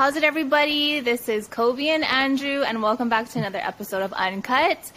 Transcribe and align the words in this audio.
How's 0.00 0.16
it, 0.16 0.24
everybody? 0.24 1.00
This 1.00 1.28
is 1.28 1.46
Kolby 1.46 1.88
and 1.88 2.02
Andrew, 2.04 2.62
and 2.62 2.82
welcome 2.82 3.10
back 3.10 3.28
to 3.32 3.38
another 3.38 3.58
episode 3.58 4.00
of 4.00 4.14
Uncut. 4.14 4.90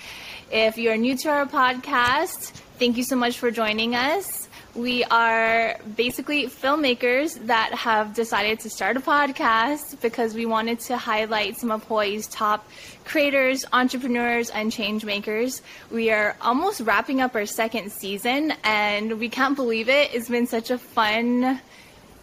If 0.50 0.78
you're 0.78 0.96
new 0.96 1.18
to 1.18 1.29
our 1.29 1.46
podcast, 1.46 2.52
thank 2.79 2.95
you 2.95 3.03
so 3.03 3.17
much 3.17 3.37
for 3.37 3.51
joining 3.51 3.95
us. 3.95 4.47
We 4.75 5.03
are 5.03 5.77
basically 5.97 6.45
filmmakers 6.45 7.47
that 7.47 7.74
have 7.74 8.13
decided 8.13 8.61
to 8.61 8.70
start 8.70 8.95
a 8.95 9.02
podcast 9.02 10.00
because 10.00 10.36
we 10.36 10.45
wanted 10.45 10.79
to 10.88 10.95
highlight 10.95 11.57
some 11.57 11.70
of 11.70 11.83
Hawaii's 11.83 12.27
top 12.27 12.65
creators, 13.04 13.65
entrepreneurs, 13.73 14.51
and 14.51 14.71
change 14.71 15.04
makers. 15.04 15.61
We 15.91 16.11
are 16.11 16.38
almost 16.39 16.79
wrapping 16.79 17.20
up 17.20 17.35
our 17.35 17.45
second 17.45 17.91
season, 17.91 18.54
and 18.63 19.20
we 19.20 19.27
can't 19.27 19.57
believe 19.57 19.89
it. 19.89 20.13
It's 20.13 20.29
been 20.29 20.47
such 20.47 20.71
a 20.71 20.77
fun 20.77 21.59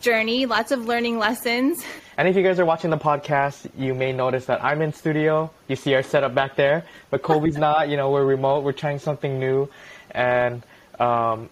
journey, 0.00 0.46
lots 0.46 0.72
of 0.72 0.86
learning 0.86 1.18
lessons. 1.18 1.84
And 2.21 2.29
if 2.29 2.37
you 2.37 2.43
guys 2.43 2.61
are 2.61 2.66
watching 2.66 2.91
the 2.91 2.98
podcast, 2.98 3.71
you 3.79 3.95
may 3.95 4.12
notice 4.12 4.45
that 4.45 4.62
I'm 4.62 4.83
in 4.83 4.92
studio. 4.92 5.51
You 5.69 5.77
see 5.77 5.95
our 5.95 6.02
setup 6.02 6.34
back 6.34 6.55
there, 6.55 6.84
but 7.09 7.23
Kolby's 7.23 7.56
not. 7.66 7.88
You 7.88 7.97
know, 7.97 8.11
we're 8.11 8.27
remote. 8.27 8.62
We're 8.62 8.73
trying 8.73 8.98
something 8.98 9.41
new, 9.41 9.70
and 10.11 10.56
um, 10.98 11.48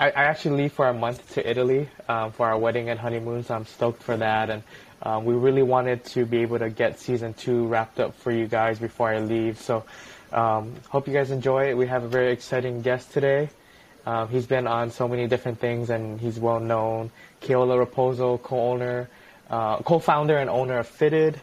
I, 0.00 0.10
I, 0.10 0.24
actually 0.24 0.62
leave 0.62 0.72
for 0.72 0.88
a 0.88 0.92
month 0.92 1.34
to 1.34 1.48
Italy 1.48 1.88
um, 2.08 2.32
for 2.32 2.48
our 2.48 2.58
wedding 2.58 2.88
and 2.88 2.98
honeymoon. 2.98 3.44
So 3.44 3.54
I'm 3.54 3.66
stoked 3.66 4.02
for 4.02 4.16
that, 4.16 4.50
and 4.50 4.64
um, 5.02 5.26
we 5.26 5.34
really 5.34 5.62
wanted 5.62 6.04
to 6.06 6.26
be 6.26 6.38
able 6.38 6.58
to 6.58 6.70
get 6.70 6.98
season 6.98 7.32
two 7.32 7.68
wrapped 7.68 8.00
up 8.00 8.16
for 8.16 8.32
you 8.32 8.48
guys 8.48 8.80
before 8.80 9.10
I 9.10 9.20
leave. 9.20 9.60
So 9.60 9.84
um, 10.32 10.74
hope 10.88 11.06
you 11.06 11.14
guys 11.14 11.30
enjoy 11.30 11.70
it. 11.70 11.76
We 11.76 11.86
have 11.86 12.02
a 12.02 12.08
very 12.08 12.32
exciting 12.32 12.82
guest 12.82 13.12
today. 13.12 13.48
Um, 14.06 14.28
he's 14.28 14.46
been 14.46 14.66
on 14.66 14.90
so 14.90 15.06
many 15.06 15.28
different 15.28 15.60
things, 15.60 15.88
and 15.88 16.20
he's 16.20 16.40
well 16.40 16.58
known. 16.58 17.12
Keola 17.40 17.86
Rapozo, 17.86 18.42
co-owner, 18.42 19.08
uh, 19.50 19.78
co-founder 19.78 20.36
and 20.38 20.48
owner 20.48 20.78
of 20.78 20.86
Fitted. 20.86 21.40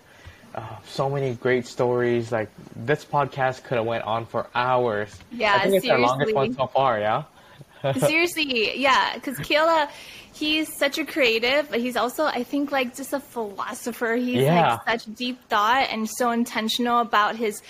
Uh, 0.56 0.64
so 0.86 1.10
many 1.10 1.36
great 1.36 1.68
stories. 1.68 2.32
Like 2.32 2.50
this 2.76 3.06
podcast 3.06 3.64
could 3.64 3.78
have 3.78 3.86
went 3.86 4.04
on 4.06 4.26
for 4.26 4.48
hours. 4.56 5.16
Yeah, 5.32 5.54
I 5.56 5.60
think 5.64 5.76
it's 5.76 5.86
seriously. 5.86 5.90
our 5.92 6.00
longest 6.00 6.34
one 6.36 6.54
so 6.54 6.68
far. 6.68 7.00
Yeah. 7.00 7.24
seriously, 7.98 8.78
yeah, 8.80 9.14
because 9.14 9.38
Keola, 9.38 9.88
he's 10.34 10.76
such 10.78 10.98
a 10.98 11.06
creative, 11.06 11.70
but 11.70 11.80
he's 11.80 11.96
also, 11.96 12.26
I 12.26 12.44
think, 12.44 12.72
like 12.72 12.96
just 12.96 13.14
a 13.14 13.20
philosopher. 13.20 14.16
He's 14.16 14.42
Yeah. 14.44 14.80
like 14.88 15.02
such 15.02 15.16
deep 15.16 15.40
thought 15.48 15.88
and 15.92 16.10
so 16.10 16.32
intentional 16.32 17.02
about 17.02 17.36
his 17.36 17.62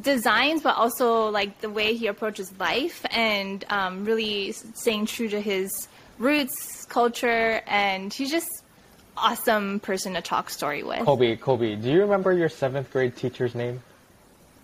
designs, 0.00 0.62
but 0.62 0.76
also 0.76 1.28
like 1.30 1.60
the 1.60 1.70
way 1.70 1.94
he 1.94 2.06
approaches 2.06 2.52
life 2.58 3.04
and 3.10 3.64
um, 3.68 4.04
really 4.04 4.52
staying 4.52 5.06
true 5.06 5.28
to 5.28 5.40
his 5.40 5.88
roots, 6.18 6.84
culture, 6.86 7.62
and 7.66 8.12
he's 8.12 8.30
just 8.30 8.61
awesome 9.22 9.80
person 9.80 10.14
to 10.14 10.20
talk 10.22 10.50
story 10.50 10.82
with. 10.82 11.00
Kolby, 11.00 11.38
Kolby, 11.38 11.80
do 11.80 11.90
you 11.90 12.00
remember 12.02 12.32
your 12.32 12.48
seventh 12.48 12.90
grade 12.90 13.16
teacher's 13.16 13.54
name? 13.54 13.82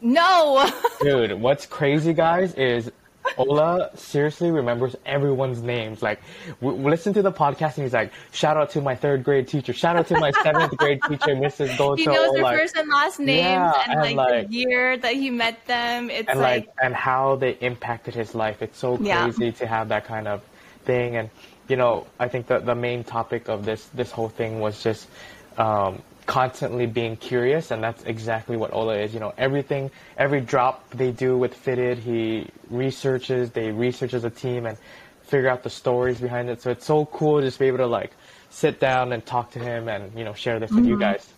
No, 0.00 0.70
Dude, 1.00 1.40
what's 1.40 1.66
crazy, 1.66 2.12
guys, 2.12 2.54
is 2.54 2.90
Ola 3.36 3.90
seriously 3.96 4.50
remembers 4.50 4.94
everyone's 5.04 5.60
names. 5.60 6.02
Like, 6.02 6.20
we, 6.60 6.72
we 6.72 6.90
listen 6.90 7.12
to 7.14 7.22
the 7.22 7.32
podcast 7.32 7.76
and 7.76 7.84
he's 7.84 7.92
like, 7.92 8.12
shout 8.32 8.56
out 8.56 8.70
to 8.70 8.80
my 8.80 8.94
third 8.94 9.24
grade 9.24 9.48
teacher, 9.48 9.72
shout 9.72 9.96
out 9.96 10.06
to 10.08 10.18
my 10.20 10.30
seventh 10.42 10.76
grade 10.76 11.00
teacher, 11.08 11.26
Mrs. 11.34 11.76
Goto. 11.76 11.96
he 11.96 12.06
knows 12.06 12.32
their 12.32 12.42
like, 12.44 12.58
first 12.58 12.76
and 12.76 12.88
last 12.88 13.18
names 13.18 13.38
Yeah, 13.40 13.72
and, 13.86 13.92
and, 13.92 14.00
like, 14.02 14.16
like- 14.16 14.48
the 14.48 14.54
year 14.54 14.96
that 14.96 15.14
he 15.14 15.30
met 15.30 15.66
them. 15.66 16.10
It's 16.10 16.28
and 16.28 16.38
like, 16.40 16.66
like 16.68 16.74
and 16.82 16.94
how 16.94 17.34
they 17.36 17.50
impacted 17.60 18.14
his 18.14 18.34
life. 18.36 18.62
It's 18.62 18.78
so 18.78 18.98
Yeah. 18.98 19.24
crazy 19.24 19.50
to 19.52 19.66
have 19.66 19.88
that 19.88 20.04
kind 20.06 20.28
of 20.28 20.42
thing. 20.84 21.16
And 21.16 21.28
you 21.68 21.76
know, 21.76 22.06
I 22.18 22.28
think 22.28 22.46
that 22.48 22.66
the 22.66 22.74
main 22.74 23.04
topic 23.04 23.48
of 23.48 23.64
this 23.64 23.86
this 23.94 24.10
whole 24.10 24.28
thing 24.28 24.60
was 24.60 24.82
just 24.82 25.08
um, 25.56 26.02
constantly 26.26 26.86
being 26.86 27.16
curious, 27.16 27.70
and 27.70 27.82
that's 27.82 28.02
exactly 28.04 28.56
what 28.56 28.72
Ola 28.72 28.96
is. 28.96 29.14
You 29.14 29.20
know, 29.20 29.34
everything, 29.36 29.90
every 30.16 30.40
drop 30.40 30.88
they 30.90 31.10
do 31.10 31.36
with 31.36 31.54
Fitted, 31.54 31.98
he 31.98 32.48
researches. 32.70 33.50
They 33.50 33.70
research 33.70 34.14
as 34.14 34.24
a 34.24 34.30
team 34.30 34.66
and 34.66 34.78
figure 35.22 35.48
out 35.48 35.62
the 35.62 35.70
stories 35.70 36.20
behind 36.20 36.48
it. 36.48 36.62
So 36.62 36.70
it's 36.70 36.86
so 36.86 37.06
cool 37.06 37.40
to 37.40 37.46
just 37.46 37.58
be 37.58 37.66
able 37.66 37.78
to 37.78 37.86
like 37.86 38.12
sit 38.50 38.80
down 38.80 39.12
and 39.12 39.24
talk 39.24 39.50
to 39.52 39.58
him 39.58 39.88
and 39.88 40.16
you 40.16 40.24
know 40.24 40.34
share 40.34 40.58
this 40.58 40.70
with 40.70 40.86
you 40.86 40.98
guys. 40.98 41.28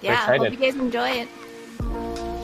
yeah, 0.00 0.36
hope 0.36 0.50
you 0.50 0.56
guys 0.56 0.76
enjoy 0.76 1.10
it. 1.10 2.34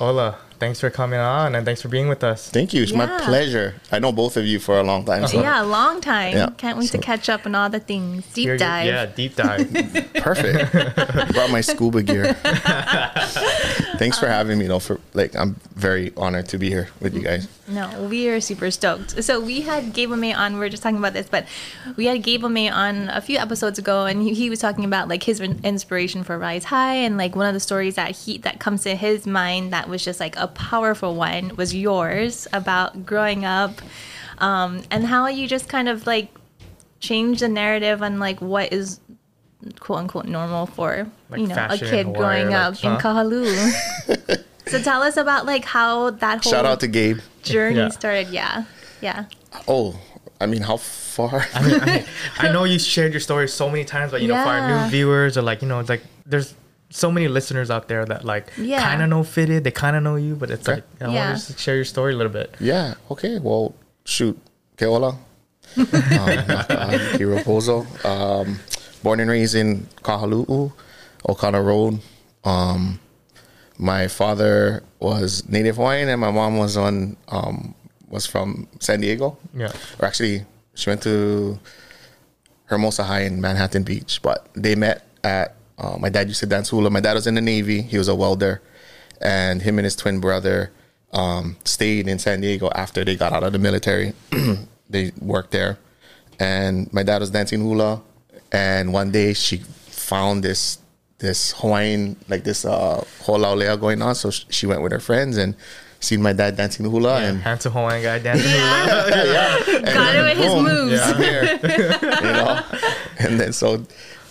Ola, 0.00 0.38
thanks 0.60 0.78
for 0.80 0.90
coming 0.90 1.18
on 1.18 1.54
and 1.56 1.64
thanks 1.66 1.82
for 1.82 1.88
being 1.88 2.08
with 2.08 2.22
us. 2.22 2.48
Thank 2.50 2.72
you. 2.72 2.82
It's 2.84 2.92
my 2.92 3.06
pleasure. 3.24 3.74
I 3.90 3.98
know 3.98 4.12
both 4.12 4.36
of 4.36 4.46
you 4.46 4.60
for 4.60 4.78
a 4.78 4.82
long 4.84 5.04
time. 5.04 5.26
So 5.26 5.40
Yeah, 5.40 5.62
a 5.62 5.66
long 5.66 6.00
time. 6.00 6.34
Yeah, 6.36 6.50
Can't 6.56 6.78
wait 6.78 6.90
to 6.92 6.98
catch 6.98 7.28
up 7.28 7.46
on 7.46 7.54
all 7.56 7.68
the 7.68 7.80
things. 7.80 8.24
Deep 8.32 8.44
Here 8.44 8.52
you- 8.54 8.58
dive. 8.58 8.86
Yeah, 8.86 9.06
deep 9.06 9.34
dive. 9.34 9.72
perfect. 10.14 10.72
Brought 11.34 11.50
my 11.50 11.62
scuba 11.62 12.02
gear. 12.04 12.36
Thanks 13.98 14.18
for 14.18 14.28
having 14.28 14.58
me. 14.58 14.66
though. 14.66 14.78
for 14.78 15.00
like, 15.14 15.34
I'm 15.36 15.56
very 15.74 16.12
honored 16.16 16.48
to 16.48 16.58
be 16.58 16.68
here 16.68 16.88
with 17.00 17.14
you 17.14 17.22
guys. 17.22 17.48
No, 17.66 18.08
we 18.10 18.28
are 18.28 18.40
super 18.40 18.70
stoked. 18.70 19.22
So 19.22 19.40
we 19.40 19.60
had 19.60 19.92
Gabe 19.92 20.10
May 20.10 20.32
on. 20.32 20.58
We 20.58 20.66
are 20.66 20.68
just 20.68 20.82
talking 20.82 20.98
about 20.98 21.12
this, 21.12 21.28
but 21.28 21.46
we 21.96 22.06
had 22.06 22.22
Gabe 22.22 22.44
May 22.44 22.68
on 22.68 23.08
a 23.08 23.20
few 23.20 23.38
episodes 23.38 23.78
ago, 23.78 24.06
and 24.06 24.22
he, 24.22 24.34
he 24.34 24.50
was 24.50 24.60
talking 24.60 24.84
about 24.84 25.08
like 25.08 25.22
his 25.22 25.40
inspiration 25.40 26.24
for 26.24 26.38
Rise 26.38 26.64
High, 26.64 26.94
and 26.94 27.18
like 27.18 27.36
one 27.36 27.46
of 27.46 27.54
the 27.54 27.60
stories 27.60 27.96
that 27.96 28.12
he 28.12 28.38
that 28.38 28.60
comes 28.60 28.82
to 28.84 28.94
his 28.94 29.26
mind 29.26 29.72
that 29.72 29.88
was 29.88 30.04
just 30.04 30.20
like 30.20 30.36
a 30.36 30.48
powerful 30.48 31.14
one 31.14 31.56
was 31.56 31.74
yours 31.74 32.46
about 32.52 33.04
growing 33.04 33.44
up, 33.44 33.82
um, 34.38 34.82
and 34.90 35.06
how 35.06 35.26
you 35.26 35.46
just 35.46 35.68
kind 35.68 35.88
of 35.88 36.06
like 36.06 36.34
changed 37.00 37.40
the 37.40 37.48
narrative 37.48 38.02
on 38.02 38.18
like 38.18 38.40
what 38.40 38.72
is 38.72 39.00
quote 39.80 39.98
unquote 39.98 40.26
normal 40.26 40.66
for 40.66 41.06
Like 41.30 41.40
you 41.40 41.46
know 41.48 41.66
a 41.68 41.76
kid 41.76 42.06
Hawaii, 42.06 42.18
growing 42.18 42.48
like, 42.50 42.54
up 42.78 42.84
in 42.84 42.90
huh? 42.90 42.98
Kahaluu. 43.00 44.42
so 44.68 44.80
tell 44.82 45.02
us 45.02 45.16
about 45.16 45.46
like 45.46 45.64
how 45.64 46.10
that 46.10 46.42
whole 46.44 46.52
Shout 46.52 46.64
out 46.66 46.80
to 46.80 46.86
Gabe. 46.88 47.18
journey 47.42 47.76
Yeah. 47.76 47.88
started. 47.88 48.28
Yeah, 48.28 48.64
yeah. 49.00 49.24
Oh, 49.66 49.98
I 50.40 50.46
mean, 50.46 50.62
how 50.62 50.76
far? 50.76 51.44
I 51.54 51.62
mean, 51.66 51.80
I, 51.82 52.04
I 52.38 52.52
know 52.52 52.64
you 52.64 52.78
shared 52.78 53.12
your 53.12 53.20
story 53.20 53.48
so 53.48 53.68
many 53.68 53.84
times, 53.84 54.12
but 54.12 54.22
you 54.22 54.28
know, 54.28 54.40
for 54.42 54.48
our 54.50 54.68
new 54.84 54.90
viewers 54.90 55.36
or 55.36 55.42
like, 55.42 55.62
you 55.62 55.68
know, 55.68 55.80
it's 55.80 55.88
like 55.88 56.02
there's 56.26 56.54
so 56.90 57.10
many 57.10 57.26
listeners 57.28 57.70
out 57.70 57.88
there 57.88 58.04
that 58.04 58.24
like 58.24 58.52
Yeah. 58.56 58.80
kind 58.80 59.02
of 59.02 59.08
know 59.10 59.22
fitted, 59.24 59.64
they 59.64 59.70
kind 59.72 59.96
of 59.96 60.02
know 60.02 60.14
you, 60.16 60.36
but 60.36 60.50
it's 60.50 60.68
Okay. 60.68 60.76
like 60.76 60.84
I 61.08 61.12
Yeah. 61.12 61.28
want 61.30 61.40
to 61.40 61.46
just 61.48 61.58
share 61.58 61.74
your 61.76 61.84
story 61.84 62.12
a 62.14 62.16
little 62.16 62.32
bit. 62.32 62.54
yeah. 62.60 62.94
Okay. 63.10 63.38
Well, 63.40 63.74
shoot. 64.04 64.38
Keola. 64.76 65.16
um, 65.76 65.84
uh, 65.84 67.18
Rapozo. 67.18 67.84
Um, 68.04 68.58
born 68.98 69.20
and 69.20 69.30
raised 69.30 69.54
in 69.54 69.86
Kahalu'u, 70.02 70.72
Okana 71.26 71.64
Road. 71.64 72.00
Um, 72.44 73.00
my 73.78 74.08
father 74.08 74.82
was 75.00 75.48
Native 75.48 75.76
Hawaiian, 75.76 76.08
and 76.08 76.20
my 76.20 76.30
mom 76.30 76.58
was 76.58 76.76
on 76.76 77.16
um, 77.28 77.74
was 78.08 78.26
from 78.26 78.68
San 78.80 79.00
Diego. 79.00 79.36
Yeah. 79.54 79.72
or 79.98 80.06
actually 80.06 80.44
she 80.74 80.90
went 80.90 81.02
to 81.02 81.58
Hermosa 82.66 83.04
High 83.04 83.22
in 83.22 83.40
Manhattan 83.40 83.82
Beach, 83.82 84.20
but 84.22 84.48
they 84.54 84.74
met 84.74 85.06
at 85.24 85.54
uh, 85.78 85.96
my 85.98 86.08
dad 86.08 86.28
used 86.28 86.40
to 86.40 86.46
dance 86.46 86.70
hula. 86.70 86.90
My 86.90 87.00
dad 87.00 87.14
was 87.14 87.26
in 87.26 87.34
the 87.34 87.40
Navy; 87.40 87.82
he 87.82 87.98
was 87.98 88.08
a 88.08 88.14
welder, 88.14 88.60
and 89.20 89.62
him 89.62 89.78
and 89.78 89.84
his 89.84 89.96
twin 89.96 90.20
brother 90.20 90.72
um, 91.12 91.56
stayed 91.64 92.08
in 92.08 92.18
San 92.18 92.40
Diego 92.40 92.70
after 92.74 93.04
they 93.04 93.16
got 93.16 93.32
out 93.32 93.44
of 93.44 93.52
the 93.52 93.58
military. 93.58 94.12
they 94.90 95.12
worked 95.20 95.52
there, 95.52 95.78
and 96.40 96.92
my 96.92 97.02
dad 97.02 97.20
was 97.20 97.30
dancing 97.30 97.60
hula, 97.60 98.02
and 98.52 98.92
one 98.92 99.10
day 99.10 99.32
she 99.34 99.58
found 99.58 100.42
this 100.42 100.78
this 101.18 101.52
Hawaiian 101.58 102.16
like 102.28 102.44
this 102.44 102.64
uh 102.64 103.04
ho'olaule'a 103.22 103.78
going 103.80 104.00
on, 104.02 104.14
so 104.14 104.30
sh- 104.30 104.44
she 104.50 104.66
went 104.66 104.82
with 104.82 104.92
her 104.92 105.00
friends 105.00 105.36
and 105.36 105.54
seen 106.00 106.22
my 106.22 106.32
dad 106.32 106.56
dancing 106.56 106.84
the 106.84 106.90
hula 106.90 107.20
and 107.22 107.40
Handsome 107.42 107.72
Hawaiian 107.72 108.02
guy 108.04 108.18
dancing. 108.20 108.50
yeah, 108.50 109.08
yeah, 109.08 109.94
Got 109.94 110.14
it 110.14 110.22
with 110.22 110.38
his 110.38 110.54
moves. 110.54 110.92
Yeah. 110.92 111.58
I'm 111.62 112.24
you 112.24 112.32
know, 112.32 112.62
and 113.18 113.40
then 113.40 113.52
so, 113.52 113.84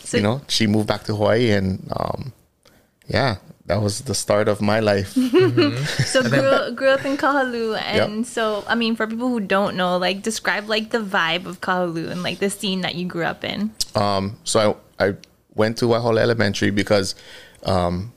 So- 0.03 0.17
you 0.17 0.23
know, 0.23 0.41
she 0.47 0.65
moved 0.67 0.87
back 0.87 1.03
to 1.05 1.15
Hawaii, 1.15 1.51
and 1.51 1.85
um, 1.95 2.31
yeah, 3.07 3.35
that 3.67 3.81
was 3.81 4.01
the 4.01 4.15
start 4.15 4.47
of 4.47 4.61
my 4.61 4.79
life. 4.79 5.15
So 6.07 6.23
grew, 6.29 6.71
grew 6.75 6.89
up 6.89 7.05
in 7.05 7.17
Kahaluu, 7.17 7.79
and 7.81 8.19
Yep. 8.19 8.25
so 8.25 8.63
I 8.67 8.75
mean, 8.75 8.95
for 8.95 9.05
people 9.07 9.29
who 9.29 9.39
don't 9.39 9.75
know, 9.75 9.97
like 9.97 10.23
describe 10.23 10.67
like 10.69 10.91
the 10.91 10.99
vibe 10.99 11.45
of 11.45 11.61
Kahaluu 11.61 12.09
and 12.09 12.23
like 12.23 12.39
the 12.39 12.49
scene 12.49 12.81
that 12.81 12.95
you 12.95 13.05
grew 13.05 13.23
up 13.25 13.43
in. 13.43 13.71
Um, 13.95 14.37
so 14.43 14.77
I, 14.99 15.07
I 15.09 15.15
went 15.55 15.77
to 15.79 15.85
Waiahole 15.85 16.17
Elementary 16.19 16.69
because 16.71 17.15
um, 17.63 18.13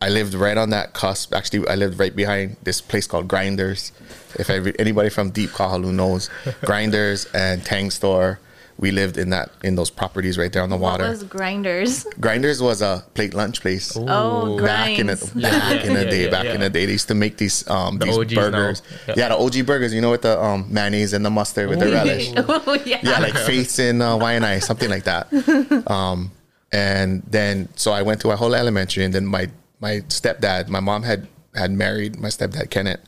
I 0.00 0.08
lived 0.08 0.34
right 0.34 0.56
on 0.56 0.70
that 0.70 0.94
cusp. 0.94 1.34
Actually, 1.34 1.68
I 1.68 1.74
lived 1.76 1.98
right 1.98 2.14
behind 2.14 2.56
this 2.62 2.80
place 2.80 3.06
called 3.06 3.28
Grinders. 3.28 3.92
If 4.38 4.50
every, 4.50 4.78
anybody 4.78 5.10
from 5.10 5.30
Deep 5.30 5.50
Kahalu 5.50 5.92
knows, 5.92 6.30
Grinders 6.64 7.26
and 7.34 7.64
Tang 7.64 7.90
Store 7.90 8.40
we 8.76 8.90
lived 8.90 9.16
in 9.18 9.30
that 9.30 9.50
in 9.62 9.76
those 9.76 9.88
properties 9.90 10.36
right 10.36 10.52
there 10.52 10.62
on 10.62 10.68
the 10.70 10.76
What 10.76 10.92
water. 11.00 11.08
was 11.08 11.22
grinders? 11.22 12.04
Grinders 12.20 12.60
was 12.60 12.82
a 12.82 13.04
plate 13.14 13.32
lunch 13.32 13.60
place. 13.60 13.96
Oh, 13.96 14.58
Back 14.60 14.98
in 14.98 15.06
the 15.06 15.16
back 15.16 15.34
Yeah, 15.34 15.82
in 15.88 15.94
the 15.94 16.04
yeah, 16.04 16.10
day, 16.10 16.24
yeah, 16.24 16.30
back 16.30 16.44
yeah. 16.44 16.54
in 16.54 16.60
the 16.60 16.70
day, 16.70 16.86
they 16.86 16.92
used 16.92 17.08
to 17.08 17.14
make 17.14 17.36
these 17.36 17.68
um 17.70 17.98
The 17.98 18.06
these 18.06 18.18
OGs 18.18 18.34
burgers. 18.34 18.82
Yeah. 19.08 19.14
Yeah. 19.16 19.28
the 19.28 19.36
OG 19.38 19.66
burgers. 19.66 19.94
You 19.94 20.00
know, 20.00 20.10
with 20.10 20.22
the 20.22 20.42
um 20.42 20.66
mayonnaise 20.70 21.12
and 21.12 21.24
the 21.24 21.30
mustard 21.30 21.68
with 21.68 21.78
the 21.78 21.92
relish. 21.92 22.32
oh 22.36 22.82
yeah. 22.84 22.98
yeah, 23.02 23.20
like 23.20 23.34
Faith's 23.34 23.78
in 23.78 24.02
uh, 24.02 24.18
YNI, 24.18 24.62
something 24.62 24.90
like 24.90 25.04
that. 25.04 25.28
Um, 25.90 26.32
and 26.72 27.22
then 27.30 27.68
so 27.76 27.92
I 27.92 28.02
went 28.02 28.20
to 28.22 28.30
a 28.30 28.36
whole 28.36 28.54
elementary, 28.54 29.04
and 29.04 29.14
then 29.14 29.24
my 29.26 29.48
my 29.80 30.00
stepdad, 30.08 30.68
my 30.68 30.80
mom 30.80 31.04
had 31.04 31.28
had 31.54 31.70
married 31.70 32.18
my 32.18 32.28
stepdad 32.28 32.70
Kenneth. 32.70 33.00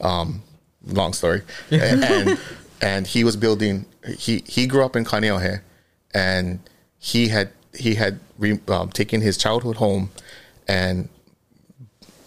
Um, 0.00 0.42
long 0.86 1.12
story, 1.12 1.42
and, 1.70 2.02
and 2.04 2.38
and 2.84 3.06
he 3.06 3.24
was 3.24 3.34
building. 3.34 3.86
He 4.18 4.42
he 4.46 4.66
grew 4.66 4.84
up 4.84 4.94
in 4.94 5.04
Kaneohe, 5.04 5.62
and 6.12 6.60
he 6.98 7.28
had 7.28 7.48
he 7.72 7.94
had 7.94 8.20
re, 8.38 8.60
um, 8.68 8.90
taken 8.90 9.22
his 9.22 9.36
childhood 9.38 9.76
home 9.76 10.10
and 10.68 11.08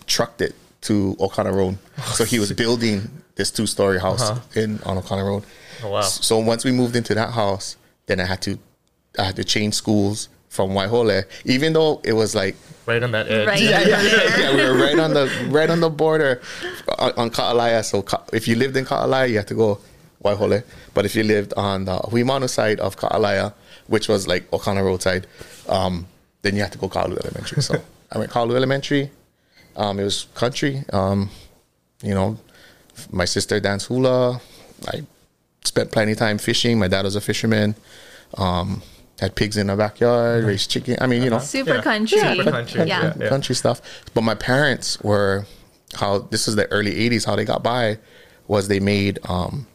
trucked 0.07 0.41
it 0.41 0.55
to 0.81 1.15
Okana 1.19 1.53
Road. 1.53 1.77
So 2.17 2.23
he 2.25 2.39
was 2.39 2.51
building 2.53 2.97
this 3.35 3.49
two 3.51 3.67
story 3.67 3.99
house 3.99 4.25
in 4.55 4.79
on 4.83 4.97
Okana 5.01 5.23
Road. 5.23 5.43
Oh, 5.83 5.91
wow. 5.91 6.01
So 6.01 6.39
once 6.39 6.65
we 6.65 6.71
moved 6.71 6.95
into 6.95 7.13
that 7.13 7.31
house, 7.31 7.77
then 8.07 8.19
I 8.19 8.25
had 8.25 8.41
to 8.47 8.57
I 9.19 9.23
had 9.29 9.35
to 9.35 9.43
change 9.43 9.73
schools 9.75 10.29
from 10.49 10.71
Waihole, 10.71 11.23
even 11.45 11.73
though 11.73 12.01
it 12.03 12.13
was 12.13 12.33
like 12.33 12.55
Right 12.87 13.03
on 13.03 13.11
that 13.11 13.27
edge. 13.27 13.47
Right. 13.47 13.61
yeah, 13.61 13.81
yeah, 13.81 14.01
yeah, 14.01 14.39
yeah, 14.39 14.55
we 14.55 14.61
were 14.63 14.77
right 14.85 14.97
on 14.97 15.13
the 15.13 15.25
right 15.49 15.69
on 15.69 15.81
the 15.81 15.89
border 15.89 16.41
on, 16.97 17.11
on 17.21 17.29
Ka'alaea. 17.29 17.83
So 17.83 18.05
if 18.33 18.47
you 18.47 18.55
lived 18.55 18.75
in 18.77 18.85
Ka'alaea, 18.85 19.29
you 19.29 19.37
had 19.37 19.47
to 19.49 19.55
go 19.55 19.79
Waihole. 20.27 20.63
But 20.93 21.05
if 21.05 21.15
you 21.15 21.23
lived 21.23 21.53
on 21.55 21.85
the 21.85 21.97
Ahuimanu 21.99 22.49
side 22.49 22.79
of 22.79 22.97
Ka'alaea, 22.97 23.53
which 23.87 24.07
was 24.07 24.27
like 24.27 24.49
Okana 24.51 24.83
Road 24.83 25.01
side, 25.01 25.27
um, 25.69 26.07
then 26.41 26.55
you 26.55 26.61
had 26.61 26.71
to 26.73 26.77
go 26.77 26.89
Kalu 26.89 27.17
Elementary. 27.23 27.61
So 27.61 27.81
I 28.11 28.17
went 28.19 28.31
Kalu 28.31 28.55
Elementary. 28.55 29.11
Um, 29.75 29.99
it 29.99 30.03
was 30.03 30.27
country. 30.35 30.83
Um, 30.91 31.29
you 32.03 32.13
know, 32.13 32.37
my 33.11 33.25
sister 33.25 33.59
danced 33.59 33.87
hula. 33.87 34.41
I 34.87 35.03
spent 35.63 35.91
plenty 35.91 36.13
of 36.13 36.17
time 36.17 36.37
fishing. 36.37 36.79
My 36.79 36.87
dad 36.87 37.05
was 37.05 37.15
a 37.15 37.21
fisherman. 37.21 37.75
Um, 38.37 38.81
had 39.19 39.35
pigs 39.35 39.57
in 39.57 39.67
the 39.67 39.75
backyard, 39.75 40.43
raised 40.43 40.69
chicken. 40.69 40.95
I 41.01 41.07
mean, 41.07 41.23
you 41.23 41.29
know, 41.29 41.39
Super 41.39 41.75
Yeah. 41.75 41.81
country. 41.81 42.19
Super 42.19 42.51
country, 42.51 42.83
Yeah. 42.87 43.13
yeah. 43.19 43.29
country 43.29 43.55
stuff. 43.55 43.81
But 44.13 44.21
my 44.21 44.35
parents 44.35 44.99
were 45.01 45.45
how 45.95 46.19
this 46.19 46.45
was 46.47 46.55
the 46.55 46.67
early 46.71 46.93
'80s. 46.93 47.25
How 47.25 47.35
they 47.35 47.45
got 47.45 47.63
by 47.63 47.97
was 48.47 48.67
they 48.67 48.79
made 48.79 49.17
um, 49.27 49.65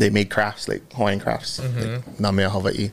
they 0.00 0.10
made 0.10 0.28
crafts 0.30 0.66
like 0.68 0.82
Hawaiian 0.94 1.20
crafts, 1.20 1.58
like 1.60 2.04
Namea 2.24 2.50
Hawaii. 2.50 2.90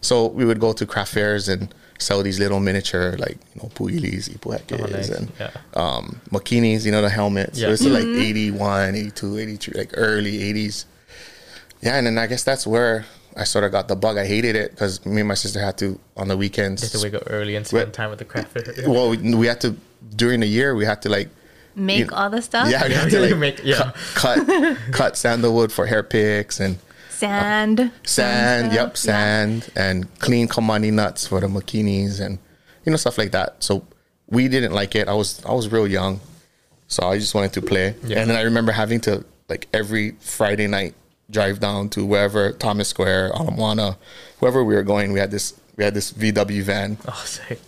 So 0.00 0.26
we 0.38 0.44
would 0.44 0.60
go 0.60 0.72
to 0.72 0.84
craft 0.86 1.12
fairs 1.14 1.48
and 1.48 1.72
sell 1.98 2.22
these 2.22 2.38
little 2.38 2.60
miniature 2.60 3.16
like 3.18 3.38
you 3.54 3.60
know 3.62 3.68
puilis, 3.74 4.28
ipuhekes, 4.30 4.80
Oh, 4.80 4.86
nice. 4.86 5.08
and 5.10 5.30
Yeah. 5.38 5.50
um, 5.74 6.20
makinis. 6.30 6.84
You 6.86 6.92
know 6.92 7.02
the 7.02 7.10
helmets. 7.10 7.58
Yeah. 7.58 7.66
So 7.66 7.70
this 7.72 7.80
is 7.82 7.92
like 7.92 8.04
81, 8.04 8.94
82, 8.94 9.38
83, 9.38 9.78
like 9.80 9.90
early 9.94 10.34
'80s. 10.52 10.84
Yeah, 11.82 11.96
and 11.96 12.06
then 12.06 12.18
I 12.18 12.26
guess 12.26 12.42
that's 12.44 12.66
where 12.66 13.04
I 13.36 13.44
sort 13.44 13.64
of 13.64 13.70
got 13.72 13.86
the 13.88 13.96
bug. 13.96 14.16
I 14.18 14.26
hated 14.26 14.56
it 14.56 14.70
because 14.72 15.04
me 15.06 15.20
and 15.20 15.28
my 15.28 15.34
sister 15.34 15.60
had 15.60 15.76
to 15.78 15.98
on 16.16 16.28
the 16.28 16.36
weekends 16.36 16.82
You 16.82 16.86
have 16.88 17.00
to 17.00 17.06
wake 17.06 17.14
up 17.22 17.30
early 17.30 17.54
and 17.56 17.66
spend 17.66 17.88
Wait. 17.88 17.92
time 17.94 18.10
with 18.10 18.18
the 18.18 18.24
craft 18.24 18.50
fair. 18.52 18.88
well, 18.88 19.10
we, 19.10 19.34
we 19.34 19.46
had 19.46 19.60
to 19.60 19.76
during 20.16 20.40
the 20.40 20.46
year 20.46 20.74
we 20.74 20.84
had 20.84 21.02
to 21.02 21.08
like 21.08 21.28
Make 21.78 21.98
You- 22.10 22.16
all 22.16 22.30
the 22.30 22.42
stuff. 22.42 22.68
yeah 22.70 22.86
we 22.86 22.94
had 22.94 23.10
to 23.10 23.20
like 23.20 23.36
Make- 23.36 23.64
yeah. 23.64 23.92
cut, 24.14 24.46
cut 24.46 24.76
cut 24.92 25.16
sandalwood 25.16 25.70
for 25.72 25.86
hair 25.86 26.02
picks 26.02 26.60
and 26.60 26.78
Sand. 27.10 27.80
Uh, 27.80 27.88
sand, 28.04 28.66
stuff. 28.66 28.74
yep, 28.74 28.88
Yeah. 28.90 28.94
sand 28.94 29.70
and 29.74 30.18
clean 30.20 30.46
kamani 30.46 30.92
nuts 30.92 31.26
for 31.26 31.40
the 31.40 31.48
makinis 31.48 32.20
and 32.20 32.38
you 32.84 32.90
know 32.90 32.96
stuff 32.96 33.18
like 33.18 33.32
that. 33.32 33.56
So 33.62 33.84
we 34.30 34.46
didn't 34.48 34.72
like 34.72 34.94
it. 34.94 35.08
I 35.08 35.14
was 35.14 35.42
I 35.44 35.52
was 35.52 35.68
real 35.68 35.88
young, 35.88 36.20
so 36.86 37.08
I 37.08 37.18
just 37.18 37.34
wanted 37.34 37.52
to 37.54 37.62
play. 37.62 37.94
Yeah. 38.04 38.20
And 38.20 38.30
then 38.30 38.36
I 38.36 38.42
remember 38.42 38.70
having 38.72 39.00
to 39.00 39.24
like 39.48 39.66
every 39.74 40.12
Friday 40.20 40.68
night 40.68 40.94
drive 41.30 41.58
down 41.58 41.88
to 41.90 42.04
wherever 42.06 42.52
Thomas 42.52 42.88
Square, 42.88 43.32
Ala 43.34 43.50
Moana, 43.50 43.98
whoever 44.38 44.62
we 44.62 44.74
were 44.76 44.84
going. 44.84 45.12
We 45.12 45.18
had 45.18 45.32
this 45.32 45.54
we 45.76 45.82
had 45.84 45.94
this 45.94 46.12
VW 46.12 46.62
van 46.62 46.98
Oh, 47.08 47.22
sick. 47.26 47.60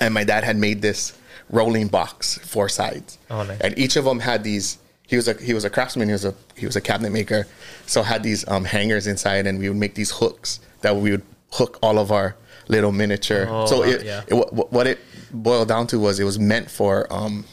and 0.00 0.12
my 0.14 0.24
dad 0.24 0.42
had 0.42 0.56
made 0.56 0.82
this 0.82 1.12
rolling 1.50 1.88
box 1.88 2.38
four 2.38 2.68
sides 2.68 3.18
Oh, 3.30 3.42
nice. 3.44 3.60
and 3.60 3.78
each 3.78 3.96
of 3.96 4.04
them 4.04 4.20
had 4.20 4.42
these 4.44 4.78
he 5.06 5.14
was 5.16 5.28
a 5.28 5.34
he 5.34 5.54
was 5.54 5.64
a 5.64 5.70
craftsman 5.70 6.08
he 6.08 6.12
was 6.12 6.24
a 6.24 6.34
he 6.56 6.66
was 6.66 6.74
a 6.76 6.80
cabinet 6.80 7.10
maker 7.12 7.46
so 7.86 8.02
had 8.02 8.22
these 8.24 8.46
um, 8.48 8.64
hangers 8.64 9.06
inside 9.06 9.46
and 9.46 9.58
we 9.58 9.68
would 9.68 9.78
make 9.78 9.94
these 9.94 10.10
hooks 10.10 10.58
that 10.80 10.96
we 10.96 11.10
would 11.12 11.22
hook 11.52 11.78
all 11.82 11.98
of 11.98 12.10
our 12.10 12.34
little 12.68 12.90
miniature 12.90 13.46
Oh, 13.48 13.66
so 13.66 13.76
wow, 13.80 13.82
it, 13.86 14.04
yeah. 14.04 14.22
it 14.26 14.34
what 14.34 14.72
what 14.72 14.86
it 14.88 14.98
boiled 15.32 15.68
down 15.68 15.86
to 15.88 15.98
was 16.00 16.18
it 16.18 16.24
was 16.24 16.38
meant 16.38 16.68
for 16.70 17.06
um 17.12 17.44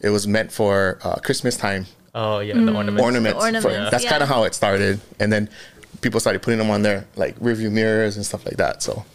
it 0.00 0.10
was 0.10 0.26
meant 0.28 0.52
for 0.52 0.98
uh, 1.02 1.16
christmas 1.16 1.56
time 1.56 1.86
Oh, 2.14 2.40
yeah. 2.40 2.52
The 2.52 2.74
ornaments. 2.74 3.00
ornaments. 3.02 3.38
The 3.38 3.44
ornaments, 3.46 3.64
For- 3.66 3.90
that's 3.90 4.04
yeah. 4.04 4.10
kind 4.10 4.22
of 4.22 4.28
how 4.28 4.44
it 4.44 4.52
started, 4.54 5.00
and 5.18 5.32
then 5.32 5.48
people 6.02 6.20
started 6.20 6.42
putting 6.42 6.58
them 6.58 6.68
on 6.68 6.82
their 6.82 7.06
like 7.16 7.38
rearview 7.40 7.72
mirrors 7.72 8.16
and 8.16 8.26
stuff 8.26 8.44
like 8.44 8.58
that. 8.58 8.82
So, 8.82 9.06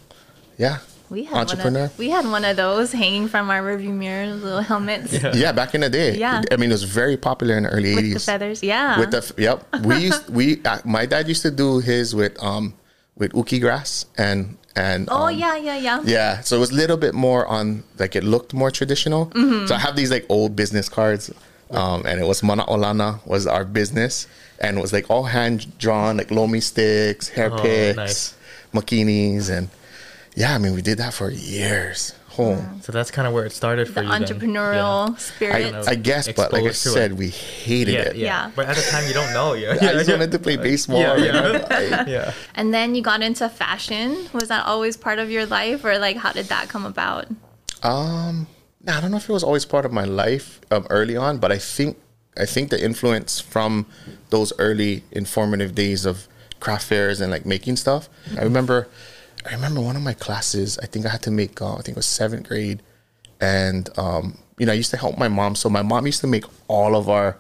yeah, 0.58 0.80
We 1.10 1.24
had 1.24 1.38
entrepreneur. 1.38 1.82
One 1.82 1.90
of, 1.90 2.00
we 2.00 2.10
had 2.10 2.26
one 2.26 2.44
of 2.46 2.58
those 2.58 2.92
hanging 2.92 3.28
from 3.28 3.50
our 3.50 3.62
rearview 3.62 3.94
mirror, 3.94 4.28
little 4.34 4.62
helmets 4.62 5.14
yeah, 5.34 5.52
back 5.52 5.74
in 5.74 5.82
the 5.82 5.90
day. 5.90 6.18
Yeah. 6.18 6.42
I 6.52 6.58
mean, 6.58 6.70
it 6.70 6.74
was 6.74 6.84
very 6.84 7.16
popular 7.18 7.58
in 7.58 7.64
the 7.64 7.70
early 7.70 7.96
with 7.96 8.06
'80s. 8.06 8.14
the 8.14 8.20
feathers. 8.20 8.64
Yeah. 8.64 9.00
With 9.00 9.12
the 9.12 9.34
yep, 9.38 9.64
we 9.86 9.98
used 10.10 10.30
we 10.30 10.62
uh, 10.66 10.80
my 10.84 11.06
dad 11.06 11.28
used 11.28 11.44
to 11.44 11.52
do 11.52 11.80
his 11.80 12.14
with 12.14 12.42
um 12.44 12.74
with 13.16 13.32
uki 13.34 13.60
grass 13.62 14.06
and 14.18 14.58
and 14.76 15.08
oh 15.10 15.28
um, 15.28 15.38
yeah, 15.38 15.56
yeah, 15.56 15.78
yeah. 15.78 16.02
yeah. 16.06 16.42
So 16.42 16.58
it 16.58 16.60
was 16.60 16.72
a 16.72 16.76
little 16.76 16.98
bit 16.98 17.14
more 17.16 17.48
on 17.48 17.84
like 17.98 18.16
it 18.16 18.24
looked 18.24 18.54
more 18.54 18.70
traditional. 18.70 19.28
Mm-hmm. 19.28 19.66
So 19.68 19.76
I 19.76 19.80
have 19.80 19.96
these 19.96 20.12
like 20.12 20.26
old 20.30 20.56
business 20.56 20.88
cards, 20.90 21.32
um, 21.72 22.06
and 22.06 22.20
it 22.20 22.26
was 22.28 22.44
Mana 22.44 22.66
Olana 22.66 23.26
was 23.26 23.48
our 23.48 23.66
business, 23.66 24.28
and 24.60 24.78
it 24.78 24.82
was 24.82 24.92
like 24.94 25.10
all 25.10 25.24
hand 25.24 25.78
drawn 25.80 26.18
like 26.18 26.32
lomi 26.32 26.60
sticks, 26.60 27.30
hair 27.30 27.50
Oh, 27.52 27.58
picks, 27.62 27.96
nice. 27.98 28.36
makinis, 28.74 29.50
and 29.50 29.70
yeah, 30.38 30.54
I 30.56 30.58
mean 30.62 30.74
we 30.78 30.82
did 30.82 30.98
that 31.00 31.14
for 31.14 31.30
years. 31.32 32.14
Home. 32.38 32.82
So 32.84 32.92
that's 32.92 33.10
kind 33.10 33.28
of 33.28 33.34
where 33.34 33.46
it 33.50 33.52
started 33.52 33.88
for 33.88 34.02
The 34.02 34.04
you. 34.04 34.12
entrepreneurial 34.14 35.10
Yeah. 35.10 35.16
spirit. 35.18 35.74
I, 35.88 35.92
I 35.94 35.96
guess, 35.96 36.32
but 36.32 36.54
like 36.54 36.66
I 36.66 36.72
said, 36.72 37.12
it. 37.12 37.18
we 37.18 37.30
hated 37.30 37.94
Yeah, 37.96 38.00
it. 38.02 38.16
yeah, 38.16 38.26
Yeah. 38.46 38.52
But 38.56 38.68
at 38.70 38.76
the 38.76 38.84
time, 38.94 39.08
you 39.08 39.14
don't 39.16 39.34
know. 39.34 39.54
Yeah. 39.54 39.72
I 39.82 39.94
just 39.98 40.08
wanted 40.12 40.30
to 40.32 40.38
play 40.38 40.56
baseball. 40.56 41.00
Yeah, 41.02 41.18
yeah. 41.18 41.68
I- 41.72 42.06
yeah. 42.16 42.34
and 42.54 42.72
then 42.72 42.94
you 42.94 43.02
got 43.02 43.24
into 43.24 43.50
fashion. 43.50 44.30
Was 44.34 44.50
that 44.54 44.68
always 44.68 44.96
part 44.96 45.18
of 45.18 45.32
your 45.32 45.48
life, 45.48 45.84
or 45.84 45.98
like 45.98 46.18
how 46.18 46.32
did 46.32 46.46
that 46.54 46.70
come 46.70 46.86
about? 46.86 47.26
Um, 47.82 48.46
I 48.88 49.02
don't 49.02 49.10
know 49.12 49.18
if 49.18 49.28
it 49.30 49.34
was 49.34 49.44
always 49.44 49.66
part 49.66 49.86
of 49.86 49.92
my 49.92 50.04
life 50.06 50.62
um, 50.70 50.86
early 50.92 51.18
on, 51.18 51.40
but 51.40 51.52
I 51.52 51.58
think 51.58 51.98
I 52.38 52.46
think 52.46 52.70
the 52.70 52.80
influence 52.84 53.40
from 53.40 53.88
those 54.30 54.54
early 54.60 55.04
informative 55.12 55.74
days 55.74 56.06
of 56.06 56.28
craft 56.60 56.86
fairs 56.86 57.20
and 57.20 57.32
like 57.32 57.46
making 57.48 57.78
stuff. 57.78 58.10
I 58.38 58.44
remember, 58.44 58.88
I 59.50 59.54
remember 59.54 59.82
one 59.82 59.96
of 59.96 60.02
my 60.02 60.14
classes. 60.14 60.78
I 60.80 60.86
think 60.88 61.06
I 61.06 61.10
had 61.10 61.22
to 61.24 61.32
make. 61.32 61.62
Uh, 61.62 61.74
I 61.74 61.82
think 61.82 61.90
it 61.90 61.96
was 61.96 62.06
seventh 62.06 62.48
grade, 62.48 62.82
and 63.40 63.90
um, 63.98 64.38
you 64.58 64.66
know, 64.66 64.72
I 64.72 64.76
used 64.76 64.92
to 64.92 64.98
help 64.98 65.18
my 65.18 65.28
mom. 65.28 65.56
So 65.56 65.70
my 65.70 65.82
mom 65.82 66.06
used 66.06 66.22
to 66.22 66.28
make 66.28 66.44
all 66.68 66.96
of 66.96 67.08
our, 67.10 67.38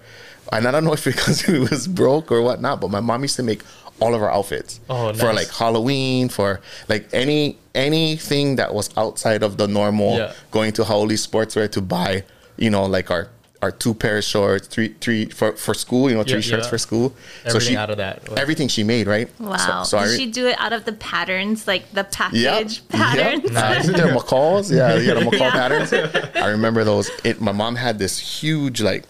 and 0.54 0.68
I 0.68 0.72
don't 0.72 0.84
know 0.86 0.94
if 0.94 1.04
because 1.06 1.48
it 1.50 1.70
was 1.70 1.88
broke 1.88 2.32
or 2.32 2.42
whatnot, 2.42 2.80
but 2.82 2.90
my 2.92 3.00
mom 3.02 3.22
used 3.24 3.36
to 3.38 3.44
make 3.44 3.62
all 4.00 4.14
of 4.14 4.22
our 4.22 4.32
outfits 4.32 4.80
Oh, 4.90 5.12
for 5.14 5.34
like 5.34 5.50
Halloween, 5.50 6.30
for 6.30 6.62
like 6.88 7.10
any 7.14 7.58
anything 7.74 8.56
that 8.58 8.74
was 8.74 8.90
outside 8.98 9.44
of 9.44 9.58
the 9.58 9.68
normal 9.68 10.18
Yeah. 10.18 10.34
going 10.52 10.72
to 10.74 10.84
Howley 10.84 11.16
Sportswear 11.16 11.70
to 11.72 11.82
buy, 11.82 12.24
you 12.58 12.70
know, 12.70 12.86
like 12.86 13.10
our 13.12 13.28
our 13.62 13.72
two 13.72 13.94
pair 13.94 14.18
of 14.20 14.24
shorts, 14.24 14.68
three 14.68 14.90
three 15.02 15.26
for 15.26 15.54
for 15.54 15.74
school, 15.74 16.10
you 16.10 16.16
know, 16.16 16.24
three 16.24 16.36
Yeah, 16.36 16.42
shirts 16.42 16.66
yeah. 16.66 16.70
for 16.70 16.78
school. 16.78 17.16
So 17.48 17.60
she 17.60 17.76
everything 17.76 17.76
out 17.78 17.90
of 17.90 17.98
that. 17.98 18.30
Everything 18.38 18.68
she 18.68 18.84
made, 18.84 19.08
right? 19.08 19.28
Wow. 19.40 19.84
So, 19.84 19.98
so 19.98 20.04
did 20.04 20.12
re- 20.12 20.18
she 20.18 20.32
do 20.32 20.48
it 20.48 20.56
out 20.60 20.74
of 20.74 20.86
the 20.86 20.94
patterns, 20.94 21.68
like 21.68 21.92
the 21.92 22.06
yeah, 22.34 22.52
package 22.56 22.88
patterns? 22.90 23.52
Yeah. 23.52 23.70
Uh, 23.70 23.74
isn't 23.80 23.96
there 23.98 24.14
McCalls? 24.16 24.72
Yeah, 24.76 24.96
yeah, 24.98 25.14
the 25.16 25.22
McCall 25.22 25.40
Yeah. 25.40 25.52
patterns. 25.52 25.94
I 26.36 26.48
remember 26.50 26.84
those. 26.84 27.10
It, 27.24 27.42
my 27.42 27.52
mom 27.52 27.76
had 27.76 27.98
this 28.00 28.20
huge 28.20 28.82
like 28.82 29.06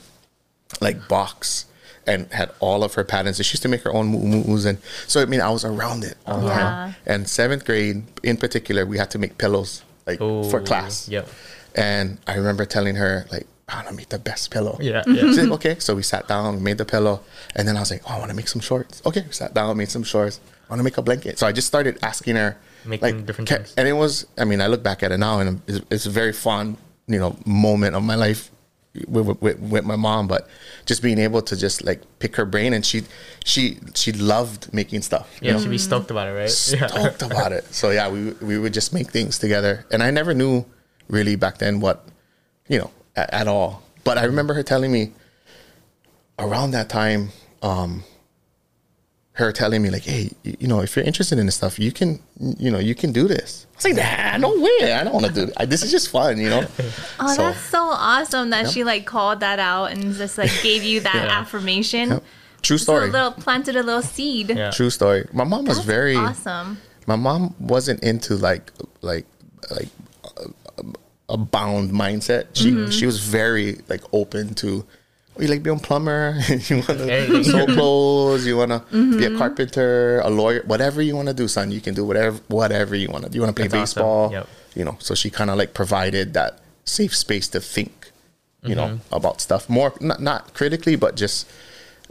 like 0.82 1.08
box 1.08 1.66
and 2.06 2.32
had 2.32 2.52
all 2.60 2.84
of 2.84 2.94
her 2.94 3.04
patterns. 3.04 3.40
And 3.40 3.46
she 3.46 3.54
used 3.56 3.64
to 3.64 3.70
make 3.70 3.82
her 3.82 3.94
own 3.94 4.08
moo 4.08 4.58
and 4.66 4.78
so 5.08 5.22
I 5.22 5.26
mean 5.26 5.42
I 5.42 5.50
was 5.50 5.66
around 5.66 6.04
it 6.06 6.16
all 6.26 6.40
the 6.42 6.48
Yeah. 6.48 6.54
time. 6.60 6.96
And 7.06 7.30
seventh 7.30 7.66
grade 7.66 8.04
in 8.24 8.38
particular, 8.38 8.86
we 8.86 8.98
had 8.98 9.12
to 9.12 9.20
make 9.20 9.38
pillows 9.38 9.84
like 10.06 10.20
for 10.20 10.62
class. 10.62 11.10
Yep. 11.10 11.28
And 11.76 12.18
I 12.28 12.36
remember 12.36 12.66
telling 12.66 12.96
her 12.96 13.28
like, 13.32 13.46
I 13.70 13.76
want 13.76 13.88
to 13.90 13.94
make 13.94 14.10
the 14.10 14.20
best 14.20 14.50
pillow. 14.50 14.78
Yeah. 14.80 15.04
Yeah. 15.08 15.52
Okay. 15.54 15.76
So 15.80 15.94
we 15.96 16.04
sat 16.04 16.28
down, 16.28 16.64
made 16.64 16.78
the 16.78 16.86
pillow, 16.86 17.22
and 17.56 17.68
then 17.68 17.76
I 17.76 17.82
was 17.82 17.92
like, 17.92 18.02
oh, 18.10 18.14
I 18.16 18.20
want 18.20 18.30
to 18.30 18.36
make 18.36 18.48
some 18.48 18.62
shorts. 18.62 19.02
Okay, 19.06 19.24
we 19.28 19.34
sat 19.34 19.54
down, 19.54 19.76
made 19.78 19.90
some 19.90 20.04
shorts. 20.04 20.40
I 20.68 20.70
want 20.70 20.80
to 20.80 20.84
make 20.84 20.98
a 20.98 21.02
blanket. 21.02 21.38
So 21.38 21.48
I 21.48 21.52
just 21.52 21.68
started 21.68 22.00
asking 22.02 22.36
her, 22.38 22.58
Making 22.86 23.26
different 23.26 23.50
things. 23.50 23.74
And 23.76 23.86
it 23.88 23.94
was, 23.94 24.26
I 24.38 24.46
mean, 24.46 24.62
I 24.62 24.68
look 24.68 24.84
back 24.84 25.04
at 25.04 25.12
it 25.12 25.18
now, 25.18 25.40
and 25.40 25.62
it's, 25.68 25.82
it's 25.92 26.06
a 26.06 26.10
very 26.10 26.32
fond, 26.32 26.78
you 27.08 27.20
know, 27.20 27.36
moment 27.46 27.96
of 27.96 28.04
my 28.04 28.16
life. 28.16 28.50
with, 29.08 29.28
with, 29.42 29.60
with 29.60 29.84
my 29.84 29.98
mom, 29.98 30.28
but 30.30 30.48
just 30.86 31.02
being 31.04 31.20
able 31.20 31.42
to 31.42 31.56
just 31.58 31.84
like 31.84 32.02
pick 32.20 32.36
her 32.38 32.46
brain 32.46 32.74
and 32.74 32.84
she 32.86 33.04
she 33.46 33.78
she 33.94 34.12
loved 34.14 34.74
making 34.74 35.02
stuff. 35.04 35.28
you 35.42 35.48
Yeah, 35.48 35.54
know? 35.54 35.60
she'd 35.62 35.70
be 35.70 35.78
stoked 35.78 36.10
about 36.10 36.28
it, 36.30 36.32
right? 36.32 36.72
Yeah. 36.74 36.88
stoked 36.88 37.22
about 37.22 37.52
it. 37.52 37.66
So 37.74 37.92
yeah, 37.92 38.10
we 38.10 38.32
we 38.42 38.58
would 38.58 38.74
just 38.74 38.94
make 38.94 39.12
things 39.12 39.38
together, 39.38 39.86
and 39.92 40.02
I 40.02 40.10
never 40.10 40.34
knew 40.34 40.66
really 41.10 41.36
back 41.36 41.60
then 41.60 41.80
what 41.80 42.06
you 42.70 42.80
know 42.80 42.90
at, 43.18 43.34
at 43.34 43.48
all. 43.48 43.84
But 44.06 44.18
I 44.18 44.24
remember 44.26 44.54
her 44.54 44.64
telling 44.64 44.92
me 44.92 45.12
around 46.40 46.72
that 46.72 46.88
time, 46.90 47.30
um, 47.62 48.04
her 49.34 49.52
telling 49.52 49.82
me 49.82 49.90
like, 49.90 50.04
"Hey, 50.04 50.32
you, 50.44 50.58
you 50.62 50.68
know, 50.68 50.82
if 50.82 50.96
you're 50.96 51.06
interested 51.06 51.38
in 51.38 51.46
this 51.46 51.56
stuff, 51.56 51.78
you 51.78 51.92
can, 51.92 52.20
you 52.40 52.72
know, 52.72 52.80
you 52.80 52.96
can 52.96 53.12
do 53.12 53.28
this." 53.28 53.68
I 53.74 53.76
was 53.76 53.86
like, 53.86 53.96
"Nah, 53.96 54.38
no 54.38 54.60
way! 54.60 54.94
I 54.94 55.04
don't 55.04 55.14
want 55.14 55.26
to 55.28 55.32
do 55.34 55.46
this. 55.48 55.68
This 55.68 55.84
is 55.84 55.92
just 55.92 56.10
fun, 56.10 56.38
you 56.40 56.50
know." 56.50 56.66
Oh, 57.20 57.34
So- 57.36 57.42
that's 57.44 57.60
so 57.62 57.82
awesome 57.84 58.50
that 58.52 58.66
Yep. 58.66 58.74
she 58.74 58.84
like 58.84 59.06
called 59.06 59.40
that 59.42 59.60
out 59.60 59.92
and 59.92 60.14
just 60.16 60.38
like 60.38 60.52
gave 60.64 60.84
you 60.84 61.02
that 61.02 61.16
Yeah. 61.28 61.40
affirmation. 61.42 62.10
Yep. 62.10 62.24
True 62.64 62.78
So 62.80 62.98
a 62.98 63.06
little 63.06 63.32
planted 63.32 63.76
a 63.76 63.84
little 63.84 64.02
seed. 64.02 64.50
Yeah. 64.50 64.72
True 64.72 64.90
story. 64.90 65.28
My 65.32 65.44
mom 65.44 65.66
was 65.66 65.78
That's 65.78 65.86
very 65.88 66.16
awesome. 66.16 66.80
my 67.06 67.16
mom 67.16 67.54
wasn't 67.60 68.02
into 68.04 68.36
like 68.36 68.72
like 69.02 69.26
like 69.70 69.90
a, 71.30 71.34
a 71.34 71.38
bound 71.38 71.92
mindset. 71.92 72.48
She 72.54 72.72
Mm-hmm. 72.72 72.92
she 72.92 73.06
was 73.06 73.20
very 73.20 73.80
like 73.88 74.02
open 74.14 74.54
to. 74.56 74.86
Oh, 75.38 75.42
you 75.42 75.48
like 75.50 75.62
being 75.62 75.78
a 75.78 75.80
plumber? 75.80 76.36
you 76.68 76.78
want 76.78 76.88
to 76.88 77.06
Hey. 77.06 77.44
sew 77.44 77.66
clothes? 77.78 78.48
You 78.48 78.58
want 78.58 78.72
to 78.72 78.80
be 78.92 78.98
Mm-hmm. 78.98 79.36
a 79.36 79.38
carpenter, 79.38 80.20
a 80.22 80.30
lawyer? 80.30 80.64
Whatever 80.66 81.02
you 81.02 81.16
want 81.16 81.28
to 81.28 81.34
do, 81.34 81.48
son, 81.48 81.70
you 81.72 81.80
can 81.82 81.94
do 81.94 82.04
whatever 82.06 82.40
whatever 82.48 82.96
you 82.96 83.10
want 83.10 83.24
to. 83.26 83.30
do. 83.30 83.36
You 83.36 83.42
want 83.44 83.56
to 83.56 83.60
play 83.62 83.68
That's 83.68 83.92
awesome. 83.92 84.02
baseball? 84.02 84.32
Yep. 84.32 84.48
You 84.76 84.86
know. 84.86 84.96
So 85.00 85.14
she 85.16 85.30
kind 85.30 85.50
of 85.50 85.58
like 85.58 85.74
provided 85.74 86.34
that 86.34 86.60
safe 86.86 87.16
space 87.16 87.48
to 87.50 87.60
think. 87.60 88.12
You 88.64 88.76
know 88.76 88.88
Mm-hmm. 88.88 89.14
about 89.16 89.40
stuff 89.40 89.70
more 89.70 89.94
not 90.02 90.20
not 90.22 90.54
critically, 90.56 90.96
but 90.98 91.16
just 91.16 91.48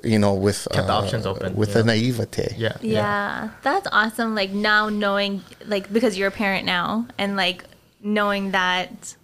you 0.05 0.19
know 0.19 0.33
with 0.33 0.69
Kept 0.73 0.87
the 0.87 0.93
uh, 0.95 1.03
options 1.03 1.27
open, 1.27 1.57
with 1.57 1.75
you 1.75 1.81
a 1.81 1.85
know? 1.85 1.93
naivete. 1.93 2.55
Yeah. 2.57 2.77
Yeah. 2.81 3.51
that's 3.63 3.89
awesome. 3.91 4.35
Like 4.37 4.53
now 4.53 4.89
knowing, 4.89 5.43
like 5.67 5.93
because 5.93 6.17
you're 6.17 6.29
a 6.29 6.39
parent 6.45 6.65
now, 6.65 7.07
and 7.19 7.37
like 7.37 7.65
knowing 8.07 8.53
that 8.53 9.17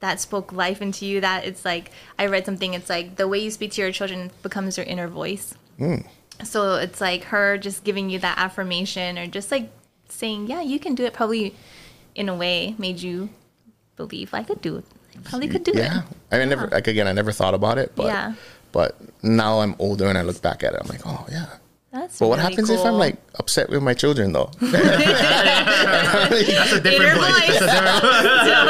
that 0.00 0.20
spoke 0.20 0.52
life 0.52 0.80
into 0.80 1.04
you. 1.04 1.20
That 1.20 1.44
it's 1.44 1.64
like 1.64 1.90
I 2.18 2.26
read 2.26 2.46
something. 2.46 2.74
It's 2.74 2.88
like 2.88 3.16
the 3.16 3.26
way 3.28 3.38
you 3.38 3.50
speak 3.50 3.72
to 3.72 3.80
your 3.82 3.92
children 3.92 4.30
becomes 4.42 4.76
your 4.76 4.86
inner 4.86 5.08
voice. 5.08 5.54
Hmm. 5.78 5.96
So 6.42 6.74
it's 6.76 7.00
like 7.00 7.24
her 7.24 7.58
just 7.58 7.84
giving 7.84 8.10
you 8.10 8.18
that 8.20 8.38
affirmation, 8.38 9.18
or 9.18 9.26
just 9.26 9.50
like 9.50 9.70
saying, 10.08 10.46
"Yeah, 10.46 10.62
you 10.62 10.78
can 10.78 10.94
do 10.94 11.04
it." 11.04 11.12
Probably 11.12 11.54
in 12.14 12.28
a 12.28 12.34
way 12.34 12.74
made 12.78 13.00
you 13.00 13.30
believe 13.96 14.32
I 14.34 14.42
could 14.42 14.60
do 14.60 14.76
it. 14.78 14.84
I 15.16 15.28
probably 15.28 15.48
could 15.48 15.64
do 15.64 15.72
it. 15.72 15.78
yeah. 15.78 16.00
it. 16.00 16.04
I 16.32 16.38
mean, 16.38 16.48
never 16.48 16.66
like 16.68 16.86
again. 16.86 17.06
I 17.08 17.12
never 17.12 17.32
thought 17.32 17.54
about 17.54 17.78
it, 17.78 17.92
but 17.96 18.06
Yeah. 18.06 18.34
but 18.72 18.96
now 19.22 19.60
I'm 19.60 19.74
older 19.78 20.06
and 20.06 20.18
I 20.18 20.22
look 20.22 20.40
back 20.42 20.62
at 20.62 20.74
it. 20.74 20.80
I'm 20.82 20.88
like, 20.88 21.02
oh 21.06 21.26
yeah. 21.30 21.46
That's 21.94 22.18
But 22.18 22.26
what 22.26 22.38
really 22.38 22.50
happens 22.50 22.70
if 22.70 22.84
I'm 22.84 22.94
like 22.94 23.18
upset 23.36 23.70
with 23.70 23.80
my 23.80 23.94
children 23.94 24.32
though? 24.32 24.50
That's 24.58 24.74
a 26.72 26.80
different 26.80 27.12
Inner 27.12 27.14
voice. 27.14 27.46
voice. 27.46 27.60
That's 27.60 27.72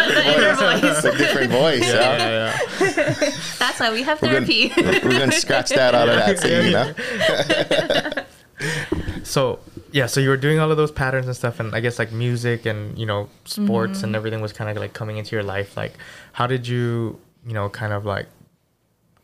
a 0.03 0.13
different 0.13 0.59
voice. 0.83 1.05
a 1.05 1.17
different 1.17 1.51
voice. 1.51 1.89
Yeah, 1.89 2.19
yeah, 2.19 2.59
yeah. 2.81 3.31
That's 3.59 3.81
why 3.81 3.93
we 3.93 4.03
have 4.03 4.21
We're 4.21 4.35
gonna, 4.35 4.45
therapy. 4.45 4.73
we're 4.77 5.19
gonna 5.19 5.33
scratch 5.33 5.71
that 5.71 5.95
out 5.95 6.11
of 6.11 6.17
that 6.17 6.39
scene. 6.39 6.75
Huh? 8.05 8.25
So 9.23 9.59
yeah, 9.91 10.05
so 10.05 10.21
you 10.21 10.29
were 10.29 10.37
doing 10.37 10.59
all 10.59 10.71
of 10.71 10.77
those 10.77 10.93
patterns 10.93 11.27
and 11.27 11.35
stuff, 11.35 11.61
and 11.61 11.75
I 11.75 11.81
guess 11.81 11.99
like 11.99 12.13
music 12.13 12.67
and 12.67 12.99
you 12.99 13.07
know 13.07 13.31
sports 13.47 14.03
and 14.03 14.11
mm-hmm. 14.11 14.17
everything 14.17 14.43
was 14.43 14.53
kind 14.53 14.69
of 14.69 14.77
like 14.77 14.93
coming 14.93 15.17
into 15.17 15.35
your 15.35 15.45
life. 15.45 15.79
Like, 15.79 15.95
how 16.35 16.47
did 16.47 16.69
you 16.69 17.19
you 17.47 17.55
know 17.55 17.71
kind 17.71 17.95
of 17.95 18.05
like 18.05 18.27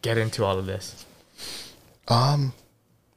get 0.01 0.17
into 0.17 0.43
all 0.43 0.59
of 0.59 0.65
this? 0.65 1.05
Um, 2.09 2.55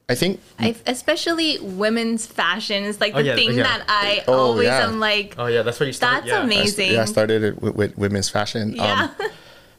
I 0.08 0.14
think 0.14 0.40
I, 0.58 0.74
especially 0.86 1.58
women's 1.60 2.26
fashion 2.26 2.84
is 2.84 3.00
like 3.00 3.14
Oh, 3.14 3.18
the 3.18 3.24
yeah, 3.24 3.34
thing 3.36 3.54
yeah. 3.54 3.62
that 3.62 3.84
I 3.88 4.22
Oh, 4.28 4.34
always 4.34 4.66
yeah. 4.66 4.86
am 4.86 5.00
like, 5.00 5.34
Oh 5.38 5.46
yeah, 5.46 5.62
that's 5.62 5.80
what 5.80 5.86
you 5.86 5.92
started. 5.94 6.16
That's 6.24 6.28
yeah. 6.28 6.40
I, 6.40 6.44
amazing. 6.44 6.92
yeah, 6.92 7.02
I 7.02 7.04
started 7.06 7.42
it 7.42 7.62
with, 7.62 7.74
with 7.74 7.96
women's 7.96 8.28
fashion. 8.28 8.74
yeah. 8.76 9.08
Um, 9.18 9.28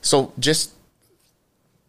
so 0.01 0.34
just 0.39 0.72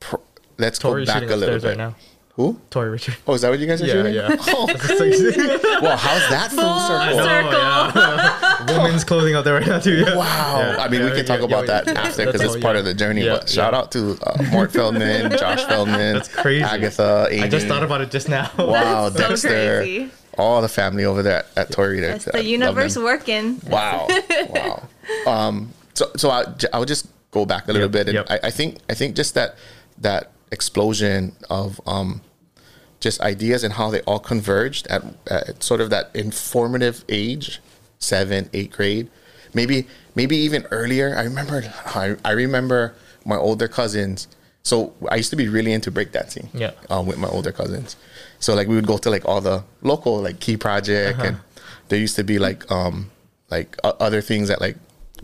pr- 0.00 0.16
let's 0.58 0.78
Tori's 0.78 1.08
go 1.08 1.14
back 1.20 1.30
a 1.30 1.36
little 1.36 1.58
bit. 1.60 1.64
right 1.68 1.76
now. 1.78 1.94
Who? 2.34 2.60
Tori 2.68 2.90
Richard. 2.90 3.16
Oh, 3.26 3.32
is 3.32 3.40
that 3.40 3.48
what 3.48 3.58
you 3.58 3.66
guys 3.66 3.80
are 3.80 3.86
doing? 3.86 4.14
Yeah, 4.14 4.28
shooting? 4.36 4.44
yeah. 4.46 4.76
Oh, 5.80 5.80
well, 5.82 5.96
how's 5.96 6.28
that 6.28 6.50
full 6.50 6.62
Full 6.62 6.88
circle? 6.88 7.24
circle. 7.24 8.42
Women's 8.82 9.04
clothing 9.04 9.34
out 9.34 9.44
there 9.44 9.54
right 9.54 9.66
now 9.66 9.78
too. 9.78 9.96
Yeah. 9.96 10.16
Wow. 10.16 10.58
Yeah, 10.60 10.76
I 10.78 10.88
mean, 10.88 11.02
we 11.02 11.08
yeah, 11.08 11.16
can 11.16 11.24
talk 11.26 11.40
yeah, 11.40 11.46
about 11.46 11.66
yeah, 11.66 11.82
that 11.82 11.86
yeah. 11.86 12.00
after 12.00 12.26
because 12.26 12.40
it's 12.40 12.54
all, 12.54 12.60
part 12.60 12.76
of 12.76 12.84
the 12.84 12.94
journey. 12.94 13.24
Yeah, 13.24 13.36
but 13.38 13.48
shout 13.48 13.74
out 13.74 13.92
to 13.92 14.18
uh, 14.22 14.42
Mort 14.50 14.72
Feldman, 14.72 15.30
Josh 15.38 15.64
Feldman. 15.64 16.14
That's 16.14 16.34
crazy. 16.34 16.62
Agatha, 16.62 17.28
Amy. 17.30 17.42
I 17.42 17.48
just 17.48 17.66
thought 17.66 17.82
about 17.82 18.00
it 18.00 18.10
just 18.10 18.28
now. 18.28 18.50
Wow, 18.58 19.08
That's 19.10 19.42
so 19.42 19.48
Dexter. 19.48 19.78
crazy. 19.78 20.10
All 20.38 20.60
the 20.60 20.68
family 20.68 21.04
over 21.04 21.22
there 21.22 21.38
at, 21.38 21.46
at 21.56 21.70
Tori. 21.72 22.00
there. 22.00 22.16
It's 22.16 22.28
I 22.28 22.32
the 22.32 22.44
universe 22.44 22.96
working. 22.96 23.60
Wow. 23.68 24.06
wow. 24.50 24.88
Um, 25.26 25.72
so 25.94 26.10
so 26.16 26.30
I, 26.30 26.44
I 26.72 26.78
would 26.78 26.88
just 26.88 27.06
go 27.30 27.46
back 27.46 27.68
a 27.68 27.72
little 27.72 27.88
Yep, 27.88 27.92
bit. 27.92 28.08
And 28.08 28.14
yep. 28.14 28.26
I, 28.28 28.48
I 28.48 28.50
think 28.50 28.78
I 28.90 28.94
think 28.94 29.16
just 29.16 29.34
that 29.34 29.56
that 29.98 30.30
explosion 30.52 31.34
of 31.48 31.80
um, 31.86 32.20
just 33.00 33.20
ideas 33.20 33.64
and 33.64 33.74
how 33.74 33.90
they 33.90 34.00
all 34.02 34.18
converged 34.18 34.86
at, 34.88 35.02
at 35.28 35.62
sort 35.62 35.80
of 35.80 35.90
that 35.90 36.10
informative 36.14 37.04
age, 37.08 37.60
seven, 37.98 38.48
eight 38.52 38.70
grade, 38.72 39.08
maybe 39.54 39.86
maybe 40.14 40.36
even 40.36 40.66
earlier. 40.70 41.14
I 41.16 41.22
remember 41.24 41.62
I, 41.86 42.16
I 42.24 42.32
remember 42.32 42.94
my 43.24 43.36
older 43.36 43.68
cousins. 43.68 44.28
So 44.62 44.92
I 45.08 45.16
used 45.16 45.30
to 45.30 45.36
be 45.36 45.48
really 45.48 45.72
into 45.72 45.92
breakdancing. 45.92 46.48
Yeah. 46.52 46.72
Um, 46.90 47.06
with 47.06 47.18
my 47.18 47.28
older 47.28 47.52
cousins. 47.52 47.94
So 48.40 48.54
like 48.54 48.66
we 48.68 48.74
would 48.74 48.86
go 48.86 48.98
to 48.98 49.10
like 49.10 49.24
all 49.24 49.40
the 49.40 49.62
local 49.82 50.20
like 50.20 50.40
Key 50.40 50.56
Project 50.56 51.18
Uh-huh. 51.18 51.28
and 51.28 51.36
there 51.88 51.98
used 51.98 52.16
to 52.16 52.24
be 52.24 52.38
like 52.38 52.68
um 52.70 53.10
like 53.50 53.76
o- 53.84 53.96
other 54.00 54.20
things 54.20 54.48
that 54.48 54.60
like 54.60 54.76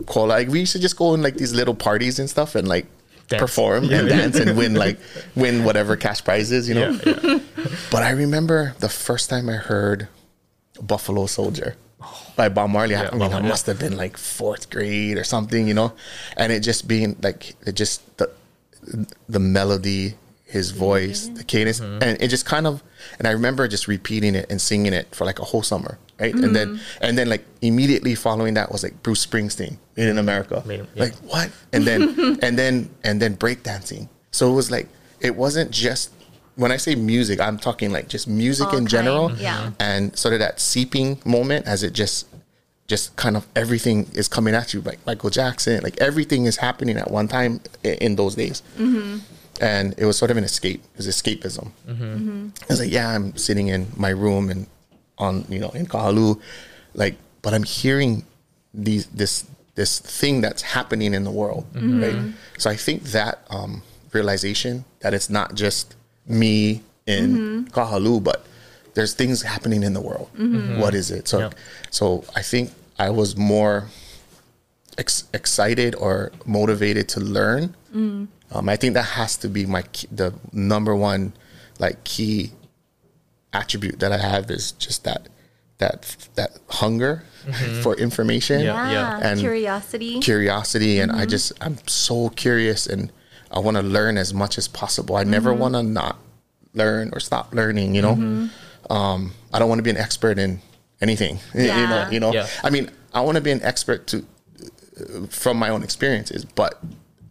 call 0.05 0.27
like 0.27 0.47
we 0.47 0.61
used 0.61 0.71
to 0.73 0.79
just 0.79 0.95
go 0.97 1.13
in 1.13 1.21
like 1.21 1.35
these 1.35 1.53
little 1.53 1.75
parties 1.75 2.19
and 2.19 2.29
stuff 2.29 2.55
and 2.55 2.67
like 2.67 2.85
Dance. 3.27 3.41
perform 3.41 3.83
Yeah, 3.85 3.99
and 3.99 4.07
yeah. 4.09 4.17
dance 4.17 4.39
and 4.39 4.57
win 4.61 4.73
like 4.75 4.97
win 5.35 5.63
whatever 5.65 5.95
cash 5.97 6.23
prizes 6.23 6.67
you 6.69 6.75
know 6.75 6.91
yeah. 7.05 7.39
but 7.91 8.01
I 8.03 8.11
remember 8.11 8.75
the 8.79 8.89
first 8.89 9.29
time 9.29 9.49
I 9.49 9.53
heard 9.57 10.07
Buffalo 10.81 11.25
Soldier 11.27 11.75
by 12.35 12.49
Bob 12.49 12.69
Marley. 12.69 12.95
I 12.95 13.09
mean, 13.11 13.19
Bob 13.19 13.21
I 13.31 13.33
Marley. 13.33 13.49
must 13.49 13.65
have 13.67 13.79
been 13.79 13.97
like 13.97 14.17
fourth 14.17 14.69
grade 14.69 15.17
or 15.17 15.23
something, 15.23 15.67
you 15.67 15.73
know, 15.73 15.93
and 16.37 16.51
it 16.51 16.61
just 16.61 16.87
being 16.87 17.15
like 17.21 17.55
it 17.65 17.73
just 17.75 18.01
the 18.17 18.29
the 19.29 19.39
melody, 19.39 20.15
his 20.45 20.71
voice, 20.71 21.27
the 21.27 21.43
cadence, 21.43 21.79
Mm-hmm. 21.79 22.03
and 22.03 22.21
it 22.21 22.27
just 22.27 22.45
kind 22.45 22.67
of. 22.67 22.83
And 23.19 23.27
I 23.27 23.31
remember 23.31 23.67
just 23.67 23.87
repeating 23.87 24.35
it 24.35 24.45
and 24.49 24.61
singing 24.61 24.93
it 24.93 25.13
for 25.13 25.25
like 25.25 25.39
a 25.39 25.43
whole 25.43 25.61
summer, 25.63 25.97
right? 26.19 26.33
And 26.33 26.55
then 26.55 26.79
and 27.01 27.17
then 27.17 27.29
like 27.29 27.43
immediately 27.61 28.15
following 28.15 28.53
that 28.55 28.71
was 28.71 28.83
like 28.83 29.01
Bruce 29.03 29.25
Springsteen 29.25 29.77
Made 29.97 30.07
in 30.09 30.17
America. 30.17 30.63
Made 30.65 30.81
in- 30.81 30.87
yeah. 30.95 31.03
Like 31.03 31.15
what? 31.27 31.49
And 31.73 31.85
then 31.85 32.39
and 32.41 32.57
then 32.57 32.89
and 33.03 33.21
then 33.21 33.35
breakdancing. 33.37 34.07
So 34.31 34.51
it 34.51 34.55
was 34.55 34.71
like 34.71 34.87
it 35.19 35.35
wasn't 35.35 35.71
just 35.71 36.11
when 36.55 36.71
I 36.71 36.77
say 36.77 36.95
music, 36.95 37.39
I'm 37.41 37.57
talking 37.57 37.91
like 37.91 38.07
just 38.09 38.27
music 38.27 38.67
All 38.67 38.77
in 38.77 38.85
general. 38.87 39.31
yeah. 39.37 39.57
Mm-hmm. 39.57 39.69
And 39.79 40.17
sort 40.17 40.33
of 40.33 40.39
that 40.39 40.59
seeping 40.59 41.19
moment 41.25 41.65
as 41.67 41.83
it 41.83 41.93
just 41.93 42.27
just 42.87 43.15
kind 43.15 43.37
of 43.37 43.47
everything 43.55 44.07
is 44.13 44.27
coming 44.27 44.53
at 44.53 44.73
you 44.73 44.81
like 44.81 44.99
Michael 45.05 45.29
Jackson, 45.29 45.81
like 45.83 45.99
everything 46.01 46.45
is 46.45 46.57
happening 46.57 46.97
at 46.97 47.09
one 47.09 47.27
time 47.27 47.61
i- 47.85 47.97
in 48.01 48.15
those 48.17 48.35
days. 48.35 48.61
Mm-hmm. 48.77 49.19
And 49.61 49.93
it 49.97 50.05
was 50.05 50.17
sort 50.17 50.31
of 50.31 50.37
an 50.37 50.43
escape. 50.43 50.83
It 50.93 50.97
was 50.97 51.07
escapism. 51.07 51.71
Mm-hmm. 51.87 52.49
I 52.61 52.65
was 52.69 52.79
like, 52.81 52.91
yeah, 52.91 53.09
I'm 53.09 53.35
sitting 53.37 53.67
in 53.69 53.87
my 53.95 54.09
room 54.09 54.49
and 54.49 54.67
on, 55.17 55.45
you 55.47 55.59
know, 55.59 55.69
in 55.69 55.85
Kahalu, 55.85 56.39
like, 56.93 57.15
but 57.41 57.53
I'm 57.53 57.63
hearing 57.63 58.25
these 58.73 59.05
this 59.07 59.45
this 59.75 59.99
thing 59.99 60.41
that's 60.41 60.61
happening 60.61 61.13
in 61.13 61.23
the 61.23 61.31
world, 61.31 61.65
right? 61.73 62.33
So 62.57 62.69
I 62.69 62.75
think 62.75 63.03
that 63.17 63.39
um, 63.49 63.81
realization 64.11 64.85
that 64.99 65.13
it's 65.13 65.29
not 65.29 65.55
just 65.55 65.95
me 66.27 66.81
in 67.05 67.35
mm-hmm. 67.35 67.79
Kahalu, 67.79 68.23
but 68.23 68.45
there's 68.93 69.13
things 69.13 69.41
happening 69.41 69.83
in 69.83 69.93
the 69.93 70.01
world. 70.01 70.29
Mm-hmm. 70.37 70.79
What 70.79 70.93
is 70.93 71.11
it? 71.11 71.27
So, 71.27 71.39
Yep. 71.39 71.55
so 71.89 72.23
I 72.35 72.41
think 72.41 72.71
I 72.97 73.09
was 73.09 73.35
more 73.35 73.89
ex- 74.97 75.25
excited 75.33 75.95
or 75.95 76.31
motivated 76.45 77.09
to 77.09 77.19
learn. 77.19 77.75
Mm. 77.93 78.27
Um, 78.51 78.69
I 78.69 78.75
think 78.75 78.93
that 78.93 79.17
has 79.17 79.35
to 79.37 79.49
be 79.49 79.65
my 79.65 79.81
key, 79.81 80.07
the 80.11 80.33
number 80.51 80.95
one 80.95 81.33
like 81.79 82.03
key 82.03 82.51
attribute 83.51 83.99
that 83.99 84.11
I 84.11 84.17
have 84.17 84.49
is 84.51 84.71
just 84.73 85.03
that 85.03 85.27
that 85.79 86.27
that 86.35 86.51
hunger 86.69 87.23
mm-hmm. 87.45 87.81
for 87.81 87.95
information, 87.95 88.61
Yeah, 88.61 88.91
Yeah. 88.91 89.19
Ah, 89.21 89.27
and 89.27 89.39
Curiosity. 89.39 90.19
curiosity, 90.19 90.99
and 90.99 91.11
I 91.11 91.25
just 91.25 91.51
I'm 91.61 91.77
so 91.87 92.29
curious 92.29 92.85
and 92.85 93.11
I 93.53 93.59
want 93.59 93.77
to 93.77 93.83
learn 93.83 94.17
as 94.17 94.33
much 94.33 94.57
as 94.57 94.67
possible. 94.67 95.15
I 95.15 95.23
never 95.23 95.51
mm-hmm. 95.51 95.61
want 95.61 95.73
to 95.75 95.83
not 95.83 96.17
learn 96.73 97.11
or 97.13 97.19
stop 97.19 97.53
learning. 97.53 97.95
You 97.95 98.01
know, 98.01 98.15
mm-hmm. 98.15 98.91
um, 98.91 99.33
I 99.53 99.59
don't 99.59 99.69
want 99.69 99.79
to 99.79 99.83
be 99.83 99.91
an 99.91 99.97
expert 99.97 100.39
in 100.39 100.59
anything. 101.01 101.39
You 101.53 101.67
know, 101.67 102.07
you 102.11 102.19
know. 102.19 102.33
Yeah. 102.33 102.47
I 102.63 102.69
mean, 102.69 102.89
I 103.13 103.21
want 103.21 103.35
to 103.35 103.41
be 103.41 103.51
an 103.51 103.61
expert 103.61 104.07
to 104.07 104.25
from 105.29 105.57
my 105.57 105.69
own 105.69 105.83
experiences, 105.83 106.45
but 106.45 106.81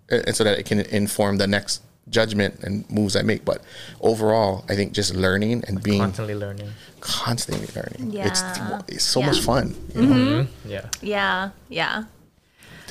and 0.08 0.34
so 0.34 0.44
that 0.44 0.58
it 0.58 0.66
can 0.66 0.80
inform 0.80 1.38
the 1.38 1.46
next 1.46 1.82
judgment 2.08 2.60
and 2.62 2.88
moves 2.90 3.16
I 3.16 3.22
make. 3.22 3.44
But 3.44 3.62
overall, 4.00 4.64
I 4.68 4.74
think 4.74 4.92
just 4.92 5.14
learning 5.14 5.64
and 5.66 5.82
being 5.82 6.00
Constantly 6.00 6.34
learning. 6.34 6.70
constantly 7.00 7.68
learning. 7.74 8.12
Yeah. 8.12 8.28
It's 8.28 8.42
it's 8.88 9.04
so 9.04 9.20
Yeah. 9.20 9.26
much 9.26 9.40
fun. 9.40 9.74
You 9.94 10.02
know? 10.02 10.14
Mm-hmm. 10.14 10.70
Yeah. 10.70 10.86
Yeah, 11.00 11.50
yeah. 11.68 12.04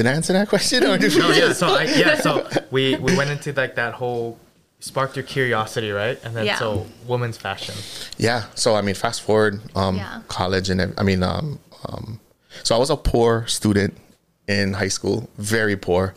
Did 0.02 0.10
I 0.10 0.14
answer 0.16 0.34
that 0.34 0.50
question? 0.50 0.84
Or 0.84 0.98
did 0.98 1.14
we 1.14 1.20
No, 1.20 1.30
yeah. 1.32 1.54
So 1.54 1.68
I, 1.68 1.84
yeah, 1.84 2.16
so 2.20 2.48
we 2.72 2.96
we 2.96 3.16
went 3.16 3.30
into 3.30 3.54
like 3.54 3.76
that 3.76 3.94
whole 3.94 4.40
sparked 4.80 5.16
your 5.16 5.22
curiosity, 5.24 5.92
right? 5.92 6.18
And 6.24 6.36
then 6.36 6.46
Yeah. 6.48 6.58
so 6.58 6.88
women's 7.06 7.38
fashion. 7.38 7.76
Yeah. 8.18 8.46
So 8.56 8.74
I 8.74 8.82
mean, 8.82 8.96
fast 8.96 9.22
forward, 9.22 9.62
um, 9.76 9.98
Yeah. 9.98 10.22
college, 10.28 10.72
and 10.72 10.82
I 10.98 11.04
mean, 11.04 11.22
um, 11.22 11.60
um, 11.88 12.20
so 12.64 12.76
I 12.76 12.80
was 12.80 12.90
a 12.90 12.98
poor 12.98 13.46
student 13.46 13.96
in 14.48 14.74
high 14.74 14.88
school, 14.90 15.30
very 15.38 15.76
poor, 15.78 16.16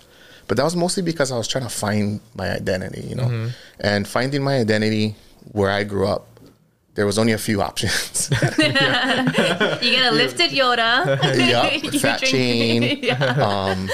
but 0.49 0.57
that 0.57 0.65
was 0.65 0.75
mostly 0.75 1.03
because 1.03 1.31
I 1.31 1.37
was 1.37 1.47
trying 1.47 1.65
to 1.65 1.71
find 1.71 2.21
my 2.35 2.49
identity, 2.51 3.03
you 3.03 3.17
know, 3.17 3.25
Mm-hmm. 3.29 3.49
and 3.81 4.09
finding 4.09 4.43
my 4.43 4.57
identity 4.57 5.15
where 5.53 5.71
I 5.71 5.85
grew 5.85 6.07
up. 6.09 6.27
There 6.95 7.07
was 7.07 7.19
only 7.19 7.33
a 7.33 7.39
few 7.39 7.61
options. 7.61 8.31
You 9.85 9.91
get 9.91 10.13
a 10.13 10.15
lifted 10.15 10.51
Yoda. 10.51 11.19
yeah, 11.37 11.73
You 11.93 11.99
fat 11.99 12.21
drink- 12.21 12.33
chain. 12.33 12.99
yeah. 13.03 13.25
Um, 13.35 13.91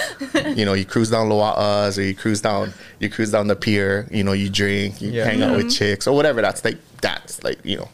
you 0.56 0.64
know, 0.64 0.74
you 0.74 0.84
cruise 0.84 1.10
down 1.10 1.28
Loa'as 1.28 1.98
or 1.98 2.02
you 2.02 2.14
cruise 2.14 2.40
down, 2.40 2.72
you 2.98 3.08
cruise 3.10 3.30
down 3.32 3.46
the 3.48 3.56
pier. 3.56 4.06
You 4.10 4.22
know, 4.24 4.32
you 4.32 4.48
drink, 4.50 5.00
you 5.00 5.10
Yeah. 5.10 5.24
hang 5.24 5.42
out 5.42 5.50
Mm-hmm. 5.52 5.64
with 5.66 5.72
chicks 5.74 6.06
or 6.06 6.14
whatever. 6.14 6.42
That's 6.42 6.64
like 6.64 6.78
that's 7.00 7.42
like 7.42 7.58
you 7.64 7.78
know, 7.78 7.88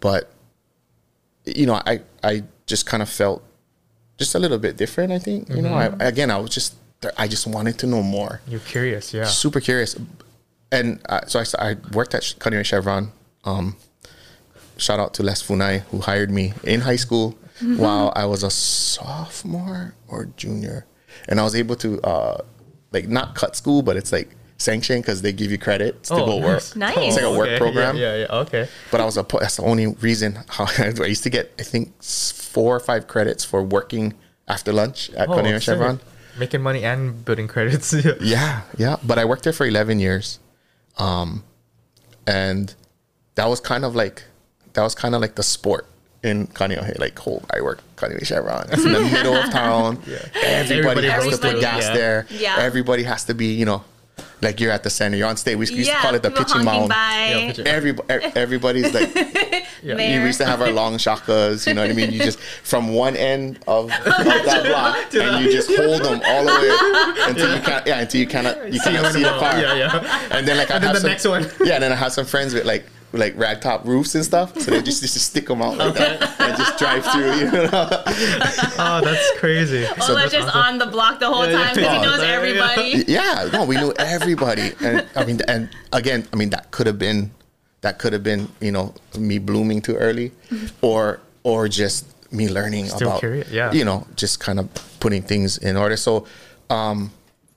but 0.00 0.30
you 1.44 1.66
know, 1.66 1.74
I 1.84 2.00
I 2.22 2.44
just 2.66 2.86
kind 2.86 3.02
of 3.02 3.08
felt 3.08 3.42
just 4.18 4.34
a 4.34 4.38
little 4.38 4.58
bit 4.58 4.76
different. 4.76 5.12
I 5.12 5.18
think 5.18 5.48
you 5.48 5.60
know, 5.62 5.74
I, 5.74 5.86
again, 6.00 6.30
I 6.30 6.38
was 6.38 6.50
just 6.50 6.74
I 7.18 7.26
just 7.28 7.46
wanted 7.46 7.78
to 7.80 7.86
know 7.86 8.02
more 8.02 8.40
You're 8.46 8.60
curious, 8.60 9.12
yeah. 9.12 9.24
super 9.24 9.60
curious. 9.60 9.96
And 10.70 11.00
uh, 11.08 11.22
so 11.26 11.40
I, 11.40 11.70
I 11.70 11.76
worked 11.92 12.14
at 12.14 12.34
Culinary 12.40 12.64
Chevron. 12.64 13.10
Um, 13.44 13.76
shout 14.80 14.98
out 14.98 15.14
to 15.14 15.22
Les 15.22 15.42
Funai 15.42 15.80
who 15.90 16.00
hired 16.00 16.30
me 16.30 16.52
in 16.64 16.80
high 16.80 16.96
school 16.96 17.36
while 17.76 18.12
I 18.16 18.24
was 18.24 18.42
a 18.42 18.50
sophomore 18.50 19.94
or 20.08 20.26
junior, 20.36 20.86
and 21.28 21.38
I 21.38 21.42
was 21.42 21.54
able 21.54 21.76
to 21.76 22.00
uh, 22.02 22.44
like 22.92 23.08
not 23.08 23.34
cut 23.34 23.54
school, 23.56 23.82
but 23.82 23.96
it's 23.96 24.12
like 24.12 24.34
sanctioned 24.56 25.02
because 25.02 25.22
they 25.22 25.32
give 25.32 25.50
you 25.50 25.58
credits 25.58 26.08
to 26.08 26.16
go 26.16 26.38
work. 26.38 26.74
Nice. 26.76 26.96
It's 26.98 27.16
like 27.16 27.24
a 27.24 27.32
work 27.32 27.48
okay. 27.48 27.58
program. 27.58 27.96
Yeah, 27.96 28.14
yeah, 28.14 28.26
yeah. 28.28 28.36
Okay. 28.40 28.68
But 28.90 29.00
I 29.00 29.04
was 29.04 29.16
a 29.16 29.26
that's 29.38 29.56
the 29.56 29.64
only 29.64 29.88
reason 29.88 30.38
how 30.48 30.66
I 30.78 31.06
used 31.06 31.22
to 31.24 31.30
get 31.30 31.52
I 31.58 31.62
think 31.62 32.02
four 32.02 32.74
or 32.74 32.80
five 32.80 33.06
credits 33.06 33.44
for 33.44 33.62
working 33.62 34.14
after 34.48 34.72
lunch 34.72 35.10
at 35.10 35.28
Culinary 35.28 35.56
Oh, 35.56 35.58
sick. 35.58 35.74
Chevron. 35.74 36.00
Making 36.38 36.62
money 36.62 36.84
and 36.84 37.24
building 37.24 37.48
credits. 37.48 37.92
yeah. 38.04 38.12
Yeah, 38.20 38.62
yeah. 38.76 38.96
But 39.04 39.18
I 39.18 39.24
worked 39.24 39.44
there 39.44 39.52
for 39.52 39.66
11 39.66 40.00
years. 40.00 40.38
Um, 40.98 41.44
and 42.26 42.74
that 43.34 43.46
was 43.46 43.60
kind 43.60 43.84
of 43.84 43.94
like, 43.94 44.24
that 44.74 44.82
was 44.82 44.94
kind 44.94 45.14
of 45.14 45.20
like 45.20 45.34
the 45.34 45.42
sport 45.42 45.86
in 46.22 46.46
Kaneohe. 46.48 46.98
Like, 46.98 47.26
oh, 47.26 47.42
I 47.54 47.60
work 47.60 47.80
Kaneohe 47.96 48.24
Chevron. 48.26 48.66
It's 48.70 48.84
in 48.84 48.92
the 48.92 49.00
middle 49.12 49.34
of 49.34 49.50
town. 49.50 49.98
Everybody, 50.42 51.08
Everybody 51.08 51.08
has 51.08 51.28
to 51.28 51.38
put 51.38 51.60
gas 51.60 51.82
yeah. 51.84 51.94
there. 51.94 52.26
Yeah. 52.30 52.56
Everybody 52.58 53.02
has 53.04 53.24
to 53.24 53.34
be, 53.34 53.54
you 53.54 53.64
know, 53.64 53.84
like 54.42 54.60
you're 54.60 54.70
at 54.72 54.82
the 54.82 54.90
center. 54.90 55.16
You're 55.16 55.28
on 55.28 55.36
stage. 55.36 55.56
We 55.56 55.66
used 55.66 55.90
to 55.90 55.96
call 55.96 56.14
it 56.14 56.22
the 56.22 56.30
pitching 56.30 56.64
mound. 56.64 56.90
Yeah, 56.90 57.48
pitching- 57.48 57.66
Everybody, 57.66 58.24
everybody's 58.36 58.92
like, 58.94 59.14
Yeah. 59.82 59.94
We 59.94 60.26
used 60.26 60.36
to 60.40 60.44
have 60.44 60.60
our 60.60 60.70
long 60.72 60.96
shakas, 60.98 61.66
you 61.66 61.72
know 61.72 61.80
what 61.80 61.90
I 61.90 61.94
mean? 61.94 62.12
You 62.12 62.18
just 62.18 62.38
from 62.38 62.92
one 62.92 63.16
end 63.16 63.58
of, 63.66 63.84
of 63.84 63.88
that 64.04 64.66
block, 64.66 65.14
and 65.14 65.42
you 65.42 65.50
just 65.50 65.74
hold 65.74 66.02
them 66.04 66.20
all 66.22 66.44
the 66.44 66.52
way 66.52 67.24
until 67.30 67.56
you 67.56 67.62
can't, 67.62 67.86
yeah, 67.86 68.00
until 68.00 68.20
you 68.20 68.26
cannot, 68.26 68.70
you 68.70 68.78
cannot 68.80 69.10
see 69.14 69.22
the 69.22 69.30
car. 69.30 69.58
Yeah, 69.58 69.74
yeah. 69.76 70.28
And 70.32 70.46
then 70.46 70.58
like 70.58 70.70
I 70.70 70.74
And 70.74 70.84
then 70.84 70.94
have 70.94 70.94
the 70.96 71.00
some, 71.00 71.10
next 71.10 71.26
one. 71.26 71.66
yeah, 71.66 71.74
and 71.76 71.82
then 71.82 71.92
I 71.92 71.94
have 71.96 72.12
some 72.12 72.26
friends 72.26 72.52
with 72.52 72.66
like 72.66 72.84
with, 72.84 72.92
like 73.12 73.34
ragtop 73.36 73.84
roofs 73.84 74.14
and 74.14 74.24
stuff, 74.24 74.56
so 74.58 74.70
they 74.70 74.82
just 74.82 75.02
just 75.02 75.16
stick 75.20 75.46
them 75.48 75.60
out 75.62 75.76
like 75.76 75.94
that 75.94 76.40
and 76.40 76.56
just 76.56 76.78
drive 76.78 77.04
through. 77.06 77.34
You 77.34 77.50
know? 77.50 78.04
Oh, 78.82 79.00
that's 79.04 79.38
crazy. 79.38 79.86
Ola's 80.08 80.32
just 80.32 80.54
on 80.54 80.78
the 80.78 80.86
block 80.86 81.18
the 81.20 81.26
whole 81.28 81.44
Yeah, 81.46 81.52
yeah. 81.52 81.64
time 81.64 81.74
because 81.74 81.92
he 81.92 81.98
Oh, 81.98 82.02
knows 82.02 82.20
there 82.20 82.36
everybody. 82.36 83.04
yeah, 83.08 83.48
no, 83.52 83.64
we 83.64 83.76
knew 83.76 83.92
everybody, 83.98 84.72
and 84.82 85.06
I 85.16 85.24
mean, 85.24 85.40
and 85.48 85.68
again, 85.92 86.26
I 86.32 86.36
mean 86.36 86.50
that 86.50 86.70
could 86.70 86.86
have 86.86 86.98
been 86.98 87.30
that 87.82 87.98
could 87.98 88.12
have 88.12 88.22
been 88.22 88.48
you 88.60 88.72
know 88.72 88.94
me 89.18 89.38
blooming 89.38 89.80
too 89.82 89.96
early, 89.96 90.32
or 90.80 91.20
or 91.42 91.68
just 91.68 92.06
me 92.32 92.48
learning 92.48 92.86
Still 92.86 93.08
about 93.08 93.20
curious, 93.20 93.50
yeah. 93.50 93.72
you 93.72 93.84
know 93.84 94.06
just 94.14 94.38
kind 94.40 94.60
of 94.60 94.68
putting 95.00 95.22
things 95.22 95.58
in 95.58 95.76
order. 95.76 95.96
So 95.96 96.26
um, 96.70 97.10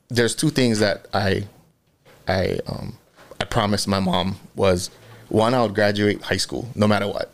there's 0.10 0.34
two 0.36 0.50
things 0.50 0.80
that 0.80 1.08
I 1.14 1.46
I 2.28 2.60
um, 2.68 2.98
I 3.40 3.46
promised 3.46 3.88
my 3.88 4.00
mom 4.00 4.38
was 4.56 4.90
one 5.34 5.54
I 5.54 5.62
would 5.64 5.74
graduate 5.76 6.22
high 6.22 6.38
school 6.38 6.68
no 6.76 6.88
matter 6.88 7.08
what, 7.08 7.28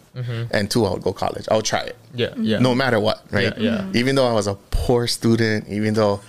and 0.56 0.70
two 0.72 0.86
I 0.86 0.92
would 0.94 1.04
go 1.04 1.14
college. 1.14 1.46
I 1.52 1.56
would 1.58 1.66
try 1.66 1.82
it 1.92 1.96
Yeah, 2.14 2.34
yeah. 2.38 2.60
no 2.60 2.74
matter 2.76 3.00
what, 3.00 3.18
right? 3.32 3.54
Yeah, 3.58 3.86
yeah. 3.92 4.00
Even 4.00 4.16
though 4.16 4.28
I 4.28 4.34
was 4.34 4.48
a 4.48 4.56
poor 4.72 5.06
student, 5.08 5.68
even 5.70 5.94
though, 5.94 6.20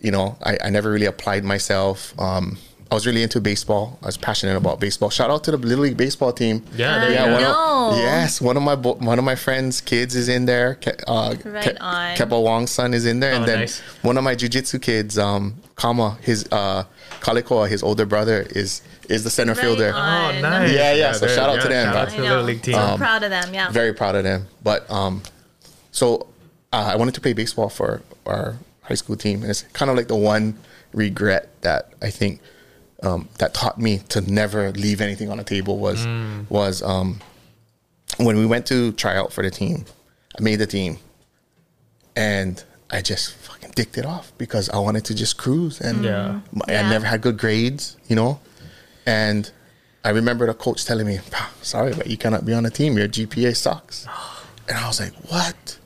you 0.00 0.10
know, 0.10 0.36
I, 0.42 0.56
I 0.66 0.70
never 0.70 0.90
really 0.90 1.06
applied 1.06 1.44
myself. 1.44 2.14
Um, 2.18 2.58
I 2.90 2.94
was 2.94 3.06
really 3.06 3.22
into 3.22 3.38
baseball. 3.40 3.98
I 4.02 4.06
was 4.06 4.16
passionate 4.16 4.56
about 4.56 4.80
baseball. 4.80 5.10
Shout 5.10 5.30
out 5.30 5.44
to 5.44 5.50
the 5.50 5.58
Little 5.58 5.84
League 5.84 5.98
baseball 5.98 6.32
team. 6.32 6.64
Yeah, 6.74 7.00
there 7.00 7.08
you 7.10 7.14
yeah. 7.16 7.26
go. 7.26 7.32
One 7.34 7.44
of, 7.92 7.98
yes, 7.98 8.40
one 8.40 8.56
of 8.56 8.62
my 8.62 8.76
bo- 8.76 8.94
one 8.94 9.18
of 9.18 9.26
my 9.26 9.34
friends' 9.34 9.82
kids 9.82 10.14
is 10.16 10.28
in 10.30 10.46
there. 10.46 10.76
Ke- 10.76 11.02
Uh, 11.06 11.34
Right 11.44 11.76
on. 11.80 12.16
Kepa 12.16 12.42
Wong's 12.42 12.70
son 12.70 12.94
is 12.94 13.04
in 13.04 13.20
there, 13.20 13.34
Oh, 13.34 13.36
and 13.38 13.46
then 13.48 13.58
nice. 13.60 13.80
one 14.00 14.16
of 14.16 14.24
my 14.24 14.34
jujitsu 14.34 14.80
kids, 14.80 15.18
um, 15.18 15.42
Kama, 15.76 16.16
his 16.22 16.46
uh, 16.50 16.84
Kalikoa, 17.20 17.68
his 17.68 17.82
older 17.82 18.06
brother, 18.06 18.46
is 18.56 18.80
is 19.08 19.24
the 19.24 19.30
center 19.30 19.52
Right 19.54 19.60
fielder. 19.62 19.92
on. 19.94 20.36
Oh, 20.36 20.40
nice. 20.40 20.72
Yeah, 20.72 20.92
yeah, 20.94 21.12
so 21.12 21.26
shout 21.26 21.48
out 21.50 21.62
to 21.62 21.68
them. 21.68 21.86
Shout 21.86 21.96
out 21.96 22.08
I 22.08 22.10
to 22.10 22.16
the 22.16 22.22
know. 22.22 22.28
little 22.30 22.44
league 22.44 22.62
team. 22.62 22.74
So 22.74 22.96
proud 22.96 23.22
of 23.22 23.30
them. 23.30 23.54
Yeah. 23.54 23.70
very 23.70 23.92
proud 23.94 24.14
of 24.14 24.24
them. 24.24 24.46
But 24.62 24.88
um, 24.90 25.22
so 25.92 26.26
uh, 26.72 26.90
I 26.92 26.96
wanted 26.96 27.14
to 27.14 27.20
play 27.20 27.32
baseball 27.32 27.68
for 27.68 28.02
our 28.26 28.56
high 28.82 28.94
school 28.94 29.16
team, 29.16 29.42
and 29.42 29.50
it's 29.50 29.62
kind 29.72 29.90
of 29.90 29.96
like 29.96 30.08
the 30.08 30.16
one 30.16 30.58
regret 30.92 31.48
that 31.62 31.92
I 32.02 32.10
think 32.10 32.40
um, 33.02 33.28
that 33.38 33.54
taught 33.54 33.78
me 33.78 33.98
to 34.10 34.20
never 34.20 34.72
leave 34.72 35.00
anything 35.00 35.30
on 35.30 35.38
the 35.38 35.44
table 35.44 35.78
was 35.78 36.06
was 36.50 36.82
um, 36.82 37.20
when 38.18 38.36
we 38.36 38.44
went 38.46 38.66
to 38.66 38.92
try 38.92 39.16
out 39.16 39.32
for 39.32 39.42
the 39.42 39.50
team. 39.50 39.84
I 40.38 40.42
made 40.42 40.56
the 40.56 40.66
team, 40.66 40.98
and 42.16 42.62
I 42.90 43.00
just 43.02 43.34
fucking 43.34 43.70
dicked 43.74 43.98
it 43.98 44.04
off 44.06 44.32
because 44.38 44.68
I 44.70 44.78
wanted 44.78 45.04
to 45.06 45.14
just 45.14 45.36
cruise, 45.36 45.80
and 45.80 46.04
Yeah. 46.04 46.40
I 46.66 46.72
Yeah. 46.72 46.90
never 46.90 47.06
had 47.06 47.20
good 47.20 47.38
grades, 47.38 47.96
you 48.08 48.16
know, 48.16 48.40
and. 49.08 49.50
I 50.04 50.10
remember 50.10 50.46
the 50.46 50.54
coach 50.54 50.84
telling 50.86 51.06
me, 51.06 51.18
"Sorry, 51.60 51.92
but 51.92 52.06
you 52.06 52.16
cannot 52.16 52.46
be 52.46 52.54
on 52.54 52.62
the 52.62 52.70
team. 52.70 52.96
Your 52.96 53.08
GPA 53.08 53.52
sucks." 53.54 54.06
And 54.68 54.78
I 54.78 54.86
was 54.86 55.00
like, 55.00 55.12
"What?" 55.28 55.78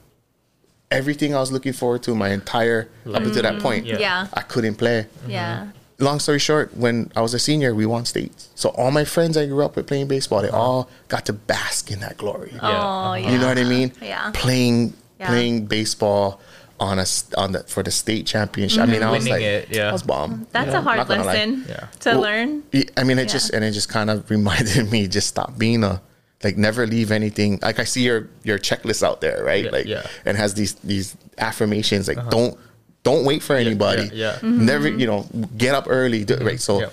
Everything 0.91 1.35
I 1.35 1.41
was 1.41 1.51
looking 1.51 1.73
forward 1.73 2.03
to 2.05 2.15
my 2.15 2.29
entire 2.29 2.89
up 3.07 3.23
until 3.23 3.43
that 3.43 3.55
mm-hmm. 3.55 3.63
point, 3.63 3.87
Yeah. 3.87 3.99
Yeah. 3.99 4.27
I 4.35 4.43
couldn't 4.43 4.77
play. 4.77 5.07
Mm-hmm. 5.07 5.31
Yeah. 5.31 5.69
Long 5.99 6.19
story 6.21 6.39
short, 6.39 6.77
when 6.77 7.11
I 7.17 7.23
was 7.23 7.33
a 7.33 7.39
senior, 7.39 7.75
we 7.75 7.87
won 7.87 8.05
states. 8.05 8.51
So 8.55 8.69
all 8.71 8.91
my 8.91 9.05
friends 9.05 9.37
I 9.39 9.47
grew 9.47 9.65
up 9.65 9.77
with 9.77 9.87
playing 9.87 10.09
baseball, 10.09 10.43
they 10.43 10.49
uh-huh. 10.51 10.61
all 10.61 10.91
got 11.09 11.25
to 11.27 11.33
bask 11.33 11.91
in 11.91 12.01
that 12.01 12.19
glory. 12.19 12.53
Oh, 12.61 13.15
yeah. 13.15 13.31
You 13.31 13.39
know 13.39 13.49
what 13.49 13.59
I 13.59 13.65
mean? 13.65 13.93
Yeah. 14.03 14.31
Playing 14.35 14.93
Yeah. 15.19 15.29
playing 15.29 15.67
baseball 15.67 16.41
on 16.81 16.99
a 16.99 17.07
on 17.37 17.53
the 17.53 17.63
for 17.65 17.83
the 17.83 17.91
state 17.91 18.27
championship. 18.27 18.81
I 18.83 18.87
mean, 18.87 19.03
I 19.03 19.11
was 19.11 19.29
like, 19.29 19.43
it, 19.43 19.69
yeah. 19.71 19.89
I 19.89 19.93
was 19.93 20.03
bomb. 20.03 20.47
That's 20.53 20.67
you 20.67 20.73
know, 20.73 20.79
a 20.79 20.83
hard 20.83 20.97
not 20.99 21.09
gonna 21.09 21.25
lie. 21.25 21.33
lesson 21.35 21.65
Yeah. 21.69 21.87
to 22.01 22.09
Well, 22.11 22.21
learn. 22.21 22.63
I 22.97 23.05
mean, 23.05 23.19
it 23.19 23.23
Yeah. 23.29 23.33
just 23.33 23.51
and 23.51 23.65
it 23.65 23.73
just 23.73 23.89
kind 23.89 24.11
of 24.11 24.29
reminded 24.37 24.91
me 24.91 25.07
just 25.09 25.29
stop 25.29 25.57
being 25.59 25.85
a 25.85 26.01
like 26.43 26.57
never 26.57 26.87
leave 26.87 27.13
anything. 27.13 27.59
Like 27.63 27.79
I 27.79 27.85
see 27.85 28.03
your 28.03 28.29
your 28.43 28.59
checklist 28.59 29.03
out 29.03 29.21
there, 29.21 29.45
right? 29.45 29.65
Yeah, 29.65 29.71
like 29.71 29.87
yeah. 29.87 29.99
Uh-huh. 29.99 30.09
and 30.27 30.37
has 30.37 30.55
these 30.55 30.75
these 30.83 31.17
affirmations 31.39 32.09
like 32.09 32.19
don't 32.31 32.59
don't 33.05 33.25
wait 33.25 33.43
for 33.43 33.57
anybody. 33.57 34.05
yeah, 34.13 34.15
yeah. 34.15 34.33
Mm-hmm. 34.37 34.65
Never, 34.67 34.89
you 34.89 35.07
know, 35.07 35.27
get 35.57 35.75
up 35.75 35.87
early. 35.89 36.25
Do, 36.25 36.37
Right. 36.37 36.61
So, 36.61 36.81
Yeah. 36.81 36.91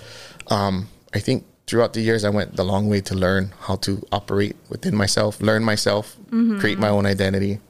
um, 0.48 0.88
I 1.14 1.20
think 1.20 1.44
throughout 1.68 1.92
the 1.92 2.00
years 2.00 2.24
I 2.24 2.30
went 2.30 2.56
the 2.56 2.64
long 2.64 2.88
way 2.88 3.00
to 3.02 3.14
learn 3.14 3.52
how 3.60 3.76
to 3.86 4.02
operate 4.10 4.56
within 4.68 4.96
myself, 4.96 5.40
learn 5.40 5.62
myself, 5.62 6.16
Mm-hmm. 6.30 6.58
create 6.58 6.78
my 6.80 6.88
own 6.88 7.06
identity, 7.06 7.60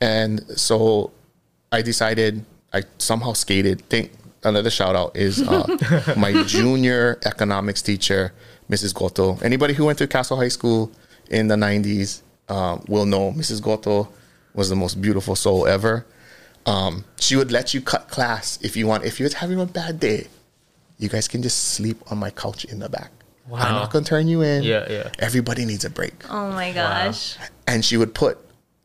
and 0.00 0.40
so 0.58 1.10
I 1.72 1.82
decided 1.82 2.44
I 2.72 2.82
somehow 2.98 3.32
skated. 3.32 3.80
Think 3.88 4.12
another 4.44 4.70
shout 4.70 4.94
out 4.96 5.16
is 5.16 5.40
uh, 5.42 6.14
my 6.16 6.42
junior 6.44 7.18
economics 7.24 7.82
teacher, 7.82 8.32
Mrs. 8.70 8.94
Goto. 8.94 9.38
Anybody 9.42 9.74
who 9.74 9.84
went 9.86 9.98
to 9.98 10.06
Castle 10.06 10.36
High 10.36 10.48
School 10.48 10.90
in 11.30 11.48
the 11.48 11.56
'90s 11.56 12.22
uh, 12.48 12.78
will 12.88 13.06
know 13.06 13.32
Mrs. 13.32 13.62
Goto 13.62 14.08
was 14.54 14.68
the 14.68 14.76
most 14.76 15.00
beautiful 15.00 15.36
soul 15.36 15.66
ever. 15.66 16.06
Um, 16.66 17.04
she 17.18 17.36
would 17.36 17.50
let 17.50 17.72
you 17.72 17.80
cut 17.80 18.08
class 18.08 18.58
if 18.62 18.76
you 18.76 18.86
want. 18.86 19.04
If 19.04 19.18
you're 19.20 19.30
having 19.34 19.60
a 19.60 19.66
bad 19.66 20.00
day, 20.00 20.26
you 20.98 21.08
guys 21.08 21.26
can 21.28 21.42
just 21.42 21.58
sleep 21.74 21.96
on 22.10 22.18
my 22.18 22.30
couch 22.30 22.64
in 22.64 22.78
the 22.80 22.88
back. 22.88 23.10
I'm 23.50 23.72
not 23.72 23.90
gonna 23.90 24.04
turn 24.04 24.28
you 24.28 24.42
in. 24.42 24.62
Yeah, 24.62 24.84
yeah. 24.90 25.10
Everybody 25.18 25.64
needs 25.64 25.86
a 25.86 25.90
break 25.90 26.12
Oh 26.28 26.50
my 26.52 26.70
gosh. 26.72 27.38
and 27.66 27.82
she 27.82 27.96
would 27.96 28.14
put 28.14 28.36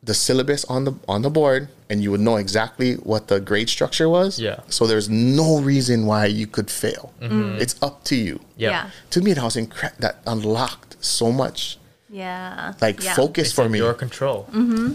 the 0.04 0.14
syllabus 0.14 0.64
on 0.66 0.84
the 0.84 0.92
on 1.08 1.22
the 1.22 1.30
board 1.30 1.68
and 1.88 2.02
you 2.02 2.10
would 2.10 2.20
know 2.20 2.36
exactly 2.36 2.94
what 2.96 3.28
the 3.28 3.40
grade 3.40 3.68
structure 3.68 4.08
was. 4.08 4.38
Yeah. 4.38 4.60
So 4.68 4.86
there's 4.86 5.08
no 5.08 5.60
reason 5.60 6.04
why 6.06 6.26
you 6.26 6.46
could 6.46 6.70
fail. 6.70 7.12
It's 7.20 7.76
up 7.82 8.04
to 8.04 8.16
you. 8.16 8.40
Yeah. 8.56 8.70
Yeah. 8.70 8.90
To 9.10 9.20
me, 9.22 9.32
that 9.34 9.42
was 9.44 9.56
incre- 9.56 9.96
that 9.98 10.16
unlocked 10.26 10.96
so 11.04 11.32
much 11.32 11.78
Yeah. 12.10 12.74
like 12.80 13.02
yeah. 13.02 13.14
focus 13.14 13.46
It's 13.48 13.54
for 13.54 13.68
me. 13.68 13.78
your 13.78 13.94
control. 13.94 14.46
Mm-hmm. 14.52 14.92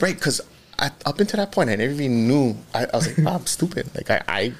Right, 0.00 0.14
because 0.14 0.40
up 0.78 1.18
until 1.20 1.38
that 1.38 1.52
point, 1.52 1.70
I 1.70 1.76
never 1.76 1.92
even 1.92 2.28
knew. 2.28 2.56
I, 2.74 2.84
I 2.92 2.96
was 2.96 3.06
like, 3.08 3.18
oh, 3.26 3.34
I'm 3.36 3.46
stupid. 3.46 3.88
Like 3.94 4.10
I, 4.10 4.22
I, 4.28 4.52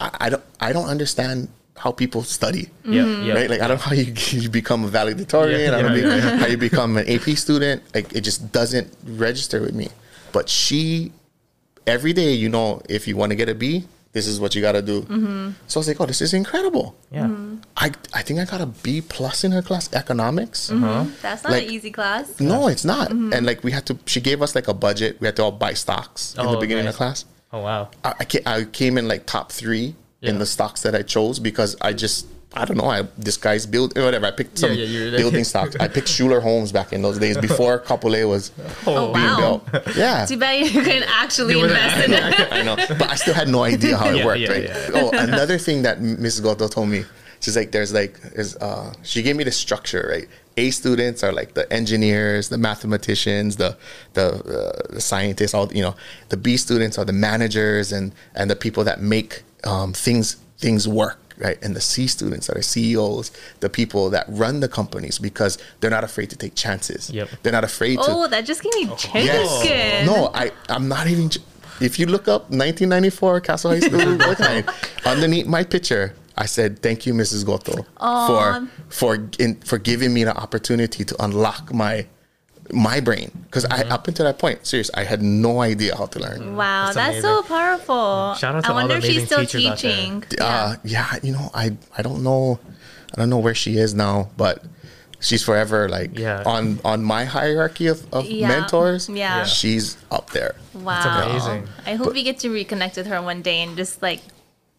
I, 0.00 0.10
I 0.26 0.30
don't, 0.30 0.44
I 0.60 0.72
don't 0.72 0.88
understand 0.88 1.48
how 1.80 1.90
people 1.90 2.22
study. 2.22 2.68
Yeah, 2.84 3.02
mm-hmm. 3.02 3.24
yeah. 3.24 3.34
Right, 3.34 3.48
like 3.50 3.60
I 3.62 3.68
don't 3.68 3.78
know 3.78 3.84
how 3.84 3.94
you, 3.94 4.12
you 4.42 4.50
become 4.50 4.84
a 4.84 4.88
valedictorian. 4.88 5.60
Yeah, 5.60 5.78
I 5.78 5.82
don't 5.82 5.92
know 5.96 6.14
yeah, 6.16 6.36
how 6.36 6.46
you 6.46 6.58
become 6.58 6.98
an 6.98 7.08
AP 7.08 7.36
student. 7.38 7.82
Like 7.94 8.12
it 8.12 8.20
just 8.20 8.52
doesn't 8.52 8.94
register 9.06 9.62
with 9.62 9.74
me. 9.74 9.88
But 10.30 10.50
she, 10.50 11.12
every 11.86 12.12
day, 12.12 12.32
you 12.34 12.50
know, 12.50 12.82
if 12.88 13.08
you 13.08 13.16
want 13.16 13.30
to 13.30 13.36
get 13.36 13.48
a 13.48 13.54
B, 13.54 13.86
this 14.12 14.26
is 14.26 14.38
what 14.38 14.54
you 14.54 14.60
got 14.60 14.72
to 14.72 14.82
do. 14.82 15.02
Mm-hmm. 15.02 15.50
So 15.68 15.78
I 15.78 15.80
was 15.80 15.88
like, 15.88 16.00
oh, 16.00 16.06
this 16.06 16.20
is 16.20 16.34
incredible. 16.34 16.94
Yeah. 17.10 17.24
Mm-hmm. 17.24 17.56
I, 17.78 17.92
I 18.12 18.22
think 18.22 18.40
I 18.40 18.44
got 18.44 18.60
a 18.60 18.66
B 18.66 19.00
plus 19.00 19.42
in 19.44 19.52
her 19.52 19.62
class, 19.62 19.90
economics. 19.94 20.70
Uh-huh. 20.70 21.06
That's 21.22 21.44
not 21.44 21.52
like- 21.52 21.64
an 21.66 21.70
easy 21.70 21.90
class. 21.90 22.38
No, 22.40 22.68
it's 22.68 22.84
not. 22.84 23.10
And 23.10 23.46
like 23.46 23.64
we 23.64 23.72
had 23.72 23.86
to, 23.86 23.98
she 24.04 24.20
gave 24.20 24.42
us 24.42 24.54
like 24.54 24.68
a 24.68 24.74
budget. 24.74 25.18
We 25.20 25.26
had 25.28 25.36
to 25.36 25.44
all 25.44 25.52
buy 25.52 25.72
stocks 25.72 26.34
in 26.36 26.44
the 26.44 26.56
Oh, 26.58 26.60
beginning 26.60 26.84
nice. 26.84 26.94
of 26.94 26.98
class. 26.98 27.24
Oh 27.52 27.62
wow. 27.62 27.90
I, 28.04 28.14
I, 28.20 28.26
I 28.56 28.64
came 28.64 28.98
in 28.98 29.08
like 29.08 29.24
top 29.26 29.50
three 29.50 29.94
Yeah. 30.20 30.30
in 30.30 30.38
the 30.38 30.46
stocks 30.46 30.82
that 30.82 30.94
I 30.94 31.02
chose 31.02 31.38
because 31.38 31.76
I 31.80 31.92
just, 31.94 32.26
I 32.52 32.64
don't 32.66 32.76
know, 32.76 32.84
I 32.90 33.02
this 33.16 33.36
guy's 33.38 33.64
build 33.64 33.96
whatever. 33.96 34.26
I 34.26 34.32
picked 34.32 34.58
some 34.58 34.72
Yeah, 34.74 34.84
yeah, 34.84 35.16
building 35.16 35.44
stocks. 35.44 35.76
I 35.80 35.88
picked 35.88 36.08
Schuler 36.08 36.40
Homes 36.40 36.72
back 36.72 36.92
in 36.92 37.00
those 37.00 37.18
days 37.18 37.38
before 37.48 37.80
Kapolei 37.80 38.28
was 38.28 38.52
Oh, 38.86 39.14
being 39.14 39.24
wow. 39.26 39.62
built. 39.72 39.96
Yeah. 39.96 40.26
Too 40.26 40.36
bad 40.36 40.66
you 40.66 40.82
couldn't 40.82 41.04
actually 41.08 41.54
It 41.54 41.62
was- 41.62 41.70
invest 41.72 42.04
in 42.06 42.12
it. 42.14 42.52
I 42.52 42.62
know, 42.62 42.76
but 42.76 43.08
I 43.10 43.14
still 43.14 43.32
had 43.34 43.48
no 43.48 43.62
idea 43.62 43.96
how 43.96 44.10
it 44.14 44.24
worked. 44.24 44.40
yeah, 44.40 44.50
right? 44.52 44.64
yeah. 44.64 44.90
Oh, 44.94 45.10
another 45.12 45.56
thing 45.58 45.82
that 45.82 46.00
Mrs. 46.00 46.42
Goto 46.42 46.68
told 46.68 46.88
me, 46.90 47.04
she's 47.40 47.56
like, 47.56 47.70
there's 47.72 47.94
like, 47.94 48.18
is 48.34 48.56
uh, 48.56 48.92
she 49.02 49.22
gave 49.22 49.36
me 49.36 49.44
the 49.44 49.52
structure, 49.52 50.06
right? 50.12 50.28
A 50.58 50.70
students 50.70 51.22
are 51.22 51.32
like 51.32 51.54
the 51.54 51.72
engineers, 51.72 52.50
the 52.50 52.58
mathematicians, 52.58 53.56
the 53.56 53.78
the, 54.12 54.26
uh, 54.34 54.92
the 54.94 55.00
scientists, 55.00 55.54
all 55.54 55.72
you 55.72 55.80
know. 55.82 55.94
The 56.28 56.36
B 56.36 56.58
students 56.58 56.98
are 56.98 57.04
the 57.06 57.14
managers 57.14 57.92
and 57.92 58.12
and 58.34 58.50
the 58.50 58.56
people 58.56 58.84
that 58.84 59.00
make 59.00 59.44
um, 59.64 59.92
things 59.92 60.36
things 60.58 60.86
work. 60.88 61.18
Right, 61.38 61.56
and 61.62 61.74
the 61.74 61.80
C 61.80 62.06
students 62.06 62.48
that 62.48 62.58
are 62.58 62.62
CEOs, 62.62 63.30
the 63.60 63.70
people 63.70 64.10
that 64.10 64.26
run 64.28 64.60
the 64.60 64.68
companies 64.68 65.18
because 65.18 65.56
they're 65.80 65.90
not 65.90 66.04
afraid 66.04 66.28
to 66.30 66.36
take 66.36 66.54
chances. 66.54 67.08
Yep. 67.08 67.30
They're 67.42 67.52
not 67.52 67.64
afraid 67.64 67.96
to 67.96 68.04
Oh, 68.06 68.28
that 68.28 68.44
just 68.44 68.62
gave 68.62 68.74
me 68.74 68.94
Yes. 69.14 70.06
No, 70.06 70.30
I 70.34 70.52
I'm 70.68 70.86
not 70.88 71.06
even. 71.06 71.30
j- 71.30 71.40
If 71.80 71.98
you 71.98 72.04
look 72.04 72.28
up 72.28 72.50
1994 72.50 73.40
Castle 73.40 73.70
High 73.70 73.80
School, 73.80 74.00
website, 74.18 74.68
underneath 75.06 75.46
my 75.46 75.64
picture, 75.64 76.14
I 76.36 76.44
said 76.44 76.82
thank 76.82 77.06
you, 77.06 77.14
Mrs. 77.14 77.46
Goto, 77.46 77.86
for 78.26 78.68
for 78.90 79.26
in, 79.38 79.54
for 79.64 79.78
giving 79.78 80.12
me 80.12 80.24
the 80.24 80.36
opportunity 80.36 81.04
to 81.06 81.24
unlock 81.24 81.72
my 81.72 82.06
my 82.72 83.00
brain 83.00 83.30
because 83.44 83.64
I 83.64 83.82
up 83.84 84.06
until 84.08 84.26
that 84.26 84.38
point, 84.38 84.66
serious, 84.66 84.90
I 84.94 85.04
had 85.04 85.22
no 85.22 85.60
idea 85.60 85.96
how 85.96 86.06
to 86.06 86.18
learn. 86.18 86.56
Wow, 86.56 86.92
That's 86.92 86.96
that's, 86.96 87.20
so 87.22 87.42
powerful. 87.42 88.34
Shout 88.34 88.54
out 88.54 88.64
to 88.64 88.68
I 88.68 88.70
all 88.70 88.76
wonder 88.76 88.94
the 88.94 88.98
if 88.98 89.04
she's 89.04 89.26
still 89.26 89.40
teachers 89.40 89.66
out 89.66 89.78
there. 89.78 89.92
teaching. 89.92 90.24
Uh, 90.40 90.76
yeah, 90.84 91.16
you 91.22 91.32
know, 91.32 91.50
I 91.54 91.76
I 91.96 92.02
don't 92.02 92.22
know, 92.22 92.58
I 93.12 93.16
don't 93.18 93.30
know 93.30 93.38
where 93.38 93.54
she 93.54 93.76
is 93.78 93.94
now, 93.94 94.30
but. 94.36 94.64
She's 95.22 95.42
forever 95.44 95.86
like 95.86 96.18
Yeah. 96.18 96.42
on 96.46 96.80
on 96.82 97.04
my 97.04 97.26
hierarchy 97.26 97.88
of, 97.88 98.06
of 98.10 98.24
Yeah. 98.24 98.48
mentors. 98.48 99.06
Yeah. 99.06 99.16
Yeah. 99.16 99.44
she's 99.44 99.98
up 100.10 100.30
there. 100.30 100.54
Wow. 100.72 101.28
amazing. 101.28 101.68
I 101.84 101.96
hope 101.96 102.14
we 102.14 102.22
get 102.22 102.38
to 102.38 102.48
reconnect 102.48 102.96
with 102.96 103.06
her 103.06 103.20
one 103.20 103.42
day 103.42 103.60
and 103.62 103.76
just 103.76 104.00
like 104.00 104.22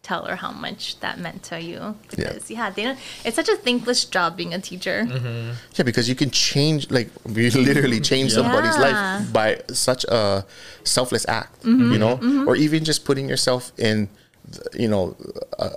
tell 0.03 0.25
her 0.25 0.35
how 0.35 0.51
much 0.51 0.99
that 1.01 1.19
meant 1.19 1.43
to 1.43 1.61
you. 1.61 1.95
Because 2.09 2.49
yeah, 2.49 2.69
they 2.71 2.83
don't 2.83 2.97
it's 3.23 3.35
such 3.35 3.49
a 3.49 3.55
thankless 3.55 4.03
job 4.05 4.35
being 4.35 4.53
a 4.53 4.59
teacher. 4.59 5.05
Mm-hmm. 5.07 5.51
Yeah, 5.75 5.83
because 5.83 6.09
you 6.09 6.15
can 6.15 6.31
change, 6.31 6.89
like, 6.89 7.09
you 7.29 7.51
literally 7.51 7.99
change 7.99 8.33
somebody's 8.33 8.75
Yeah. 8.77 9.19
life 9.21 9.33
by 9.33 9.61
such 9.73 10.03
a 10.05 10.45
selfless 10.83 11.25
act, 11.27 11.63
Mm-hmm. 11.63 11.91
you 11.93 11.99
know, 11.99 12.45
or 12.47 12.55
even 12.55 12.83
just 12.83 13.05
putting 13.05 13.29
yourself 13.29 13.71
in, 13.77 14.09
you 14.73 14.87
know, 14.87 15.15
uh, 15.59 15.69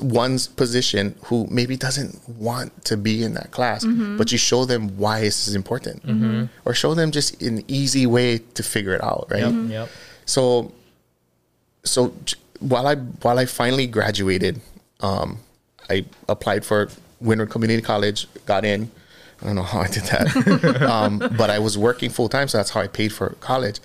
one's 0.00 0.48
position 0.48 1.14
who 1.26 1.46
maybe 1.50 1.76
doesn't 1.76 2.18
want 2.28 2.84
to 2.86 2.96
be 2.96 3.22
in 3.22 3.34
that 3.34 3.50
class, 3.52 3.84
Mm-hmm. 3.84 4.16
but 4.16 4.32
you 4.32 4.38
show 4.38 4.64
them 4.64 4.98
why 4.98 5.20
this 5.20 5.46
is 5.46 5.54
important, 5.54 6.02
or 6.64 6.74
show 6.74 6.94
them 6.94 7.12
just 7.12 7.40
an 7.42 7.62
easy 7.68 8.06
way 8.06 8.38
to 8.54 8.62
figure 8.64 8.94
it 8.94 9.04
out, 9.04 9.28
right? 9.30 9.44
Mm-hmm. 9.44 9.70
Yep. 9.70 9.86
Yep. 9.86 9.88
So, 10.24 10.72
so 11.84 12.12
j- 12.24 12.36
while 12.62 12.86
I 12.86 12.96
while 12.96 13.38
I 13.38 13.46
finally 13.46 13.86
graduated, 13.86 14.60
um, 15.00 15.38
I 15.90 16.04
applied 16.28 16.64
for 16.64 16.88
Windward 17.20 17.50
Community 17.50 17.82
College, 17.82 18.26
got 18.46 18.64
in. 18.64 18.90
I 19.40 19.46
don't 19.46 19.56
know 19.56 19.62
how 19.62 19.80
I 19.80 19.88
did 19.88 20.04
that, 20.04 20.82
um, 20.88 21.18
but 21.36 21.50
I 21.50 21.58
was 21.58 21.76
working 21.76 22.10
full 22.10 22.28
time, 22.28 22.46
so 22.46 22.58
that's 22.58 22.70
how 22.70 22.80
I 22.80 22.86
paid 22.86 23.12
for 23.12 23.30
college. 23.40 23.80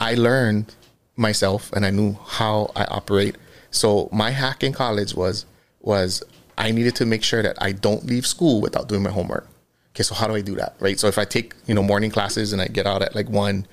I 0.00 0.14
learned 0.14 0.74
myself, 1.16 1.72
and 1.72 1.86
I 1.86 1.90
knew 1.90 2.18
how 2.26 2.70
I 2.76 2.84
operate. 2.84 3.36
So 3.70 4.10
my 4.12 4.30
hack 4.30 4.62
in 4.62 4.72
college 4.72 5.14
was 5.14 5.46
was 5.80 6.22
I 6.58 6.70
needed 6.70 6.94
to 6.96 7.06
make 7.06 7.24
sure 7.24 7.42
that 7.42 7.56
I 7.60 7.72
don't 7.72 8.04
leave 8.04 8.26
school 8.26 8.60
without 8.60 8.88
doing 8.88 9.02
my 9.02 9.10
homework. 9.10 9.48
Okay, 9.94 10.02
so 10.02 10.14
how 10.14 10.26
do 10.26 10.34
I 10.34 10.42
do 10.42 10.54
that? 10.56 10.74
Right. 10.78 10.98
So 10.98 11.08
if 11.08 11.18
I 11.18 11.24
take 11.24 11.54
you 11.66 11.74
know 11.74 11.82
morning 11.82 12.10
classes 12.10 12.52
and 12.52 12.60
I 12.60 12.68
get 12.68 12.86
out 12.86 13.02
at 13.02 13.14
like 13.14 13.30
one, 13.30 13.66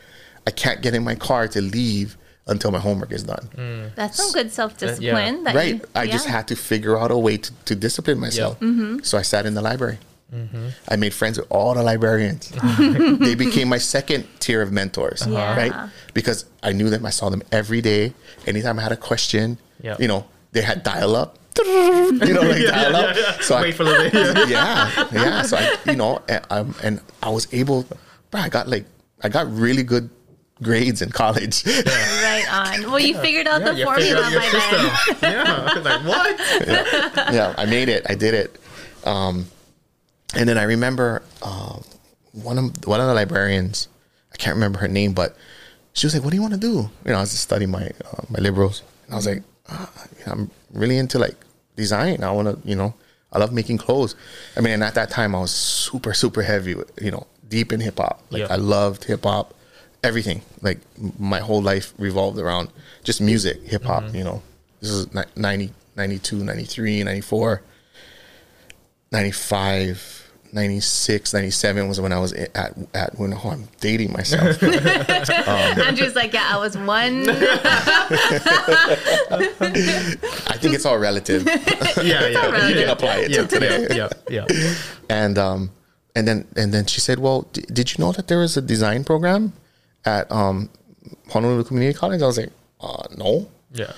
I 0.47 0.51
can't 0.51 0.81
get 0.81 0.93
in 0.93 1.03
my 1.03 1.15
car 1.15 1.47
to 1.49 1.61
leave 1.61 2.17
until 2.49 2.71
my 2.71 2.79
homework 2.79 3.11
is 3.11 3.23
done. 3.23 3.49
Mm. 3.55 3.95
That's 3.95 4.17
some 4.17 4.31
good 4.33 4.51
self 4.51 4.77
discipline. 4.77 5.43
that 5.45 5.55
Right. 5.55 5.75
you- 5.75 5.81
I 5.95 6.07
just 6.07 6.25
had 6.27 6.47
to 6.49 6.55
figure 6.55 6.97
out 6.99 7.11
a 7.11 7.17
way 7.17 7.37
to, 7.37 7.51
to 7.65 7.75
discipline 7.75 8.19
myself. 8.19 8.59
Mm-hmm. 8.59 8.99
So 9.03 9.17
I 9.17 9.21
sat 9.23 9.45
in 9.45 9.53
the 9.53 9.61
library. 9.61 9.99
Mm-hmm. 10.33 10.67
I 10.87 10.95
made 10.95 11.13
friends 11.13 11.37
with 11.39 11.47
all 11.49 11.73
the 11.73 11.81
librarians. 11.83 12.49
they 13.19 13.33
became 13.35 13.67
my 13.69 13.79
second 13.79 14.27
tier 14.39 14.61
of 14.61 14.71
mentors, 14.71 15.25
Yeah. 15.25 15.55
right? 15.55 15.89
Because 16.13 16.45
I 16.61 16.71
knew 16.71 16.89
them. 16.89 17.05
I 17.05 17.09
saw 17.09 17.29
them 17.29 17.41
every 17.51 17.81
day. 17.81 18.13
Anytime 18.45 18.77
I 18.79 18.83
had 18.83 18.91
a 18.91 18.97
question, 18.97 19.57
Yeah. 19.81 19.95
you 19.99 20.07
know, 20.07 20.25
they 20.51 20.61
had 20.61 20.83
dial 20.83 21.15
up. 21.15 21.37
You 21.65 22.33
know, 22.33 22.41
like 22.41 22.65
dial 22.65 22.95
up. 22.95 23.15
So 23.41 23.55
I, 23.55 23.61
Wait 23.63 23.75
for 23.75 23.83
a 23.83 23.85
little 23.85 24.09
bit. 24.11 24.49
yeah, 24.49 25.07
yeah. 25.11 25.41
So 25.43 25.57
I, 25.57 25.75
you 25.85 25.95
know, 25.97 26.21
and, 26.29 26.45
um, 26.49 26.75
and 26.83 27.01
I 27.21 27.29
was 27.29 27.47
able. 27.51 27.85
Bro, 28.31 28.41
I 28.41 28.49
got 28.49 28.67
like, 28.67 28.85
I 29.23 29.29
got 29.29 29.51
really 29.51 29.83
good 29.83 30.09
grades 30.61 31.01
in 31.01 31.09
college. 31.09 31.65
right 31.67 32.45
on. 32.51 32.91
Well, 32.91 32.99
you 32.99 33.17
figured 33.19 33.47
out 33.47 33.59
the 33.63 33.75
formula 33.83 33.97
figured 33.97 34.17
out 34.17 34.31
your 34.31 34.41
by 34.41 34.49
then. 34.51 34.89
system. 34.99 35.19
yeah. 35.23 35.81
Like 35.81 36.05
what? 36.05 37.33
yeah, 37.33 37.55
I 37.57 37.65
made 37.65 37.89
it. 37.89 38.05
I 38.09 38.15
did 38.15 38.33
it. 38.33 38.59
Um, 39.05 39.45
and 40.35 40.47
then 40.47 40.57
I 40.57 40.63
remember 40.63 41.23
uh, 41.41 41.79
one 42.33 42.57
of 42.57 42.85
one 42.87 42.99
of 43.01 43.07
the 43.07 43.13
librarians. 43.13 43.87
I 44.33 44.37
can't 44.37 44.55
remember 44.55 44.79
her 44.79 44.87
name, 44.87 45.13
but 45.13 45.35
she 45.93 46.05
was 46.05 46.13
like, 46.13 46.23
"What 46.23 46.31
do 46.31 46.35
you 46.35 46.41
want 46.41 46.53
to 46.53 46.59
do?" 46.59 46.89
You 47.05 47.11
know, 47.11 47.17
I 47.17 47.21
was 47.21 47.31
just 47.31 47.43
studying 47.43 47.71
my 47.71 47.87
uh, 48.05 48.21
my 48.29 48.39
liberals, 48.39 48.83
and 49.05 49.13
I 49.13 49.15
was 49.17 49.25
like, 49.27 49.43
ah, 49.69 49.89
you 50.19 50.25
know, 50.25 50.31
"I'm 50.33 50.51
really 50.73 50.97
into 50.97 51.17
like 51.19 51.35
design. 51.75 52.23
I 52.23 52.31
want 52.31 52.47
to, 52.47 52.67
you 52.67 52.75
know, 52.75 52.93
I 53.33 53.39
love 53.39 53.51
making 53.53 53.77
clothes." 53.79 54.15
I 54.55 54.61
mean, 54.61 54.73
and 54.73 54.83
at 54.83 54.93
that 54.95 55.09
time, 55.09 55.33
I 55.33 55.39
was 55.39 55.51
super 55.51 56.13
super 56.13 56.43
heavy, 56.43 56.75
you 57.01 57.11
know, 57.11 57.25
deep 57.47 57.73
in 57.73 57.79
hip 57.79 57.97
hop. 57.97 58.21
Like 58.29 58.41
Yeah. 58.41 58.47
I 58.51 58.57
loved 58.57 59.05
hip 59.05 59.23
hop, 59.23 59.55
everything. 60.03 60.41
Like 60.61 60.79
my 61.19 61.39
whole 61.39 61.61
life 61.61 61.93
revolved 61.97 62.39
around 62.39 62.69
just 63.03 63.21
music, 63.21 63.61
hip 63.63 63.83
hop. 63.83 64.13
You 64.13 64.23
know, 64.23 64.41
this 64.81 64.91
is 64.91 65.13
ni- 65.13 65.23
90, 65.35 65.73
92, 65.95 66.43
93, 66.43 67.03
94. 67.03 67.61
95, 69.11 70.31
96, 70.51 71.33
97 71.33 71.87
was 71.87 71.99
when 72.01 72.11
I 72.13 72.19
was 72.19 72.33
at 72.33 72.75
at 72.93 73.17
when 73.17 73.33
oh, 73.33 73.49
I'm 73.49 73.67
dating 73.81 74.13
myself. 74.13 74.61
Andrew's 75.87 76.15
like, 76.15 76.33
yeah, 76.33 76.47
I 76.51 76.57
was 76.57 76.77
one. 76.77 77.27
I 77.29 77.35
think 80.59 80.75
it's 80.75 80.85
all 80.85 80.97
relative. 80.99 81.47
Yeah. 82.03 82.27
Yeah. 82.27 82.45
alright. 82.45 82.69
you 82.69 82.75
can 82.81 82.89
apply 82.89 83.15
it 83.17 83.31
Yeah. 83.31 83.41
to 83.41 83.47
today. 83.47 83.87
Yeah. 83.95 84.09
Yeah. 84.29 84.45
Yeah. 84.49 84.73
And 85.09 85.37
um 85.37 85.71
and 86.15 86.27
then 86.27 86.47
and 86.55 86.73
then 86.73 86.85
she 86.85 86.99
said, 87.01 87.19
"Well, 87.19 87.43
d- 87.53 87.65
did 87.73 87.97
you 87.97 88.03
know 88.03 88.11
that 88.13 88.27
there 88.27 88.41
is 88.41 88.57
a 88.57 88.61
design 88.61 89.03
program 89.03 89.53
at 90.05 90.31
um 90.31 90.69
Honolulu 91.29 91.63
Community 91.63 91.97
College?" 91.97 92.21
I 92.21 92.27
was 92.27 92.37
like, 92.37 92.51
uh, 92.81 93.03
"No." 93.17 93.47
Yeah. 93.73 93.91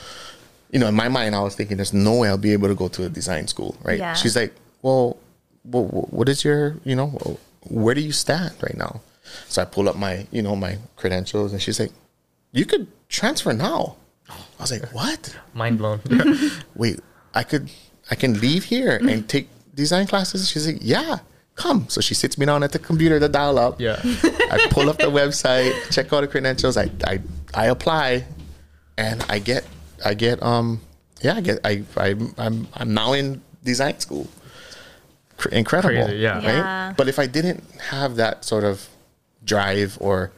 you 0.72 0.80
know, 0.80 0.88
in 0.88 0.96
my 0.96 1.08
mind, 1.10 1.34
I 1.36 1.42
was 1.42 1.56
thinking, 1.56 1.78
there's 1.78 1.94
no 1.94 2.16
way 2.16 2.28
I'll 2.30 2.38
be 2.38 2.52
able 2.54 2.68
to 2.68 2.76
go 2.76 2.88
to 2.90 3.06
a 3.06 3.10
design 3.10 3.48
school, 3.48 3.76
right? 3.84 4.00
Yeah. 4.00 4.14
She's 4.14 4.36
like, 4.36 4.54
well, 4.82 5.18
well, 5.66 5.84
what 5.86 6.28
is 6.30 6.44
your, 6.46 6.76
you 6.86 6.96
know, 6.96 7.08
where 7.70 7.94
do 7.96 8.02
you 8.02 8.12
stand 8.14 8.54
right 8.62 8.76
now? 8.78 9.02
So 9.48 9.62
I 9.62 9.66
pull 9.66 9.88
up 9.90 9.96
my, 9.98 10.28
you 10.32 10.42
know, 10.42 10.56
my 10.56 10.78
credentials, 10.98 11.52
and 11.54 11.62
she's 11.62 11.80
like, 11.80 11.92
you 12.52 12.66
could 12.66 12.88
transfer 13.10 13.54
now. 13.54 13.96
I 14.30 14.36
was 14.62 14.72
like, 14.72 14.94
what? 14.94 15.36
Mind 15.54 15.78
blown. 15.78 16.00
Wait, 16.76 17.00
I 17.34 17.44
could, 17.44 17.70
I 18.10 18.16
can 18.16 18.40
leave 18.40 18.66
here 18.66 18.98
and 18.98 19.28
take 19.28 19.48
design 19.76 20.08
classes. 20.08 20.50
She's 20.50 20.68
like, 20.68 20.80
yeah, 20.82 21.20
come. 21.56 21.88
So 21.90 22.02
she 22.02 22.14
sits 22.14 22.38
me 22.38 22.46
down 22.46 22.64
at 22.64 22.72
the 22.72 22.80
computer 22.80 23.20
to 23.20 23.28
dial 23.28 23.58
up. 23.60 23.80
yeah. 23.80 24.00
I 24.04 24.68
pull 24.70 24.90
up 24.90 24.98
the 24.98 25.06
website, 25.06 25.92
check 25.92 26.12
all 26.12 26.22
the 26.22 26.28
credentials. 26.28 26.78
I, 26.78 26.90
I 27.06 27.22
I 27.54 27.68
apply, 27.68 28.26
and 28.98 29.24
I 29.30 29.40
get 29.40 29.66
I 30.04 30.14
get 30.14 30.42
um 30.44 30.82
yeah 31.22 31.36
I 31.36 31.42
get 31.42 31.60
I 31.64 31.84
I 31.98 32.16
I'm 32.38 32.68
I'm 32.74 32.94
now 32.94 33.14
in 33.14 33.42
design 33.64 34.00
school. 34.00 34.28
Cr- 35.38 35.50
Incredible, 35.50 36.06
Crazy, 36.06 36.18
yeah. 36.18 36.36
Right? 36.36 36.44
Yeah. 36.44 36.94
But 36.98 37.08
if 37.08 37.18
I 37.18 37.28
didn't 37.28 37.64
have 37.90 38.16
that 38.18 38.46
sort 38.46 38.64
of 38.64 38.88
drive 39.44 39.98
or 40.00 40.32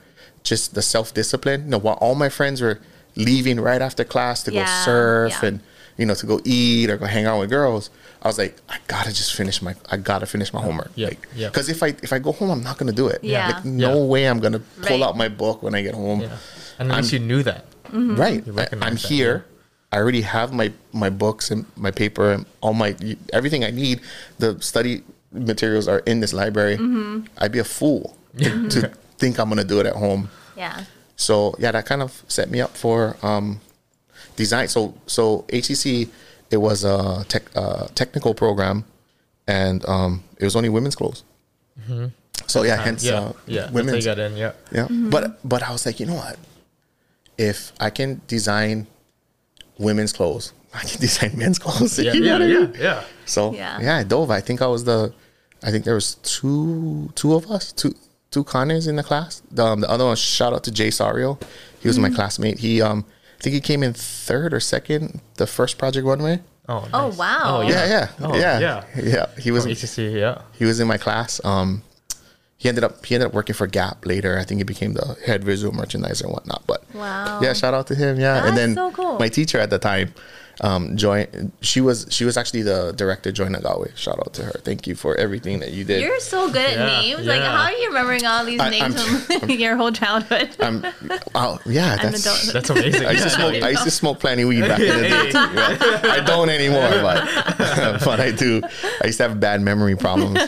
just 0.43 0.75
the 0.75 0.81
self 0.81 1.13
discipline, 1.13 1.65
you 1.65 1.69
know, 1.69 1.77
while 1.77 1.95
all 1.95 2.15
my 2.15 2.29
friends 2.29 2.61
were 2.61 2.79
leaving 3.15 3.59
right 3.59 3.81
after 3.81 4.03
class 4.03 4.43
to 4.43 4.51
go 4.51 4.65
surf 4.83 5.37
yeah. 5.41 5.49
and 5.49 5.59
you 5.97 6.05
know 6.05 6.15
to 6.15 6.25
go 6.25 6.39
eat 6.43 6.89
or 6.89 6.97
go 6.97 7.05
hang 7.05 7.25
out 7.25 7.39
with 7.39 7.49
girls, 7.49 7.89
I 8.23 8.27
was 8.27 8.37
like, 8.37 8.55
I 8.69 8.77
gotta 8.87 9.09
just 9.13 9.33
finish 9.35 9.61
my 9.61 9.75
I 9.91 9.97
gotta 9.97 10.25
finish 10.25 10.53
my 10.53 10.61
homework. 10.61 10.91
Yeah, 10.95 11.07
Like, 11.09 11.27
yeah. 11.35 11.49
Because 11.49 11.67
if 11.69 11.83
I 11.83 11.87
if 12.01 12.11
I 12.13 12.19
go 12.19 12.31
home, 12.31 12.49
I'm 12.51 12.63
not 12.63 12.77
gonna 12.77 12.91
do 12.93 13.07
it. 13.07 13.23
Yeah. 13.23 13.47
Like, 13.49 13.65
no 13.65 13.97
Yeah. 13.99 14.03
way 14.05 14.27
I'm 14.29 14.39
gonna 14.39 14.59
pull 14.81 14.99
Right. 14.99 15.07
out 15.07 15.17
my 15.17 15.27
book 15.27 15.61
when 15.61 15.75
I 15.75 15.81
get 15.81 15.93
home. 15.93 16.21
Yeah. 16.21 16.37
And 16.79 16.91
at 16.91 16.97
least 16.97 17.13
you 17.13 17.19
knew 17.19 17.43
that. 17.43 17.65
Right. 17.91 18.45
You 18.47 18.57
I, 18.57 18.67
I'm 18.81 18.95
that, 18.95 19.05
here. 19.11 19.45
I 19.91 19.97
already 19.97 20.21
have 20.21 20.53
my 20.53 20.71
my 20.93 21.09
books 21.09 21.51
and 21.51 21.65
my 21.75 21.91
paper 21.91 22.31
and 22.31 22.45
all 22.61 22.73
my 22.73 22.95
everything 23.33 23.63
I 23.63 23.71
need. 23.71 23.99
The 24.39 24.57
study 24.61 25.03
materials 25.31 25.87
are 25.87 25.99
in 26.07 26.19
this 26.21 26.33
library. 26.33 26.77
Mm-hmm. 26.77 27.25
I'd 27.37 27.51
be 27.51 27.59
a 27.59 27.63
fool 27.63 28.15
to, 28.39 28.69
to 28.69 28.79
think 29.19 29.37
I'm 29.39 29.49
gonna 29.49 29.63
do 29.63 29.79
it 29.81 29.85
at 29.85 29.95
home. 29.95 30.29
Yeah. 30.57 30.85
So 31.15 31.55
yeah, 31.59 31.71
that 31.71 31.85
kind 31.85 32.01
of 32.01 32.23
set 32.27 32.49
me 32.49 32.61
up 32.61 32.75
for 32.77 33.17
um, 33.21 33.59
design. 34.35 34.67
So 34.69 34.95
so 35.05 35.45
HCC, 35.49 36.09
it 36.53 36.57
was 36.67 36.83
a 36.83 37.25
tech, 37.27 37.43
uh, 37.55 37.87
technical 37.95 38.33
program, 38.33 38.85
and 39.47 39.83
um, 39.95 40.23
it 40.39 40.45
was 40.45 40.55
only 40.55 40.69
women's 40.69 40.95
clothes. 40.95 41.23
So 42.47 42.63
yeah, 42.63 42.77
hence 42.87 43.03
yeah, 43.03 43.13
uh, 43.19 43.33
yeah. 43.47 43.61
That's 43.61 43.67
how 43.69 43.73
women's. 43.73 44.05
you 44.05 44.11
got 44.11 44.19
in. 44.19 44.37
Yeah. 44.37 44.53
Yeah, 44.71 44.87
but 44.89 45.23
but 45.43 45.63
I 45.63 45.71
was 45.71 45.85
like, 45.85 45.99
you 45.99 46.05
know 46.05 46.15
what? 46.23 46.37
If 47.37 47.71
I 47.79 47.89
can 47.89 48.21
design 48.27 48.87
women's 49.77 50.13
clothes, 50.13 50.53
I 50.73 50.81
can 50.89 50.99
design 51.01 51.31
men's 51.37 51.59
clothes. 51.59 51.97
Yeah, 52.05 52.13
You 52.13 52.19
know 52.21 52.25
yeah, 52.27 52.33
what 52.33 52.41
I 52.41 52.45
yeah, 52.45 52.59
mean? 52.59 52.73
yeah. 52.79 53.03
So 53.25 53.53
Yeah. 53.53 53.79
yeah. 53.81 53.97
I 53.97 54.03
dove. 54.03 54.29
I 54.31 54.41
think 54.41 54.61
I 54.61 54.67
was 54.67 54.83
the. 54.83 55.13
I 55.65 55.71
think 55.71 55.85
there 55.85 55.95
was 55.95 56.15
two 56.15 57.09
two 57.15 57.33
of 57.33 57.49
us, 57.49 57.71
two 57.71 57.95
two 58.31 58.43
Connors 58.43 58.87
in 58.87 58.95
the 58.97 59.03
class. 59.03 59.41
The, 59.51 59.63
um, 59.65 59.79
the 59.81 59.89
other 59.89 60.05
one, 60.05 60.15
shout 60.17 60.53
out 60.53 60.63
to 60.65 60.71
Jay 60.71 60.89
Sario. 60.89 61.41
He 61.81 61.87
was 61.87 61.97
my 61.99 62.09
classmate. 62.09 62.59
He 62.59 62.81
um, 62.81 63.05
I 63.05 63.12
think 63.43 63.53
he 63.53 63.61
came 63.61 63.83
in 63.83 63.93
third 63.93 64.53
or 64.53 64.59
second 64.59 65.19
the 65.35 65.45
first 65.45 65.77
project 65.77 66.05
runway. 66.07 66.39
Oh, 66.69 66.87
Oh, 66.93 67.07
wow. 67.17 67.57
Oh, 67.59 67.61
Yeah, 67.61 67.85
yeah, 67.85 68.07
Oh, 68.21 68.35
yeah, 68.37 68.59
yeah. 68.59 68.83
yeah. 68.95 69.25
He 69.37 69.51
was 69.51 69.63
From 69.63 69.73
HCC, 69.73 70.13
yeah. 70.17 70.41
he 70.53 70.63
was 70.65 70.79
in 70.79 70.87
my 70.87 70.97
class. 70.97 71.43
Um, 71.43 71.83
he 72.55 72.69
ended 72.69 72.85
up 72.85 73.05
he 73.05 73.13
ended 73.15 73.27
up 73.27 73.33
working 73.33 73.53
for 73.53 73.67
Gap 73.67 74.05
later. 74.05 74.39
I 74.39 74.45
think 74.45 74.59
he 74.59 74.63
became 74.63 74.93
the 74.93 75.17
head 75.25 75.43
visual 75.43 75.73
merchandiser 75.73 76.23
and 76.23 76.31
whatnot. 76.31 76.63
But 76.65 76.85
Wow. 76.95 77.41
yeah, 77.41 77.51
shout 77.51 77.73
out 77.73 77.87
to 77.87 77.95
him. 77.95 78.17
Yeah, 78.17 78.35
That's 78.35 78.47
and 78.47 78.57
then 78.57 78.73
so 78.75 78.91
cool. 78.91 79.19
my 79.19 79.27
teacher 79.27 79.59
at 79.59 79.69
the 79.69 79.79
time, 79.79 80.13
um, 80.61 80.95
Joy, 80.97 81.27
she 81.61 81.81
was 81.81 82.05
she 82.09 82.25
was 82.25 82.37
actually 82.37 82.61
the 82.61 82.93
director, 82.95 83.31
Joy 83.31 83.47
Nagawe. 83.47 83.95
Shout 83.97 84.19
out 84.19 84.33
to 84.35 84.43
her. 84.43 84.51
Thank 84.51 84.85
you 84.87 84.95
for 84.95 85.15
everything 85.15 85.59
that 85.59 85.71
you 85.71 85.83
did. 85.83 86.01
You're 86.01 86.19
so 86.19 86.47
good 86.47 86.57
at 86.57 86.77
Yeah, 86.77 87.01
names. 87.01 87.25
Like, 87.25 87.41
how 87.41 87.63
are 87.63 87.71
you 87.71 87.87
remembering 87.87 88.25
all 88.25 88.45
these 88.45 88.59
I- 88.59 88.69
names 88.69 88.95
I'm- 89.29 89.39
from 89.39 89.49
your 89.49 89.75
whole 89.75 89.91
childhood? 89.91 90.55
um, 90.59 90.85
oh 91.33 91.59
yeah, 91.65 91.97
I'm 91.99 92.11
that's. 92.11 92.25
adult. 92.25 92.53
That's 92.53 92.69
amazing. 92.69 93.05
I 93.07 93.11
used 93.11 93.23
to 93.23 93.29
smoke. 93.31 93.63
I 93.63 93.69
used 93.69 93.83
to 93.83 93.91
smoke 93.91 94.19
plenty 94.19 94.45
weed 94.45 94.61
back 94.61 94.79
in 94.79 94.95
the 94.95 95.09
day. 95.09 95.31
Too, 95.31 95.37
I 96.09 96.19
don't 96.25 96.49
anymore, 96.49 96.89
but 97.01 97.25
but 98.05 98.19
I 98.19 98.31
do. 98.31 98.61
I 99.01 99.07
used 99.07 99.17
to 99.17 99.27
have 99.27 99.39
bad 99.39 99.61
memory 99.61 99.95
problems, 99.95 100.39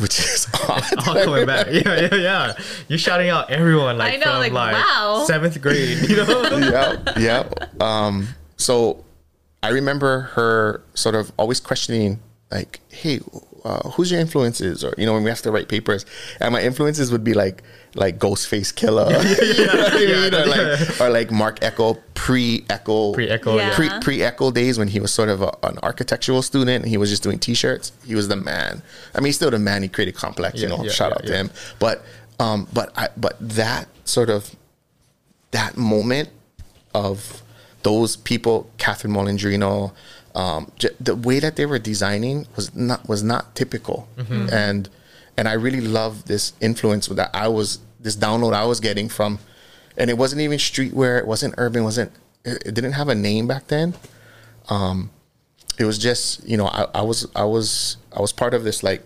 which 0.00 0.18
is 0.18 0.46
odd. 0.68 0.84
all 1.08 1.24
coming 1.24 1.46
back. 1.46 1.68
Yeah, 1.68 2.00
yeah, 2.00 2.14
yeah. 2.14 2.52
You're 2.88 2.98
shouting 2.98 3.30
out 3.30 3.50
everyone 3.50 3.98
like 3.98 4.14
I 4.14 4.16
know, 4.16 4.24
from 4.24 4.38
like, 4.40 4.52
like, 4.52 4.74
wow. 4.74 5.24
seventh 5.26 5.60
grade. 5.60 6.08
You 6.08 6.16
know? 6.16 6.58
yeah, 6.58 7.18
yeah. 7.18 7.48
Um, 7.80 8.28
so 8.56 9.04
I 9.62 9.70
remember 9.70 10.20
her 10.34 10.82
sort 10.94 11.14
of 11.14 11.32
always 11.36 11.58
questioning, 11.60 12.20
like, 12.50 12.80
"Hey, 12.88 13.20
uh, 13.64 13.90
who's 13.90 14.10
your 14.10 14.20
influences?" 14.20 14.84
Or 14.84 14.94
you 14.96 15.04
know, 15.06 15.14
when 15.14 15.24
we 15.24 15.30
have 15.30 15.42
to 15.42 15.50
write 15.50 15.68
papers, 15.68 16.06
and 16.40 16.52
my 16.52 16.62
influences 16.62 17.10
would 17.10 17.24
be 17.24 17.34
like, 17.34 17.62
like 17.94 18.18
Ghostface 18.20 18.72
Killah, 18.72 19.10
you 19.58 19.66
know 19.66 19.82
what 19.82 19.92
I 19.92 19.98
mean? 19.98 20.34
or 20.34 20.46
like, 20.46 21.00
or 21.00 21.10
like 21.10 21.30
Marc 21.32 21.62
Ecko, 21.62 21.94
pre 22.14 22.64
Ecko, 22.70 23.14
Pre-Ecko, 23.14 23.56
Yeah. 23.56 23.68
yeah. 23.70 23.74
pre 23.74 23.88
pre 24.00 24.22
Ecko 24.22 24.52
days 24.52 24.78
when 24.78 24.86
he 24.88 25.00
was 25.00 25.12
sort 25.12 25.28
of 25.28 25.42
a, 25.42 25.52
an 25.64 25.78
architectural 25.82 26.40
student 26.42 26.84
and 26.84 26.88
he 26.88 26.96
was 26.96 27.10
just 27.10 27.24
doing 27.24 27.38
T-shirts. 27.40 27.90
He 28.06 28.14
was 28.14 28.28
the 28.28 28.36
man. 28.36 28.82
I 29.14 29.18
mean, 29.18 29.26
he's 29.26 29.36
still 29.36 29.50
the 29.50 29.58
man. 29.58 29.82
He 29.82 29.88
created 29.88 30.14
Complex. 30.14 30.60
you 30.62 30.68
know, 30.68 30.84
yeah, 30.84 30.90
shout 30.90 31.10
yeah, 31.10 31.16
out 31.16 31.26
to 31.26 31.36
him. 31.36 31.50
But 31.80 32.04
um, 32.38 32.68
but 32.72 32.92
I 32.96 33.08
but 33.16 33.36
that 33.40 33.88
sort 34.04 34.30
of 34.30 34.54
that 35.50 35.76
moment 35.76 36.28
of 36.94 37.42
those 37.88 38.10
people, 38.30 38.56
Catherine 38.84 39.14
Malandrino, 39.16 39.92
um, 40.42 40.60
j- 40.82 40.96
the 41.08 41.14
way 41.28 41.38
that 41.44 41.54
they 41.56 41.66
were 41.72 41.78
designing 41.92 42.36
was 42.56 42.66
not 42.74 43.00
was 43.12 43.22
not 43.32 43.42
typical, 43.60 43.98
Mm-hmm. 44.18 44.46
and 44.66 44.82
and 45.36 45.44
I 45.52 45.54
really 45.66 45.80
love 46.00 46.12
this 46.32 46.44
influence 46.68 47.04
that 47.20 47.30
I 47.44 47.48
was 47.58 47.68
this 48.06 48.16
download 48.26 48.52
I 48.64 48.66
was 48.72 48.78
getting 48.88 49.08
from, 49.16 49.38
and 49.96 50.06
it 50.12 50.16
wasn't 50.22 50.40
even 50.46 50.58
streetwear, 50.58 51.12
it 51.22 51.26
wasn't 51.34 51.54
urban, 51.64 51.82
wasn't 51.90 52.10
it, 52.44 52.56
it 52.68 52.72
didn't 52.76 52.92
have 53.00 53.08
a 53.08 53.14
name 53.14 53.44
back 53.52 53.64
then. 53.74 53.88
Um, 54.68 55.10
it 55.78 55.84
was 55.90 55.98
just 55.98 56.24
you 56.50 56.56
know 56.60 56.66
I, 56.80 56.82
I 57.00 57.02
was 57.10 57.26
I 57.34 57.44
was 57.54 57.96
I 58.16 58.20
was 58.20 58.32
part 58.32 58.52
of 58.54 58.62
this 58.64 58.82
like 58.82 59.04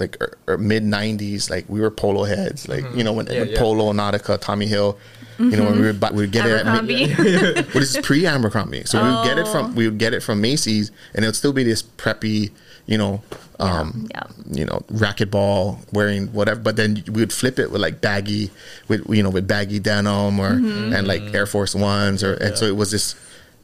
like 0.00 0.16
er, 0.48 0.58
mid 0.58 0.82
'90s 0.84 1.50
like 1.50 1.64
we 1.68 1.80
were 1.80 1.90
polo 1.90 2.24
heads 2.24 2.68
like 2.68 2.84
you 2.96 3.02
know 3.04 3.12
when, 3.16 3.26
Mm-hmm. 3.26 3.34
Yeah, 3.34 3.40
when 3.44 3.50
yeah. 3.54 3.58
Polo 3.62 3.92
Nautica 3.92 4.38
Tommy 4.40 4.66
Hill 4.66 4.98
you 5.40 5.56
know 5.56 5.64
when 5.64 5.76
we 5.80 5.86
would 5.86 5.98
buy, 6.00 6.10
we 6.10 6.18
would 6.22 6.32
get 6.32 6.46
it 6.46 6.52
at 6.52 6.66
Abercrombie. 6.66 7.12
what 7.72 7.82
is 7.82 7.92
this 7.94 8.06
pre 8.06 8.26
Abercrombie? 8.26 8.84
So 8.84 9.02
we 9.02 9.08
would 9.10 9.24
get 9.24 9.38
it 9.38 9.46
Oh. 9.48 9.52
from 9.52 9.74
we 9.74 9.88
would 9.88 9.98
get 9.98 10.12
it 10.14 10.22
from 10.22 10.40
Macy's, 10.40 10.90
and 11.14 11.24
it 11.24 11.28
would 11.28 11.36
still 11.36 11.52
be 11.52 11.64
this 11.64 11.82
preppy, 11.82 12.50
you 12.86 12.98
know, 12.98 13.22
um, 13.58 14.06
yeah. 14.10 14.24
you 14.50 14.64
know, 14.64 14.82
racquetball 14.92 15.78
wearing 15.92 16.26
whatever. 16.32 16.60
But 16.60 16.76
then 16.76 17.02
we 17.06 17.20
would 17.22 17.32
flip 17.32 17.58
it 17.58 17.70
with 17.70 17.80
like 17.80 18.00
baggy, 18.00 18.50
with 18.88 19.08
you 19.08 19.22
know, 19.22 19.30
with 19.30 19.46
baggy 19.48 19.78
denim 19.78 20.38
or 20.38 20.50
Mm-hmm. 20.50 20.92
and 20.94 21.06
like 21.06 21.22
Air 21.34 21.46
Force 21.46 21.74
Ones, 21.74 22.22
or 22.22 22.34
and 22.34 22.56
so 22.56 22.66
it 22.66 22.76
was 22.76 22.90
this. 22.90 23.14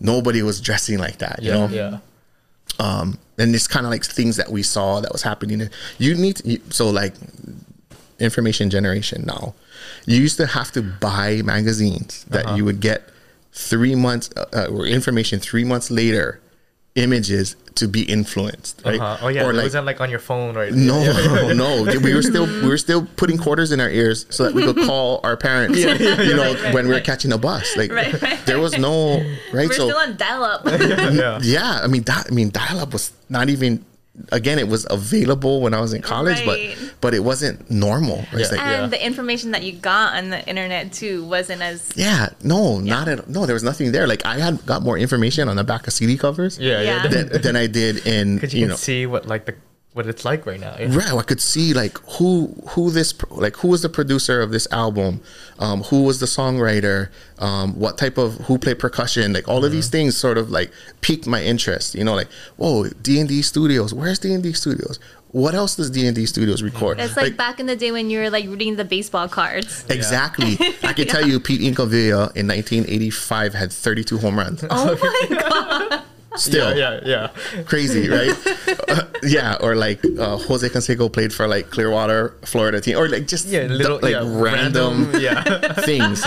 Nobody 0.01 0.43
was 0.43 0.61
dressing 0.61 0.99
like 0.99 1.19
that, 1.19 1.43
you 1.43 1.51
Yeah, 1.53 1.67
know 1.67 1.69
yeah. 1.69 1.99
um, 2.79 3.19
and 3.39 3.55
it's 3.55 3.67
kind 3.67 3.87
of 3.87 3.91
like 3.91 4.05
things 4.05 4.37
that 4.37 4.51
we 4.51 4.63
saw 4.63 5.01
that 5.01 5.11
was 5.13 5.23
happening. 5.23 5.71
You 5.99 6.15
need 6.15 6.37
to, 6.37 6.61
so 6.71 6.91
like 6.91 7.15
information 8.19 8.71
generation 8.71 9.25
now. 9.27 9.55
You 10.07 10.17
used 10.21 10.37
to 10.39 10.47
have 10.47 10.73
to 10.73 10.83
buy 10.83 11.43
magazines 11.45 12.25
that 12.31 12.47
Uh-huh. 12.47 12.57
you 12.57 12.65
would 12.65 12.81
get 12.81 13.03
three 13.53 13.95
months 13.95 14.31
uh, 14.37 14.45
uh, 14.53 14.67
or 14.75 14.87
information 14.87 15.41
three 15.41 15.65
months 15.65 15.91
later, 15.91 16.41
images 16.95 17.57
to 17.75 17.87
be 17.87 18.03
influenced, 18.05 18.81
right? 18.87 18.99
Uh-huh. 18.99 19.19
Oh 19.27 19.29
yeah, 19.29 19.45
Or 19.45 19.51
it 19.51 19.55
like 19.55 19.65
wasn't 19.65 19.85
like 19.85 20.01
on 20.01 20.09
your 20.09 20.19
phone 20.19 20.57
or 20.57 20.71
no, 20.71 21.03
Yeah, 21.03 21.21
yeah. 21.49 21.53
no. 21.65 21.85
We 22.03 22.15
were 22.15 22.23
still 22.23 22.47
we 22.47 22.69
were 22.69 22.79
still 22.79 23.07
putting 23.17 23.37
quarters 23.37 23.71
in 23.71 23.81
our 23.81 23.91
ears 23.91 24.25
so 24.31 24.45
that 24.45 24.55
we 24.55 24.63
could 24.65 24.77
call 24.87 25.21
our 25.23 25.37
parents. 25.37 25.79
you 25.79 26.35
know, 26.35 26.55
right, 26.55 26.73
when 26.75 26.85
we 26.87 26.91
were 26.91 26.97
right. 26.97 27.05
catching 27.05 27.33
a 27.33 27.39
bus. 27.39 27.77
Like 27.77 27.93
Right, 27.93 28.21
right, 28.23 28.41
there 28.47 28.61
was 28.61 28.79
no 28.79 29.19
right. 29.53 29.69
We're 29.69 29.73
so 29.75 29.89
still 29.91 29.99
on 29.99 30.17
dial-up. 30.17 30.63
yeah. 30.65 31.39
yeah, 31.43 31.81
I 31.83 31.87
mean, 31.87 32.03
di- 32.03 32.25
I 32.27 32.33
mean, 32.33 32.49
dial 32.51 32.81
up 32.81 32.93
was 32.93 33.13
not 33.29 33.51
even. 33.51 33.85
Again, 34.33 34.59
it 34.59 34.67
was 34.69 34.87
available 34.91 35.61
when 35.61 35.75
I 35.75 35.81
was 35.81 35.93
in 35.93 36.03
college, 36.03 36.41
Right. 36.47 36.75
but 36.79 36.95
but 37.01 37.15
it 37.15 37.21
wasn't 37.23 37.71
normal. 37.71 38.25
Yeah. 38.33 38.47
like, 38.51 38.53
and 38.61 38.83
Yeah. 38.83 38.87
the 38.87 39.05
information 39.05 39.51
that 39.53 39.63
you 39.63 39.73
got 39.73 40.15
on 40.17 40.31
the 40.31 40.41
internet 40.49 40.93
too 40.93 41.25
wasn't 41.25 41.61
as 41.63 41.91
yeah, 41.97 42.29
no, 42.43 42.79
not 42.81 43.09
at 43.09 43.29
no. 43.29 43.45
There 43.47 43.55
was 43.55 43.63
nothing 43.63 43.93
there. 43.93 44.07
Like 44.07 44.25
I 44.25 44.39
had 44.39 44.65
got 44.67 44.83
more 44.83 44.97
information 44.99 45.49
on 45.49 45.57
the 45.57 45.65
back 45.65 45.87
of 45.87 45.93
CD 45.93 46.17
covers 46.17 46.59
Yeah, 46.59 46.81
yeah. 46.81 47.03
Yeah. 47.05 47.09
than, 47.09 47.43
than 47.43 47.57
I 47.57 47.67
did 47.67 48.07
in 48.07 48.35
Because 48.41 48.55
you, 48.55 48.61
you 48.61 48.67
can 48.67 48.71
know. 48.71 48.77
see 48.77 49.07
what 49.07 49.27
like 49.27 49.45
the 49.47 49.55
what 49.97 50.07
it's 50.07 50.27
like 50.27 50.45
right 50.45 50.61
now. 50.61 50.77
Yeah. 50.79 50.95
Right, 50.95 51.11
I 51.11 51.23
could 51.23 51.41
see 51.41 51.73
like 51.73 51.97
who 52.19 52.55
who 52.69 52.91
this 52.91 53.15
like 53.31 53.57
who 53.57 53.69
was 53.69 53.81
the 53.81 53.89
producer 53.89 54.43
of 54.43 54.51
this 54.51 54.69
album, 54.71 55.23
um, 55.59 55.85
who 55.85 56.03
was 56.03 56.21
the 56.21 56.27
songwriter, 56.27 57.09
um, 57.39 57.81
what 57.81 57.97
type 57.97 58.19
of 58.19 58.35
who 58.43 58.59
played 58.59 58.79
percussion, 58.79 59.33
like 59.33 59.49
all 59.49 59.65
of 59.65 59.73
these 59.73 59.89
things 59.89 60.15
sort 60.15 60.37
of 60.37 60.51
like 60.51 60.71
piqued 61.01 61.27
my 61.27 61.43
interest. 61.43 61.95
You 61.95 62.05
know, 62.05 62.15
like 62.15 62.29
whoa, 62.59 62.89
D 63.01 63.19
and 63.21 63.29
D 63.29 63.41
Studios, 63.41 63.95
where's 63.95 64.19
D 64.19 64.35
and 64.35 64.43
D 64.43 64.53
Studios? 64.53 64.99
What 65.33 65.55
else 65.55 65.77
does 65.77 65.91
D 65.91 66.07
and 66.07 66.15
D 66.15 66.27
Studios 66.27 66.63
record? 66.63 67.01
It's 67.01 67.17
like, 67.17 67.37
back 67.37 67.59
in 67.59 67.65
the 67.65 67.77
day 67.77 67.91
when 67.91 68.11
you 68.11 68.19
were 68.19 68.31
like 68.31 68.45
reading 68.47 68.77
the 68.77 68.85
baseball 68.85 69.29
cards. 69.29 69.85
Exactly. 69.91 70.59
I 70.83 70.93
can 70.93 71.07
tell 71.15 71.27
you, 71.27 71.41
Pete 71.41 71.63
Incaviglia 71.63 72.37
in 72.37 72.47
1985 72.47 73.55
had 73.55 73.73
32 73.73 74.19
home 74.19 74.39
runs. 74.39 74.63
Oh 74.69 74.97
my 75.01 75.37
god! 75.41 76.03
Still 76.37 76.77
Yeah, 76.77 77.01
yeah, 77.05 77.31
yeah. 77.55 77.63
crazy, 77.65 78.09
right? 78.09 78.35
Uh, 78.89 79.03
yeah, 79.25 79.57
or 79.61 79.75
like 79.75 79.99
uh, 80.19 80.37
Jose 80.37 80.69
Canseco 80.69 81.13
played 81.13 81.33
for 81.33 81.49
like 81.49 81.71
Clearwater, 81.71 82.35
Florida 82.45 82.81
team, 82.81 82.97
or 82.97 83.09
like 83.09 83.27
just 83.27 83.47
Yeah, 83.49 83.63
little 83.63 83.99
like 84.01 84.13
yeah, 84.13 84.23
random, 84.25 85.11
yeah. 85.19 85.43
things. 85.83 86.25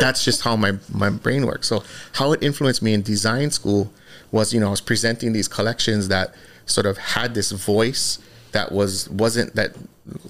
That's 0.00 0.24
just 0.24 0.40
how 0.42 0.56
my 0.56 0.72
my 0.92 1.08
brain 1.10 1.46
works. 1.46 1.68
So 1.68 1.84
how 2.14 2.32
it 2.32 2.42
influenced 2.42 2.82
me 2.82 2.92
in 2.94 3.02
design 3.02 3.50
school 3.52 3.92
was, 4.32 4.52
you 4.52 4.58
know, 4.58 4.66
I 4.68 4.70
was 4.70 4.80
presenting 4.80 5.32
these 5.32 5.46
collections 5.46 6.08
that 6.08 6.34
sort 6.66 6.86
of 6.86 6.98
had 6.98 7.34
this 7.34 7.52
voice 7.52 8.18
that 8.52 8.72
was 8.72 9.08
wasn't 9.10 9.54
that 9.54 9.70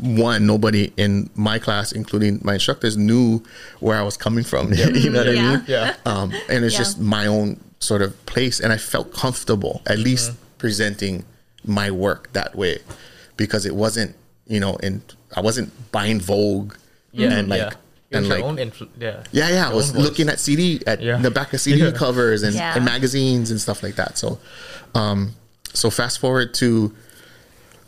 one 0.00 0.46
nobody 0.46 0.92
in 0.96 1.28
my 1.34 1.58
class 1.58 1.92
including 1.92 2.40
my 2.44 2.54
instructors 2.54 2.96
knew 2.96 3.42
where 3.80 3.98
i 3.98 4.02
was 4.02 4.16
coming 4.16 4.44
from 4.44 4.72
you 4.72 5.10
know 5.10 5.18
what 5.18 5.28
i 5.28 5.32
mean 5.32 5.64
Yeah. 5.66 5.96
um, 6.06 6.32
and 6.48 6.64
it's 6.64 6.74
Yeah. 6.74 6.78
just 6.78 7.00
my 7.00 7.26
own 7.26 7.58
sort 7.84 8.02
of 8.02 8.10
place 8.26 8.56
and 8.60 8.72
i 8.72 8.76
felt 8.92 9.12
comfortable 9.12 9.82
at 9.86 9.98
least 9.98 10.32
presenting 10.58 11.24
my 11.64 11.90
work 11.90 12.22
that 12.32 12.54
way 12.56 12.78
because 13.36 13.64
it 13.66 13.74
wasn't 13.74 14.14
you 14.46 14.60
know 14.60 14.76
and 14.82 15.00
i 15.36 15.40
wasn't 15.40 15.68
buying 15.92 16.20
vogue 16.20 16.74
Yeah. 17.12 17.32
and 17.38 17.48
like 17.48 17.60
yeah. 17.60 17.72
And 18.18 18.28
like 18.28 18.44
own 18.44 18.58
influ- 18.58 18.90
yeah. 19.00 19.24
yeah, 19.32 19.48
yeah. 19.56 19.68
I 19.70 19.74
was 19.74 19.88
looking 19.96 20.28
at 20.28 20.38
CD 20.38 20.80
at 20.86 21.00
Yeah. 21.02 21.16
the 21.18 21.32
back 21.32 21.52
of 21.52 21.60
CD 21.60 21.78
Yeah. 21.80 21.90
covers 21.90 22.44
and, 22.44 22.54
Yeah. 22.54 22.76
and 22.76 22.84
magazines 22.84 23.50
and 23.50 23.58
stuff 23.60 23.82
like 23.82 23.96
that. 23.96 24.18
So, 24.18 24.38
um, 24.94 25.34
so 25.72 25.90
fast 25.90 26.20
forward 26.20 26.54
to 26.62 26.94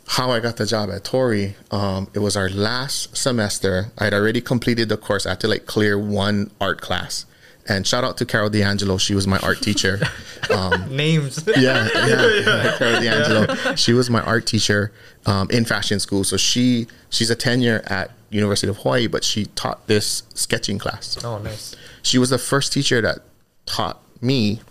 how 0.07 0.31
I 0.31 0.41
got 0.41 0.57
the 0.57 0.65
job 0.65 0.89
at 0.91 1.05
Tori. 1.05 1.55
Um, 1.71 2.09
it 2.13 2.19
was 2.19 2.35
our 2.35 2.49
last 2.49 3.15
semester. 3.15 3.91
I 3.97 4.05
had 4.05 4.13
already 4.13 4.41
completed 4.41 4.89
the 4.89 4.97
course. 4.97 5.25
I 5.25 5.29
had 5.29 5.39
to 5.41 5.47
like 5.47 5.65
clear 5.65 5.97
one 5.97 6.51
art 6.59 6.81
class. 6.81 7.25
And 7.69 7.85
shout 7.85 8.03
out 8.03 8.17
to 8.17 8.25
Carol 8.25 8.49
D'Angelo. 8.49 8.97
She 8.97 9.13
was 9.13 9.27
my 9.27 9.37
art 9.39 9.61
teacher. 9.61 9.99
Um, 10.51 10.95
Names. 10.95 11.45
yeah, 11.57 11.89
yeah, 11.93 12.75
Carol 12.77 13.01
D'Angelo. 13.01 13.75
She 13.75 13.91
was 13.91 14.09
my 14.09 14.21
art 14.21 14.45
teacher 14.45 14.93
um, 15.25 15.49
in 15.49 15.65
fashion 15.65 15.99
school. 15.99 16.23
So 16.23 16.37
she 16.37 16.87
she's 17.09 17.29
a 17.29 17.35
tenure 17.35 17.81
at 17.87 18.11
University 18.29 18.69
of 18.69 18.77
Hawaii, 18.77 19.07
but 19.07 19.23
she 19.25 19.47
taught 19.47 19.87
this 19.87 20.23
sketching 20.35 20.77
class 20.77 21.21
oh, 21.25 21.39
nice. 21.39 21.75
she 22.01 22.17
was 22.17 22.29
the 22.29 22.37
first 22.37 22.71
teacher 22.71 23.01
that 23.01 23.19
taught 23.65 24.01
me 24.21 24.61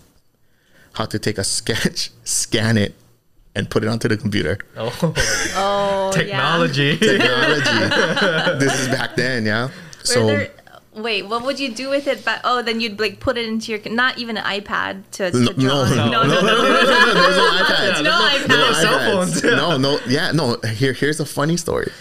how 0.93 1.05
to 1.05 1.19
take 1.19 1.37
a 1.37 1.43
sketch, 1.43 2.09
scan 2.23 2.77
it, 2.77 2.95
and 3.53 3.69
put 3.69 3.83
it 3.83 3.87
onto 3.87 4.07
the 4.07 4.17
computer. 4.17 4.57
Oh, 4.77 4.91
Oh, 5.55 6.11
technology. 6.13 6.97
Technology. 6.97 8.59
this 8.59 8.79
is 8.79 8.87
back 8.87 9.15
then, 9.15 9.45
yeah. 9.45 9.67
Yeah. 9.67 9.73
So 10.03 10.27
there, 10.27 10.49
wait, 10.97 11.23
what 11.27 11.43
would 11.43 11.59
you 11.59 11.71
do 11.71 11.89
with 11.89 12.07
it? 12.07 12.25
But 12.25 12.41
oh, 12.43 12.61
then 12.61 12.79
you'd 12.81 12.99
like 12.99 13.19
put 13.19 13.37
it 13.37 13.47
into 13.47 13.71
your 13.71 13.81
not 13.93 14.17
even 14.17 14.37
an 14.37 14.43
iPad 14.43 15.03
to, 15.11 15.31
to 15.31 15.39
no, 15.39 15.53
draw. 15.53 15.85
no, 15.89 15.95
no, 15.95 16.11
no, 16.11 16.23
no, 16.23 16.41
no, 16.41 16.41
no, 16.41 16.41
no, 16.41 17.13
there's 17.13 17.37
no 17.37 17.49
iPads. 17.63 18.03
no 18.03 18.11
iPad. 18.11 18.47
No 18.47 18.73
cell 18.73 18.99
iPads. 18.99 19.11
phones. 19.11 19.43
No, 19.43 19.77
no, 19.77 19.99
yeah, 20.07 20.31
no. 20.31 20.57
Here, 20.75 20.93
here's 20.93 21.19
a 21.19 21.25
funny 21.25 21.57
story. 21.57 21.91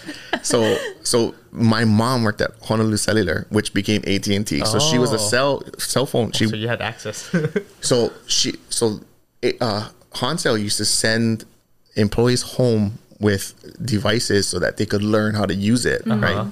So, 0.42 0.76
so 1.02 1.34
my 1.52 1.84
mom 1.84 2.22
worked 2.24 2.40
at 2.40 2.50
Honolulu 2.62 2.96
Cellular, 2.96 3.46
which 3.50 3.72
became 3.74 4.02
AT 4.06 4.26
and 4.28 4.46
T. 4.46 4.64
So 4.64 4.78
she 4.78 4.98
was 4.98 5.12
a 5.12 5.16
Oh. 5.16 5.18
cell 5.18 5.62
cell 5.78 6.06
phone. 6.06 6.32
She 6.32 6.46
so 6.48 6.56
you 6.56 6.68
had 6.68 6.80
access. 6.82 7.30
So 7.80 8.12
she, 8.26 8.54
so 8.68 9.00
it, 9.42 9.56
uh, 9.60 9.88
Hansel 10.14 10.56
used 10.58 10.76
to 10.78 10.84
send 10.84 11.44
employees 11.94 12.42
home 12.42 12.98
with 13.18 13.54
devices 13.84 14.46
so 14.46 14.58
that 14.58 14.76
they 14.76 14.84
could 14.86 15.02
learn 15.02 15.34
how 15.34 15.46
to 15.46 15.54
use 15.54 15.86
it, 15.86 16.02
right? 16.06 16.46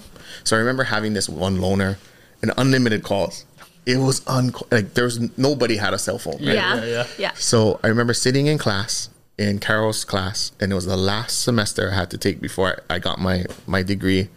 So 0.44 0.56
I 0.56 0.58
remember 0.58 0.84
having 0.84 1.12
this 1.12 1.28
one 1.28 1.58
loaner 1.58 1.96
and 2.44 2.52
unlimited 2.58 3.02
calls. 3.02 3.46
It 3.86 3.96
was 3.98 4.22
un 4.26 4.52
like 4.70 4.94
there 4.94 5.04
was 5.04 5.18
nobody 5.38 5.76
had 5.76 5.94
a 5.94 5.98
cell 5.98 6.18
phone. 6.18 6.34
Right? 6.34 6.54
Yeah. 6.54 6.76
Yeah, 6.76 6.84
yeah. 6.84 7.06
Yeah. 7.18 7.32
So 7.34 7.80
I 7.82 7.88
remember 7.88 8.12
sitting 8.14 8.46
in 8.46 8.58
class 8.58 9.08
in 9.38 9.58
Carol's 9.58 10.04
class, 10.04 10.52
and 10.60 10.70
it 10.70 10.74
was 10.74 10.86
the 10.86 10.96
last 10.96 11.42
semester 11.42 11.90
I 11.90 11.94
had 11.94 12.10
to 12.10 12.18
take 12.18 12.40
before 12.40 12.82
I 12.90 12.96
I 12.96 12.98
got 12.98 13.18
my 13.18 13.44
my 13.66 13.82
degree. 13.82 14.28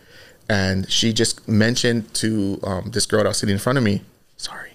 And 0.50 0.90
she 0.90 1.12
just 1.12 1.46
mentioned 1.46 2.14
to 2.16 2.58
um, 2.64 2.92
this 2.92 3.06
girl 3.06 3.24
that 3.24 3.30
was 3.30 3.38
sitting 3.38 3.52
in 3.52 3.60
front 3.60 3.78
of 3.78 3.84
me, 3.84 4.04
sorry, 4.38 4.72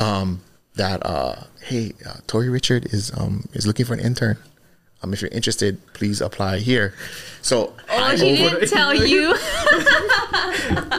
um, 0.00 0.40
that 0.74 1.06
uh, 1.06 1.44
hey, 1.62 1.92
uh, 2.04 2.16
Tori 2.26 2.48
Richard 2.48 2.92
is 2.92 3.12
um, 3.16 3.48
is 3.52 3.66
looking 3.68 3.86
for 3.86 3.94
an 3.94 4.00
intern. 4.00 4.36
Um, 5.02 5.12
if 5.14 5.22
you're 5.22 5.30
interested, 5.30 5.78
please 5.94 6.20
apply 6.20 6.58
here. 6.58 6.92
So 7.42 7.72
Oh, 7.90 8.02
I 8.04 8.16
she 8.16 8.44
over- 8.44 8.60
didn't 8.60 8.68
tell 8.68 8.94
you. 9.06 9.34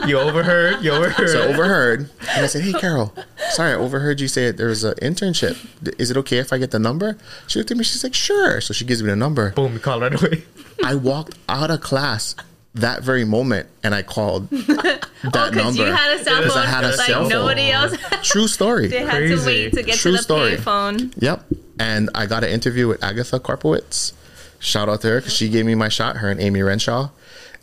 you 0.06 0.18
overheard. 0.18 0.82
You 0.84 0.92
overheard. 0.92 1.28
so 1.30 1.40
I 1.42 1.46
overheard, 1.46 2.00
and 2.34 2.44
I 2.44 2.46
said, 2.46 2.62
"Hey, 2.64 2.72
Carol, 2.72 3.14
sorry, 3.50 3.72
I 3.72 3.74
overheard 3.76 4.20
you 4.20 4.28
say 4.28 4.50
there 4.50 4.66
was 4.68 4.82
an 4.84 4.94
internship. 4.94 5.56
Is 6.00 6.10
it 6.10 6.16
okay 6.18 6.38
if 6.38 6.52
I 6.52 6.58
get 6.58 6.70
the 6.72 6.78
number?" 6.78 7.16
She 7.46 7.58
looked 7.58 7.70
at 7.70 7.76
me. 7.76 7.84
She's 7.84 8.02
like, 8.02 8.14
"Sure." 8.14 8.60
So 8.60 8.74
she 8.74 8.84
gives 8.84 9.02
me 9.02 9.10
the 9.10 9.16
number. 9.16 9.50
Boom! 9.52 9.72
You 9.74 9.78
call 9.78 10.00
right 10.00 10.14
away. 10.20 10.42
I 10.84 10.94
walked 10.96 11.38
out 11.48 11.70
of 11.70 11.80
class 11.80 12.34
that 12.74 13.02
very 13.04 13.24
moment, 13.24 13.68
and 13.84 13.94
I 13.94 14.02
called 14.02 14.50
that 14.50 15.06
Because 15.22 15.54
number. 15.54 15.82
Oh, 15.82 15.86
you 15.86 15.92
had 15.92 16.20
a 16.20 16.24
cell 16.24 16.38
Because 16.38 16.54
phone. 16.54 16.62
I 16.64 16.66
had 16.66 16.84
a 16.84 16.88
like 16.88 16.96
cell 17.06 17.20
phone. 17.22 17.28
nobody 17.28 17.70
else. 17.70 17.94
True 18.22 18.48
story. 18.48 18.88
they 18.88 19.00
had 19.00 19.10
Crazy. 19.18 19.36
to 19.36 19.46
wait 19.46 19.72
to 19.74 19.82
get 19.84 19.96
True 19.96 20.10
to 20.12 20.16
the 20.16 20.22
story. 20.22 20.56
payphone. 20.56 21.12
Yep. 21.18 21.44
And 21.82 22.10
I 22.14 22.26
got 22.26 22.44
an 22.44 22.50
interview 22.50 22.86
with 22.86 23.02
Agatha 23.02 23.40
Karpowitz. 23.40 24.12
Shout 24.60 24.88
out 24.88 25.00
to 25.00 25.08
her 25.08 25.18
because 25.18 25.34
she 25.34 25.48
gave 25.48 25.66
me 25.66 25.74
my 25.74 25.88
shot. 25.88 26.18
Her 26.18 26.30
and 26.30 26.40
Amy 26.40 26.62
Renshaw, 26.62 27.10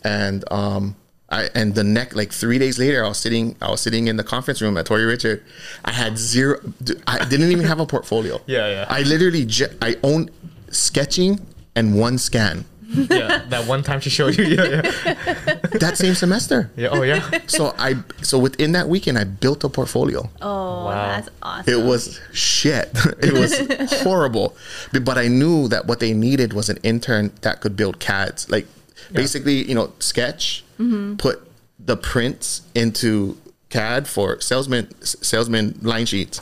and 0.03 0.43
um, 0.51 0.97
I 1.29 1.47
and 1.55 1.73
the 1.73 1.85
neck 1.85 2.13
like 2.13 2.33
three 2.33 2.59
days 2.59 2.77
later, 2.77 3.05
I 3.05 3.07
was 3.07 3.17
sitting. 3.17 3.55
I 3.61 3.71
was 3.71 3.79
sitting 3.79 4.09
in 4.09 4.17
the 4.17 4.23
conference 4.25 4.61
room 4.61 4.77
at 4.77 4.87
Tori 4.87 5.05
Richard. 5.05 5.41
I 5.85 5.93
had 5.93 6.17
zero. 6.17 6.59
I 7.07 7.23
didn't 7.23 7.51
even 7.51 7.65
have 7.65 7.79
a 7.79 7.85
portfolio. 7.85 8.41
Yeah, 8.47 8.67
yeah. 8.67 8.85
I 8.89 9.03
literally 9.03 9.47
I 9.81 9.95
owned 10.03 10.31
sketching 10.69 11.39
and 11.75 11.97
one 11.97 12.17
scan 12.17 12.65
yeah, 13.09 13.45
that 13.49 13.67
one 13.67 13.83
time 13.83 13.99
she 13.99 14.09
showed 14.09 14.35
you. 14.37 14.45
Yeah, 14.45 14.63
yeah. 14.63 14.81
that 15.79 15.93
same 15.95 16.15
semester. 16.15 16.71
Yeah. 16.75 16.87
Oh 16.91 17.03
yeah. 17.03 17.29
So 17.45 17.75
I 17.77 17.95
so 18.23 18.39
within 18.39 18.71
that 18.71 18.89
weekend, 18.89 19.17
I 19.17 19.25
built 19.25 19.63
a 19.63 19.69
portfolio. 19.69 20.29
Oh, 20.41 20.85
Wow. 20.85 21.07
that's 21.07 21.29
awesome. 21.43 21.73
It 21.73 21.85
was 21.85 22.19
shit. 22.33 22.89
It 23.21 23.33
was 23.33 24.01
horrible. 24.01 24.55
But, 24.91 25.05
but 25.05 25.17
I 25.17 25.27
knew 25.27 25.67
that 25.67 25.85
what 25.85 25.99
they 25.99 26.13
needed 26.13 26.53
was 26.53 26.69
an 26.69 26.77
intern 26.81 27.31
that 27.41 27.61
could 27.61 27.75
build 27.75 27.99
CADs. 27.99 28.49
Like 28.49 28.65
basically, 29.11 29.67
you 29.67 29.75
know, 29.75 29.91
sketch, 29.99 30.63
mm-hmm. 30.79 31.17
put 31.17 31.41
the 31.77 31.95
prints 31.97 32.61
into 32.73 33.37
CAD 33.69 34.07
for 34.07 34.41
salesman 34.41 34.89
salesman 35.03 35.77
line 35.81 36.05
sheets. 36.07 36.41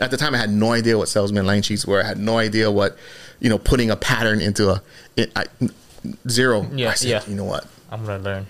At 0.00 0.10
the 0.10 0.16
time, 0.16 0.34
I 0.34 0.38
had 0.38 0.50
no 0.50 0.72
idea 0.72 0.96
what 0.98 1.08
salesman 1.08 1.46
line 1.46 1.62
sheets 1.62 1.86
were. 1.86 2.02
I 2.02 2.06
had 2.06 2.18
no 2.18 2.38
idea 2.38 2.70
what, 2.70 2.96
you 3.40 3.48
know, 3.48 3.58
putting 3.58 3.90
a 3.90 3.96
pattern 3.96 4.40
into 4.40 4.70
a 4.70 4.82
it, 5.16 5.30
I, 5.36 5.44
zero. 6.28 6.66
Yeah, 6.72 6.90
I 6.90 6.94
said, 6.94 7.08
yeah. 7.10 7.22
you 7.28 7.34
know 7.34 7.44
what? 7.44 7.66
I'm 7.90 8.04
gonna 8.06 8.22
learn. 8.22 8.46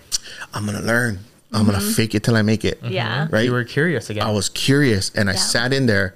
I'm 0.53 0.65
gonna 0.65 0.81
learn. 0.81 1.19
I'm 1.51 1.65
gonna 1.65 1.81
fake 1.81 2.15
it 2.15 2.23
till 2.23 2.35
I 2.35 2.41
make 2.41 2.65
it. 2.65 2.79
Yeah. 2.83 3.27
Right. 3.29 3.45
You 3.45 3.51
were 3.51 3.63
curious 3.63 4.09
again. 4.09 4.25
I 4.25 4.31
was 4.31 4.49
curious 4.49 5.11
and 5.13 5.29
I 5.29 5.33
Yeah. 5.33 5.39
sat 5.39 5.73
in 5.73 5.85
there 5.85 6.15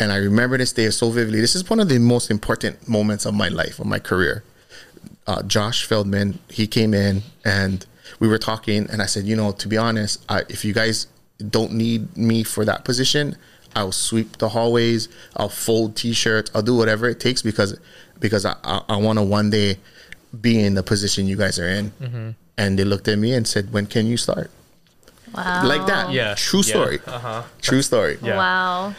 and 0.00 0.12
I 0.12 0.16
remember 0.16 0.56
this 0.56 0.72
day 0.72 0.88
so 0.90 1.10
vividly. 1.10 1.40
This 1.40 1.54
is 1.56 1.68
one 1.68 1.80
of 1.80 1.88
the 1.88 1.98
most 1.98 2.30
important 2.30 2.88
moments 2.88 3.26
of 3.26 3.34
my 3.34 3.48
life, 3.48 3.80
of 3.80 3.86
my 3.86 3.98
career. 3.98 4.44
Uh, 5.26 5.42
Josh 5.42 5.84
Feldman, 5.84 6.38
he 6.48 6.66
came 6.66 6.94
in 6.94 7.22
and 7.44 7.84
we 8.20 8.28
were 8.28 8.38
talking 8.38 8.88
and 8.90 9.02
I 9.02 9.06
said, 9.06 9.24
you 9.24 9.36
know, 9.36 9.52
to 9.52 9.68
be 9.68 9.76
honest, 9.76 10.24
I, 10.28 10.44
if 10.48 10.64
you 10.64 10.72
guys 10.72 11.06
don't 11.50 11.72
need 11.72 12.16
me 12.16 12.42
for 12.44 12.64
that 12.64 12.84
position, 12.84 13.36
I'll 13.76 13.92
sweep 13.92 14.38
the 14.38 14.48
hallways, 14.50 15.08
I'll 15.36 15.48
fold 15.48 15.94
t-shirts, 15.96 16.50
I'll 16.54 16.62
do 16.62 16.74
whatever 16.76 17.08
it 17.08 17.20
takes 17.20 17.42
because 17.42 17.78
because 18.20 18.44
I, 18.44 18.56
I, 18.64 18.82
I 18.88 18.96
want 18.96 19.18
to 19.18 19.24
one 19.24 19.50
day 19.50 19.76
be 20.40 20.60
in 20.60 20.74
the 20.74 20.82
position 20.82 21.26
you 21.26 21.36
guys 21.36 21.58
are 21.58 21.68
in. 21.68 22.34
And 22.56 22.76
they 22.78 22.82
looked 22.84 23.06
at 23.06 23.18
me 23.18 23.32
and 23.34 23.46
said, 23.46 23.72
when 23.72 23.86
can 23.86 24.06
you 24.06 24.16
start? 24.16 24.50
Wow. 25.32 25.64
Like 25.64 25.86
that. 25.86 26.10
Yeah. 26.10 26.34
True 26.34 26.60
Yeah. 26.60 26.64
story. 26.74 26.98
Uh-huh. 27.06 27.42
True 27.62 27.82
story 27.82 28.18
Yeah. 28.20 28.36
Wow. 28.36 28.94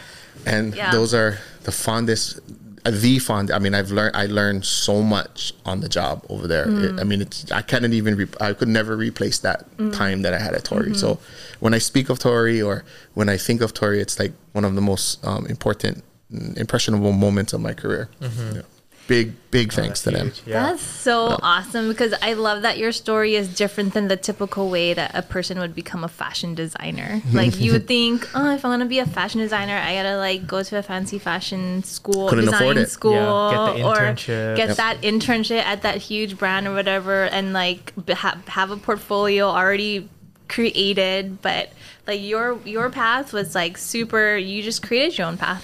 and 0.46 0.74
Yeah. 0.74 0.92
those 0.92 1.14
are 1.14 1.40
the 1.64 1.72
fondest 1.74 2.40
the 2.86 3.20
fond 3.20 3.52
i 3.52 3.60
mean 3.60 3.74
i've 3.76 3.92
learned 3.92 4.16
i 4.16 4.26
learned 4.26 4.64
so 4.66 5.02
much 5.02 5.54
on 5.66 5.82
the 5.82 5.90
job 5.90 6.24
over 6.30 6.48
there 6.48 6.66
Mm. 6.66 6.84
It- 6.84 7.00
i 7.00 7.04
mean 7.04 7.22
it's 7.22 7.52
i 7.52 7.62
couldn't 7.62 7.94
even 7.94 8.16
re- 8.16 8.28
i 8.40 8.54
could 8.54 8.68
never 8.68 8.96
replace 8.96 9.40
that 9.40 9.66
Mm. 9.78 9.94
time 9.96 10.22
that 10.24 10.34
i 10.34 10.40
had 10.40 10.54
at 10.54 10.64
tori 10.64 10.86
Mm-hmm. 10.92 10.94
so 10.96 11.20
when 11.60 11.74
i 11.74 11.78
speak 11.80 12.10
of 12.10 12.20
tori 12.20 12.62
or 12.62 12.84
when 13.14 13.28
i 13.30 13.38
think 13.38 13.62
of 13.62 13.74
tori 13.74 14.00
it's 14.02 14.18
like 14.20 14.34
one 14.54 14.66
of 14.66 14.76
the 14.76 14.82
most 14.82 15.24
um, 15.26 15.46
important 15.48 16.04
mm, 16.34 16.56
impressionable 16.58 17.12
moments 17.12 17.54
of 17.54 17.62
my 17.62 17.74
career 17.74 18.10
Yeah. 18.22 18.62
Big 19.10 19.34
big 19.52 19.74
oh, 19.74 19.76
thanks 19.76 20.04
to 20.04 20.12
them. 20.12 20.32
Yeah. 20.46 20.62
That's 20.70 20.84
so 20.84 21.38
awesome 21.42 21.90
because 21.90 22.14
I 22.22 22.34
love 22.34 22.62
that 22.62 22.78
your 22.78 22.92
story 22.92 23.34
is 23.36 23.48
different 23.54 23.94
than 23.96 24.08
the 24.08 24.16
typical 24.16 24.70
way 24.70 24.94
that 24.94 25.12
a 25.16 25.24
person 25.24 25.58
would 25.60 25.74
become 25.74 26.04
a 26.04 26.08
fashion 26.08 26.54
designer. 26.56 27.22
Like 27.34 27.60
you 27.60 27.72
would 27.74 27.88
think, 27.88 28.30
oh, 28.36 28.54
if 28.54 28.64
I 28.64 28.68
want 28.70 28.82
to 28.84 28.88
be 28.88 29.00
a 29.00 29.06
fashion 29.08 29.42
designer, 29.42 29.76
I 29.76 29.96
gotta 29.96 30.18
like 30.18 30.46
go 30.48 30.62
to 30.64 30.78
a 30.78 30.84
fancy 30.84 31.18
fashion 31.20 31.84
school, 31.84 32.30
Couldn't 32.30 32.46
design 32.46 32.62
afford 32.62 32.78
it. 32.78 32.90
school, 32.90 33.14
Yeah, 33.14 33.74
get 33.76 33.84
the 33.84 33.88
or 33.90 34.56
get 34.56 34.68
Yep. 34.70 34.78
that 34.78 35.02
internship 35.02 35.64
at 35.64 35.82
that 35.82 35.98
huge 35.98 36.38
brand 36.38 36.68
or 36.68 36.74
whatever, 36.74 37.24
and 37.26 37.52
like 37.52 37.92
b- 38.06 38.14
ha- 38.14 38.38
have 38.48 38.70
a 38.72 38.78
portfolio 38.78 39.46
already 39.48 40.08
created. 40.48 41.42
But 41.42 41.72
like 42.08 42.22
your 42.22 42.60
your 42.66 42.90
path 42.90 43.34
was 43.34 43.56
like 43.56 43.78
super. 43.78 44.36
You 44.38 44.62
just 44.62 44.82
created 44.86 45.18
your 45.18 45.28
own 45.28 45.38
path. 45.38 45.64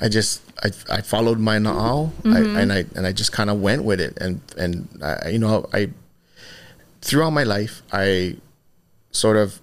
I 0.00 0.08
just 0.08 0.42
I, 0.62 0.70
I 0.90 1.00
followed 1.00 1.38
my 1.38 1.58
na'au 1.58 2.10
I, 2.24 2.28
mm-hmm. 2.28 2.56
and 2.56 2.72
I 2.72 2.84
and 2.96 3.06
I 3.06 3.12
just 3.12 3.32
kind 3.32 3.50
of 3.50 3.60
went 3.60 3.84
with 3.84 4.00
it. 4.00 4.16
And 4.20 4.40
and 4.56 4.88
I, 5.02 5.28
you 5.30 5.38
know 5.38 5.66
I 5.72 5.90
throughout 7.00 7.30
my 7.30 7.44
life 7.44 7.82
I 7.92 8.36
sort 9.10 9.36
of 9.36 9.60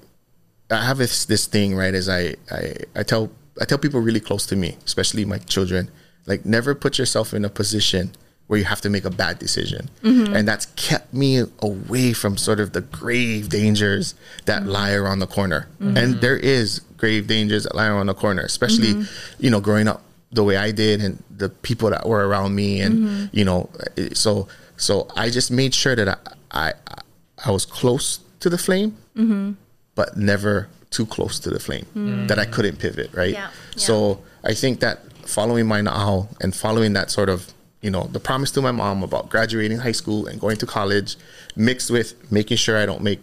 I 0.69 0.85
have 0.85 0.97
this 0.97 1.25
this 1.25 1.47
thing 1.47 1.75
right 1.75 1.93
as 1.93 2.07
I 2.07 2.35
I 2.49 2.75
I 2.95 3.03
tell 3.03 3.31
I 3.59 3.65
tell 3.65 3.77
people 3.77 3.99
really 3.99 4.21
close 4.21 4.45
to 4.47 4.55
me 4.55 4.77
especially 4.85 5.25
my 5.25 5.37
children 5.37 5.91
like 6.25 6.45
never 6.45 6.73
put 6.75 6.97
yourself 6.97 7.33
in 7.33 7.43
a 7.43 7.49
position 7.49 8.13
where 8.51 8.59
you 8.59 8.65
have 8.65 8.81
to 8.81 8.89
make 8.89 9.05
a 9.05 9.09
bad 9.09 9.39
decision. 9.39 9.89
Mm-hmm. 10.03 10.35
And 10.35 10.45
that's 10.45 10.65
kept 10.75 11.13
me 11.13 11.43
away 11.59 12.11
from 12.11 12.35
sort 12.35 12.59
of 12.59 12.73
the 12.73 12.81
grave 12.81 13.47
dangers 13.47 14.13
that 14.43 14.63
mm-hmm. 14.63 14.71
lie 14.71 14.91
around 14.91 15.19
the 15.19 15.27
corner. 15.27 15.69
And 15.79 16.15
there 16.15 16.35
is 16.35 16.79
grave 16.97 17.27
dangers 17.27 17.63
that 17.63 17.75
lie 17.75 17.87
around 17.87 18.07
the 18.07 18.13
corner, 18.13 18.41
especially, 18.41 19.05
you 19.39 19.49
know, 19.49 19.61
growing 19.61 19.87
up 19.87 20.03
the 20.31 20.43
way 20.43 20.57
I 20.57 20.71
did 20.71 21.01
and 21.01 21.21
the 21.29 21.49
people 21.49 21.89
that 21.89 22.07
were 22.07 22.27
around 22.27 22.55
me. 22.55 22.81
And, 22.81 22.95
mm-hmm. 22.95 23.25
you 23.37 23.45
know, 23.45 23.69
eh, 23.97 24.09
so, 24.13 24.47
so 24.77 25.07
I 25.15 25.29
just 25.29 25.51
made 25.51 25.73
sure 25.73 25.95
that 25.95 26.07
I, 26.51 26.73
I, 26.87 27.01
I 27.45 27.51
was 27.51 27.65
close 27.65 28.19
to 28.39 28.49
the 28.49 28.57
flame, 28.57 28.97
mm-hmm. 29.15 29.51
but 29.95 30.17
never 30.17 30.69
too 30.89 31.05
close 31.05 31.39
to 31.39 31.49
the 31.49 31.59
flame 31.59 31.85
mm. 31.95 32.27
that 32.27 32.37
I 32.37 32.45
couldn't 32.45 32.77
pivot, 32.77 33.13
right? 33.13 33.33
Yeah, 33.33 33.49
So 33.77 34.21
I 34.43 34.53
think 34.53 34.81
that 34.81 34.99
following 35.27 35.65
my 35.65 35.81
now 35.81 36.27
and 36.41 36.53
following 36.55 36.93
that 36.93 37.09
sort 37.09 37.29
of, 37.29 37.53
you 37.81 37.89
know, 37.89 38.03
the 38.03 38.19
promise 38.19 38.51
to 38.51 38.61
my 38.61 38.71
mom 38.71 39.01
about 39.01 39.29
graduating 39.29 39.79
high 39.79 39.93
school 39.93 40.27
and 40.27 40.39
going 40.39 40.57
to 40.57 40.65
college, 40.65 41.15
mixed 41.55 41.89
with 41.89 42.31
making 42.31 42.57
sure 42.57 42.77
I 42.77 42.85
don't 42.85 43.01
make 43.01 43.21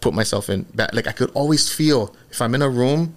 put 0.00 0.14
myself 0.14 0.48
in 0.48 0.62
bad. 0.74 0.94
Like 0.94 1.06
I 1.06 1.12
could 1.12 1.30
always 1.32 1.70
feel 1.72 2.14
if 2.30 2.40
I'm 2.40 2.54
in 2.54 2.62
a 2.62 2.68
room 2.68 3.16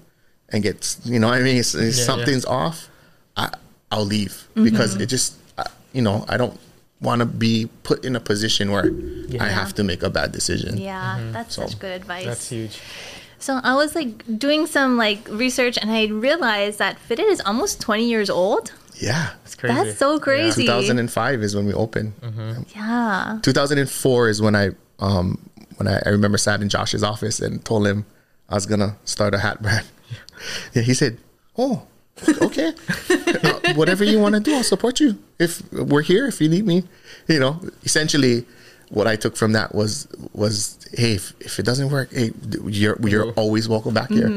and 0.49 0.63
get, 0.63 0.97
you 1.05 1.19
know, 1.19 1.27
what 1.27 1.37
I 1.37 1.43
mean, 1.43 1.57
it's, 1.57 1.75
it's 1.75 1.99
yeah. 1.99 2.05
something's 2.05 2.45
off, 2.45 2.89
I 3.37 3.49
I'll 3.91 4.05
leave 4.05 4.47
because 4.55 4.95
it 4.95 5.07
just, 5.07 5.35
I, 5.57 5.65
you 5.93 6.01
know, 6.01 6.23
I 6.29 6.37
don't 6.37 6.57
want 7.01 7.19
to 7.19 7.25
be 7.25 7.67
put 7.83 8.05
in 8.05 8.15
a 8.15 8.19
position 8.19 8.71
where 8.71 8.89
I 9.39 9.47
have 9.49 9.73
to 9.75 9.83
make 9.83 10.01
a 10.03 10.09
bad 10.09 10.31
decision. 10.31 10.77
Yeah, 10.77 11.19
that's 11.33 11.55
So, 11.55 11.65
such 11.67 11.79
good 11.79 11.91
advice. 11.91 12.25
That's 12.25 12.49
huge. 12.49 12.79
So 13.39 13.59
I 13.63 13.75
was 13.75 13.95
like 13.95 14.23
doing 14.39 14.67
some 14.67 14.97
like 14.97 15.27
research 15.27 15.77
and 15.81 15.91
I 15.91 16.05
realized 16.05 16.77
that 16.79 16.99
Fitted 16.99 17.25
is 17.25 17.41
almost 17.41 17.81
20 17.81 18.07
years 18.07 18.29
old. 18.29 18.71
Yeah. 19.01 19.31
It's 19.43 19.55
crazy. 19.55 19.73
That's 19.75 19.97
so 19.97 20.19
crazy. 20.19 20.63
2005 20.67 21.41
is 21.41 21.55
when 21.55 21.65
we 21.65 21.73
opened. 21.73 22.13
Yeah. 22.75 23.39
2004 23.41 24.29
is 24.29 24.41
when 24.41 24.55
I 24.55 24.69
um 24.99 25.37
when 25.77 25.87
I, 25.87 25.99
I 26.05 26.09
remember 26.09 26.37
sat 26.37 26.61
in 26.61 26.69
Josh's 26.69 27.03
office 27.03 27.39
and 27.39 27.65
told 27.65 27.87
him 27.87 28.05
I 28.47 28.53
was 28.55 28.65
gonna 28.67 28.95
start 29.05 29.33
a 29.33 29.39
hat 29.39 29.61
brand. 29.61 29.85
Yeah, 30.73 30.81
he 30.81 30.95
said, 30.95 31.19
"Oh, 31.55 31.83
okay, 32.41 32.73
Uh, 33.09 33.73
whatever 33.75 34.03
you 34.03 34.19
want 34.19 34.35
to 34.35 34.39
do, 34.41 34.53
I'll 34.55 34.63
support 34.63 34.99
you. 34.99 35.17
If 35.39 35.61
we're 35.73 36.01
here, 36.03 36.27
if 36.27 36.39
you 36.41 36.49
need 36.49 36.65
me, 36.65 36.83
you 37.27 37.39
know." 37.39 37.59
Essentially, 37.83 38.45
what 38.89 39.07
I 39.07 39.15
took 39.15 39.35
from 39.37 39.53
that 39.53 39.73
was 39.73 40.07
was 40.33 40.77
hey, 40.93 41.13
if, 41.13 41.33
if 41.39 41.57
it 41.59 41.63
doesn't 41.65 41.89
work, 41.89 42.11
hey, 42.13 42.31
you're 42.67 42.97
you're 43.07 43.31
always 43.33 43.67
welcome 43.69 43.93
back 43.93 44.09
here. 44.09 44.29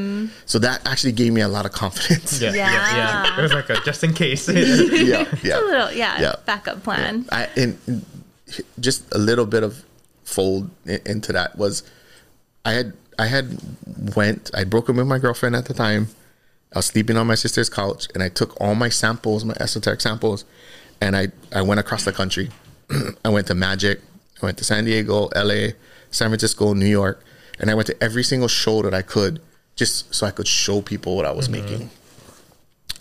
So 0.47 0.59
that 0.61 0.81
actually 0.87 1.13
gave 1.13 1.33
me 1.33 1.41
a 1.41 1.49
lot 1.49 1.67
of 1.67 1.73
confidence. 1.73 2.41
Yeah, 2.41 2.55
yeah, 2.55 2.71
yeah. 2.71 2.97
Yeah. 3.25 3.39
It 3.39 3.43
was 3.43 3.53
like 3.53 3.69
a 3.71 3.81
just 3.85 4.03
in 4.05 4.15
case. 4.15 4.49
yeah, 4.49 5.27
yeah. 5.43 5.59
A 5.59 5.61
little, 5.61 5.93
yeah, 5.93 6.21
Yeah. 6.21 6.35
backup 6.47 6.83
plan. 6.85 7.27
I 7.33 7.49
and 7.57 7.77
and 7.87 8.05
just 8.79 9.03
a 9.13 9.19
little 9.19 9.47
bit 9.47 9.63
of 9.63 9.83
fold 10.25 10.71
i- 10.87 11.01
into 11.05 11.33
that 11.33 11.59
was 11.59 11.83
I 12.65 12.73
had 12.73 12.93
I 13.19 13.27
had 13.27 13.59
went 14.17 14.51
I 14.55 14.65
broke 14.65 14.89
up 14.89 14.97
with 14.97 15.07
my 15.07 15.19
girlfriend 15.19 15.55
at 15.57 15.67
the 15.67 15.75
time. 15.75 16.09
I 16.75 16.79
was 16.79 16.87
sleeping 16.87 17.17
on 17.17 17.27
my 17.27 17.37
sister's 17.37 17.71
couch 17.71 18.09
and 18.15 18.23
I 18.23 18.29
took 18.29 18.61
all 18.61 18.75
my 18.75 18.89
samples, 18.89 19.45
my 19.45 19.55
esoteric 19.61 20.01
samples, 20.01 20.45
and 21.01 21.17
I 21.17 21.29
I 21.53 21.63
went 21.63 21.81
across 21.81 22.05
the 22.05 22.13
country. 22.13 22.51
I 23.25 23.29
went 23.29 23.47
to 23.47 23.55
Magic, 23.55 24.01
I 24.43 24.47
went 24.47 24.59
to 24.59 24.65
San 24.65 24.85
Diego, 24.85 25.29
LA, 25.35 25.73
San 26.11 26.29
Francisco, 26.29 26.75
New 26.75 26.87
York, 26.87 27.25
and 27.61 27.71
I 27.71 27.75
went 27.75 27.87
to 27.87 28.03
every 28.03 28.25
single 28.25 28.49
show 28.49 28.83
that 28.83 28.93
I 28.93 29.03
could 29.03 29.41
just 29.77 30.13
so 30.15 30.27
I 30.27 30.31
could 30.31 30.49
show 30.49 30.81
people 30.81 31.17
what 31.17 31.27
I 31.27 31.33
was 31.33 31.49
making. 31.49 31.91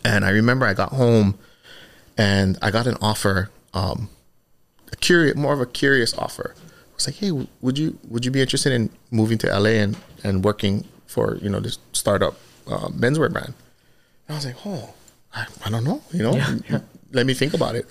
And 0.06 0.24
I 0.26 0.30
remember 0.30 0.66
I 0.66 0.74
got 0.74 0.90
home 0.90 1.38
and 2.18 2.58
I 2.62 2.72
got 2.72 2.88
an 2.88 2.98
offer 3.02 3.50
um, 3.74 4.10
a 4.92 4.96
curious, 4.96 5.36
more 5.36 5.54
of 5.54 5.62
a 5.62 5.66
curious 5.66 6.16
offer. 6.18 6.56
I 6.58 6.96
was 6.96 7.08
like, 7.08 7.16
hey, 7.16 7.32
would 7.62 7.78
you 7.78 7.98
would 8.08 8.24
you 8.24 8.32
be 8.32 8.42
interested 8.42 8.72
in 8.72 8.92
moving 9.10 9.38
to 9.40 9.48
LA 9.48 9.82
and, 9.82 9.98
and 10.24 10.44
working 10.44 10.86
for 11.08 11.38
you 11.38 11.50
know 11.50 11.60
this 11.60 11.80
startup 11.94 12.36
uh, 12.68 12.90
menswear 12.90 13.32
brand? 13.32 13.54
And 14.28 14.36
I 14.36 14.38
was 14.38 14.46
like, 14.46 14.56
oh, 14.66 14.94
I, 15.34 15.46
I 15.66 15.70
don't 15.70 15.84
know, 15.84 16.02
you 16.12 16.24
know, 16.24 16.56
let 17.12 17.26
me 17.26 17.34
think 17.34 17.54
about 17.54 17.76
it. 17.76 17.86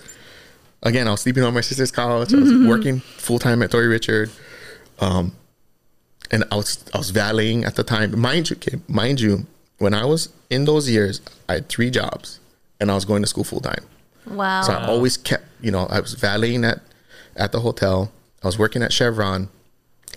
Again, 0.81 1.07
I 1.07 1.11
was 1.11 1.21
sleeping 1.21 1.43
on 1.43 1.53
my 1.53 1.61
sister's 1.61 1.91
couch. 1.91 2.33
I 2.33 2.37
was 2.37 2.67
working 2.67 2.99
full 2.99 3.39
time 3.39 3.61
at 3.63 3.71
Tori 3.71 3.87
Richard, 3.87 4.29
um, 4.99 5.33
and 6.29 6.43
I 6.51 6.55
was 6.55 6.83
I 6.93 6.97
was 6.97 7.09
valeting 7.11 7.63
at 7.63 7.75
the 7.75 7.83
time. 7.83 8.19
Mind 8.19 8.49
you, 8.49 8.57
kid, 8.57 8.81
mind 8.89 9.21
you, 9.21 9.45
when 9.77 9.93
I 9.93 10.03
was 10.05 10.29
in 10.49 10.65
those 10.65 10.89
years, 10.89 11.21
I 11.47 11.53
had 11.53 11.69
three 11.69 11.89
jobs, 11.89 12.39
and 12.81 12.91
I 12.91 12.95
was 12.95 13.05
going 13.05 13.21
to 13.21 13.27
school 13.27 13.45
full 13.45 13.61
time. 13.61 13.85
Wow. 14.27 14.61
So 14.63 14.73
I 14.73 14.87
always 14.87 15.15
kept, 15.15 15.45
you 15.61 15.71
know, 15.71 15.85
I 15.89 16.01
was 16.01 16.15
valeting 16.15 16.65
at 16.65 16.79
at 17.37 17.53
the 17.53 17.61
hotel. 17.61 18.11
I 18.43 18.47
was 18.47 18.59
working 18.59 18.83
at 18.83 18.91
Chevron, 18.91 19.47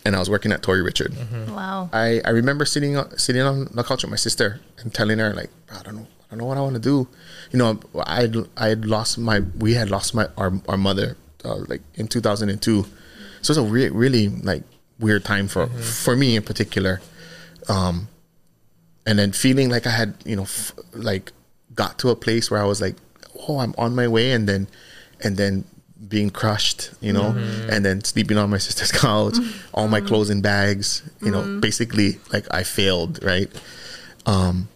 and 0.07 0.15
I 0.17 0.19
was 0.21 0.31
working 0.31 0.53
at 0.53 0.63
Tori 0.63 0.83
Richard. 0.83 1.13
wow. 1.49 1.91
I, 1.93 2.21
I 2.25 2.31
remember 2.31 2.65
sitting 2.65 2.97
on, 2.97 3.19
sitting 3.19 3.43
on 3.43 3.69
the 3.73 3.83
couch 3.83 4.03
with 4.05 4.11
my 4.11 4.17
sister 4.17 4.61
and 4.79 4.95
telling 4.95 5.19
her 5.19 5.35
like, 5.35 5.51
I 5.73 5.83
don't 5.83 5.97
know, 5.97 6.07
I 6.07 6.31
don't 6.31 6.39
know 6.39 6.47
what 6.47 6.57
I 6.59 6.61
want 6.61 6.75
to 6.75 6.81
do. 6.81 7.09
You 7.53 7.59
know, 7.59 7.81
I 8.07 8.29
I 8.57 8.69
had 8.69 8.85
lost 8.87 9.19
my 9.19 9.41
we 9.59 9.75
had 9.75 9.91
lost 9.91 10.15
my 10.15 10.29
our 10.37 10.53
our 10.69 10.77
mother 10.77 11.17
uh, 11.45 11.57
like 11.69 11.83
in 11.95 12.07
2002, 12.09 12.83
so 12.83 12.89
it's 13.41 13.59
a 13.59 13.63
re- 13.63 13.91
really 13.91 14.29
like 14.29 14.63
weird 14.99 15.25
time 15.25 15.49
for 15.49 15.67
for 15.69 16.17
me 16.17 16.37
in 16.37 16.43
particular. 16.43 17.01
Um, 17.69 18.09
and 19.07 19.19
then 19.19 19.33
feeling 19.33 19.69
like 19.71 19.87
I 19.87 19.91
had 19.91 20.15
you 20.25 20.37
know 20.37 20.43
f- 20.43 20.73
like 20.93 21.33
got 21.75 21.99
to 22.01 22.11
a 22.11 22.17
place 22.17 22.51
where 22.51 22.61
I 22.61 22.65
was 22.65 22.81
like, 22.81 22.97
oh, 23.49 23.59
I'm 23.59 23.75
on 23.79 23.95
my 23.95 24.09
way, 24.09 24.33
and 24.33 24.49
then 24.49 24.67
and 25.23 25.37
then 25.37 25.65
being 26.09 26.31
crushed, 26.31 26.91
you 27.01 27.13
know, 27.13 27.33
mm-hmm. 27.33 27.71
and 27.71 27.85
then 27.85 28.05
sleeping 28.05 28.39
on 28.39 28.51
my 28.51 28.59
sister's 28.59 28.93
couch, 29.03 29.37
all 29.73 29.89
my 29.89 29.99
mm-hmm. 29.99 30.09
clothes 30.09 30.31
in 30.31 30.41
bags, 30.41 31.03
you 31.21 31.31
know, 31.31 31.43
mm-hmm. 31.43 31.61
basically 31.61 32.19
like 32.33 32.47
I 32.53 32.63
failed, 32.63 33.23
right? 33.25 33.51
Um, 34.27 34.69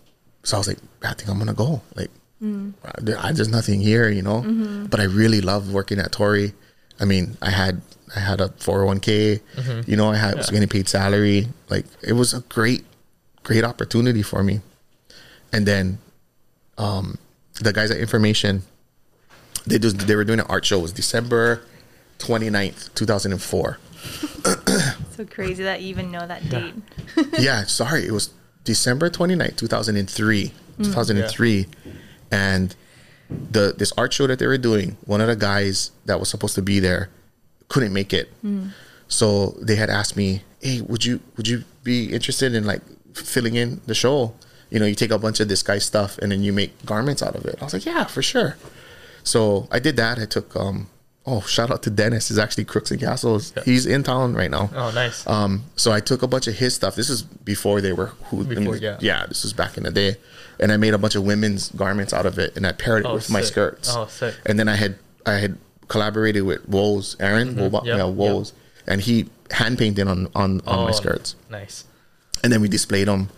so 0.42 0.56
I 0.56 0.60
was 0.60 0.68
like, 0.68 0.78
I 1.02 1.12
think 1.14 1.28
I'm 1.28 1.38
gonna 1.38 1.54
go. 1.54 1.82
Like, 1.94 2.10
mm. 2.42 2.72
there- 3.00 3.18
I, 3.18 3.32
there's 3.32 3.48
nothing 3.48 3.80
here, 3.80 4.08
you 4.08 4.22
know. 4.22 4.40
But 4.88 5.00
I 5.00 5.04
really 5.04 5.40
loved 5.40 5.72
working 5.72 5.98
at 5.98 6.12
Tori. 6.12 6.52
I 6.98 7.04
mean, 7.04 7.36
I 7.42 7.50
had 7.50 7.82
I 8.14 8.20
had 8.20 8.40
a 8.40 8.48
401k, 8.48 9.86
you 9.86 9.96
know, 9.96 10.10
I 10.10 10.16
had 10.16 10.36
was 10.36 10.50
getting 10.50 10.68
paid 10.68 10.88
salary. 10.88 11.48
Like, 11.68 11.86
it 12.02 12.14
was 12.14 12.34
a 12.34 12.40
great, 12.40 12.84
great 13.44 13.64
opportunity 13.64 14.22
for 14.22 14.42
me. 14.42 14.60
And 15.52 15.64
then, 15.66 15.98
um, 16.76 17.18
the 17.60 17.72
guys 17.72 17.90
at 17.90 17.98
In4mation, 17.98 18.62
they 19.66 19.78
just 19.78 20.06
they 20.06 20.16
were 20.16 20.24
doing 20.24 20.40
an 20.40 20.46
art 20.48 20.64
show. 20.64 20.78
It 20.78 20.82
was 20.82 20.92
December 20.92 21.62
29th, 22.18 22.94
2004. 22.94 23.78
so 25.16 25.24
crazy 25.26 25.62
that 25.62 25.82
you 25.82 25.88
even 25.88 26.10
know 26.10 26.26
that 26.26 26.48
date. 26.48 26.74
yeah, 27.38 27.64
sorry, 27.64 28.06
it 28.06 28.12
was 28.12 28.30
December 28.64 29.10
29th, 29.10 29.56
2003. 29.56 30.52
Mm. 30.78 30.84
2003. 30.84 31.66
And 32.30 32.74
the 33.28 33.74
this 33.76 33.92
art 33.96 34.12
show 34.12 34.26
that 34.26 34.38
they 34.38 34.46
were 34.46 34.58
doing, 34.58 34.96
one 35.04 35.20
of 35.20 35.28
the 35.28 35.36
guys 35.36 35.92
that 36.06 36.18
was 36.18 36.28
supposed 36.28 36.54
to 36.56 36.62
be 36.62 36.80
there 36.80 37.10
couldn't 37.68 37.92
make 37.92 38.12
it. 38.12 38.30
Mm. 38.44 38.70
So 39.08 39.56
they 39.60 39.76
had 39.76 39.90
asked 39.90 40.16
me, 40.16 40.42
"Hey, 40.60 40.80
would 40.82 41.04
you 41.04 41.20
would 41.36 41.48
you 41.48 41.64
be 41.82 42.12
interested 42.12 42.54
in 42.54 42.64
like 42.64 42.82
filling 43.14 43.56
in 43.56 43.80
the 43.86 43.94
show? 43.94 44.34
You 44.70 44.78
know, 44.78 44.86
you 44.86 44.94
take 44.94 45.10
a 45.10 45.18
bunch 45.18 45.40
of 45.40 45.48
this 45.48 45.62
guy's 45.62 45.84
stuff 45.84 46.16
and 46.18 46.30
then 46.30 46.42
you 46.42 46.52
make 46.52 46.84
garments 46.86 47.22
out 47.22 47.34
of 47.34 47.44
it." 47.44 47.56
I 47.60 47.64
was 47.64 47.72
like, 47.72 47.86
"Yeah, 47.86 48.04
for 48.04 48.22
sure." 48.22 48.56
So 49.24 49.68
I 49.70 49.78
did 49.78 49.96
that. 49.96 50.18
I 50.18 50.26
took 50.26 50.54
um 50.56 50.88
oh, 51.26 51.42
shout 51.42 51.70
out 51.70 51.82
to 51.84 51.90
Dennis. 51.90 52.28
He's 52.28 52.38
actually 52.38 52.64
Crooks 52.64 52.90
and 52.90 52.98
Castles. 52.98 53.52
He's 53.64 53.86
in 53.86 54.02
town 54.02 54.34
right 54.34 54.50
now. 54.50 54.68
oh, 54.74 54.90
nice. 54.90 55.24
Um, 55.28 55.64
so 55.76 55.92
I 55.92 56.00
took 56.00 56.22
a 56.22 56.26
bunch 56.26 56.48
of 56.48 56.54
his 56.56 56.74
stuff. 56.74 56.96
This 56.96 57.08
is 57.10 57.22
before 57.22 57.80
they 57.80 57.92
were 57.92 58.06
who. 58.30 58.42
Before, 58.44 58.76
yeah. 58.76 58.96
yeah. 59.00 59.26
This 59.26 59.44
was 59.44 59.52
back 59.52 59.76
in 59.76 59.84
the 59.84 59.90
day, 59.92 60.16
and 60.58 60.72
I 60.72 60.76
made 60.76 60.92
a 60.94 60.98
bunch 60.98 61.14
of 61.14 61.22
women's 61.24 61.68
garments 61.72 62.12
out 62.12 62.26
of 62.26 62.38
it, 62.38 62.56
and 62.56 62.66
I 62.66 62.72
paired 62.72 63.04
it 63.04 63.08
Oh, 63.08 63.14
with 63.14 63.30
my 63.30 63.42
skirts. 63.42 63.94
Oh, 63.94 64.06
sick. 64.06 64.34
And 64.46 64.58
then 64.58 64.66
I 64.68 64.74
had 64.76 64.98
I 65.26 65.34
had 65.34 65.58
collaborated 65.88 66.42
with 66.44 66.66
Woes, 66.68 67.16
Aaron, 67.20 67.54
Woba- 67.54 67.70
Mm-hmm. 67.84 67.86
Yep, 67.86 68.16
yeah, 68.18 68.34
yep. 68.38 68.46
And 68.86 69.00
he 69.00 69.28
hand 69.52 69.78
painted 69.78 70.08
on 70.08 70.26
on 70.34 70.60
on 70.66 70.84
my 70.84 70.88
Oh, 70.90 70.92
skirts, 70.92 71.36
Nice. 71.50 71.84
and 72.42 72.52
then 72.52 72.60
we 72.60 72.68
displayed 72.68 73.06
them. 73.08 73.28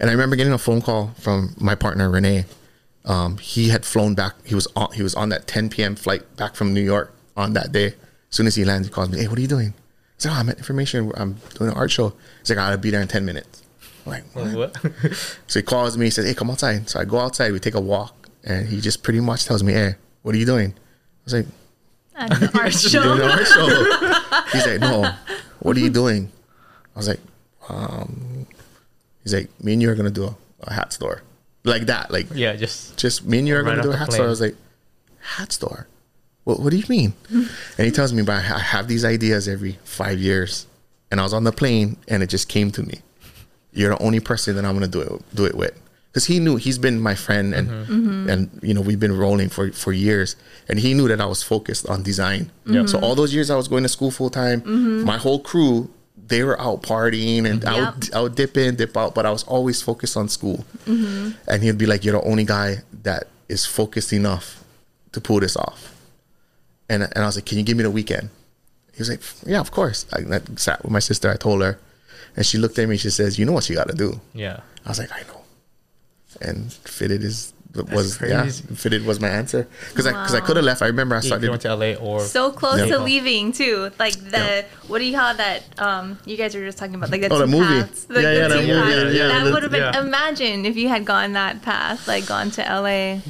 And 0.00 0.08
I 0.08 0.12
remember 0.12 0.36
getting 0.36 0.52
a 0.52 0.58
phone 0.58 0.80
call 0.80 1.12
from 1.18 1.54
my 1.58 1.74
partner 1.74 2.08
Renee. 2.08 2.46
Um, 3.04 3.36
he 3.38 3.68
had 3.68 3.84
flown 3.84 4.14
back. 4.14 4.34
He 4.46 4.54
was 4.54 4.66
on. 4.74 4.92
He 4.92 5.02
was 5.02 5.14
on 5.14 5.28
that 5.28 5.46
10 5.46 5.68
p.m. 5.70 5.94
flight 5.96 6.36
back 6.36 6.54
from 6.54 6.72
New 6.72 6.80
York 6.82 7.14
on 7.36 7.52
that 7.52 7.70
day. 7.72 7.86
As 7.88 7.94
soon 8.30 8.46
as 8.46 8.54
he 8.54 8.64
lands, 8.64 8.88
he 8.88 8.92
calls 8.92 9.10
me. 9.10 9.18
Hey, 9.18 9.28
what 9.28 9.38
are 9.38 9.42
you 9.42 9.48
doing? 9.48 9.74
I 9.76 10.18
said, 10.18 10.30
Oh, 10.32 10.34
I'm 10.36 10.48
at 10.48 10.58
In4mation. 10.58 11.12
I'm 11.16 11.34
doing 11.58 11.70
an 11.70 11.76
art 11.76 11.90
show. 11.90 12.14
He's 12.40 12.50
like, 12.50 12.58
I'll 12.58 12.76
be 12.78 12.90
there 12.90 13.02
in 13.02 13.08
10 13.08 13.24
minutes. 13.24 13.62
I'm 14.06 14.12
like, 14.12 14.24
what? 14.34 14.54
What? 14.82 14.92
So 15.46 15.58
he 15.58 15.62
calls 15.62 15.96
me. 15.98 16.06
He 16.06 16.10
says, 16.10 16.26
Hey, 16.26 16.34
come 16.34 16.50
outside. 16.50 16.88
So 16.88 16.98
I 16.98 17.04
go 17.04 17.18
outside. 17.18 17.52
We 17.52 17.58
take 17.60 17.74
a 17.74 17.80
walk, 17.80 18.28
and 18.42 18.66
he 18.68 18.80
just 18.80 19.02
pretty 19.02 19.20
much 19.20 19.44
tells 19.44 19.62
me, 19.62 19.72
Hey, 19.74 19.96
what 20.22 20.34
are 20.34 20.38
you 20.38 20.46
doing? 20.46 20.70
I 20.72 21.24
was 21.24 21.34
like, 21.34 21.46
At 22.16 22.30
the 22.30 22.46
art 22.58 22.72
doing 22.72 22.90
show. 22.90 23.12
an 23.12 23.20
art 23.22 23.46
show. 23.46 24.42
He's 24.58 24.66
like, 24.66 24.80
No, 24.80 25.12
what 25.60 25.76
are 25.76 25.80
you 25.80 25.90
doing? 25.90 26.32
I 26.94 26.98
was 26.98 27.08
like, 27.08 27.20
um, 27.68 28.46
He's 29.22 29.34
like, 29.34 29.48
Me 29.62 29.74
and 29.74 29.82
you 29.82 29.90
are 29.90 29.94
gonna 29.94 30.10
do 30.10 30.24
a, 30.24 30.34
a 30.62 30.72
hat 30.72 30.92
store, 30.92 31.22
like 31.64 31.86
that, 31.86 32.10
like 32.10 32.26
yeah, 32.34 32.54
just 32.56 32.96
just 32.96 33.24
me 33.24 33.38
and 33.38 33.48
you 33.48 33.56
are 33.56 33.62
Right 33.62 33.70
gonna 33.76 33.82
do 33.82 33.90
a 33.92 33.96
hat 33.96 34.08
plane. 34.08 34.16
store. 34.16 34.26
I 34.26 34.30
was 34.30 34.40
like, 34.40 34.56
hat 35.20 35.52
store. 35.52 35.86
what, 36.44 36.60
what 36.60 36.70
do 36.70 36.76
you 36.76 36.84
mean? 36.88 37.14
and 37.30 37.48
he 37.78 37.90
tells 37.90 38.12
me, 38.12 38.22
but 38.22 38.34
I 38.36 38.40
have 38.58 38.86
these 38.88 39.04
ideas 39.04 39.48
every 39.48 39.78
five 39.84 40.18
years. 40.18 40.66
And 41.10 41.20
I 41.20 41.22
was 41.22 41.32
on 41.32 41.44
the 41.44 41.52
plane 41.52 41.96
and 42.08 42.22
it 42.24 42.26
just 42.28 42.48
came 42.48 42.70
to 42.72 42.82
me. 42.82 43.00
You're 43.72 43.90
the 43.96 44.02
only 44.02 44.18
person 44.20 44.56
that 44.56 44.64
I'm 44.64 44.76
going 44.76 44.90
to 44.90 44.98
do 44.98 45.00
it, 45.00 45.22
do 45.34 45.44
it 45.44 45.54
with. 45.54 45.78
Because 46.10 46.26
he 46.26 46.40
knew 46.40 46.56
he's 46.56 46.78
been 46.78 47.00
my 47.00 47.14
friend 47.14 47.54
and 47.54 47.68
Mm-hmm. 47.68 48.30
and 48.30 48.60
you 48.62 48.72
know 48.74 48.80
we've 48.80 48.98
been 49.00 49.16
rolling 49.16 49.48
for 49.48 49.70
for 49.72 49.92
years 49.92 50.34
and 50.68 50.78
he 50.78 50.92
knew 50.94 51.06
that 51.08 51.20
I 51.20 51.26
was 51.26 51.42
focused 51.42 51.88
on 51.88 52.02
design. 52.02 52.50
Mm-hmm. 52.66 52.86
So 52.86 52.98
all 53.00 53.14
those 53.14 53.32
years 53.34 53.48
I 53.50 53.56
was 53.56 53.68
going 53.68 53.82
to 53.84 53.88
school 53.88 54.10
full 54.10 54.30
time. 54.30 54.62
My 55.04 55.18
whole 55.18 55.40
crew 55.40 55.90
they 56.26 56.42
were 56.42 56.60
out 56.60 56.82
partying 56.82 57.48
and 57.48 57.64
I 57.64 57.90
would 57.90 58.14
I 58.14 58.20
would 58.20 58.34
dip 58.34 58.56
in 58.56 58.76
dip 58.76 58.96
out, 58.96 59.14
but 59.14 59.26
I 59.26 59.30
was 59.30 59.44
always 59.44 59.82
focused 59.82 60.16
on 60.16 60.28
school. 60.28 60.64
Mm-hmm. 60.86 61.30
And 61.48 61.62
he'd 61.62 61.78
be 61.78 61.86
like, 61.86 62.04
"You're 62.04 62.20
the 62.20 62.26
only 62.26 62.44
guy 62.44 62.78
that 63.02 63.28
is 63.48 63.66
focused 63.66 64.12
enough 64.12 64.64
to 65.12 65.20
pull 65.20 65.40
this 65.40 65.56
off." 65.56 65.94
And 66.88 67.02
and 67.02 67.18
I 67.18 67.26
was 67.26 67.36
like, 67.36 67.46
"Can 67.46 67.58
you 67.58 67.64
give 67.64 67.76
me 67.76 67.82
the 67.82 67.90
weekend?" 67.90 68.30
He 68.92 69.00
was 69.00 69.10
like, 69.10 69.22
"Yeah, 69.46 69.60
of 69.60 69.70
course." 69.70 70.06
I, 70.12 70.20
I 70.36 70.40
sat 70.56 70.82
with 70.82 70.92
my 70.92 71.00
sister. 71.00 71.30
I 71.30 71.36
told 71.36 71.62
her, 71.62 71.78
and 72.36 72.46
she 72.46 72.58
looked 72.58 72.78
at 72.78 72.88
me. 72.88 72.96
She 72.96 73.10
says, 73.10 73.38
"You 73.38 73.44
know 73.44 73.52
what 73.52 73.68
you 73.68 73.76
got 73.76 73.88
to 73.88 73.96
do." 73.96 74.20
Yeah. 74.32 74.60
I 74.84 74.88
was 74.88 74.98
like, 74.98 75.12
"I 75.12 75.22
know." 75.22 75.40
And 76.40 76.72
fitted 76.72 77.22
is 77.22 77.53
was 77.74 78.16
crazy. 78.16 78.32
yeah 78.34 78.76
fitted 78.76 79.04
was 79.04 79.20
my 79.20 79.28
answer 79.28 79.66
because 79.90 80.06
I 80.06 80.10
because 80.12 80.34
I 80.34 80.40
could 80.40 80.56
have 80.56 80.64
left. 80.64 80.80
I 80.82 80.86
remember 80.86 81.14
I 81.16 81.18
You 81.18 81.26
started. 81.28 81.50
went 81.50 81.62
to 81.62 81.74
LA 81.74 81.94
or 81.94 82.20
So 82.20 82.50
close 82.50 82.78
Yeah. 82.80 82.96
to 82.96 82.98
leaving 82.98 83.52
too. 83.52 83.90
Like 83.98 84.14
the 84.30 84.64
what 84.88 84.98
do 85.00 85.04
you 85.04 85.16
call 85.16 85.34
that? 85.34 85.62
Um, 85.78 86.18
you 86.24 86.36
guys 86.36 86.54
were 86.54 86.64
just 86.64 86.78
talking 86.78 86.94
about 86.94 87.10
like 87.10 87.20
the 87.22 87.28
Oh, 87.32 87.40
two 87.40 87.46
the 87.46 87.46
movie. 87.58 87.66
paths. 87.66 88.06
Like 88.08 88.22
Yeah, 88.22 88.32
the 88.32 88.36
yeah, 88.38 88.48
the 88.48 88.54
movie, 88.56 88.72
paths. 88.72 89.14
yeah, 89.14 89.26
yeah, 89.28 89.44
that 89.44 89.52
would 89.52 89.62
have 89.62 89.72
been. 89.72 89.80
yeah. 89.94 90.00
Imagine 90.00 90.64
if 90.66 90.76
you 90.76 90.88
had 90.88 91.04
gone 91.04 91.32
that 91.32 91.62
path, 91.62 92.06
like 92.06 92.26
gone 92.26 92.50
to 92.52 92.62
LA. 92.62 93.20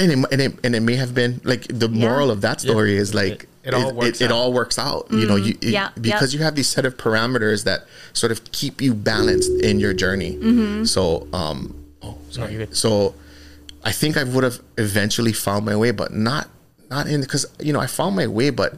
and 0.00 0.12
it, 0.12 0.18
and 0.32 0.40
it 0.40 0.52
and 0.64 0.74
it 0.76 0.80
may 0.80 0.94
have 0.96 1.12
been 1.14 1.40
like 1.44 1.66
the 1.68 1.88
Yeah. 1.88 2.08
moral 2.08 2.30
of 2.30 2.40
that 2.42 2.60
story 2.60 2.96
is 2.96 3.14
like 3.14 3.42
It- 3.42 3.48
it 3.64 3.74
all 3.74 3.92
works 3.92 4.20
it, 4.20 4.26
out. 4.26 4.30
all 4.32 4.52
works 4.52 4.78
out 4.78 5.06
you 5.10 5.26
know 5.26 5.34
you 5.36 5.52
it- 5.52 5.60
Mm-hmm. 5.60 5.72
Yeah, 5.72 5.88
because 6.00 6.32
yeah. 6.32 6.38
you 6.38 6.44
have 6.44 6.54
these 6.54 6.68
set 6.68 6.84
of 6.86 6.96
parameters 6.96 7.64
that 7.64 7.86
sort 8.12 8.30
of 8.32 8.38
keep 8.52 8.80
you 8.80 8.94
balanced 8.94 9.50
in 9.68 9.80
your 9.80 9.92
journey 9.92 10.38
Mm-hmm. 10.40 10.84
so 10.84 11.26
um 11.32 11.74
oh 12.02 12.16
sorry 12.30 12.52
you're 12.54 12.66
so 12.70 13.14
i 13.90 13.92
think 14.00 14.12
i 14.22 14.24
would 14.32 14.44
have 14.48 14.58
eventually 14.86 15.32
found 15.46 15.62
my 15.70 15.76
way 15.82 15.90
but 16.02 16.10
not 16.28 16.44
not 16.94 17.04
in 17.12 17.20
because 17.26 17.44
you 17.66 17.72
know 17.74 17.82
i 17.86 17.88
found 17.98 18.12
my 18.22 18.26
way 18.38 18.48
but 18.62 18.70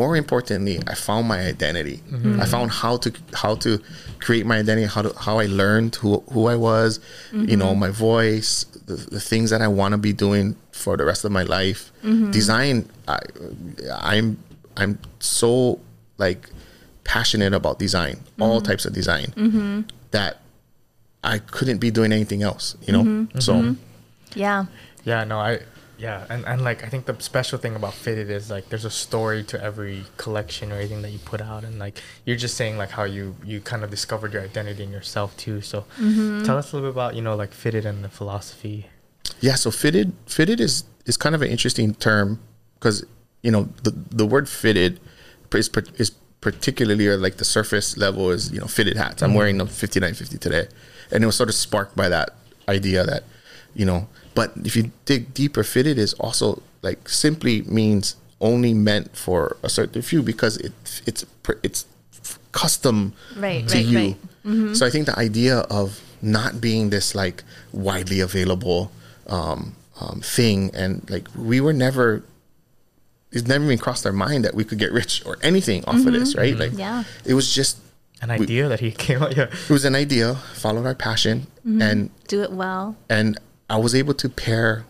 more 0.00 0.12
importantly 0.22 0.76
i 0.92 0.94
found 1.08 1.22
my 1.34 1.40
identity 1.54 1.96
Mm-hmm. 2.10 2.40
i 2.42 2.46
found 2.54 2.68
how 2.82 2.94
to 3.04 3.08
how 3.42 3.52
to 3.64 3.70
create 4.24 4.44
my 4.50 4.56
identity 4.64 4.86
how 4.96 5.02
to 5.06 5.10
how 5.26 5.34
i 5.44 5.46
learned 5.62 5.92
who 6.00 6.10
who 6.32 6.42
i 6.54 6.56
was 6.68 6.90
you 7.32 7.38
Mm-hmm. 7.38 7.58
know 7.62 7.72
my 7.86 7.90
voice 8.08 8.52
the, 8.90 8.96
the 9.16 9.22
things 9.30 9.48
that 9.52 9.62
i 9.66 9.68
want 9.80 9.92
to 9.96 9.98
be 10.08 10.12
doing 10.26 10.46
for 10.82 10.92
the 11.00 11.04
rest 11.10 11.22
of 11.28 11.32
my 11.40 11.44
life 11.58 11.80
Mm-hmm. 12.02 12.30
design 12.38 12.76
I, 13.14 13.18
i'm 14.12 14.26
i'm 14.80 14.92
so 15.20 15.78
like 16.24 16.40
passionate 17.14 17.52
about 17.60 17.74
design 17.86 18.14
all 18.40 18.58
Mm-hmm. 18.58 18.66
types 18.70 18.84
of 18.88 18.92
design 19.00 19.28
that 20.16 20.32
i 21.32 21.36
couldn't 21.54 21.78
be 21.86 21.90
doing 21.98 22.12
anything 22.18 22.42
else 22.50 22.66
you 22.86 22.92
know 22.96 23.04
Mm-hmm. 23.04 23.38
so 23.46 23.52
Yeah. 24.34 24.66
Yeah, 25.04 25.24
no, 25.24 25.38
I 25.38 25.60
yeah, 25.96 26.26
and, 26.28 26.44
and 26.44 26.62
like 26.62 26.82
I 26.82 26.88
think 26.88 27.06
the 27.06 27.18
special 27.20 27.58
thing 27.58 27.76
about 27.76 27.94
Fitted 27.94 28.28
is 28.28 28.50
like 28.50 28.68
there's 28.68 28.84
a 28.84 28.90
story 28.90 29.44
to 29.44 29.62
every 29.62 30.04
collection 30.16 30.72
or 30.72 30.76
anything 30.76 31.02
that 31.02 31.10
you 31.10 31.20
put 31.20 31.40
out 31.40 31.62
and 31.62 31.78
like 31.78 32.02
you're 32.24 32.36
just 32.36 32.56
saying 32.56 32.76
like 32.76 32.90
how 32.90 33.04
you 33.04 33.36
you 33.44 33.60
kind 33.60 33.84
of 33.84 33.90
discovered 33.90 34.32
your 34.32 34.42
identity 34.42 34.82
in 34.82 34.90
yourself 34.90 35.36
too. 35.36 35.60
So 35.60 35.82
mm-hmm. 35.98 36.42
tell 36.42 36.58
us 36.58 36.72
a 36.72 36.76
little 36.76 36.90
bit 36.90 36.94
about, 36.94 37.14
you 37.14 37.22
know, 37.22 37.36
like 37.36 37.52
Fitted 37.52 37.86
and 37.86 38.02
the 38.02 38.08
philosophy. 38.08 38.86
Yeah, 39.40 39.54
so 39.54 39.70
fitted 39.70 40.12
fitted 40.26 40.60
is 40.60 40.84
is 41.06 41.16
kind 41.16 41.34
of 41.34 41.42
an 41.42 41.48
interesting 41.48 41.94
term 41.94 42.40
because 42.74 43.04
you 43.42 43.50
know 43.50 43.68
the 43.84 43.92
the 44.10 44.26
word 44.26 44.48
fitted 44.48 45.00
is 45.52 45.70
is 45.96 46.10
particularly 46.40 47.06
or 47.06 47.16
like 47.16 47.36
the 47.36 47.44
surface 47.44 47.96
level 47.96 48.30
is 48.30 48.52
you 48.52 48.58
know 48.58 48.66
fitted 48.66 48.96
hats. 48.96 49.22
I'm 49.22 49.30
mm-hmm. 49.30 49.38
wearing 49.38 49.58
the 49.58 49.66
5950 49.66 50.38
today, 50.38 50.66
and 51.12 51.22
it 51.22 51.26
was 51.26 51.36
sort 51.36 51.48
of 51.48 51.54
sparked 51.54 51.94
by 51.96 52.08
that 52.08 52.30
idea 52.68 53.04
that 53.04 53.22
you 53.74 53.86
know. 53.86 54.08
But 54.34 54.52
if 54.64 54.74
you 54.76 54.90
dig 55.04 55.32
deeper, 55.34 55.62
fitted 55.62 55.98
is 55.98 56.12
also 56.14 56.62
like 56.82 57.08
simply 57.08 57.62
means 57.62 58.16
only 58.40 58.74
meant 58.74 59.16
for 59.16 59.56
a 59.62 59.68
certain 59.68 60.02
few 60.02 60.22
because 60.22 60.56
it 60.58 60.72
it's 61.06 61.24
it's 61.62 61.86
custom 62.52 63.12
Right, 63.36 63.66
to 63.68 63.76
right, 63.76 63.86
you. 63.86 64.16
right. 64.44 64.76
So 64.76 64.84
I 64.86 64.90
think 64.90 65.06
the 65.06 65.18
idea 65.18 65.58
of 65.70 66.00
not 66.20 66.60
being 66.60 66.90
this 66.90 67.14
like 67.14 67.42
widely 67.72 68.20
available 68.20 68.90
um, 69.26 69.74
um, 70.00 70.20
thing, 70.20 70.70
and 70.74 71.08
like 71.10 71.26
we 71.36 71.60
were 71.60 71.72
never, 71.72 72.22
it's 73.32 73.46
never 73.48 73.64
even 73.64 73.78
crossed 73.78 74.04
our 74.06 74.12
mind 74.12 74.44
that 74.44 74.54
we 74.54 74.64
could 74.64 74.78
get 74.78 74.92
rich 74.92 75.22
or 75.24 75.38
anything 75.42 75.84
off 75.86 76.04
of 76.06 76.12
this, 76.12 76.34
right? 76.36 76.56
Like, 76.56 76.72
Yeah. 76.76 77.04
it 77.24 77.34
was 77.34 77.54
just 77.54 77.78
An 78.22 78.30
idea 78.30 78.68
that 78.68 78.80
he 78.80 78.90
came 79.06 79.22
out 79.22 79.36
yeah. 79.36 79.44
it 79.68 79.70
was 79.70 79.84
an 79.84 79.94
idea, 79.94 80.34
followed 80.54 80.86
our 80.86 80.94
passion, 80.94 81.46
and 81.64 82.10
Do 82.28 82.42
it 82.42 82.52
well. 82.52 82.96
and 83.08 83.38
I 83.70 83.76
was 83.78 83.94
able 83.94 84.14
to 84.14 84.28
pair 84.28 84.84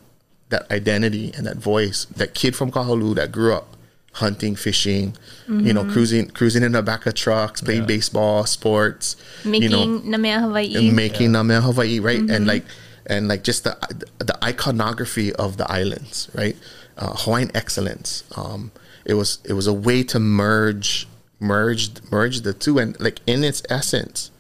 that 0.51 0.71
identity 0.71 1.33
and 1.37 1.47
that 1.47 1.57
voice, 1.57 2.05
that 2.17 2.35
kid 2.35 2.55
from 2.57 2.71
Kahalu'u 2.71 3.15
that 3.17 3.33
grew 3.33 3.53
up 3.55 3.77
hunting, 4.13 4.55
fishing, 4.55 5.17
you 5.49 5.73
know, 5.73 5.85
cruising 5.85 6.29
cruising 6.29 6.63
in 6.63 6.73
the 6.73 6.83
back 6.83 7.05
of 7.07 7.15
trucks, 7.15 7.61
playing 7.61 7.81
Yeah. 7.83 7.87
baseball, 7.87 8.47
sports, 8.47 9.17
Making 9.45 9.63
you 9.63 9.69
know, 9.71 10.01
Namea 10.01 10.41
Hawaii. 10.41 10.75
and 10.77 10.95
making 10.95 11.31
Namea 11.31 11.63
Hawaii, 11.63 11.99
right? 11.99 12.21
And 12.21 12.47
like 12.47 12.65
and 13.07 13.27
like 13.29 13.43
just 13.45 13.65
the 13.65 13.77
the 14.19 14.37
iconography 14.45 15.33
of 15.35 15.57
the 15.57 15.71
islands, 15.71 16.29
right? 16.35 16.57
Uh, 16.97 17.15
Hawaiian 17.17 17.51
excellence. 17.55 18.23
Um, 18.37 18.71
it 19.05 19.15
was 19.15 19.39
it 19.45 19.55
was 19.55 19.67
a 19.67 19.73
way 19.73 20.03
to 20.05 20.21
merge 20.21 21.09
merge 21.41 21.91
merge 22.11 22.43
the 22.43 22.53
two, 22.55 22.79
and 22.79 22.99
like 23.01 23.19
in 23.27 23.43
its 23.43 23.63
essence, 23.69 24.31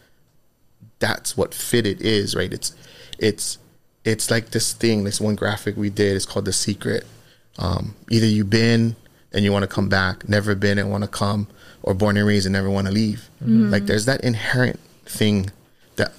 that's 1.00 1.36
what 1.36 1.52
fitted 1.52 2.00
is, 2.00 2.34
right? 2.36 2.52
It's 2.52 2.72
it's 3.18 3.58
it's 4.04 4.30
like 4.30 4.50
this 4.50 4.72
thing. 4.72 5.04
This 5.04 5.20
one 5.20 5.34
graphic 5.34 5.76
we 5.76 5.90
did 5.90 6.14
It's 6.16 6.26
called 6.26 6.44
the 6.44 6.52
secret. 6.52 7.04
Um, 7.58 7.94
either 8.10 8.26
you've 8.26 8.50
been 8.50 8.96
and 9.32 9.44
you 9.44 9.52
want 9.52 9.62
to 9.62 9.68
come 9.68 9.88
back, 9.88 10.28
never 10.28 10.54
been 10.54 10.78
and 10.78 10.90
want 10.90 11.02
to 11.02 11.08
come, 11.08 11.48
or 11.82 11.94
born 11.94 12.16
and 12.16 12.26
raised 12.26 12.46
and 12.46 12.52
never 12.52 12.70
want 12.70 12.86
to 12.86 12.92
leave. 12.92 13.28
Like 13.40 13.86
there's 13.86 14.04
that 14.06 14.22
inherent 14.22 14.78
thing 15.04 15.50
that. 15.96 16.12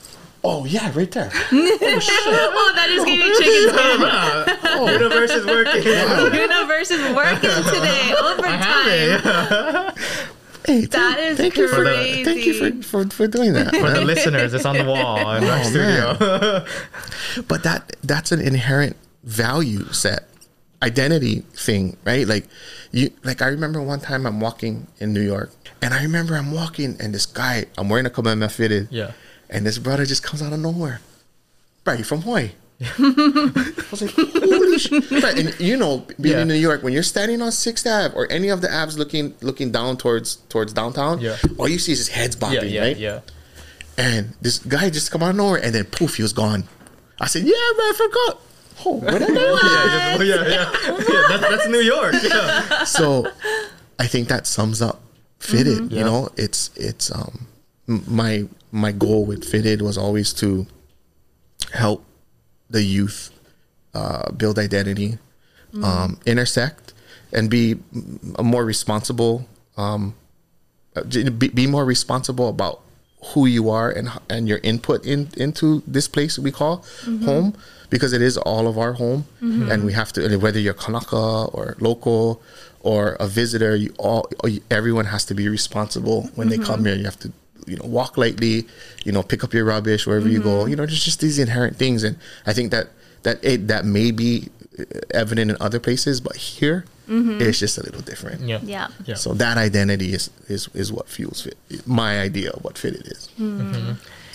Oh 0.44 0.66
yeah, 0.66 0.92
right 0.96 1.10
there. 1.12 1.32
oh, 1.52 2.72
that 2.76 2.88
just 2.90 3.06
gave 3.06 3.20
me 3.20 3.34
chicken 3.38 3.70
skin. 3.74 4.88
Universe 5.02 5.32
is 5.32 5.46
working. 5.46 5.84
Universe 6.40 6.92
is 6.92 7.16
working 7.16 7.40
today. 7.74 8.14
Overtime. 8.22 9.94
Hey, 10.66 10.86
That 10.86 11.20
is 11.20 11.38
thank 11.38 11.58
you 11.58 11.68
for 11.68 11.84
crazy. 11.84 12.24
thank 12.24 12.46
you 12.46 12.54
for, 12.82 13.04
for, 13.06 13.10
for 13.10 13.28
doing 13.28 13.54
that. 13.54 13.76
For 13.76 13.90
the 13.92 14.02
listeners, 14.02 14.54
it's 14.54 14.66
on 14.66 14.78
the 14.78 14.84
wall 14.86 15.18
in 15.36 15.44
our 15.44 15.60
Oh, 15.60 15.64
studio. 15.64 17.44
but 17.48 17.64
that 17.64 17.96
that's 18.04 18.32
an 18.32 18.42
inherent 18.42 18.96
value 19.24 19.86
set 19.92 20.28
identity 20.84 21.40
thing 21.54 21.98
right 22.06 22.28
like 22.28 22.46
you 22.92 23.10
like 23.24 23.42
i 23.42 23.48
remember 23.48 23.82
one 23.82 24.00
time 24.00 24.28
i'm 24.28 24.40
walking 24.40 24.86
in 25.00 25.14
new 25.14 25.22
york 25.22 25.50
and 25.82 25.94
i 25.96 26.02
remember 26.04 26.36
i'm 26.36 26.52
walking 26.52 26.96
and 27.00 27.14
this 27.16 27.26
guy 27.26 27.66
i'm 27.78 27.90
wearing 27.90 28.06
a 28.06 28.10
kamehameha 28.10 28.50
fitted 28.50 28.88
Yeah. 28.92 29.12
and 29.50 29.66
this 29.66 29.80
brother 29.80 30.06
just 30.06 30.22
comes 30.22 30.44
out 30.44 30.54
of 30.54 30.60
nowhere 30.60 31.00
you 31.88 32.04
from 32.04 32.22
hawaii 32.22 32.52
I 32.82 33.84
was 33.92 34.02
like, 34.02 34.12
holy 34.12 34.78
shit. 34.80 35.12
And 35.12 35.60
you 35.60 35.78
know, 35.78 36.06
being 36.20 36.36
Yeah. 36.36 36.42
in 36.42 36.48
New 36.48 36.56
York, 36.56 36.84
when 36.84 36.94
you're 36.94 37.04
standing 37.04 37.42
on 37.42 37.52
Sixth 37.52 37.88
Ave 37.88 38.14
or 38.16 38.30
any 38.32 38.50
of 38.50 38.62
the 38.62 38.72
Aves 38.72 38.98
looking 38.98 39.34
looking 39.42 39.72
down 39.72 39.98
towards 39.98 40.38
towards 40.50 40.74
downtown, 40.74 41.20
Yeah. 41.22 41.38
all 41.58 41.68
you 41.70 41.80
see 41.80 41.94
is 41.94 42.00
his 42.00 42.08
heads 42.10 42.36
bobbing, 42.36 42.60
yeah, 42.64 42.66
yeah, 42.70 42.82
right? 42.82 42.98
yeah. 42.98 43.20
And 43.98 44.34
this 44.42 44.60
guy 44.60 44.90
just 44.90 45.10
come 45.12 45.24
out 45.24 45.30
of 45.32 45.36
nowhere, 45.38 45.64
and 45.64 45.74
then 45.74 45.86
poof, 45.86 46.16
he 46.18 46.22
was 46.22 46.34
gone. 46.34 46.66
I 47.22 47.28
said, 47.28 47.44
"Yeah, 47.44 47.52
man, 47.78 47.88
I 47.88 47.94
forgot." 47.96 48.42
Oh, 48.86 48.96
where 48.96 49.20
that 49.20 49.30
guy 49.40 49.52
was? 50.18 50.28
Yeah, 50.28 50.36
yeah, 50.36 50.48
yeah. 50.50 50.98
yeah 51.08 51.24
that's, 51.30 51.50
that's 51.50 51.68
New 51.70 51.80
York. 51.80 52.14
Yeah. 52.22 52.84
so 52.84 53.26
I 53.98 54.08
think 54.08 54.28
that 54.28 54.46
sums 54.48 54.82
up 54.82 55.00
fitted. 55.40 55.78
Mm-hmm. 55.78 55.94
Yeah. 55.94 56.00
You 56.00 56.04
know, 56.06 56.30
it's 56.36 56.72
it's 56.76 57.10
um 57.10 57.48
m- 57.88 58.04
my 58.06 58.44
my 58.74 58.92
goal 58.92 59.24
with 59.26 59.46
fitted 59.46 59.82
was 59.82 59.98
always 59.98 60.34
to 60.34 60.68
help 61.72 62.04
the 62.78 62.84
youth 62.98 63.20
uh, 64.00 64.26
build 64.42 64.58
identity, 64.60 65.12
um, 65.90 66.10
intersect, 66.26 66.94
and 67.36 67.50
be 67.50 67.64
m- 67.94 68.20
more 68.54 68.66
responsible. 68.74 69.34
Um, 69.78 70.14
be, 71.42 71.50
be 71.62 71.66
more 71.68 71.86
responsible 71.96 72.48
about 72.56 72.76
who 73.34 73.46
you 73.48 73.64
are 73.80 73.90
and 73.98 74.08
and 74.30 74.48
your 74.48 74.60
input 74.72 75.00
in 75.14 75.20
into 75.46 75.82
this 75.96 76.08
place 76.16 76.34
we 76.48 76.52
call 76.62 76.76
home 77.30 77.48
because 77.90 78.12
it 78.18 78.22
is 78.30 78.38
all 78.38 78.66
of 78.72 78.76
our 78.84 78.94
home 79.02 79.22
and 79.72 79.80
we 79.88 79.94
have 79.94 80.10
to 80.14 80.22
whether 80.46 80.60
you're 80.66 80.80
Kanaka 80.86 81.26
or 81.58 81.76
local 81.80 82.24
or 82.90 83.02
a 83.20 83.28
visitor 83.28 83.74
you 83.84 83.90
all 83.98 84.24
everyone 84.80 85.06
has 85.16 85.24
to 85.30 85.34
be 85.42 85.46
responsible 85.60 86.20
when 86.38 86.48
they 86.52 86.60
come 86.70 86.86
here. 86.86 86.96
You 87.02 87.06
have 87.12 87.20
to 87.26 87.30
you 87.66 87.76
know 87.78 87.86
walk 87.86 88.18
lightly 88.18 88.68
you 89.04 89.12
know 89.12 89.24
pick 89.24 89.44
up 89.44 89.54
your 89.54 89.66
rubbish 89.66 90.06
wherever 90.06 90.28
you 90.28 90.40
go 90.40 90.60
mm-hmm. 90.60 90.70
you 90.70 90.76
know 90.76 90.86
there's 90.86 91.04
just 91.04 91.20
these 91.20 91.40
inherent 91.40 91.78
things 91.78 92.04
and 92.04 92.18
I 92.46 92.54
think 92.54 92.72
that 92.72 92.90
that 93.24 93.44
it, 93.44 93.68
that 93.68 93.86
may 93.86 94.12
be 94.12 94.50
uh, 94.80 94.84
evident 95.12 95.52
in 95.52 95.58
other 95.60 95.80
places 95.80 96.22
but 96.22 96.36
here 96.36 96.86
mm-hmm. 97.08 97.42
it's 97.42 97.60
just 97.60 97.78
a 97.78 97.84
little 97.84 98.02
different. 98.02 98.42
Yeah. 98.42 98.60
Yeah. 98.64 98.88
Yeah. 99.06 99.16
So 99.16 99.34
that 99.34 99.58
identity 99.58 100.14
is, 100.14 100.30
is 100.48 100.68
is 100.74 100.92
what 100.92 101.08
fuels 101.08 101.42
fit. 101.42 101.58
My 101.88 102.20
idea 102.20 102.52
of 102.52 102.64
what 102.64 102.78
fit 102.78 102.96
it 102.96 103.08
is. 103.08 103.30
Mm-hmm. 103.40 103.94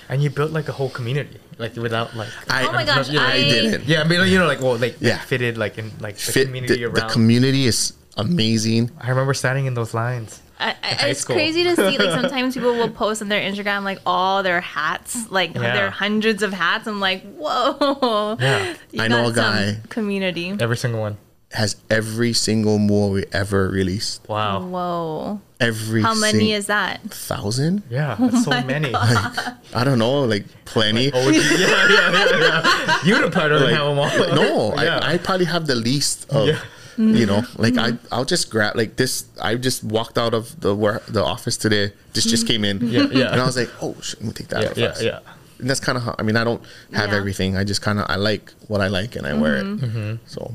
and 0.09 0.23
you 0.23 0.31
built 0.31 0.51
like 0.51 0.69
a 0.69 0.73
whole 0.73 0.91
community, 0.91 1.39
like 1.59 1.77
without 1.77 2.17
like. 2.17 2.29
I, 2.49 2.67
Oh 2.67 2.73
my 2.73 2.85
gosh, 2.85 3.09
you 3.09 3.19
know, 3.19 3.25
I- 3.25 3.33
I 3.33 3.43
didn't. 3.43 3.85
Yeah, 3.87 4.03
I 4.03 4.05
mean, 4.05 4.27
you 4.29 4.39
know, 4.39 4.47
like 4.47 4.61
well, 4.61 4.77
like 4.77 4.97
Yeah. 5.01 5.19
fitted 5.19 5.57
like 5.57 5.79
in 5.79 5.93
like 6.01 6.17
the 6.17 6.33
Fit 6.33 6.47
community 6.47 6.75
the, 6.75 6.85
around. 6.87 6.95
the 6.95 7.13
community 7.13 7.67
is 7.67 7.93
amazing. 8.17 8.91
I 9.01 9.11
remember 9.11 9.35
standing 9.35 9.67
in 9.67 9.75
those 9.75 9.95
lines. 9.95 10.43
I, 10.61 10.77
I, 10.83 11.09
it's 11.09 11.21
school. 11.21 11.37
crazy 11.37 11.65
to 11.65 11.75
see. 11.77 11.97
Like 11.99 12.11
sometimes 12.21 12.55
people 12.55 12.75
will 12.75 12.91
post 12.91 13.23
on 13.23 13.29
their 13.29 13.41
Instagram 13.41 13.83
like 13.83 13.99
all 14.05 14.43
their 14.43 14.61
hats, 14.61 15.31
like 15.31 15.55
Yeah. 15.55 15.75
their 15.75 15.91
hundreds 15.91 16.43
of 16.43 16.53
hats. 16.53 16.87
I'm 16.87 17.01
like, 17.01 17.23
whoa. 17.37 18.37
Yeah. 18.39 18.75
You 18.93 19.03
I 19.03 19.09
know 19.09 19.29
a 19.29 19.33
guy- 19.33 19.79
community. 19.89 20.55
Every 20.61 20.77
single 20.77 21.01
one. 21.01 21.17
Has 21.53 21.75
every 21.91 22.33
single 22.33 22.79
more 22.79 23.11
we 23.11 23.25
ever 23.33 23.69
released. 23.69 24.29
Wow. 24.29 24.61
Whoa. 24.63 25.41
Every 25.59 26.01
How 26.01 26.15
many 26.15 26.39
sing- 26.39 26.49
is 26.51 26.67
that? 26.67 27.01
thousand? 27.11 27.83
Yeah, 27.91 28.15
that's 28.21 28.45
so 28.45 28.53
oh 28.53 28.63
many. 28.65 28.95
I 28.95 29.83
don't 29.85 29.99
know, 29.99 30.23
like 30.25 30.45
plenty. 30.65 31.11
Oh, 31.13 31.29
yeah, 31.29 31.41
yeah, 31.59 31.89
yeah, 31.91 32.39
yeah. 32.39 32.99
You'd 33.05 33.33
probably 33.33 33.59
like, 33.59 33.75
have 33.75 33.87
them 33.89 33.99
all. 33.99 34.35
no, 34.37 34.75
Yeah. 34.83 35.01
I, 35.03 35.15
I 35.15 35.19
probably 35.19 35.47
have 35.47 35.67
the 35.67 35.75
least 35.75 36.31
of 36.31 36.47
Yeah. 36.47 36.61
You 36.99 37.27
know 37.27 37.41
mm-hmm. 37.41 37.63
like 37.63 37.77
I 37.77 37.93
mm-hmm. 37.93 38.15
I'll 38.15 38.25
just 38.25 38.51
grab 38.51 38.77
like 38.77 38.97
this 38.97 39.25
I 39.41 39.55
just 39.57 39.83
walked 39.85 40.19
out 40.19 40.35
of 40.35 40.61
the 40.61 40.75
where 40.75 41.01
the 41.09 41.25
office 41.25 41.57
today 41.57 41.93
this 42.13 42.25
just 42.25 42.47
came 42.47 42.65
in 42.65 42.81
Yeah, 42.81 43.07
yeah. 43.11 43.33
and 43.33 43.41
I 43.41 43.45
was 43.47 43.57
like 43.57 43.71
oh 43.81 43.95
shit, 44.01 44.21
let 44.21 44.27
me 44.29 44.33
take 44.33 44.49
that 44.49 44.63
yeah, 44.63 44.69
out 44.71 44.77
yeah, 44.77 44.95
yeah. 45.01 45.19
and 45.59 45.69
that's 45.71 45.81
kind 45.81 45.97
of 45.99 46.05
how 46.05 46.15
I 46.19 46.23
mean 46.23 46.37
I 46.37 46.45
don't 46.45 46.63
have 46.93 47.11
Yeah. 47.11 47.17
everything 47.17 47.57
I 47.57 47.65
just 47.65 47.83
kind 47.83 47.99
of 47.99 48.07
I 48.09 48.17
like 48.17 48.53
what 48.69 48.81
I 48.81 48.89
like 48.89 49.17
and 49.17 49.27
I 49.27 49.35
wear 49.35 49.57
it 49.59 49.65
mm-hmm. 49.65 49.85
mm-hmm. 49.87 50.15
so 50.27 50.55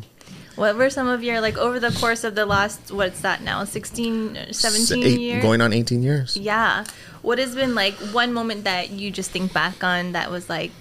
What 0.56 0.76
were 0.78 0.90
some 0.90 1.08
of 1.08 1.24
your 1.24 1.42
like 1.42 1.58
over 1.58 1.80
the 1.80 1.92
course 1.92 2.24
of 2.24 2.36
the 2.36 2.46
last 2.46 2.92
what's 2.92 3.22
that 3.22 3.42
now 3.42 3.64
16 3.66 4.54
17 4.54 4.54
s- 4.54 4.92
eight- 4.92 5.20
years? 5.20 5.42
going 5.42 5.62
on 5.62 5.74
18 5.74 6.02
years 6.04 6.38
yeah. 6.38 6.86
What 7.22 7.40
has 7.40 7.56
been 7.56 7.74
like 7.76 7.96
one 8.14 8.32
moment 8.34 8.64
that 8.66 8.92
you 8.92 9.10
just 9.12 9.32
think 9.32 9.52
back 9.52 9.84
on 9.84 10.12
that 10.14 10.30
was 10.32 10.48
like 10.48 10.72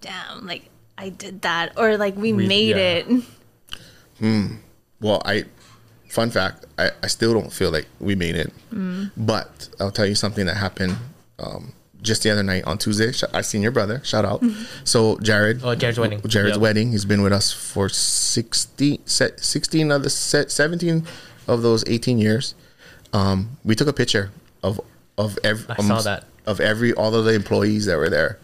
damn, 0.00 0.46
like 0.46 0.68
I 0.96 1.08
did 1.10 1.42
that 1.42 1.78
or 1.78 1.96
like 1.96 2.16
we, 2.16 2.32
We- 2.32 2.46
made 2.46 2.76
yeah. 2.76 3.02
it. 3.06 3.06
well 5.00 5.22
I 5.24 5.44
fun 6.08 6.30
fact 6.30 6.66
I, 6.78 6.90
I 7.02 7.06
still 7.06 7.32
don't 7.34 7.52
feel 7.52 7.70
like 7.70 7.86
we 8.00 8.14
made 8.14 8.34
it 8.36 8.52
Mm. 8.72 9.10
but 9.16 9.68
I'll 9.80 9.90
tell 9.90 10.06
you 10.06 10.14
something 10.14 10.46
that 10.46 10.56
happened 10.56 10.96
um, 11.38 11.72
just 12.02 12.22
the 12.22 12.30
other 12.30 12.42
night 12.42 12.64
on 12.64 12.78
Tuesday 12.78 13.12
sh- 13.12 13.24
I 13.32 13.40
seen 13.42 13.62
your 13.62 13.72
brother 13.72 14.00
shout 14.04 14.24
out 14.24 14.42
so 14.84 15.18
Jared 15.18 15.60
Oh, 15.62 15.74
Jared's 15.74 15.98
wedding. 15.98 16.20
Jared's 16.26 16.56
Yep. 16.56 16.60
wedding. 16.62 16.92
He's 16.92 17.04
been 17.04 17.22
with 17.22 17.32
us 17.32 17.52
for 17.52 17.88
60, 17.88 19.00
se- 19.04 19.32
16 19.38 19.90
of 19.90 20.02
the 20.02 20.10
se- 20.10 20.48
17 20.48 21.04
of 21.46 21.62
those 21.62 21.82
18 21.86 22.18
years. 22.18 22.54
Um, 23.12 23.56
we 23.64 23.74
took 23.74 23.88
a 23.88 23.92
picture 23.92 24.30
of 24.62 24.80
of 25.16 25.38
every 25.42 25.64
I 25.70 25.82
saw 25.82 26.00
that. 26.02 26.24
of 26.46 26.60
every 26.60 26.92
all 26.92 27.14
of 27.14 27.24
the 27.24 27.32
employees 27.34 27.86
that 27.86 27.96
were 27.96 28.10
there. 28.10 28.38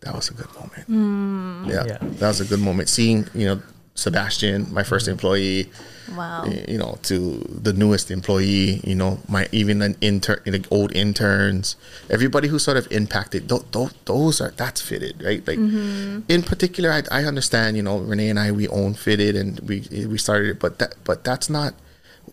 That 0.00 0.14
was 0.14 0.28
a 0.30 0.34
good 0.34 0.48
moment. 0.58 1.68
Yeah, 1.68 1.84
Yeah. 1.86 1.98
that 2.00 2.28
was 2.28 2.40
a 2.40 2.44
good 2.44 2.60
moment. 2.60 2.88
Seeing 2.88 3.28
you 3.34 3.46
know 3.46 3.62
Sebastian, 3.94 4.72
my 4.72 4.82
1st 4.82 5.02
mm-hmm. 5.02 5.10
employee, 5.10 5.70
Wow. 6.16 6.44
you 6.68 6.78
know, 6.78 6.98
to 7.04 7.38
the 7.48 7.72
newest 7.72 8.10
employee, 8.10 8.80
you 8.84 8.94
know, 8.94 9.20
my 9.28 9.48
even 9.52 9.80
an 9.82 9.96
intern, 10.00 10.40
like 10.46 10.66
old 10.70 10.94
interns, 10.94 11.76
everybody 12.10 12.48
who 12.48 12.58
sort 12.58 12.76
of 12.76 12.90
impacted. 12.90 13.48
Th- 13.48 13.62
th- 13.70 13.92
those 14.04 14.40
are 14.40 14.50
that's 14.50 14.80
fitted, 14.80 15.22
right? 15.22 15.46
Like 15.46 15.58
mm-hmm. 15.58 16.20
in 16.28 16.42
particular, 16.42 16.90
I, 16.90 17.02
I 17.10 17.24
understand, 17.24 17.76
you 17.76 17.82
know, 17.82 17.98
Renee 17.98 18.28
and 18.30 18.38
I 18.38 18.50
we 18.50 18.68
own 18.68 18.94
fitted 18.94 19.36
and 19.36 19.60
we 19.60 19.86
we 20.06 20.18
started 20.18 20.50
it, 20.50 20.60
but 20.60 20.78
that 20.80 20.96
but 21.04 21.24
that's 21.24 21.48
not 21.48 21.74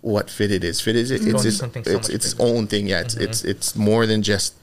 what 0.01 0.29
fitted 0.29 0.63
is. 0.63 0.81
Fitted 0.81 1.11
is 1.11 1.21
mm-hmm. 1.21 1.35
it's 1.35 1.45
it's 1.45 1.61
it's, 1.61 1.89
so 1.89 1.97
it's, 1.97 2.09
its 2.09 2.35
own 2.39 2.67
thing. 2.67 2.87
Yeah, 2.87 3.01
it's 3.01 3.15
it's 3.15 3.43
it's 3.45 3.75
more 3.75 4.05
than 4.05 4.23
just 4.23 4.55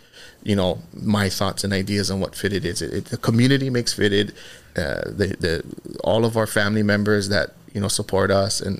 you 0.50 0.56
know 0.60 0.78
my 0.92 1.28
thoughts 1.28 1.64
and 1.64 1.72
ideas 1.72 2.10
on 2.10 2.20
what 2.20 2.34
fitted 2.42 2.64
is. 2.64 2.80
It, 2.80 2.92
it, 2.98 3.04
the 3.06 3.16
community 3.28 3.68
makes 3.70 3.92
fitted. 3.92 4.32
Uh, 4.76 5.02
the 5.20 5.28
the 5.44 5.54
all 6.04 6.24
of 6.24 6.36
our 6.36 6.46
family 6.46 6.82
members 6.82 7.28
that 7.30 7.48
you 7.72 7.80
know 7.80 7.88
support 7.88 8.30
us 8.30 8.60
and 8.60 8.74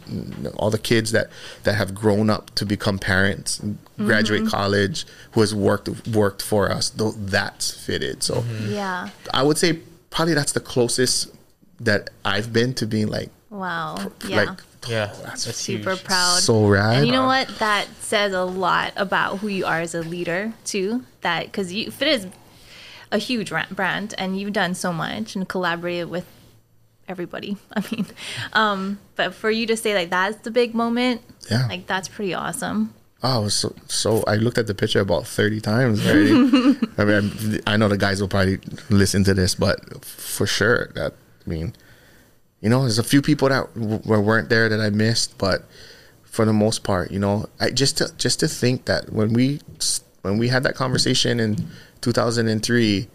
all 0.59 0.71
the 0.71 0.79
kids 0.91 1.11
that 1.13 1.27
that 1.65 1.75
have 1.75 1.95
grown 1.95 2.29
up 2.31 2.45
to 2.55 2.65
become 2.67 2.99
parents, 2.99 3.59
and 3.59 3.79
graduate 3.97 4.47
college, 4.47 5.07
who 5.33 5.41
has 5.41 5.53
worked 5.55 5.89
worked 6.09 6.43
for 6.43 6.71
us. 6.71 6.91
Though 6.91 7.13
that's 7.13 7.71
fitted. 7.87 8.23
So 8.23 8.45
Yeah. 8.69 9.09
I 9.33 9.43
would 9.43 9.59
say 9.59 9.81
probably 10.11 10.35
that's 10.35 10.53
the 10.53 10.61
closest 10.61 11.35
that 11.81 12.11
I've 12.25 12.53
been 12.53 12.75
to 12.75 12.87
being 12.87 13.09
like 13.09 13.31
Wow. 13.51 14.13
Yeah. 14.29 14.37
like 14.45 14.61
Yeah, 14.89 15.07
that's 15.23 15.45
that's 15.45 15.59
Super 15.59 15.93
huge. 15.93 16.05
proud. 16.05 16.39
so 16.41 16.67
rad. 16.69 16.99
And 16.99 17.07
you 17.07 17.13
know 17.13 17.27
what? 17.27 17.49
That 17.59 17.87
says 18.01 18.33
a 18.33 18.45
lot 18.45 18.93
about 18.97 19.39
who 19.39 19.49
you 19.49 19.65
are 19.67 19.81
as 19.81 19.95
a 19.95 20.03
leader 20.03 20.53
too. 20.65 21.05
That 21.23 21.47
because 21.47 21.73
you 21.73 21.91
Fit 21.91 22.09
is 22.09 22.27
a 23.13 23.19
huge 23.19 23.53
brand, 23.71 24.15
and 24.19 24.39
you've 24.39 24.53
done 24.53 24.75
so 24.75 24.93
much 24.93 25.35
and 25.37 25.49
collaborated 25.49 26.09
with 26.11 26.27
everybody. 27.09 27.57
I 27.77 27.85
mean, 27.93 28.07
um, 28.53 28.99
but 29.17 29.35
for 29.35 29.51
you 29.51 29.67
to 29.67 29.77
say 29.77 29.95
like 29.95 30.11
that's 30.11 30.39
the 30.39 30.51
big 30.51 30.75
moment, 30.75 31.23
Yeah. 31.51 31.67
like 31.69 31.87
that's 31.87 32.09
pretty 32.09 32.35
awesome. 32.35 32.93
Oh, 33.23 33.37
I 33.37 33.39
was 33.39 33.55
so, 33.55 33.75
so 33.89 34.23
I 34.27 34.35
looked 34.37 34.59
at 34.59 34.67
the 34.67 34.75
picture 34.75 35.01
about 35.01 35.27
30 35.27 35.61
times 35.63 36.07
already. 36.07 36.33
I 36.99 37.05
mean, 37.05 37.15
I'm- 37.15 37.61
I 37.67 37.77
know 37.79 37.89
the 37.89 37.97
guys 37.97 38.21
will 38.21 38.29
probably 38.29 38.59
listen 38.91 39.25
to 39.25 39.33
this, 39.35 39.55
but 39.55 40.05
for 40.05 40.47
sure 40.47 40.91
that, 40.95 41.15
I 41.47 41.49
mean, 41.51 41.75
you 42.67 42.71
know, 42.71 42.81
there's 42.81 42.99
a 42.99 43.05
few 43.05 43.23
people 43.23 43.49
that 43.49 43.73
w- 43.75 44.21
weren't 44.21 44.49
there 44.49 44.69
that 44.69 44.81
I 44.81 44.91
missed, 44.91 45.39
but 45.39 45.63
for 46.25 46.45
the 46.45 46.53
most 46.53 46.83
part, 46.83 47.13
you 47.13 47.21
know, 47.21 47.47
I 47.61 47.71
just 47.71 47.99
to, 47.99 48.13
just 48.19 48.41
to 48.41 48.49
think 48.49 48.87
that 48.87 49.13
when 49.13 49.33
we 49.33 49.61
when 50.23 50.37
we 50.37 50.49
had 50.49 50.65
that 50.65 50.75
conversation 50.75 51.39
in 51.39 51.65
2003, 52.01 53.07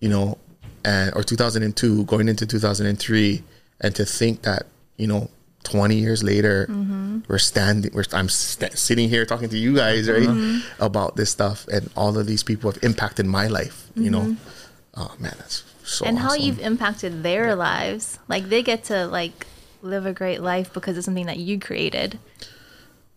you 0.00 0.08
know, 0.10 0.36
and 0.84 1.10
or 1.16 1.22
2002, 1.22 2.04
going 2.04 2.28
into 2.28 2.44
2003, 2.44 3.42
and 3.80 3.94
to 3.94 4.04
think 4.04 4.42
that 4.42 4.66
you 4.98 5.06
know, 5.06 5.30
20 5.62 5.96
years 5.96 6.22
later, 6.22 6.66
mm-hmm. 6.68 7.20
we're 7.28 7.38
standing, 7.38 7.90
we're 7.94 8.04
I'm 8.12 8.28
st- 8.28 8.76
sitting 8.76 9.08
here 9.08 9.24
talking 9.24 9.48
to 9.48 9.56
you 9.56 9.74
guys, 9.74 10.06
right, 10.06 10.20
mm-hmm. 10.20 10.84
about 10.84 11.16
this 11.16 11.30
stuff, 11.30 11.66
and 11.68 11.88
all 11.96 12.18
of 12.18 12.26
these 12.26 12.42
people 12.42 12.70
have 12.70 12.84
impacted 12.84 13.24
my 13.24 13.46
life. 13.46 13.88
You 13.94 14.10
know, 14.10 14.20
mm-hmm. 14.20 15.00
oh 15.00 15.14
man, 15.18 15.34
that's 15.38 15.64
so. 15.86 16.04
and 16.04 16.18
how 16.18 16.30
awesome. 16.30 16.42
you've 16.42 16.58
impacted 16.58 17.22
their 17.22 17.54
lives. 17.54 18.18
Like 18.28 18.48
they 18.48 18.62
get 18.62 18.84
to 18.84 19.06
like 19.06 19.46
live 19.82 20.04
a 20.04 20.12
great 20.12 20.42
life 20.42 20.72
because 20.72 20.96
of 20.98 21.04
something 21.04 21.26
that 21.26 21.38
you 21.38 21.58
created. 21.58 22.18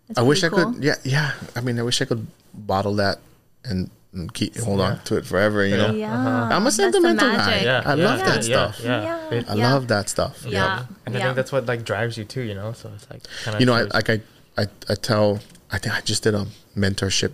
That's 0.07 0.19
I 0.19 0.21
wish 0.23 0.43
I 0.43 0.49
could. 0.49 0.83
Yeah, 0.83 0.95
yeah. 1.03 1.33
I 1.55 1.61
mean, 1.61 1.79
I 1.79 1.83
wish 1.83 2.01
I 2.01 2.05
could 2.05 2.27
bottle 2.53 2.95
that 2.95 3.19
and, 3.63 3.89
and 4.13 4.33
keep 4.33 4.57
hold 4.57 4.81
on 4.81 4.99
to 5.03 5.17
it 5.17 5.25
forever. 5.25 5.65
You 5.65 5.77
know, 5.77 5.91
Yeah, 5.91 6.49
I'm 6.51 6.65
a 6.65 6.71
sentimental 6.71 7.27
guy. 7.27 7.61
Yeah, 7.61 7.83
I 7.85 7.93
yeah, 7.93 8.05
love 8.05 8.19
yeah, 8.19 8.25
that 8.25 8.35
yeah, 8.35 8.41
stuff. 8.41 8.79
Yeah, 8.83 9.31
Yeah. 9.31 9.43
I 9.47 9.53
love 9.53 9.87
that 9.89 10.09
stuff. 10.09 10.45
Yeah, 10.47 10.85
and 11.05 11.17
I 11.17 11.21
think 11.21 11.35
that's 11.35 11.51
what 11.51 11.65
like 11.65 11.83
drives 11.83 12.17
you 12.17 12.25
too. 12.25 12.41
You 12.41 12.55
know, 12.55 12.73
so 12.73 12.91
it's 12.95 13.09
like 13.09 13.23
kind 13.43 13.55
of 13.55 13.61
you 13.61 13.65
know, 13.65 13.73
I, 13.73 13.83
like 13.83 14.09
I, 14.09 14.21
I, 14.57 14.65
I 14.87 14.95
tell, 14.95 15.39
I 15.71 15.77
think 15.77 15.95
I 15.95 16.01
just 16.01 16.23
did 16.23 16.33
a 16.35 16.47
mentorship 16.75 17.33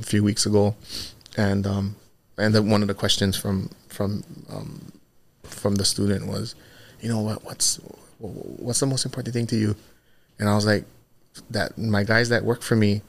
a 0.00 0.02
few 0.02 0.24
weeks 0.24 0.46
ago, 0.46 0.76
and 1.36 1.66
um, 1.66 1.96
and 2.38 2.54
then 2.54 2.68
one 2.68 2.82
of 2.82 2.88
the 2.88 2.94
questions 2.94 3.36
from 3.36 3.70
from 3.88 4.24
um, 4.50 4.92
from 5.42 5.76
the 5.76 5.84
student 5.84 6.26
was, 6.26 6.54
you 7.00 7.08
know 7.08 7.20
what, 7.20 7.44
what's 7.44 7.80
what's 8.18 8.80
the 8.80 8.86
most 8.86 9.04
important 9.04 9.34
thing 9.34 9.46
to 9.48 9.56
you? 9.56 9.76
And 10.38 10.48
I 10.48 10.54
was 10.54 10.66
like, 10.66 10.84
that 11.50 11.78
my 11.78 12.04
guys 12.04 12.28
that 12.28 12.44
work 12.44 12.62
for 12.62 12.76
me 12.76 13.02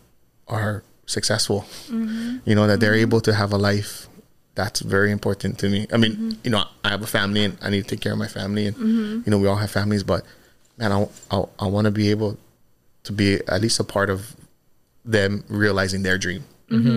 are 0.48 0.84
successful. 1.06 1.66
Mm-hmm. 1.88 2.38
You 2.46 2.56
know 2.56 2.68
that 2.68 2.80
they're 2.80 2.94
mm-hmm. 2.94 3.02
able 3.02 3.22
to 3.22 3.34
have 3.34 3.52
a 3.52 3.58
life. 3.58 4.08
That's 4.56 4.80
very 4.80 5.12
important 5.12 5.60
to 5.60 5.70
me. 5.70 5.86
I 5.92 5.98
mean, 5.98 6.12
mm-hmm. 6.14 6.32
you 6.44 6.52
know, 6.52 6.64
I 6.84 6.90
have 6.90 7.02
a 7.02 7.08
family 7.08 7.44
and 7.44 7.58
I 7.62 7.70
need 7.70 7.84
to 7.84 7.96
take 7.96 8.02
care 8.02 8.14
of 8.14 8.18
my 8.18 8.28
family, 8.28 8.68
and 8.68 8.78
you 9.26 9.32
know, 9.32 9.38
we 9.38 9.48
all 9.48 9.58
have 9.58 9.72
families. 9.72 10.04
But 10.04 10.24
man, 10.78 10.92
I 10.92 11.08
I, 11.32 11.44
I 11.60 11.68
want 11.68 11.86
to 11.86 11.92
be 11.92 12.10
able 12.12 12.38
to 13.04 13.12
be 13.12 13.40
at 13.48 13.62
least 13.62 13.80
a 13.80 13.84
part 13.84 14.10
of 14.10 14.36
them 15.04 15.44
realizing 15.50 16.04
their 16.04 16.18
dream. 16.18 16.44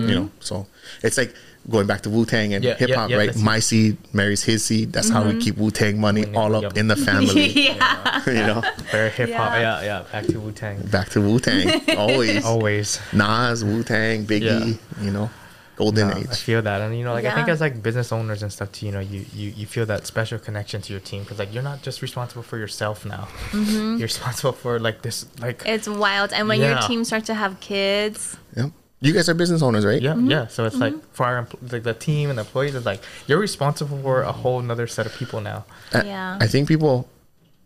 You 0.09 0.15
know, 0.15 0.31
so 0.39 0.67
it's 1.03 1.17
like 1.17 1.33
going 1.69 1.87
back 1.87 2.01
to 2.01 2.09
Wu 2.09 2.25
Tang 2.25 2.53
and 2.53 2.63
Yeah, 2.63 2.75
hip 2.75 2.91
hop, 2.93 3.09
yeah, 3.09 3.17
yeah, 3.17 3.27
right? 3.27 3.35
My 3.37 3.59
seed 3.59 3.97
marries 4.13 4.43
his 4.43 4.65
seed. 4.65 4.91
That's 4.93 5.09
how 5.09 5.23
we 5.23 5.37
keep 5.39 5.57
Wu 5.57 5.71
Tang 5.71 5.99
money 5.99 6.25
all 6.35 6.55
up 6.55 6.63
Yep. 6.63 6.77
in 6.77 6.87
the 6.87 6.95
family. 7.07 7.47
yeah. 7.49 8.21
you 8.27 8.33
know, 8.33 8.61
very 8.91 9.09
hip 9.11 9.31
hop. 9.31 9.51
Yeah. 9.53 9.61
Yeah. 9.61 9.83
yeah, 9.83 10.03
Back 10.11 10.25
to 10.27 10.39
Wu 10.39 10.51
Tang. 10.51 10.81
back 10.91 11.09
to 11.09 11.21
Wu 11.21 11.39
Tang 11.39 11.81
always. 11.97 12.43
Always. 12.45 12.99
Nas, 13.13 13.63
Wu 13.63 13.83
Tang, 13.83 14.25
Biggie. 14.25 14.77
You 15.01 15.11
know, 15.11 15.29
golden 15.77 16.09
No, 16.09 16.13
I 16.15 16.23
feel 16.35 16.61
that, 16.61 16.81
and 16.81 16.97
you 16.97 17.05
know, 17.05 17.13
like 17.13 17.23
I 17.25 17.33
think 17.35 17.47
Yeah. 17.47 17.53
as 17.53 17.61
like 17.61 17.81
business 17.81 18.11
owners 18.11 18.43
and 18.43 18.51
stuff, 18.51 18.71
too, 18.73 18.85
you 18.87 18.91
know, 18.91 18.99
you 18.99 19.25
you, 19.33 19.49
you 19.55 19.65
feel 19.65 19.85
that 19.85 20.05
special 20.05 20.37
connection 20.37 20.81
to 20.81 20.91
your 20.93 20.99
team 20.99 21.23
because 21.23 21.39
like 21.39 21.53
you're 21.53 21.63
not 21.63 21.81
just 21.81 22.01
responsible 22.01 22.43
for 22.43 22.57
yourself 22.57 23.05
now. 23.05 23.27
Mm-hmm. 23.51 23.91
You're 23.97 24.09
responsible 24.13 24.51
for 24.53 24.77
like 24.79 25.01
this, 25.03 25.25
like 25.39 25.63
It's 25.65 25.87
wild. 25.87 26.33
And 26.33 26.47
when 26.49 26.59
your 26.59 26.77
team 26.79 27.03
starts 27.05 27.27
to 27.27 27.33
have 27.33 27.59
kids, 27.61 28.35
Yep. 28.57 28.71
You 29.01 29.13
guys 29.13 29.29
are 29.29 29.33
business 29.33 29.61
owners, 29.61 29.85
right? 29.85 30.01
yeah, 30.01 30.11
Mm-hmm. 30.13 30.29
yeah. 30.29 30.47
So 30.47 30.65
it's 30.65 30.75
like 30.75 30.93
for 31.13 31.25
our 31.25 31.45
empl- 31.45 31.71
like 31.71 31.83
the 31.83 31.93
team 31.93 32.29
and 32.29 32.37
the 32.37 32.41
employees, 32.43 32.75
it's 32.75 32.85
like 32.85 33.01
you're 33.27 33.39
responsible 33.39 33.97
for 34.01 34.21
a 34.23 34.31
whole 34.33 34.59
another 34.59 34.87
set 34.87 35.05
of 35.05 35.13
people 35.15 35.39
now. 35.41 35.65
I- 35.93 36.03
Yeah. 36.03 36.37
I 36.41 36.47
think 36.47 36.67
people 36.67 37.07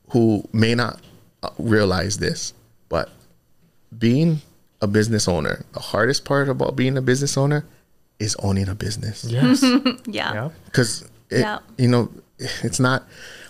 who 0.10 0.48
may 0.54 0.76
not 0.76 1.02
uh, 1.42 1.50
realize 1.58 2.20
this, 2.20 2.54
but 2.88 3.10
being 3.98 4.42
a 4.82 4.88
business 4.88 5.28
owner, 5.28 5.66
the 5.74 5.80
hardest 5.80 6.24
part 6.24 6.50
about 6.50 6.76
being 6.76 6.98
a 6.98 7.02
business 7.02 7.36
owner 7.38 7.66
is 8.20 8.36
owning 8.44 8.70
a 8.70 8.76
business. 8.76 9.24
Yes. 9.24 9.64
Yeah. 10.06 10.34
yeah. 10.34 10.50
Because 10.66 11.04
Yeah. 11.32 11.60
you 11.78 11.88
know, 11.88 12.12
it's 12.62 12.80
not. 12.80 13.04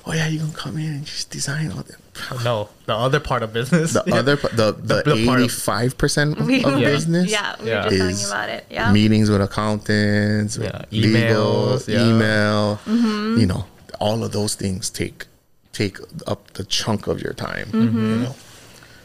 Oh 0.06 0.14
yeah, 0.14 0.28
you 0.28 0.40
can 0.40 0.52
come 0.54 0.78
in 0.78 0.86
and 0.94 1.06
just 1.06 1.32
design 1.32 1.72
all 1.72 1.84
that. 1.84 1.98
No, 2.44 2.70
the 2.86 2.94
other 2.96 3.20
part 3.20 3.42
of 3.44 3.54
business. 3.54 3.94
The 3.94 4.14
other, 4.16 4.38
p- 4.38 4.48
the 4.54 4.72
the 4.74 5.02
the 5.04 5.26
part 5.26 5.40
of- 5.40 5.46
eighty 5.46 5.48
five 5.48 5.98
percent 5.98 6.38
of 6.40 6.46
We- 6.48 6.64
business, 6.64 7.32
Yeah, 7.32 7.56
we 7.62 7.68
Yeah. 7.70 7.84
were 7.86 7.90
just 7.90 8.22
talking 8.22 8.32
about 8.32 8.50
it. 8.50 8.66
Yeah. 8.70 8.92
meetings 8.92 9.30
with 9.30 9.42
accountants, 9.42 10.58
with 10.58 10.68
Yeah, 10.68 10.86
legal, 10.92 11.66
emails, 11.78 11.88
yeah. 11.88 12.06
email. 12.08 12.78
Mm-hmm. 12.86 13.40
You 13.40 13.46
know, 13.48 13.66
all 14.00 14.24
of 14.24 14.32
those 14.32 14.56
things 14.56 14.90
take 14.90 15.26
take 15.72 15.98
up 16.28 16.54
the 16.54 16.64
chunk 16.66 17.08
of 17.08 17.22
your 17.22 17.34
time. 17.34 17.66
Mm-hmm. 17.68 17.98
You 17.98 18.16
know? 18.18 18.36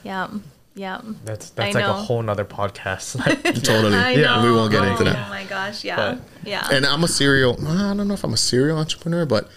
Yeah. 0.04 0.28
Yeah. 0.74 1.00
That's 1.24 1.50
I 1.56 1.62
that's 1.72 1.74
like 1.76 1.84
a 1.84 1.92
whole 1.94 2.22
nother 2.22 2.44
podcast. 2.44 3.16
Totally. 3.64 4.20
Yeah, 4.20 4.44
we 4.44 4.52
won't 4.52 4.70
get 4.70 4.84
into 4.84 5.04
that. 5.04 5.26
Oh 5.26 5.30
my 5.30 5.44
gosh. 5.44 5.82
Yeah. 5.82 5.96
But- 5.96 6.18
yeah. 6.44 6.68
And 6.70 6.84
I'm 6.86 7.02
a 7.04 7.08
serial. 7.08 7.54
I 7.66 7.94
don't 7.94 8.06
know 8.06 8.14
if 8.14 8.22
I'm 8.22 8.34
a 8.34 8.36
serial 8.36 8.78
entrepreneur, 8.78 9.24
but 9.26 9.48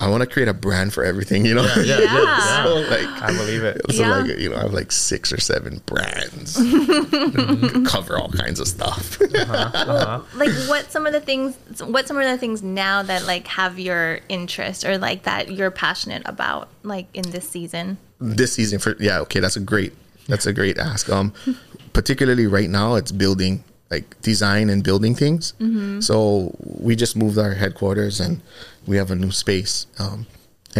I 0.00 0.08
want 0.08 0.20
to 0.20 0.28
create 0.28 0.48
a 0.48 0.54
brand 0.54 0.92
for 0.94 1.04
everything. 1.04 1.44
You 1.44 1.54
know. 1.54 1.62
yeah, 1.76 1.82
yeah, 1.82 1.98
Yeah. 1.98 2.22
yeah. 2.22 2.64
so 2.64 2.74
like. 2.88 3.22
I 3.22 3.36
believe 3.36 3.64
it. 3.64 3.80
So 3.90 4.02
Yeah. 4.02 4.18
like 4.18 4.38
you 4.38 4.48
know, 4.48 4.56
I 4.56 4.60
have 4.62 4.72
like 4.72 4.92
six 4.92 5.32
or 5.32 5.40
seven 5.40 5.82
brands, 5.86 6.56
mm-hmm. 6.58 7.84
cover 7.84 8.16
all 8.16 8.30
kinds 8.30 8.60
of 8.60 8.68
stuff. 8.68 9.18
Uh-huh, 9.38 9.70
uh-huh. 9.74 10.20
like 10.34 10.50
what 10.68 10.90
some 10.90 11.06
of 11.06 11.12
the 11.12 11.20
things 11.20 11.56
what 11.82 12.08
some 12.08 12.16
of 12.16 12.24
the 12.24 12.36
things 12.38 12.62
now 12.62 13.02
that 13.02 13.24
like 13.26 13.46
have 13.46 13.78
your 13.78 14.20
interest 14.28 14.84
or 14.84 14.98
like 14.98 15.22
that 15.22 15.52
you're 15.52 15.70
passionate 15.70 16.22
about 16.26 16.68
like 16.82 17.06
in 17.14 17.22
this 17.30 17.48
season 17.48 17.98
this 18.20 18.52
season 18.54 18.78
for 18.78 18.96
yeah 18.98 19.20
okay 19.20 19.40
that's 19.40 19.56
a 19.56 19.60
great 19.60 19.92
that's 20.28 20.44
a 20.46 20.52
great 20.52 20.76
ask 20.78 21.08
um 21.08 21.32
particularly 21.92 22.46
right 22.46 22.68
now 22.68 22.94
it's 22.96 23.12
building 23.12 23.62
like 23.90 24.20
design 24.22 24.68
and 24.70 24.82
building 24.82 25.14
things 25.14 25.52
mm-hmm. 25.60 26.00
so 26.00 26.54
we 26.60 26.96
just 26.96 27.16
moved 27.16 27.38
our 27.38 27.54
headquarters 27.54 28.20
and 28.20 28.40
we 28.88 28.96
have 29.00 29.10
a 29.10 29.18
new 29.24 29.30
space 29.44 29.74
um 30.04 30.26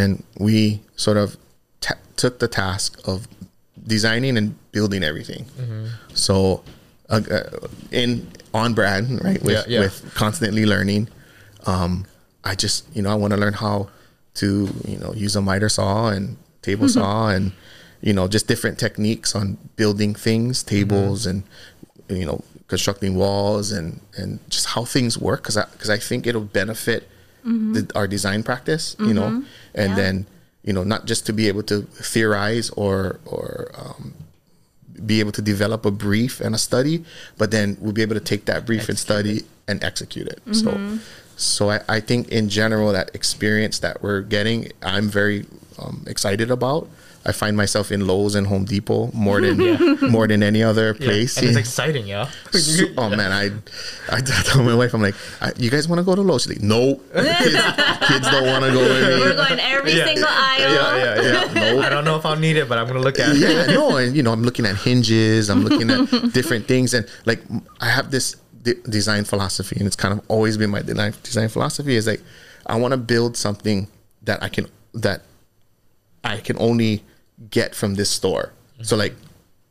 and 0.00 0.10
we 0.46 0.80
sort 0.96 1.16
of 1.22 1.36
ta 1.84 1.94
took 2.20 2.34
the 2.44 2.48
task 2.62 2.88
of 3.10 3.18
designing 3.94 4.36
and 4.40 4.48
building 4.72 5.02
everything. 5.10 5.44
So 6.14 6.62
uh, 7.08 7.22
uh, 7.30 7.66
in 7.90 8.08
on 8.52 8.74
brand 8.78 9.06
right 9.24 9.40
with 9.42 9.54
Yeah, 9.56 9.64
yeah. 9.74 9.80
with 9.84 9.96
constantly 10.22 10.64
learning 10.74 11.08
um 11.72 11.92
i 12.50 12.52
just 12.64 12.84
you 12.94 13.02
know 13.02 13.10
i 13.10 13.14
want 13.22 13.32
to 13.36 13.40
learn 13.44 13.56
how 13.66 13.76
to 14.40 14.48
you 14.90 14.98
know 15.02 15.12
use 15.24 15.34
a 15.36 15.42
miter 15.50 15.68
saw 15.78 16.08
and 16.16 16.36
table 16.62 16.88
saw 16.88 17.28
and 17.36 17.52
you 18.06 18.12
know 18.16 18.26
just 18.28 18.46
different 18.52 18.76
techniques 18.86 19.30
on 19.34 19.56
building 19.80 20.12
things 20.14 20.62
tables 20.62 21.20
and 21.30 21.42
you 22.18 22.26
know 22.28 22.38
constructing 22.72 23.12
walls 23.22 23.66
and 23.78 24.00
and 24.20 24.38
just 24.54 24.66
how 24.74 24.84
things 24.84 25.18
work 25.28 25.40
because 25.42 25.56
i 25.56 25.64
because 25.72 25.90
i 25.90 25.98
think 26.08 26.26
it'll 26.26 26.50
benefit 26.62 27.00
the, 27.44 27.90
our 27.94 28.06
design 28.06 28.42
practice 28.42 28.96
you 28.98 29.14
know 29.14 29.42
and 29.74 29.90
Yeah. 29.90 29.94
then 29.96 30.26
you 30.64 30.72
know 30.72 30.84
not 30.84 31.06
just 31.06 31.24
to 31.26 31.32
be 31.32 31.48
able 31.48 31.62
to 31.64 31.82
theorize 32.12 32.68
or 32.70 33.20
or 33.24 33.70
um, 33.74 34.14
be 35.06 35.20
able 35.20 35.32
to 35.32 35.42
develop 35.42 35.86
a 35.86 35.90
brief 35.92 36.40
and 36.40 36.54
a 36.54 36.58
study, 36.58 37.04
but 37.38 37.50
then 37.52 37.76
we'll 37.80 37.92
be 37.92 38.02
able 38.02 38.14
to 38.14 38.20
take 38.32 38.46
that 38.46 38.66
brief 38.66 38.88
and 38.88 38.98
study 38.98 39.44
and 39.68 39.84
execute 39.84 40.26
it. 40.26 40.42
So, 40.50 40.98
so 41.36 41.70
I, 41.70 41.80
I 41.88 42.00
think 42.00 42.28
in 42.30 42.48
general 42.48 42.90
that 42.92 43.14
experience 43.14 43.78
that 43.78 44.02
we're 44.02 44.22
getting, 44.22 44.72
I'm 44.82 45.08
very 45.08 45.46
um, 45.78 46.02
excited 46.08 46.50
about. 46.50 46.88
I 47.28 47.32
find 47.32 47.56
myself 47.56 47.92
in 47.92 48.06
Lowe's 48.06 48.34
and 48.34 48.46
Home 48.46 48.64
Depot 48.64 49.10
more 49.12 49.40
than 49.40 49.56
more 50.16 50.26
than 50.26 50.42
any 50.42 50.62
other 50.62 50.96
Yeah. 50.98 51.06
place. 51.06 51.36
And 51.36 51.48
it's 51.48 51.56
exciting, 51.58 52.06
yeah. 52.06 52.30
So- 52.52 52.86
oh 52.96 53.10
man, 53.10 53.30
I 53.32 53.44
I 54.16 54.20
tell 54.22 54.62
my 54.64 54.74
wife, 54.74 54.94
I'm 54.94 55.02
like, 55.02 55.14
I, 55.40 55.52
you 55.58 55.70
guys 55.70 55.86
want 55.88 55.98
to 56.00 56.04
go 56.04 56.14
to 56.14 56.22
Lowe's? 56.22 56.42
She's 56.44 56.52
like, 56.54 56.62
no, 56.62 56.94
kids, 57.14 57.56
kids 58.08 58.26
don't 58.34 58.46
want 58.52 58.64
to 58.64 58.70
go 58.72 58.80
with 58.80 59.20
we're 59.20 59.36
going 59.36 59.60
every 59.60 59.92
Yeah. 59.92 60.06
single 60.06 60.28
aisle 60.28 60.72
Yeah, 60.72 60.96
yeah, 61.04 61.22
yeah. 61.22 61.52
No, 61.74 61.82
I 61.86 61.88
don't 61.90 62.04
know 62.08 62.16
if 62.16 62.24
I'll 62.24 62.36
need 62.46 62.56
it, 62.56 62.66
but 62.68 62.78
I'm 62.78 62.86
gonna 62.86 63.00
look 63.08 63.18
at 63.18 63.36
it. 63.36 63.38
yeah, 63.38 63.66
no, 63.66 63.96
and 64.00 64.16
you 64.16 64.22
know, 64.22 64.32
I'm 64.32 64.42
looking 64.42 64.64
at 64.66 64.76
hinges, 64.76 65.50
I'm 65.50 65.62
looking 65.64 65.90
at 65.90 66.32
different 66.38 66.66
things, 66.66 66.94
and 66.94 67.06
like 67.26 67.40
I 67.80 67.88
have 67.90 68.10
this 68.10 68.36
de- 68.62 68.80
design 68.88 69.24
philosophy, 69.24 69.76
and 69.78 69.86
it's 69.86 69.96
kind 69.96 70.12
of 70.18 70.24
always 70.28 70.56
been 70.56 70.70
my 70.70 70.80
design 70.82 71.12
design 71.22 71.48
philosophy 71.48 71.94
is 71.94 72.06
like 72.06 72.22
I 72.66 72.76
want 72.76 72.92
to 72.92 72.98
build 73.12 73.36
something 73.36 73.88
that 74.22 74.42
I 74.42 74.48
can 74.48 74.66
that 74.94 75.22
I 76.24 76.38
can 76.38 76.56
only 76.58 77.04
get 77.50 77.74
from 77.74 77.94
this 77.94 78.10
store. 78.10 78.52
So 78.82 78.96
like, 78.96 79.14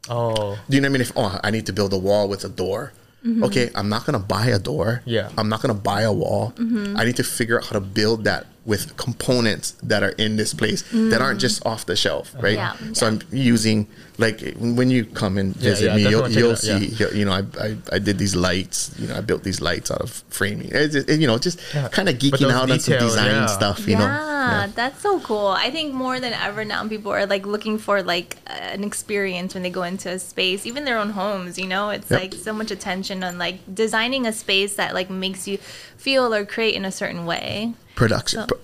Oh, 0.10 0.58
do 0.70 0.76
you 0.76 0.82
know 0.82 0.88
what 0.88 0.92
I 0.92 0.94
mean? 0.94 1.02
If 1.02 1.12
oh, 1.16 1.40
I 1.44 1.52
need 1.52 1.66
to 1.66 1.74
build 1.74 1.94
a 1.94 1.98
wall 1.98 2.30
with 2.30 2.46
a 2.46 2.50
door. 2.50 2.94
Mm-hmm. 3.26 3.44
Okay, 3.44 3.72
I'm 3.76 3.90
not 3.90 4.06
gonna 4.06 4.20
buy 4.20 4.48
a 4.48 4.60
door. 4.60 5.02
Yeah. 5.06 5.30
I'm 5.38 5.50
not 5.50 5.62
gonna 5.62 5.74
buy 5.74 6.02
a 6.02 6.14
wall. 6.14 6.54
Mm-hmm. 6.56 6.96
I 6.98 7.04
need 7.04 7.18
to 7.18 7.24
figure 7.24 7.58
out 7.58 7.66
how 7.66 7.74
to 7.74 7.82
build 7.82 8.24
that 8.24 8.46
with 8.68 8.98
components 8.98 9.72
that 9.82 10.04
are 10.04 10.14
in 10.26 10.36
this 10.36 10.54
place 10.54 10.82
that 10.92 11.22
aren't 11.22 11.40
just 11.40 11.66
off 11.66 11.86
the 11.86 11.96
shelf, 11.96 12.34
mm. 12.34 12.44
right? 12.44 12.56
Yeah, 12.56 12.76
So 12.92 13.06
yeah. 13.08 13.12
I'm 13.14 13.22
using 13.32 13.88
like 14.18 14.42
when 14.58 14.90
you 14.90 15.06
come 15.06 15.38
and 15.38 15.56
visit 15.56 15.86
yeah, 15.88 15.96
me, 15.96 16.10
you'll, 16.10 16.28
you'll 16.30 16.56
see. 16.58 16.92
out, 17.06 17.14
You 17.16 17.24
know, 17.24 17.32
I, 17.32 17.44
I 17.68 17.78
I 17.94 18.00
did 18.00 18.18
these 18.18 18.36
lights. 18.36 18.92
You 19.00 19.08
know, 19.08 19.16
I 19.16 19.22
built 19.22 19.44
these 19.44 19.62
lights 19.62 19.90
out 19.90 20.02
of 20.02 20.12
framing. 20.30 20.70
It's 20.74 20.94
just, 20.96 21.08
you 21.08 21.28
know, 21.28 21.38
just 21.38 21.60
Yeah. 21.74 21.88
kind 21.88 22.10
of 22.10 22.16
geeking 22.18 22.40
those 22.40 22.52
out 22.60 22.70
on 22.70 22.80
some 22.80 23.00
design 23.00 23.32
yeah. 23.32 23.46
stuff. 23.46 23.80
You 23.88 23.94
yeah, 23.98 24.66
know, 24.68 24.74
that's 24.76 25.00
so 25.02 25.20
cool. 25.22 25.48
I 25.48 25.70
think 25.72 25.94
more 25.94 26.20
than 26.20 26.34
ever 26.34 26.66
now, 26.66 26.86
people 26.90 27.12
are 27.14 27.26
like 27.26 27.46
looking 27.46 27.78
for 27.78 28.04
like 28.04 28.36
an 28.48 28.84
experience 28.84 29.54
when 29.54 29.64
they 29.64 29.70
go 29.70 29.84
into 29.84 30.10
a 30.10 30.20
space, 30.20 30.66
even 30.66 30.84
their 30.84 30.98
own 30.98 31.12
homes. 31.12 31.58
You 31.58 31.68
know, 31.68 31.90
it's 31.92 32.12
Yep. 32.12 32.20
like 32.20 32.34
so 32.34 32.52
much 32.52 32.72
attention 32.72 33.24
on 33.24 33.38
like 33.38 33.60
designing 33.74 34.26
a 34.28 34.34
space 34.34 34.76
that 34.76 34.94
like 34.94 35.10
makes 35.10 35.48
you 35.48 35.58
feel 35.96 36.34
or 36.34 36.44
create 36.46 36.76
in 36.76 36.84
a 36.84 36.92
certain 36.92 37.26
way. 37.26 37.74
Production. 37.98 38.48
So- 38.48 38.58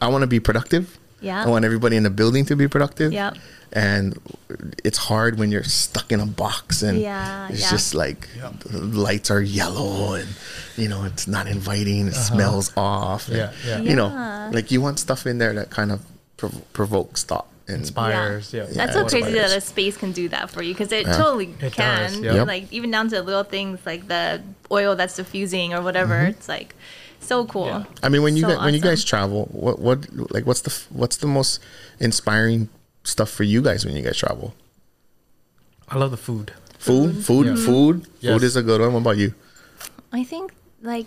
I 0.00 0.08
want 0.08 0.22
to 0.22 0.26
be 0.26 0.40
productive. 0.40 0.98
Yeah. 1.20 1.44
I 1.44 1.48
want 1.48 1.64
everybody 1.64 1.96
in 1.96 2.02
the 2.02 2.10
building 2.10 2.44
to 2.46 2.56
be 2.56 2.68
productive. 2.68 3.12
Yep. 3.12 3.36
And 3.72 4.20
it's 4.84 4.98
hard 4.98 5.38
when 5.38 5.50
you're 5.50 5.64
stuck 5.64 6.12
in 6.12 6.20
a 6.20 6.26
box 6.26 6.82
and 6.82 7.00
Yeah, 7.00 7.48
it's 7.50 7.62
yeah. 7.62 7.70
just 7.70 7.94
like 7.94 8.28
the 8.64 8.78
lights 8.78 9.30
are 9.30 9.40
yellow 9.42 10.14
and 10.14 10.28
you 10.76 10.88
know 10.88 11.04
it's 11.04 11.26
not 11.26 11.46
inviting. 11.48 12.06
It 12.08 12.14
smells 12.14 12.70
off. 12.76 13.28
and, 13.28 13.36
Yeah, 13.38 13.52
yeah. 13.66 13.78
You 13.80 13.96
know, 13.96 14.08
like 14.52 14.70
you 14.70 14.80
want 14.80 14.98
stuff 14.98 15.26
in 15.26 15.38
there 15.38 15.52
that 15.54 15.70
kind 15.70 15.90
of 15.90 16.00
prov- 16.36 16.62
provokes 16.74 17.24
thought 17.24 17.46
and 17.66 17.78
inspires. 17.78 18.52
Yeah. 18.52 18.66
That's 18.70 18.92
so 18.92 19.02
crazy 19.08 19.26
inspires. 19.26 19.50
that 19.50 19.56
a 19.58 19.60
space 19.62 19.96
can 19.96 20.12
do 20.12 20.28
that 20.28 20.50
for 20.50 20.62
you 20.62 20.74
because 20.74 20.92
it 20.92 21.06
Yeah. 21.06 21.16
totally 21.16 21.54
It 21.60 21.72
can. 21.72 22.12
does, 22.12 22.20
yeah. 22.20 22.42
Like 22.44 22.70
even 22.72 22.90
down 22.90 23.08
to 23.10 23.20
little 23.22 23.42
things 23.56 23.80
like 23.86 24.06
the 24.08 24.42
oil 24.70 24.94
that's 24.94 25.16
diffusing 25.16 25.74
or 25.74 25.80
whatever. 25.82 26.14
Mm-hmm. 26.14 26.30
It's 26.38 26.48
like 26.48 26.74
so 27.20 27.46
cool. 27.46 27.66
Yeah. 27.66 27.84
I 28.02 28.08
mean, 28.08 28.22
when 28.22 28.36
you 28.36 28.42
So 28.42 28.48
guys, 28.48 28.64
when 28.64 28.74
you 28.74 28.80
guys 28.80 29.04
travel, 29.04 29.46
what 29.52 29.78
what 29.78 30.06
like 30.30 30.46
what's 30.46 30.60
the 30.62 30.72
what's 30.90 31.16
the 31.16 31.26
most 31.26 31.60
inspiring 31.98 32.68
stuff 33.04 33.30
for 33.30 33.44
you 33.44 33.62
guys 33.62 33.84
when 33.84 33.96
you 33.96 34.02
guys 34.02 34.16
travel? 34.16 34.54
I 35.88 35.98
love 35.98 36.10
the 36.10 36.16
food. 36.16 36.52
Food, 36.78 37.10
mm-hmm. 37.12 37.20
food, 37.20 37.46
Yeah. 37.46 37.66
food. 37.66 38.06
Yes. 38.20 38.32
Food 38.34 38.42
is 38.44 38.56
a 38.56 38.62
good 38.62 38.80
one. 38.80 38.92
What 38.92 39.00
about 39.00 39.16
you? 39.16 39.34
I 40.12 40.24
think 40.24 40.52
like 40.82 41.06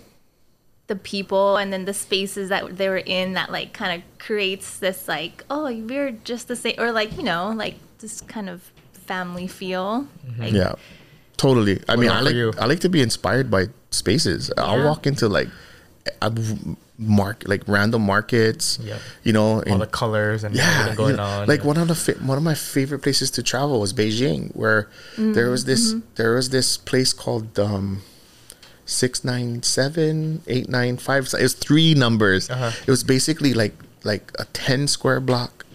the 0.88 0.95
people 0.95 1.57
and 1.57 1.72
then 1.72 1.86
the 1.86 1.93
spaces 1.93 2.49
that 2.49 2.78
they 2.78 2.89
were 2.89 2.97
in 3.05 3.34
that 3.34 3.51
like 3.51 3.74
kind 3.74 4.01
of 4.01 4.20
creates 4.20 4.80
this 4.80 5.07
like 5.07 5.43
oh 5.49 5.72
we're 5.72 6.12
just 6.12 6.47
the 6.47 6.55
same 6.55 6.74
or 6.80 6.91
like 6.91 7.16
you 7.16 7.24
know 7.24 7.53
like 7.55 7.76
this 7.99 8.22
kind 8.22 8.49
of 8.49 8.72
family 8.93 9.47
feel. 9.47 10.07
Mm-hmm. 10.26 10.41
Like, 10.41 10.53
Yeah, 10.53 10.74
totally. 11.38 11.82
I 11.89 11.95
mean, 11.95 12.10
I 12.12 12.22
like 12.22 12.36
you? 12.36 12.53
I 12.60 12.66
like 12.66 12.80
to 12.82 12.89
be 12.89 13.01
inspired 13.01 13.49
by 13.49 13.68
spaces. 13.91 14.51
I'll 14.57 14.86
walk 14.86 15.07
into 15.07 15.28
like 15.28 15.47
I 15.47 15.51
mark 16.97 17.43
like 17.47 17.64
random 17.68 18.01
markets. 18.01 18.78
Yep. 18.82 18.99
You 19.24 19.34
know, 19.34 19.45
All 19.55 19.62
and 19.62 19.82
the 19.82 19.88
colors 19.88 20.43
and 20.43 20.55
yeah, 20.55 20.70
everything 20.82 20.95
going 20.97 21.12
you 21.12 21.18
know, 21.18 21.24
on. 21.24 21.47
like 21.47 21.62
yeah. 21.62 21.68
one 21.68 21.78
of 21.78 21.88
the 21.88 21.95
fa- 21.95 22.18
one 22.22 22.38
of 22.38 22.43
my 22.43 22.55
favorite 22.55 22.99
places 22.99 23.32
to 23.32 23.43
travel 23.43 23.80
was 23.80 23.93
Beijing, 23.93 24.55
where 24.55 24.89
Mm, 25.16 25.34
there 25.34 25.49
was 25.49 25.66
this 25.66 25.93
mm-hmm. 25.93 25.99
there 26.16 26.36
was 26.36 26.49
this 26.49 26.78
place 26.78 27.14
called 27.14 27.57
um, 27.60 28.01
six 28.86 29.24
nine 29.24 29.64
seven 29.64 30.41
eight 30.47 30.68
nine 30.70 30.97
five. 30.97 31.26
It 31.34 31.41
was 31.41 31.53
three 31.53 31.93
numbers. 31.93 32.49
Uh-huh. 32.49 32.72
It 32.86 32.89
was 32.91 33.03
basically 33.03 33.53
like 33.53 33.76
like 34.03 34.32
a 34.39 34.45
ten 34.45 34.88
square 34.88 35.20
block 35.20 35.66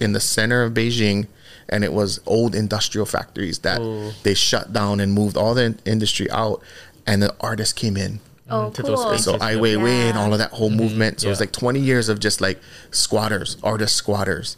in 0.00 0.12
the 0.12 0.20
center 0.20 0.62
of 0.62 0.72
Beijing. 0.74 1.26
And 1.66 1.82
it 1.82 1.94
was 1.94 2.20
old 2.26 2.54
industrial 2.54 3.06
factories 3.06 3.60
that 3.60 3.80
Ooh. 3.80 4.12
they 4.22 4.34
shut 4.34 4.74
down 4.74 5.00
and 5.00 5.12
moved 5.14 5.34
all 5.34 5.54
the 5.54 5.64
in- 5.64 5.78
industry 5.86 6.30
out, 6.30 6.60
and 7.06 7.22
the 7.22 7.34
artists 7.40 7.72
came 7.72 7.96
in. 7.96 8.20
Oh, 8.50 8.70
to 8.70 8.82
those 8.82 8.98
cool. 8.98 9.08
spaces. 9.08 9.24
So 9.24 9.34
Ai 9.40 9.54
Weiwei 9.54 10.08
and 10.08 10.14
Yeah. 10.16 10.20
all 10.22 10.32
of 10.32 10.38
that 10.38 10.50
whole 10.50 10.70
movement. 10.70 11.20
So 11.20 11.28
it 11.28 11.30
was 11.30 11.40
like 11.40 11.52
20 11.52 11.80
years 11.80 12.08
of 12.10 12.20
just 12.20 12.40
like 12.40 12.60
squatters, 12.90 13.56
artist 13.62 13.96
squatters. 13.96 14.56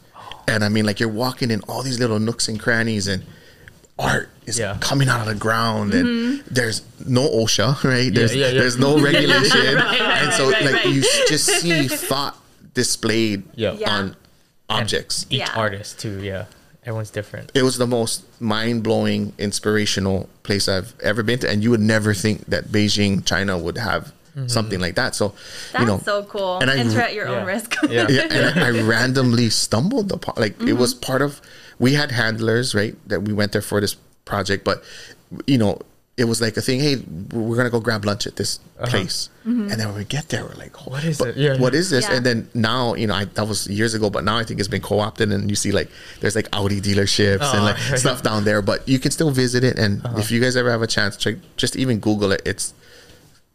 And 0.49 0.65
I 0.65 0.69
mean, 0.69 0.85
like 0.87 0.99
you're 1.01 1.09
walking 1.09 1.51
in 1.51 1.61
all 1.69 1.83
these 1.83 1.99
little 2.01 2.19
nooks 2.19 2.49
and 2.49 2.59
crannies 2.59 3.07
and 3.07 3.25
art 3.99 4.29
is 4.45 4.59
Yeah. 4.59 4.77
coming 4.81 5.09
out 5.09 5.21
of 5.21 5.27
the 5.27 5.35
ground 5.35 5.95
and 5.95 6.07
mm-hmm. 6.07 6.55
there's 6.55 6.83
no 7.07 7.29
OSHA, 7.29 7.83
right? 7.85 8.13
There's, 8.13 8.35
yeah, 8.35 8.49
yeah. 8.49 8.59
there's 8.59 8.77
no 8.79 9.01
regulation. 9.03 9.77
Right, 9.77 10.01
right, 10.01 10.23
and 10.25 10.33
so 10.33 10.51
right, 10.51 10.65
like 10.65 10.75
right. 10.75 10.87
you 10.95 11.03
just 11.29 11.47
see 11.47 11.89
thought 12.09 12.37
displayed 12.75 13.45
Yeah. 13.55 13.73
Yeah. 13.73 13.91
on 13.91 14.17
objects. 14.69 15.27
each 15.31 15.39
Yeah. 15.41 15.53
artist 15.55 15.99
too. 16.01 16.21
Yeah. 16.23 16.47
Everyone's 16.87 17.11
different. 17.11 17.51
it 17.53 17.63
was 17.63 17.79
the 17.79 17.87
most 17.87 18.25
mind 18.41 18.85
blowing, 18.85 19.33
inspirational 19.39 20.29
place 20.45 20.69
I've 20.69 20.95
ever 21.03 21.25
been 21.25 21.41
to, 21.41 21.51
and 21.51 21.63
you 21.63 21.71
would 21.71 21.81
never 21.81 22.15
think 22.15 22.47
that 22.47 22.67
Beijing, 22.67 23.25
China, 23.27 23.59
would 23.59 23.77
have 23.77 24.13
mm-hmm. 24.37 24.47
something 24.47 24.79
like 24.81 24.95
that. 24.95 25.17
So, 25.17 25.35
That's 25.73 25.81
you 25.83 25.87
know, 25.87 25.99
so 25.99 26.23
cool. 26.25 26.59
and 26.59 26.71
I- 26.71 26.77
Enter 26.79 27.01
at 27.01 27.13
your 27.15 27.27
Yeah. 27.27 27.41
own 27.41 27.47
risk. 27.47 27.75
Yeah. 27.89 28.07
yeah, 28.09 28.29
and 28.31 28.61
I, 28.61 28.69
I 28.69 28.71
randomly 28.83 29.51
stumbled 29.51 30.13
upon 30.13 30.35
like 30.37 30.61
it 30.63 30.75
was 30.75 30.95
mm-hmm. 30.95 31.01
part 31.01 31.23
of 31.23 31.41
we 31.79 31.95
had 31.95 32.13
handlers 32.13 32.75
right 32.75 32.97
that 33.09 33.23
we 33.23 33.33
went 33.33 33.53
there 33.53 33.63
for 33.63 33.81
this 33.81 33.97
project, 34.25 34.65
but 34.65 34.83
you 35.47 35.59
know 35.59 35.81
it 36.17 36.25
was 36.25 36.41
like 36.41 36.57
a 36.57 36.63
thing. 36.63 36.81
Hey, 36.81 36.97
we're 37.33 37.57
gonna 37.57 37.71
go 37.71 37.81
grab 37.81 38.05
lunch 38.05 38.27
at 38.27 38.37
this 38.37 38.59
place, 38.85 39.29
and 39.45 39.71
then 39.71 39.89
when 39.89 39.97
we 39.99 40.05
get 40.05 40.29
there, 40.31 40.45
we're 40.45 40.55
like, 40.55 40.87
What 40.87 41.05
is 41.05 41.21
it? 41.21 41.37
Yeah, 41.37 41.59
what 41.59 41.73
yeah. 41.75 41.79
is 41.79 41.91
this? 41.91 42.09
Yeah. 42.09 42.17
And 42.17 42.27
then 42.27 42.49
now 42.55 42.95
you 42.95 43.07
know 43.07 43.15
I, 43.15 43.27
that 43.27 43.47
was 43.47 43.67
years 43.69 43.93
ago, 43.95 44.09
but 44.09 44.25
now 44.25 44.39
I 44.39 44.45
think 44.45 44.59
it's 44.59 44.69
been 44.69 44.81
co-opted, 44.81 45.31
and 45.31 45.51
you 45.51 45.57
see 45.57 45.73
like 45.73 45.91
there's 46.21 46.35
like 46.35 46.49
Audi 46.53 46.81
dealerships 46.81 47.39
Oh, 47.43 47.53
and 47.57 47.65
like 47.65 47.77
yeah. 47.77 47.85
Uh-huh. 47.85 47.97
stuff 48.05 48.23
down 48.23 48.45
there, 48.45 48.63
but 48.63 48.89
you 48.89 48.99
can 48.99 49.11
still 49.11 49.31
visit 49.31 49.63
it. 49.63 49.79
And 49.79 50.01
if 50.17 50.31
you 50.31 50.41
guys 50.41 50.57
ever 50.57 50.71
have 50.71 50.83
a 50.83 50.87
chance, 50.87 51.17
check 51.17 51.37
just 51.57 51.77
even 51.77 52.01
Google 52.01 52.33
it. 52.33 52.43
It's 52.47 52.73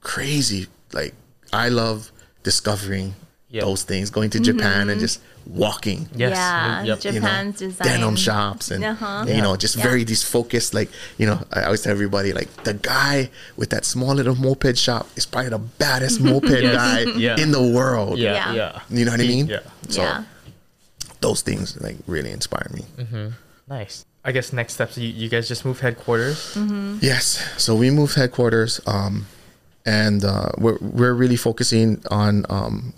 crazy. 0.02 0.68
Like 0.94 1.14
I 1.52 1.70
love 1.70 2.12
discovering 2.44 3.16
Yep. 3.52 3.64
those 3.64 3.84
things, 3.84 4.10
going 4.10 4.30
to 4.32 4.40
Japan 4.40 4.90
and 4.90 5.00
just 5.00 5.20
walking 5.46 6.08
Yes. 6.16 6.38
Yeah, 6.38 6.84
Yep. 6.84 7.04
you 7.04 7.12
know, 7.12 7.20
Japan's 7.20 7.60
design. 7.60 7.88
denim 7.88 8.16
shops 8.16 8.72
and 8.72 8.84
Uh-huh. 8.84 9.26
you 9.28 9.42
know 9.42 9.56
just 9.58 9.76
Yeah. 9.76 9.84
very 9.84 10.04
these 10.06 10.24
focused 10.24 10.74
like 10.74 10.90
you 11.18 11.26
know 11.26 11.42
I 11.52 11.64
always 11.64 11.82
tell 11.82 11.92
everybody 11.92 12.32
like 12.32 12.48
the 12.64 12.76
guy 12.76 13.30
with 13.58 13.70
that 13.72 13.84
small 13.84 14.14
little 14.16 14.36
moped 14.36 14.78
shop 14.78 15.10
is 15.18 15.26
probably 15.26 15.50
the 15.50 15.58
baddest 15.60 16.22
moped 16.30 16.50
Yes. 16.62 16.76
guy 16.76 17.00
Yeah. 17.18 17.36
in 17.42 17.52
the 17.52 17.62
world 17.62 18.20
Yeah. 18.20 18.34
Yeah. 18.34 18.54
Yeah. 18.54 18.80
you 18.90 19.04
know 19.06 19.12
what 19.12 19.20
I 19.20 19.28
mean 19.28 19.48
Yeah. 19.48 19.60
so 19.90 20.02
yeah. 20.04 20.24
those 21.20 21.42
things 21.42 21.76
like 21.82 21.98
really 22.08 22.32
inspire 22.32 22.70
me 22.74 22.86
Nice. 23.68 24.06
I 24.24 24.32
guess 24.32 24.54
next 24.54 24.74
steps. 24.74 24.98
You, 24.98 25.08
you 25.10 25.30
guys 25.30 25.48
just 25.48 25.66
move 25.66 25.80
headquarters. 25.80 26.56
yes 27.02 27.42
so 27.58 27.76
we 27.76 27.90
moved 27.90 28.16
headquarters 28.16 28.80
um 28.86 29.26
and 29.86 30.24
uh, 30.24 30.50
we're 30.60 30.78
we're 30.80 31.14
really 31.14 31.36
focusing 31.36 32.02
on 32.12 32.46
um 32.50 32.94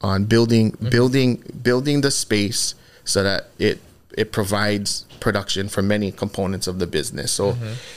on 0.00 0.24
building 0.24 0.70
building 0.90 1.42
building 1.62 2.00
the 2.02 2.10
space 2.10 2.74
so 3.04 3.22
that 3.22 3.48
it 3.58 3.80
it 4.16 4.32
provides 4.32 5.04
production 5.20 5.68
for 5.68 5.82
many 5.82 6.10
components 6.10 6.66
of 6.66 6.78
the 6.78 6.86
business. 6.86 7.30
So, 7.32 7.56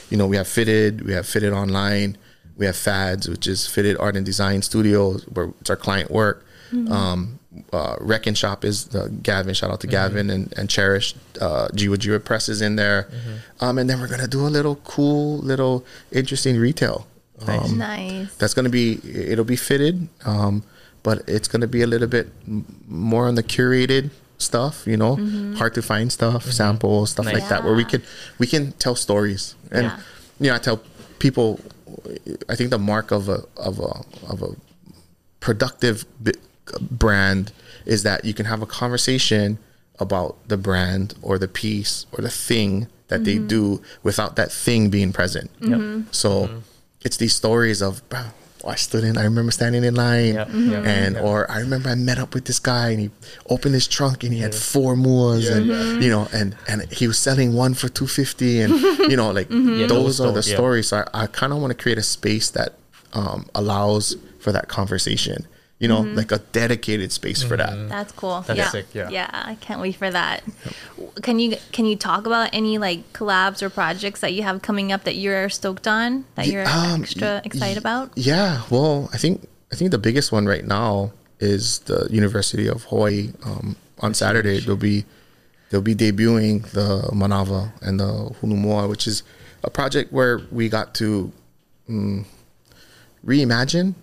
you 0.10 0.18
know, 0.18 0.28
we 0.28 0.36
have 0.36 0.48
fitted, 0.48 1.02
we 1.06 1.14
have 1.14 1.26
fitted 1.26 1.52
online, 1.54 2.18
we 2.58 2.66
have 2.68 2.76
fads, 2.76 3.28
which 3.28 3.48
is 3.48 3.66
fitted 3.68 3.98
art 3.98 4.16
and 4.16 4.26
design 4.26 4.62
studios 4.62 5.24
where 5.34 5.50
it's 5.62 5.70
our 5.70 5.76
client 5.76 6.12
work. 6.12 6.46
Um, 6.90 7.40
uh, 7.74 7.96
Rec 8.00 8.28
and 8.28 8.38
Shop 8.38 8.64
is 8.64 8.86
the 8.86 9.10
Gavin. 9.10 9.54
Shout 9.54 9.72
out 9.72 9.82
to 9.82 9.88
Gavin 9.88 10.30
and, 10.30 10.54
and 10.58 10.70
Cherish. 10.70 11.16
Uh, 11.40 11.68
Jiwa 11.74 11.96
Jiwa 11.98 12.24
Press 12.24 12.48
is 12.50 12.62
in 12.62 12.76
there. 12.78 13.10
Um, 13.60 13.78
and 13.78 13.90
then 13.90 14.00
we're 14.00 14.08
gonna 14.08 14.28
do 14.28 14.46
a 14.48 14.50
little 14.50 14.76
cool, 14.78 15.40
little 15.40 15.86
interesting 16.12 16.58
retail. 16.58 17.08
Um, 17.48 17.78
nice. 17.80 18.36
that's 18.36 18.54
going 18.54 18.66
to 18.66 18.70
be 18.72 19.00
it'll 19.04 19.44
be 19.46 19.56
fitted 19.56 20.08
um, 20.26 20.64
but 21.04 21.24
it's 21.28 21.48
going 21.48 21.62
to 21.62 21.68
be 21.68 21.82
a 21.82 21.88
little 21.88 22.08
bit 22.08 22.30
more 22.88 23.28
on 23.28 23.36
the 23.36 23.44
curated 23.44 24.10
stuff 24.38 24.84
you 24.86 24.98
know? 24.98 25.16
Mm-hmm. 25.16 25.56
Hard 25.56 25.74
to 25.76 25.82
find 25.82 26.12
stuff 26.12 26.44
mm-hmm. 26.44 26.52
samples 26.52 27.12
stuff 27.12 27.26
Nice. 27.26 27.36
like 27.36 27.50
that 27.50 27.64
where 27.64 27.76
we 27.76 27.86
can 27.86 28.02
we 28.40 28.48
can 28.48 28.72
tell 28.74 28.96
stories. 28.96 29.56
And 29.72 29.86
Yeah. 29.86 30.00
you 30.40 30.48
know 30.50 30.56
i 30.56 30.60
tell 30.60 30.82
people 31.20 31.60
i 32.50 32.56
think 32.56 32.70
the 32.72 32.80
mark 32.80 33.12
of 33.12 33.30
a 33.30 33.44
of 33.58 33.80
a 33.80 34.04
of 34.28 34.42
a 34.42 34.56
productive 35.40 36.06
bi- 36.20 36.32
brand 36.90 37.52
is 37.86 38.04
that 38.04 38.26
you 38.26 38.34
can 38.34 38.46
have 38.46 38.62
a 38.62 38.66
conversation 38.66 39.58
about 40.00 40.36
the 40.48 40.58
brand 40.58 41.14
or 41.22 41.38
the 41.38 41.48
piece 41.48 42.06
or 42.12 42.22
the 42.24 42.30
thing 42.30 42.88
that 43.08 43.24
they 43.24 43.36
mm-hmm. 43.36 43.48
do 43.48 43.82
without 44.04 44.36
that 44.36 44.52
thing 44.52 44.90
being 44.90 45.12
present. 45.12 45.52
So 46.12 46.62
it's 47.02 47.18
these 47.18 47.36
stories 47.36 47.82
of 47.82 48.08
"Bro, 48.10 48.26
I 48.66 48.76
stood 48.76 49.04
in 49.04 49.18
I 49.18 49.24
remember 49.24 49.52
standing 49.52 49.84
in 49.84 49.96
line 49.96 50.36
Yep, 50.36 50.50
yep, 50.54 50.86
and 50.86 51.16
yep. 51.16 51.24
or 51.24 51.50
I 51.50 51.60
remember 51.60 51.90
I 51.90 51.96
met 51.96 52.20
up 52.20 52.34
with 52.34 52.46
this 52.46 52.60
guy 52.60 52.90
and 52.90 53.00
he 53.00 53.10
opened 53.50 53.74
his 53.74 53.88
trunk 53.88 54.24
and 54.24 54.34
he 54.34 54.40
had 54.40 54.54
four 54.54 54.96
moors 54.96 55.50
and 55.50 55.66
you 56.04 56.10
know 56.10 56.28
and 56.34 56.56
and 56.68 56.84
he 56.92 57.08
was 57.08 57.18
selling 57.18 57.54
one 57.54 57.74
for 57.74 57.90
250 57.90 58.62
and 58.62 58.74
you 59.12 59.18
know 59.18 59.32
like 59.32 59.50
Yeah, 59.50 59.88
those 59.88 60.18
those 60.18 60.22
are 60.22 60.32
the 60.32 60.44
stories, 60.44 60.48
yeah. 60.50 60.56
stories. 60.56 60.88
So 60.90 60.98
I, 61.14 61.24
I 61.24 61.28
kind 61.28 61.54
of 61.54 61.60
want 61.60 61.72
to 61.76 61.82
create 61.82 61.98
a 61.98 62.04
space 62.04 62.50
that 62.52 62.74
um, 63.14 63.46
allows 63.56 64.16
for 64.40 64.52
that 64.52 64.68
conversation 64.68 65.48
you 65.82 65.88
know 65.88 66.02
like 66.02 66.32
a 66.32 66.38
dedicated 66.54 67.12
space 67.12 67.42
for 67.42 67.58
that 67.58 67.90
That's 67.90 68.12
cool. 68.14 68.42
That's 68.42 68.58
yeah. 68.58 68.70
sick, 68.70 68.86
yeah. 68.94 69.10
Yeah, 69.10 69.30
I 69.34 69.56
can't 69.56 69.82
wait 69.82 69.96
for 69.96 70.10
that. 70.12 70.44
Can 71.24 71.40
you 71.40 71.58
can 71.72 71.86
you 71.86 71.96
talk 71.96 72.28
about 72.28 72.52
any 72.54 72.78
like 72.78 73.12
collabs 73.14 73.64
or 73.64 73.70
projects 73.72 74.22
that 74.22 74.34
you 74.34 74.44
have 74.44 74.62
coming 74.62 74.92
up 74.92 75.04
that 75.06 75.16
you're 75.16 75.50
stoked 75.50 75.88
on 75.88 76.26
that 76.36 76.48
you're 76.48 76.68
um, 76.70 77.02
extra 77.02 77.42
excited 77.44 77.80
about? 77.80 78.12
Yeah, 78.16 78.62
well, 78.70 79.10
I 79.12 79.18
think 79.18 79.48
I 79.74 79.76
think 79.76 79.90
the 79.90 79.98
biggest 79.98 80.32
one 80.32 80.46
right 80.46 80.66
now 80.66 81.14
is 81.40 81.80
the 81.80 82.08
University 82.12 82.68
of 82.68 82.84
Hawaii. 82.86 83.32
Um, 83.44 83.76
on 84.00 84.14
Saturday, 84.14 84.60
they'll 84.60 84.78
be 84.78 85.06
they'll 85.72 85.82
be 85.82 85.96
debuting 85.96 86.62
the 86.72 87.10
Manava 87.12 87.72
and 87.82 88.00
the 88.00 88.36
Hunumua, 88.40 88.88
which 88.88 89.08
is 89.08 89.24
a 89.64 89.72
project 89.72 90.14
where 90.14 90.42
we 90.52 90.70
got 90.70 90.94
to 90.96 91.32
mm, 91.90 92.26
reimagine, 93.26 93.96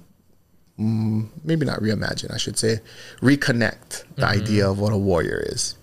maybe 0.78 1.66
not 1.66 1.80
reimagine, 1.80 2.32
I 2.32 2.38
should 2.38 2.56
say, 2.56 2.78
reconnect 3.20 4.04
the 4.14 4.26
idea 4.26 4.70
of 4.70 4.78
what 4.78 4.92
a 4.92 4.96
warrior 4.96 5.42
is. 5.46 5.74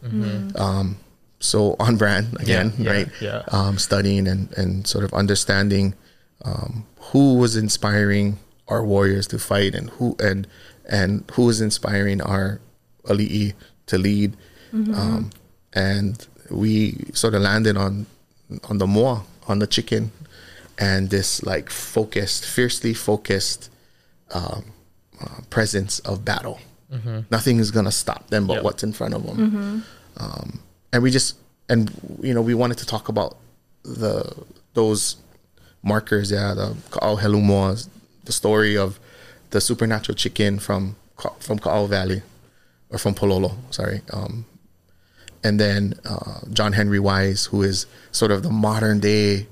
Um, 0.56 0.98
so 1.39 1.76
on 1.80 1.98
brand 1.98 2.39
again, 2.39 2.74
yeah, 2.78 2.91
right? 2.91 3.10
yeah. 3.22 3.43
Um, 3.50 3.78
studying 3.78 4.28
and, 4.28 4.52
and 4.58 4.88
sort 4.88 5.04
of 5.04 5.14
understanding 5.14 5.93
um, 6.43 6.86
who 7.12 7.36
was 7.38 7.56
inspiring 7.56 8.39
our 8.68 8.84
warriors 8.84 9.28
to 9.28 9.38
fight 9.38 9.76
and 9.76 9.89
who 9.91 10.16
and 10.20 10.48
and 10.89 11.24
who 11.34 11.46
was 11.46 11.62
inspiring 11.62 12.22
our 12.22 12.60
ali'i 13.04 13.54
to 13.88 13.98
lead. 13.98 14.36
Um, 14.74 15.30
and 15.74 16.28
we 16.50 17.06
sort 17.14 17.34
of 17.34 17.41
landed 17.41 17.78
on 17.78 18.08
on 18.70 18.78
the 18.78 18.88
moa, 18.88 19.24
on 19.48 19.60
the 19.60 19.68
chicken, 19.68 20.12
and 20.78 21.10
this 21.10 21.43
like 21.43 21.70
focused, 21.70 22.46
fiercely 22.46 22.93
focused 22.93 23.70
um, 24.34 24.66
uh, 25.22 25.41
presence 25.49 25.99
of 25.99 26.24
battle. 26.26 26.59
Nothing 27.30 27.59
is 27.59 27.72
gonna 27.72 27.91
stop 27.91 28.30
them 28.30 28.47
but 28.47 28.53
Yep. 28.55 28.63
what's 28.63 28.84
in 28.84 28.93
front 28.93 29.13
of 29.13 29.26
them. 29.26 29.84
Um, 30.18 30.59
and 30.93 31.03
we 31.03 31.11
just 31.11 31.36
and 31.68 31.91
you 32.22 32.34
know 32.34 32.41
we 32.41 32.53
wanted 32.53 32.78
to 32.78 32.86
talk 32.86 33.09
about 33.09 33.36
the 33.84 34.32
those 34.76 35.18
markers, 35.84 36.32
yeah, 36.32 36.53
the 36.53 36.76
Ka'auhelemoa, 36.91 37.88
the 38.24 38.32
story 38.32 38.78
of 38.78 38.97
the 39.49 39.59
supernatural 39.59 40.16
chicken 40.16 40.57
from 40.59 40.95
Ka- 41.18 41.34
from 41.39 41.59
Ka'au 41.59 41.86
Valley 41.88 42.22
or 42.89 42.97
from 42.97 43.13
Palolo, 43.13 43.51
sorry. 43.72 44.01
Um, 44.13 44.45
and 45.43 45.59
then 45.59 45.95
uh, 46.05 46.39
John 46.53 46.74
Henry 46.74 46.99
Wise, 46.99 47.45
who 47.45 47.61
is 47.61 47.86
sort 48.11 48.32
of 48.32 48.41
the 48.41 48.49
modern 48.51 48.99
day 48.99 49.47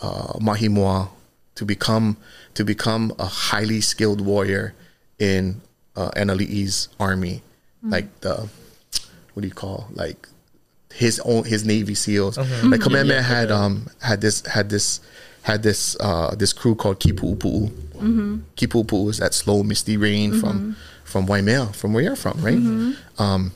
uh, 0.00 0.32
Mahimoa, 0.40 1.08
to 1.56 1.64
become 1.64 2.16
to 2.54 2.64
become 2.64 3.12
a 3.18 3.26
highly 3.26 3.80
skilled 3.82 4.20
warrior 4.22 4.72
in 5.18 5.60
uh, 5.96 6.10
NLE's 6.16 6.88
army, 7.00 7.42
like 7.82 8.20
the 8.20 8.48
what 9.34 9.42
do 9.42 9.48
you 9.48 9.54
call 9.54 9.88
like 9.92 10.28
his 10.92 11.20
own 11.20 11.44
his 11.44 11.64
Navy 11.64 11.94
SEALs. 11.94 12.38
Like 12.38 12.80
Kamehameha 12.80 13.16
Yeah, 13.16 13.22
had 13.22 13.48
yeah. 13.50 13.64
um 13.64 13.88
had 14.00 14.20
this 14.20 14.44
had 14.46 14.70
this 14.70 15.00
had 15.42 15.62
this 15.62 15.96
uh 16.00 16.34
this 16.34 16.52
crew 16.52 16.74
called 16.74 17.00
Kipu'upu'u. 17.00 18.42
Kipu'upu'u 18.56 19.10
is 19.10 19.18
that 19.18 19.34
slow 19.34 19.62
misty 19.62 19.96
rain 19.96 20.38
from 20.40 20.76
from 21.04 21.26
Waimea, 21.26 21.66
from 21.72 21.92
where 21.92 22.02
you're 22.02 22.16
from, 22.16 22.40
right? 22.42 22.58
Um, 23.18 23.52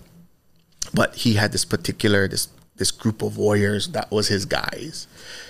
but 0.95 1.15
he 1.17 1.35
had 1.35 1.53
this 1.53 1.65
particular 1.65 2.29
this 2.29 2.49
this 2.77 2.91
group 2.91 3.23
of 3.23 3.37
warriors 3.37 3.89
that 3.89 4.11
was 4.11 4.29
his 4.29 4.45
guys. 4.47 5.07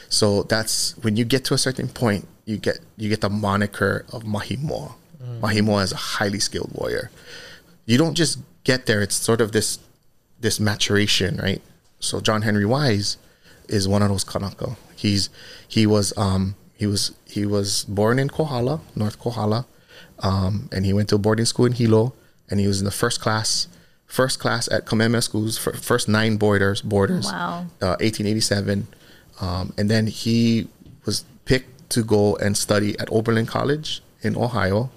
So 0.09 0.43
that's 0.45 0.97
when 1.03 1.17
you 1.17 1.25
get 1.25 1.45
to 1.47 1.55
a 1.55 1.59
certain 1.59 1.89
point, 1.89 2.27
you 2.47 2.57
get 2.57 2.81
you 2.97 3.09
get 3.09 3.21
the 3.21 3.31
moniker 3.31 4.05
of 4.13 4.25
Mahimoa. 4.25 4.95
Mahimoa 5.41 5.85
is 5.85 5.93
a 5.93 5.97
highly 5.97 6.41
skilled 6.41 6.71
warrior. 6.73 7.11
You 7.87 7.99
don't 7.99 8.15
just 8.15 8.39
get 8.65 8.87
there; 8.87 9.03
it's 9.03 9.15
sort 9.15 9.41
of 9.41 9.53
this 9.53 9.79
this 10.41 10.59
maturation, 10.59 11.37
right? 11.37 11.63
So 11.99 12.21
John 12.21 12.43
Henry 12.43 12.65
Wise 12.65 13.19
is 13.69 13.87
one 13.87 14.03
of 14.03 14.09
those 14.09 14.25
Kanaka. 14.25 14.77
He's 14.97 15.29
he 15.69 15.87
was 15.87 16.17
um 16.17 16.55
he 16.75 16.87
was 16.87 17.13
he 17.27 17.45
was 17.45 17.85
born 17.85 18.19
in 18.19 18.29
Kohala, 18.31 18.81
North 18.97 19.19
Kohala, 19.19 19.67
um, 20.21 20.69
and 20.73 20.87
he 20.87 20.93
went 20.93 21.09
to 21.11 21.17
a 21.17 21.19
boarding 21.19 21.45
school 21.45 21.67
in 21.67 21.73
Hilo, 21.73 22.15
and 22.49 22.59
he 22.61 22.67
was 22.67 22.81
in 22.81 22.85
the 22.85 22.91
first 22.91 23.21
class 23.21 23.69
first 24.07 24.41
class 24.41 24.69
at 24.73 24.87
Kamehameha 24.87 25.23
schools 25.23 25.57
for 25.57 25.73
first 25.73 26.09
nine 26.09 26.37
boarders 26.37 26.83
boarders. 26.83 27.27
Wow. 27.27 27.67
Uh, 27.81 27.97
1887, 28.01 28.89
um, 29.41 29.73
and 29.79 29.89
then 29.91 30.07
he 30.07 30.69
was 31.05 31.25
picked 31.45 31.91
to 31.91 32.03
go 32.03 32.37
and 32.37 32.57
study 32.57 32.99
at 32.99 33.09
Oberlin 33.13 33.47
College 33.47 34.03
in 34.23 34.37
Ohio, 34.37 34.91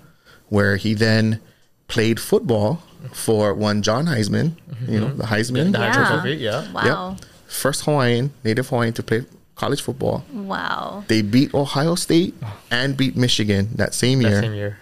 where 0.54 0.76
he 0.78 0.91
then 0.93 1.39
played 1.88 2.20
football 2.20 2.72
for 3.12 3.54
one 3.70 3.82
John 3.82 4.06
Heisman, 4.06 4.47
you 4.88 4.99
know 5.01 5.12
the 5.22 5.26
Heisman 5.34 5.72
The 5.74 5.80
Yeah. 5.80 5.93
Hydro 5.93 6.04
Trophy, 6.12 6.36
yeah. 6.47 6.72
Wow. 6.72 7.18
first 7.47 7.80
Hawaiian, 7.86 8.26
native 8.43 8.68
Hawaiian 8.70 8.93
to 8.99 9.04
play 9.04 9.20
college 9.56 9.82
football. 9.82 10.24
Wow. 10.32 11.04
They 11.08 11.22
beat 11.22 11.54
Ohio 11.54 11.95
State 11.95 12.34
and 12.72 12.95
beat 13.01 13.16
Michigan 13.26 13.64
that 13.82 13.93
same 13.93 14.22
That 14.22 14.30
year. 14.30 14.41
same 14.41 14.54
year. 14.54 14.74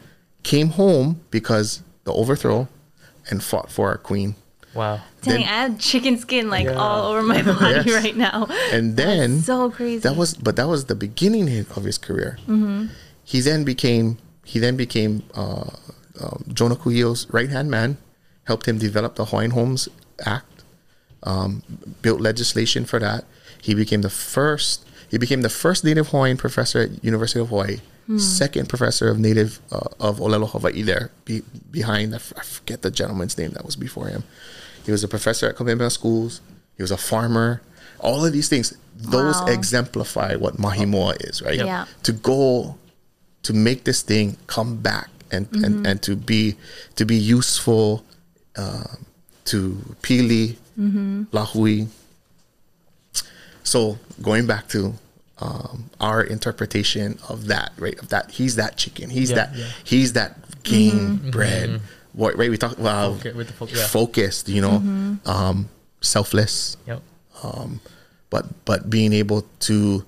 Came 0.44 0.70
home 0.82 1.08
because 1.38 1.82
the 2.04 2.14
overthrow 2.22 2.68
and 3.30 3.38
fought 3.50 3.70
for 3.72 3.86
our 3.92 3.98
queen. 4.10 4.36
Wow. 4.74 5.02
Dang, 5.22 5.34
Then- 5.42 5.44
I 5.44 5.58
have 5.64 5.80
chicken 5.80 6.16
skin 6.18 6.50
like 6.50 6.66
Yeah. 6.66 6.82
all 6.84 7.02
over 7.12 7.24
my 7.24 7.42
body 7.42 7.82
Yes. 7.86 8.04
right 8.04 8.18
now. 8.30 8.48
And 8.76 8.96
then 8.98 9.42
so 9.42 9.70
crazy. 9.70 10.00
that 10.06 10.16
was 10.16 10.34
but 10.48 10.56
that 10.60 10.68
was 10.74 10.86
the 10.86 10.96
beginning 11.08 11.46
of 11.78 11.84
his 11.90 11.98
career. 12.08 12.32
Mm-hmm. 12.48 12.86
He 13.32 13.40
then 13.42 13.64
became 13.74 14.18
he 14.44 14.60
then 14.60 14.76
became 14.76 15.24
uh, 15.34 15.70
um, 16.20 16.44
Jonah 16.54 16.76
Kuhio's 16.76 17.28
right 17.32 17.50
hand 17.50 17.70
man. 17.70 17.98
Helped 18.46 18.68
him 18.68 18.78
develop 18.78 19.16
the 19.16 19.26
Hawaiian 19.26 19.52
Homes 19.52 19.88
Act. 20.26 20.64
Um, 21.24 21.62
built 22.02 22.20
legislation 22.20 22.86
for 22.86 23.00
that. 23.00 23.26
He 23.62 23.76
became 23.76 24.02
the 24.02 24.10
first. 24.10 24.86
He 25.10 25.18
became 25.18 25.42
the 25.42 25.50
first 25.50 25.84
Native 25.84 26.10
Hawaiian 26.10 26.38
professor 26.38 26.80
at 26.82 27.04
University 27.04 27.40
of 27.40 27.50
Hawaii. 27.50 27.78
Hmm. 28.08 28.18
Second 28.18 28.68
professor 28.68 29.10
of 29.10 29.20
Native 29.20 29.60
uh, 29.72 29.90
of 30.00 30.18
Olelo 30.20 30.50
Hawaii 30.50 30.82
there. 30.82 31.12
Be, 31.26 31.44
behind 31.70 32.16
I 32.16 32.18
forget 32.18 32.82
the 32.82 32.90
gentleman's 32.90 33.38
name 33.38 33.52
that 33.52 33.64
was 33.66 33.76
before 33.76 34.08
him. 34.08 34.24
He 34.86 34.92
was 34.92 35.04
a 35.04 35.08
professor 35.08 35.48
at 35.50 35.56
Kamehameha 35.56 35.92
schools. 35.92 36.42
He 36.76 36.82
was 36.82 36.92
a 36.92 36.98
farmer. 36.98 37.62
All 38.00 38.26
of 38.26 38.34
these 38.34 38.50
things, 38.50 38.76
those 38.98 39.36
Wow. 39.36 39.46
exemplify 39.48 40.36
what 40.36 40.58
Mahimoa 40.58 41.24
is, 41.30 41.44
right? 41.44 41.58
Yeah. 41.58 41.86
To 42.04 42.12
go, 42.12 42.78
to 43.44 43.54
make 43.54 43.84
this 43.86 44.02
thing 44.02 44.38
come 44.48 44.78
back 44.78 45.10
and, 45.32 45.48
and, 45.64 45.86
and 45.88 46.02
to 46.04 46.16
be 46.16 46.56
to 46.96 47.06
be 47.06 47.16
useful 47.16 48.04
um, 48.58 49.06
to 49.46 49.74
Pili, 50.02 50.56
Lahui. 50.78 51.88
So 53.64 53.98
going 54.22 54.48
back 54.48 54.68
to 54.70 54.94
um, 55.40 55.90
our 56.00 56.24
interpretation 56.24 57.18
of 57.30 57.48
that, 57.48 57.72
right? 57.78 57.98
Of 58.00 58.10
that, 58.10 58.32
he's 58.32 58.56
that 58.58 58.78
chicken. 58.78 59.10
He's 59.10 59.30
Yeah, 59.30 59.36
that. 59.38 59.56
yeah. 59.56 59.66
He's 59.84 60.14
that 60.14 60.64
game 60.64 61.32
bred. 61.32 61.82
What 62.14 62.38
right? 62.38 62.50
We 62.50 62.58
talk 62.58 62.78
well, 62.78 63.16
Focu- 63.16 63.36
with 63.36 63.48
the 63.48 63.54
fo- 63.54 63.68
yeah. 63.68 63.88
focused. 63.88 64.50
You 64.50 64.62
know, 64.62 65.18
um, 65.26 65.70
selfless 66.02 66.76
Yep. 66.88 67.02
but 68.30 68.66
but 68.66 68.90
being 68.90 69.14
able 69.14 69.46
to 69.62 70.06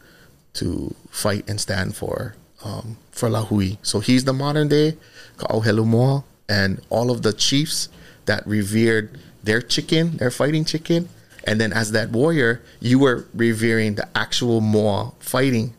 to 0.55 0.93
fight 1.09 1.49
and 1.49 1.59
stand 1.61 1.95
for 1.95 2.35
um, 2.63 2.97
for 3.13 3.29
Lahui. 3.29 3.77
So 3.81 3.99
he's 3.99 4.25
the 4.25 4.33
modern 4.33 4.67
day 4.67 4.97
Ka'auhelemoa 5.37 6.23
and 6.49 6.81
all 6.89 7.11
of 7.11 7.21
the 7.21 7.31
chiefs 7.31 7.89
that 8.25 8.45
revered 8.45 9.17
their 9.43 9.61
chicken, 9.61 10.17
their 10.17 10.31
fighting 10.31 10.65
chicken. 10.65 11.09
And 11.45 11.59
then 11.59 11.73
as 11.73 11.91
that 11.91 12.09
warrior, 12.09 12.61
you 12.79 12.99
were 12.99 13.25
revering 13.33 13.95
the 13.95 14.07
actual 14.17 14.61
Moa 14.61 15.11
fighting 15.19 15.73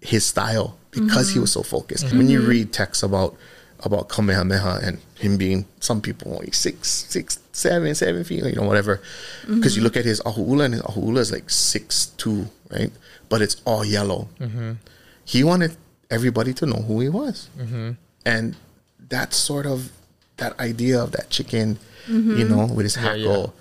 his 0.00 0.24
style 0.26 0.76
because 0.90 1.28
he 1.28 1.34
mm-hmm. 1.34 1.42
was 1.42 1.52
so 1.52 1.62
focused. 1.62 2.06
Mm-hmm. 2.06 2.18
When 2.18 2.28
you 2.28 2.40
read 2.42 2.72
texts 2.72 3.02
about 3.02 3.36
about 3.80 4.08
Kamehameha 4.08 4.80
and 4.82 4.98
him 5.18 5.36
being 5.36 5.66
some 5.80 6.00
people 6.00 6.32
only 6.34 6.50
six, 6.50 6.88
six, 6.88 7.38
seven, 7.52 7.94
seven 7.94 8.24
feet, 8.24 8.42
you 8.44 8.54
know, 8.54 8.62
whatever. 8.62 8.98
Mm-hmm. 9.42 9.56
Because 9.56 9.76
you 9.76 9.82
look 9.82 9.96
at 9.96 10.04
his 10.04 10.20
ahu'ula 10.22 10.64
and 10.66 10.74
his 10.74 10.82
ahu'ula 10.82 11.18
is 11.18 11.32
like 11.32 11.50
six 11.50 12.06
two, 12.16 12.46
right? 12.70 12.90
But 13.28 13.42
it's 13.42 13.60
all 13.64 13.84
yellow. 13.84 14.28
He 15.24 15.42
wanted 15.44 15.76
everybody 16.10 16.52
to 16.54 16.66
know 16.66 16.82
who 16.82 17.00
he 17.00 17.08
was, 17.08 17.48
and 18.24 18.56
that 19.08 19.32
sort 19.34 19.66
of 19.66 19.92
that 20.36 20.58
idea 20.60 21.02
of 21.02 21.12
that 21.12 21.30
chicken, 21.30 21.78
you 22.38 22.48
know, 22.48 22.66
with 22.66 22.84
his 22.84 22.96
yeah. 22.96 23.02
hackle. 23.02 23.54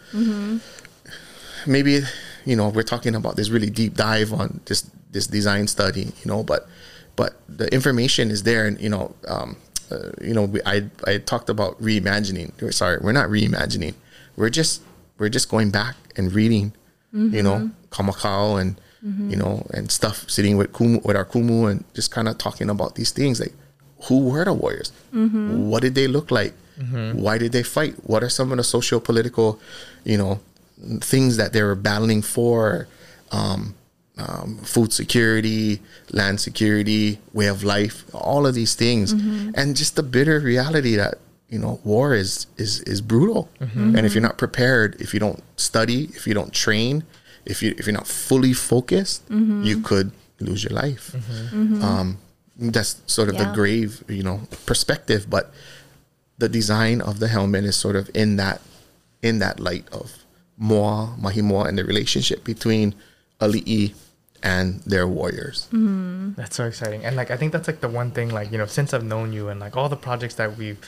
Maybe 1.68 2.02
you 2.46 2.56
know 2.56 2.70
we're 2.70 2.84
talking 2.84 3.16
about 3.16 3.36
this 3.36 3.50
really 3.50 3.70
deep 3.70 3.96
dive 3.96 4.32
on 4.34 4.60
this 4.66 4.90
this 5.12 5.28
design 5.28 5.68
study, 5.68 6.12
you 6.24 6.26
know, 6.26 6.44
but 6.44 6.68
but 7.16 7.36
the 7.48 7.74
information 7.74 8.30
is 8.30 8.44
there, 8.44 8.68
and 8.68 8.80
you 8.80 8.90
know, 8.90 9.16
um, 9.28 9.56
uh, 9.90 10.10
you 10.22 10.34
know, 10.34 10.44
we, 10.44 10.62
I 10.66 10.90
I 11.06 11.18
talked 11.18 11.50
about 11.50 11.82
reimagining. 11.82 12.52
Sorry, 12.74 13.00
we're 13.02 13.14
not 13.14 13.30
reimagining. 13.30 13.96
We're 14.36 14.50
just 14.50 14.82
we're 15.18 15.30
just 15.30 15.50
going 15.50 15.72
back 15.72 15.96
and 16.18 16.34
reading, 16.34 16.74
you 17.14 17.42
know, 17.42 17.72
Kamakau 17.90 18.60
and 18.60 18.80
Mm-hmm. 19.06 19.30
you 19.30 19.36
know 19.36 19.68
and 19.72 19.92
stuff, 19.92 20.28
sitting 20.28 20.58
with 20.58 20.74
kumu 20.74 21.04
with 21.06 21.16
our 21.16 21.26
kumu 21.26 21.70
and 21.70 21.84
just 21.94 22.10
kind 22.10 22.28
of 22.28 22.40
talking 22.40 22.72
about 22.72 22.96
these 22.96 23.12
things 23.12 23.40
like 23.40 23.54
who 24.08 24.30
were 24.30 24.44
the 24.44 24.54
warriors, 24.54 24.92
mm-hmm. 25.14 25.70
what 25.70 25.84
did 25.84 25.94
they 25.94 26.08
look 26.08 26.32
like, 26.32 26.54
mm-hmm. 26.80 27.22
why 27.22 27.38
did 27.38 27.52
they 27.52 27.62
fight, 27.62 27.94
what 28.04 28.24
are 28.24 28.30
some 28.30 28.52
of 28.52 28.58
the 28.58 28.64
socio 28.64 29.00
political, 29.00 29.60
you 30.04 30.18
know, 30.18 30.40
things 31.02 31.38
that 31.38 31.54
they 31.54 31.62
were 31.62 31.76
battling 31.76 32.22
for. 32.22 32.88
Um, 33.32 33.76
um, 34.18 34.58
food 34.60 34.94
security, 34.94 35.82
land 36.12 36.40
security, 36.40 37.20
way 37.34 37.48
of 37.48 37.64
life, 37.64 38.06
all 38.14 38.48
of 38.48 38.56
these 38.56 38.74
things, 38.74 39.12
and 39.12 39.76
just 39.76 39.98
the 39.98 40.04
bitter 40.04 40.40
reality 40.40 40.96
that 40.96 41.16
you 41.50 41.60
know 41.60 41.82
war 41.84 42.14
is 42.14 42.48
is 42.56 42.80
is 42.82 43.02
brutal, 43.02 43.50
and 43.60 44.06
if 44.06 44.14
you're 44.14 44.22
not 44.22 44.38
prepared, 44.38 44.96
if 45.02 45.14
you 45.14 45.20
don't 45.20 45.44
study, 45.58 46.06
if 46.14 46.26
you 46.28 46.34
don't 46.34 46.54
train, 46.54 47.04
if 47.46 47.62
you 47.62 47.76
if 47.78 47.86
you're 47.86 47.94
not 47.94 48.08
fully 48.08 48.54
focused, 48.54 49.24
you 49.30 49.36
mm-hmm. 49.38 49.84
could 49.84 50.12
lose 50.40 50.64
your 50.64 50.74
life. 50.74 51.12
Mm-hmm. 51.12 51.76
Mm-hmm. 51.76 51.84
Um, 51.84 52.18
that's 52.58 53.02
sort 53.08 53.30
of 53.30 53.38
the 53.38 53.52
grave, 53.54 54.04
you 54.08 54.24
know, 54.24 54.42
perspective, 54.66 55.30
but 55.30 55.52
the 56.38 56.50
design 56.50 57.02
of 57.02 57.20
the 57.20 57.28
helmet 57.28 57.66
is 57.66 57.76
sort 57.76 57.96
of 57.96 58.10
in 58.14 58.38
that 58.38 58.62
in 59.22 59.40
that 59.40 59.60
light 59.60 59.88
of 59.92 60.26
Moa, 60.58 61.16
Mahimoa, 61.20 61.68
and 61.68 61.78
the 61.78 61.84
relationship 61.84 62.44
between 62.44 62.96
Ali'i 63.42 63.94
and 64.44 64.80
their 64.82 65.08
warriors. 65.08 65.68
That's 66.36 66.56
so 66.56 66.66
exciting. 66.66 67.04
And 67.04 67.16
like 67.16 67.32
I 67.32 67.38
think 67.38 67.52
that's 67.52 67.68
like 67.68 67.82
the 67.82 67.90
one 67.90 68.12
thing 68.12 68.30
like, 68.30 68.52
you 68.52 68.58
know, 68.58 68.68
since 68.68 68.94
I've 68.94 69.04
known 69.04 69.34
you 69.34 69.50
and 69.50 69.60
like 69.60 69.76
all 69.76 69.90
the 69.90 69.98
projects 69.98 70.36
that 70.36 70.58
we've 70.58 70.80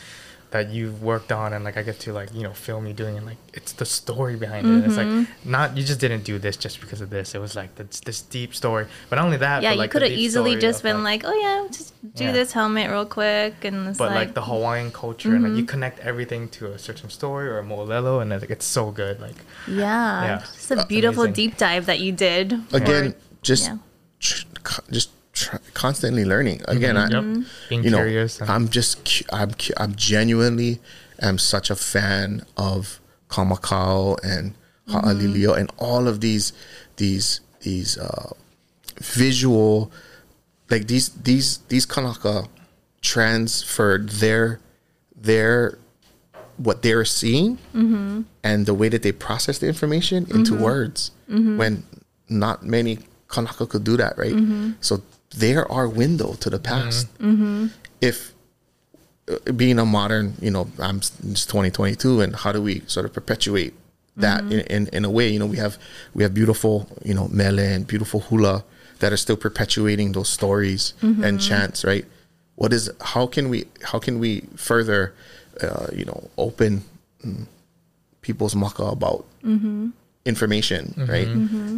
that 0.52 0.70
you've 0.70 1.04
worked 1.04 1.32
on 1.32 1.52
and 1.52 1.66
like 1.66 1.76
I 1.76 1.84
get 1.84 2.00
to 2.02 2.14
like, 2.14 2.34
you 2.34 2.42
know, 2.44 2.54
film 2.54 2.88
you 2.88 2.94
doing 2.94 3.18
and 3.18 3.26
like 3.26 3.38
it's 3.54 3.74
the 3.74 3.86
story 3.86 4.36
behind 4.38 4.66
it. 4.66 4.86
It's 4.86 4.96
Mm-hmm. 4.96 5.18
like 5.20 5.28
not 5.46 5.76
you 5.76 5.84
just 5.84 6.00
didn't 6.00 6.24
do 6.24 6.40
this 6.40 6.56
just 6.56 6.80
because 6.80 7.02
of 7.02 7.10
this. 7.10 7.36
It 7.36 7.40
was 7.40 7.56
like 7.56 7.76
this 7.76 8.00
this 8.00 8.22
deep 8.22 8.56
story. 8.56 8.86
But 9.10 9.18
not 9.18 9.26
only 9.26 9.38
that, 9.38 9.62
yeah, 9.62 9.70
but, 9.72 9.74
you 9.74 9.80
like, 9.80 9.90
the 9.92 10.00
could 10.00 10.02
have 10.10 10.18
easily 10.18 10.56
just 10.56 10.84
been 10.84 11.04
like, 11.04 11.24
oh 11.26 11.34
yeah, 11.34 11.68
just 11.70 11.94
do 12.16 12.24
Yeah. 12.26 12.32
this 12.32 12.54
helmet 12.54 12.90
real 12.90 13.06
quick, 13.06 13.66
and 13.66 13.90
it's 13.90 13.98
but 13.98 14.10
like, 14.12 14.16
like, 14.28 14.34
the 14.36 14.44
Hawaiian 14.44 14.92
culture 14.92 15.36
and 15.36 15.44
like 15.44 15.52
you 15.52 15.58
Mm-hmm. 15.58 15.66
connect 15.66 16.00
everything 16.00 16.48
to 16.50 16.72
a 16.72 16.80
certain 16.80 17.10
story 17.10 17.48
or 17.50 17.60
a 17.60 17.64
mo'olelo 17.64 18.22
and 18.22 18.30
like, 18.32 18.50
it's 18.50 18.66
so 18.66 18.92
good. 18.92 19.20
Like 19.20 19.36
yeah, 19.68 20.24
Yeah. 20.24 20.38
just 20.40 20.72
a 20.72 20.86
beautiful 20.88 21.24
amazing. 21.24 21.34
deep 21.50 21.58
dive 21.58 21.86
that 21.88 22.00
you 22.00 22.12
did. 22.14 22.54
Again, 22.72 23.12
for- 23.12 23.18
just 23.42 23.66
yeah. 23.68 23.78
tr- 24.20 24.46
just 24.92 25.10
tr- 25.38 25.58
constantly 25.74 26.26
learning. 26.26 26.60
Mm-hmm. 26.60 26.78
Again, 26.78 26.98
I, 26.98 27.04
Yep. 27.10 27.24
Mm-hmm. 27.24 27.42
being 27.70 27.84
you 27.84 27.92
know, 27.92 27.98
curious 27.98 28.42
and 28.42 28.50
I'm 28.50 28.70
just 28.70 29.06
cu- 29.06 29.26
I'm 29.32 29.52
cu- 29.54 29.78
I'm 29.78 29.94
genuinely 29.96 30.80
am 31.22 31.38
such 31.38 31.70
a 31.70 31.76
fan 31.76 32.46
of 32.58 33.00
Kamakau 33.30 34.18
and 34.24 34.54
mm-hmm. 34.54 34.92
Ha'alilio 34.92 35.58
and 35.58 35.72
all 35.78 36.08
of 36.08 36.22
these 36.22 36.54
these 36.98 37.42
these 37.62 37.98
uh, 37.98 38.32
visual 39.00 39.92
like 40.70 40.88
these 40.88 41.10
these 41.10 41.60
these 41.70 41.86
Kanaka 41.86 42.46
transferred 43.02 44.10
their 44.10 44.60
their 45.16 45.78
what 46.58 46.82
they're 46.82 47.06
seeing 47.06 47.60
and 48.44 48.66
the 48.66 48.74
way 48.74 48.90
that 48.90 49.04
they 49.04 49.12
process 49.12 49.60
the 49.60 49.68
information 49.68 50.26
into 50.32 50.56
words 50.56 51.12
when 51.28 51.84
not 52.30 52.64
many 52.66 52.98
Kanaka 53.28 53.68
could 53.68 53.84
do 53.84 53.96
that, 53.98 54.18
right? 54.18 54.34
So 54.82 55.02
they're 55.40 55.70
our 55.72 55.88
window 55.88 56.34
to 56.44 56.50
the 56.50 56.60
past. 56.60 57.08
If 58.02 58.34
uh, 59.30 59.52
being 59.54 59.78
a 59.80 59.86
modern, 59.86 60.36
you 60.42 60.52
know, 60.52 60.68
I'm 60.80 60.98
it's 60.98 61.46
2022, 61.46 62.22
and 62.22 62.36
how 62.36 62.52
do 62.52 62.62
we 62.62 62.82
sort 62.88 63.06
of 63.06 63.14
perpetuate 63.14 63.74
that 64.18 64.42
in, 64.52 64.62
in, 64.76 64.88
in 64.98 65.06
a 65.06 65.10
way? 65.10 65.28
You 65.30 65.40
know, 65.40 65.46
we 65.46 65.58
have 65.58 65.78
we 66.14 66.24
have 66.24 66.34
beautiful, 66.34 66.88
you 67.04 67.14
know, 67.14 67.28
mele 67.30 67.60
and 67.60 67.86
beautiful 67.86 68.20
hula 68.22 68.64
that 69.00 69.14
are 69.14 69.18
still 69.18 69.38
perpetuating 69.38 70.14
those 70.14 70.30
stories 70.30 70.94
and 71.24 71.40
chants, 71.40 71.84
right? 71.86 72.06
What 72.56 72.74
is 72.74 72.90
how 73.02 73.28
can 73.28 73.50
we 73.50 73.66
how 73.84 74.00
can 74.00 74.20
we 74.20 74.42
further, 74.56 75.14
uh, 75.62 75.88
you 75.94 76.06
know, 76.06 76.30
open 76.38 76.82
mm, 77.24 77.46
people's 78.22 78.56
maka 78.56 78.84
about 78.84 79.26
information, 80.28 80.94
right? 81.08 81.28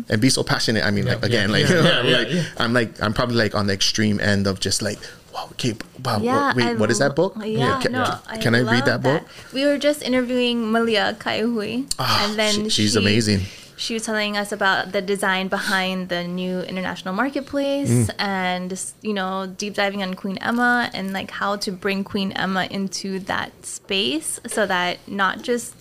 And 0.10 0.20
be 0.20 0.30
so 0.30 0.44
passionate. 0.44 0.84
I 0.86 0.92
mean, 0.92 1.06
like 1.06 1.24
again, 1.24 1.50
yeah, 1.50 1.56
like, 1.58 1.70
yeah, 1.70 2.00
I'm 2.00 2.06
yeah, 2.12 2.18
like 2.18 2.32
yeah. 2.32 2.44
I'm 2.58 2.74
like 2.74 2.90
I'm 3.04 3.14
probably 3.14 3.36
like 3.36 3.54
on 3.56 3.68
the 3.68 3.74
extreme 3.74 4.20
end 4.20 4.48
of 4.48 4.60
just 4.60 4.82
like, 4.82 5.00
wow, 5.34 5.48
okay, 5.54 5.74
wow, 6.04 6.20
Yeah, 6.20 6.54
wait, 6.56 6.66
I 6.66 6.74
what 6.76 6.90
is 6.92 7.00
that 7.00 7.16
book? 7.16 7.36
Yeah, 7.44 7.80
can, 7.82 7.92
no, 7.94 8.04
can, 8.30 8.42
can 8.42 8.56
I 8.56 8.60
read 8.60 8.84
love 8.84 8.86
that 8.86 9.02
book? 9.04 9.24
We 9.54 9.66
were 9.66 9.78
just 9.78 10.02
interviewing 10.02 10.72
Malia 10.72 11.16
Ka'aihue, 11.20 11.86
Ah, 12.00 12.26
and 12.28 12.38
then 12.40 12.54
she- 12.54 12.70
she's 12.70 12.94
she- 12.94 13.00
amazing. 13.00 13.42
She 13.80 13.94
was 13.94 14.04
telling 14.04 14.36
us 14.36 14.52
about 14.52 14.92
the 14.92 15.00
design 15.02 15.48
behind 15.48 16.10
the 16.10 16.28
new 16.28 16.60
international 16.68 17.14
marketplace, 17.16 17.88
Mm. 17.90 18.12
and 18.20 18.68
you 19.02 19.14
know, 19.14 19.48
deep 19.48 19.76
diving 19.76 20.04
on 20.04 20.16
Queen 20.16 20.38
Emma 20.42 20.92
and 20.94 21.14
like 21.14 21.32
how 21.32 21.56
to 21.64 21.72
bring 21.72 22.04
Queen 22.04 22.34
Emma 22.34 22.68
into 22.70 23.20
that 23.32 23.52
space 23.66 24.42
so 24.48 24.66
that 24.68 24.98
not 25.08 25.44
just 25.44 25.76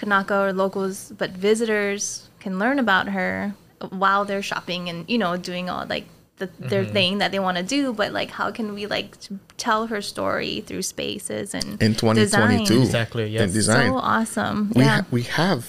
Kanaka 0.00 0.36
or 0.46 0.52
locals, 0.52 1.12
but 1.16 1.30
visitors 1.32 2.28
can 2.40 2.58
learn 2.58 2.78
about 2.78 3.08
her 3.08 3.54
while 3.90 4.24
they're 4.24 4.42
shopping 4.42 4.88
and 4.90 5.08
you 5.08 5.18
know 5.18 5.36
doing 5.36 5.68
all 5.70 5.84
like 5.86 6.06
the, 6.38 6.48
their 6.58 6.84
Mm-hmm. 6.84 6.92
thing 6.98 7.18
that 7.20 7.32
they 7.32 7.38
want 7.38 7.56
to 7.58 7.62
do 7.62 7.92
but 7.92 8.12
like 8.12 8.30
how 8.30 8.50
can 8.50 8.72
we 8.74 8.86
like 8.86 9.14
tell 9.58 9.86
her 9.92 10.00
story 10.00 10.62
through 10.66 10.80
spaces 10.82 11.52
and 11.54 11.82
In 11.82 11.92
2022. 11.94 12.64
design? 12.64 12.82
Exactly, 12.82 13.24
in 13.26 13.32
yes. 13.32 13.52
design. 13.52 13.90
so 13.90 13.96
awesome 13.98 14.70
we 14.74 14.82
yeah 14.82 14.96
ha- 15.02 15.06
we 15.10 15.22
have 15.40 15.60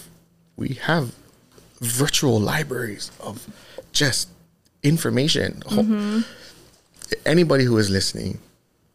we 0.55 0.69
have 0.87 1.05
virtual 1.81 2.39
libraries 2.39 3.11
of 3.19 3.47
just 3.91 4.29
information. 4.83 5.61
Ho- 5.67 6.23
Anybody 7.25 7.65
who 7.65 7.77
is 7.77 7.89
listening 7.89 8.39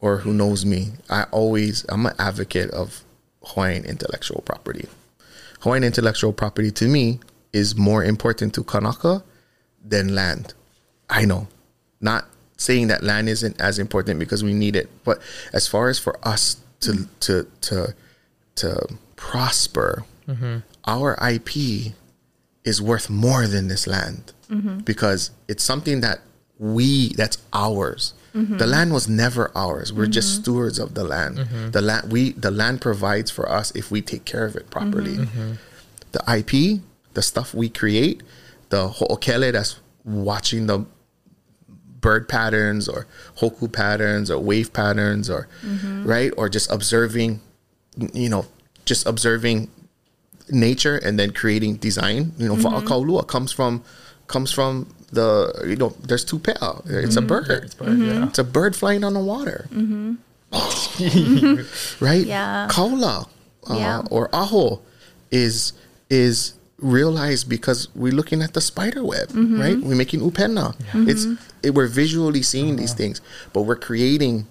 or 0.00 0.18
who 0.18 0.32
knows 0.32 0.64
me, 0.64 0.92
I 1.10 1.24
always 1.30 1.84
I'm 1.88 2.06
an 2.06 2.14
advocate 2.18 2.70
of 2.70 3.02
Hawaiian 3.44 3.84
intellectual 3.84 4.40
property. 4.46 4.88
Hawaiian 5.60 5.84
intellectual 5.84 6.32
property 6.32 6.70
to 6.72 6.86
me 6.86 7.20
is 7.52 7.76
more 7.76 8.04
important 8.04 8.54
to 8.54 8.64
Kanaka 8.64 9.22
than 9.84 10.14
land. 10.14 10.54
I 11.08 11.24
know. 11.24 11.48
Not 12.00 12.26
saying 12.56 12.88
that 12.88 13.02
land 13.02 13.28
isn't 13.28 13.60
as 13.60 13.78
important 13.78 14.18
because 14.18 14.42
we 14.42 14.52
need 14.52 14.76
it, 14.76 14.88
but 15.04 15.20
as 15.52 15.66
far 15.66 15.88
as 15.88 15.98
for 15.98 16.18
us 16.22 16.56
to 16.80 17.08
to 17.20 17.46
to 17.62 17.94
to 18.56 18.86
prosper, 19.16 20.04
mm-hmm. 20.28 20.58
our 20.86 21.16
IP 21.30 21.92
is 22.64 22.82
worth 22.82 23.08
more 23.08 23.46
than 23.46 23.68
this 23.68 23.86
land 23.86 24.32
mm-hmm. 24.50 24.78
because 24.80 25.30
it's 25.48 25.62
something 25.62 26.00
that 26.00 26.20
we 26.58 27.10
that's 27.14 27.38
ours. 27.52 28.14
Mm-hmm. 28.36 28.58
The 28.58 28.66
land 28.66 28.92
was 28.92 29.08
never 29.08 29.50
ours. 29.54 29.92
We're 29.92 30.06
just 30.06 30.28
mm-hmm. 30.28 30.42
stewards 30.42 30.78
of 30.78 30.94
the 30.94 31.04
land. 31.04 31.38
Mm-hmm. 31.38 31.70
The 31.70 31.80
land 31.80 32.12
we 32.12 32.32
the 32.32 32.50
land 32.50 32.80
provides 32.82 33.30
for 33.30 33.50
us 33.50 33.74
if 33.74 33.90
we 33.90 34.02
take 34.02 34.24
care 34.24 34.44
of 34.44 34.56
it 34.56 34.70
properly. 34.70 35.16
The 36.12 36.22
IP, 36.28 36.82
the 37.14 37.22
stuff 37.22 37.54
we 37.54 37.68
create, 37.68 38.22
the 38.68 38.88
ho'okele 38.88 39.52
that's 39.52 39.80
watching 40.04 40.66
the 40.66 40.84
bird 42.00 42.28
patterns 42.28 42.88
or 42.88 43.06
hoku 43.38 43.72
patterns 43.72 44.30
or 44.30 44.38
wave 44.38 44.72
patterns 44.72 45.30
or 45.30 45.48
right? 46.04 46.32
Or 46.36 46.48
just 46.48 46.70
observing 46.70 47.40
you 48.12 48.28
know 48.28 48.44
just 48.84 49.06
observing 49.06 49.70
nature 50.50 50.96
and 50.98 51.18
then 51.18 51.32
creating 51.32 51.76
design. 51.76 52.32
You 52.38 52.48
know 52.48 52.56
mm 52.56 53.26
comes 53.26 53.52
from 53.52 53.82
comes 54.26 54.52
from 54.52 54.94
the 55.16 55.64
you 55.66 55.76
know 55.76 55.90
there's 56.08 56.24
two 56.24 56.38
pair 56.38 56.54
it's 56.86 57.16
a 57.16 57.20
mm-hmm. 57.20 57.26
bird. 57.26 57.64
It's 57.64 57.74
bird, 57.74 57.88
mm-hmm. 57.88 58.04
yeah. 58.04 58.28
it's 58.28 58.38
a 58.38 58.44
bird 58.44 58.76
flying 58.76 59.02
on 59.02 59.14
the 59.14 59.24
water. 59.34 59.66
Mm-hmm. 59.72 60.20
Right? 62.04 62.24
Yeah. 62.24 62.68
kaula 62.70 63.28
uh, 63.68 63.74
Yeah. 63.74 64.02
or 64.10 64.30
aho 64.32 64.80
is 65.30 65.72
is 66.08 66.54
realized 66.78 67.48
because 67.48 67.88
we're 67.96 68.12
looking 68.12 68.40
at 68.42 68.52
the 68.54 68.60
spider 68.60 69.02
web 69.02 69.28
right? 69.34 69.78
We're 69.80 69.96
making 69.96 70.20
upena 70.20 70.76
it's 71.10 71.26
it, 71.64 71.74
we're 71.74 71.88
visually 71.88 72.42
seeing 72.42 72.76
these 72.76 72.92
uh-huh. 72.92 73.02
things 73.02 73.20
but 73.52 73.62
we're 73.62 73.82
creating 73.90 74.46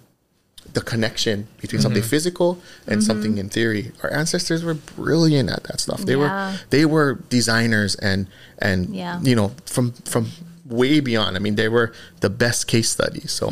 the 0.75 0.81
connection 0.81 1.47
between 1.61 1.81
something 1.81 2.03
physical 2.03 2.59
and 2.85 3.01
something 3.01 3.37
in 3.37 3.47
theory. 3.49 3.91
Our 4.03 4.11
ancestors 4.11 4.63
were 4.63 4.73
brilliant 4.73 5.49
at 5.49 5.63
that 5.63 5.79
stuff. 5.79 6.01
They 6.01 6.17
Yeah. 6.17 6.19
were 6.19 6.59
they 6.69 6.85
were 6.85 7.09
designers 7.29 7.95
and 7.95 8.27
and 8.59 8.93
Yeah. 8.93 9.21
you 9.21 9.35
know 9.35 9.55
from 9.65 9.93
from 10.13 10.23
way 10.65 10.99
beyond 10.99 11.35
i 11.37 11.39
mean 11.39 11.55
they 11.55 11.69
were 11.69 11.93
the 12.21 12.29
best 12.29 12.67
case 12.67 12.89
studies 12.89 13.31
so 13.31 13.49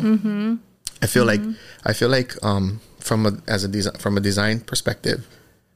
I 1.02 1.06
feel 1.06 1.24
like 1.26 1.40
I 1.84 1.92
feel 1.92 2.08
like 2.08 2.32
um, 2.42 2.80
from 2.98 3.26
a 3.26 3.32
as 3.46 3.62
a 3.64 3.68
design 3.68 3.94
from 3.98 4.16
a 4.16 4.20
design 4.20 4.60
perspective, 4.60 5.26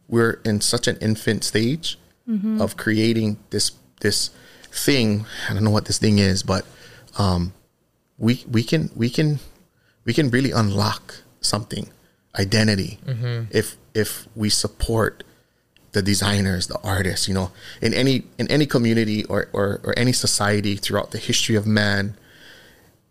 we're 0.08 0.40
in 0.44 0.60
such 0.62 0.88
an 0.88 0.96
infant 1.00 1.44
stage 1.44 1.98
of 2.62 2.76
creating 2.76 3.36
this 3.50 3.72
this 4.00 4.30
thing. 4.72 5.26
I 5.48 5.54
don't 5.54 5.64
know 5.64 5.70
what 5.70 5.84
this 5.86 5.98
thing 5.98 6.18
is, 6.18 6.42
but 6.42 6.64
um, 7.18 7.52
we 8.18 8.44
we 8.50 8.62
can 8.62 8.90
we 8.96 9.10
can 9.10 9.38
we 10.06 10.12
can 10.14 10.30
really 10.30 10.50
unlock 10.52 11.04
something 11.40 11.88
identity 12.38 12.98
if 13.50 13.76
if 13.94 14.28
we 14.34 14.48
support 14.48 15.24
the 15.92 16.02
designers, 16.02 16.66
the 16.66 16.78
artists. 16.82 17.28
You 17.28 17.34
know, 17.34 17.50
in 17.80 17.94
any 17.94 18.24
in 18.38 18.48
any 18.48 18.66
community 18.66 19.24
or 19.24 19.48
or, 19.52 19.80
or 19.84 19.94
any 19.96 20.12
society 20.12 20.76
throughout 20.76 21.10
the 21.10 21.18
history 21.18 21.56
of 21.56 21.66
man 21.66 22.16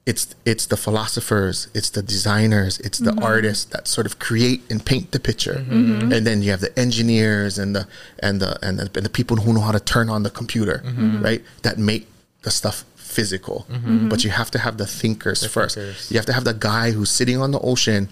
it's 0.08 0.34
it's 0.46 0.66
the 0.68 0.78
philosophers, 0.78 1.68
it's 1.74 1.90
the 1.90 2.02
designers, 2.02 2.80
it's 2.80 2.98
the 2.98 3.12
mm-hmm. 3.12 3.24
artists 3.24 3.66
that 3.66 3.90
sort 3.90 4.06
of 4.08 4.20
create 4.20 4.62
and 4.70 4.84
paint 4.86 5.12
the 5.12 5.20
picture, 5.20 5.56
mm-hmm. 5.56 6.14
and 6.14 6.26
then 6.26 6.42
you 6.42 6.50
have 6.50 6.62
the 6.62 6.80
engineers 6.80 7.60
and 7.60 7.76
the 7.76 7.86
and 8.20 8.40
the 8.40 8.58
and 8.66 8.80
the, 8.80 8.90
and 8.96 9.06
the 9.06 9.10
people 9.10 9.36
who 9.36 9.52
know 9.52 9.60
how 9.60 9.74
to 9.74 9.82
turn 9.82 10.10
on 10.10 10.24
the 10.24 10.30
computer, 10.30 10.82
mm-hmm. 10.86 11.22
right? 11.22 11.44
That 11.64 11.78
make 11.78 12.08
the 12.44 12.52
stuff 12.52 12.86
physical. 12.96 13.68
But 14.08 14.24
you 14.24 14.30
have 14.30 14.50
to 14.52 14.60
have 14.60 14.78
the 14.78 14.88
thinkers 14.88 15.46
first. 15.46 15.76
thinkers. 15.76 16.10
You 16.10 16.18
have 16.18 16.26
to 16.28 16.34
have 16.34 16.46
the 16.46 16.54
guy 16.54 16.92
who's 16.92 17.10
sitting 17.10 17.42
on 17.42 17.52
the 17.52 17.60
ocean, 17.60 18.08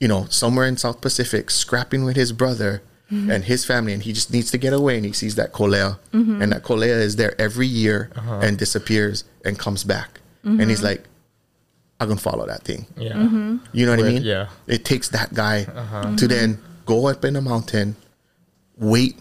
you 0.00 0.08
know, 0.08 0.24
somewhere 0.30 0.66
in 0.66 0.78
South 0.78 1.02
Pacific, 1.02 1.50
scrapping 1.50 2.04
with 2.04 2.16
his 2.16 2.32
brother. 2.32 2.80
Mm-hmm. 3.12 3.30
And 3.30 3.44
his 3.44 3.64
family, 3.64 3.92
and 3.92 4.02
he 4.02 4.14
just 4.14 4.32
needs 4.32 4.50
to 4.52 4.58
get 4.58 4.72
away, 4.72 4.96
and 4.96 5.04
he 5.04 5.12
sees 5.12 5.34
that 5.34 5.52
kolea, 5.52 5.98
mm-hmm. 6.12 6.40
and 6.40 6.50
that 6.52 6.62
kolea 6.62 6.98
is 6.98 7.16
there 7.16 7.38
every 7.38 7.66
year 7.66 8.10
uh-huh. 8.16 8.40
and 8.42 8.56
disappears 8.56 9.24
and 9.44 9.58
comes 9.58 9.84
back, 9.84 10.20
mm-hmm. 10.44 10.58
and 10.60 10.70
he's 10.70 10.82
like, 10.82 11.04
"I'm 12.00 12.08
gonna 12.08 12.20
follow 12.20 12.46
that 12.46 12.62
thing." 12.62 12.86
Yeah. 12.96 13.18
You 13.72 13.84
know 13.84 13.92
what 13.96 14.00
I 14.00 14.08
mean? 14.08 14.22
yeah. 14.22 14.48
It 14.66 14.86
takes 14.86 15.10
that 15.10 15.34
guy 15.34 15.64
uh-huh. 15.64 16.16
to 16.16 16.26
then 16.26 16.58
go 16.86 17.06
up 17.06 17.22
in 17.24 17.34
the 17.34 17.42
mountain, 17.42 17.96
wait, 18.78 19.16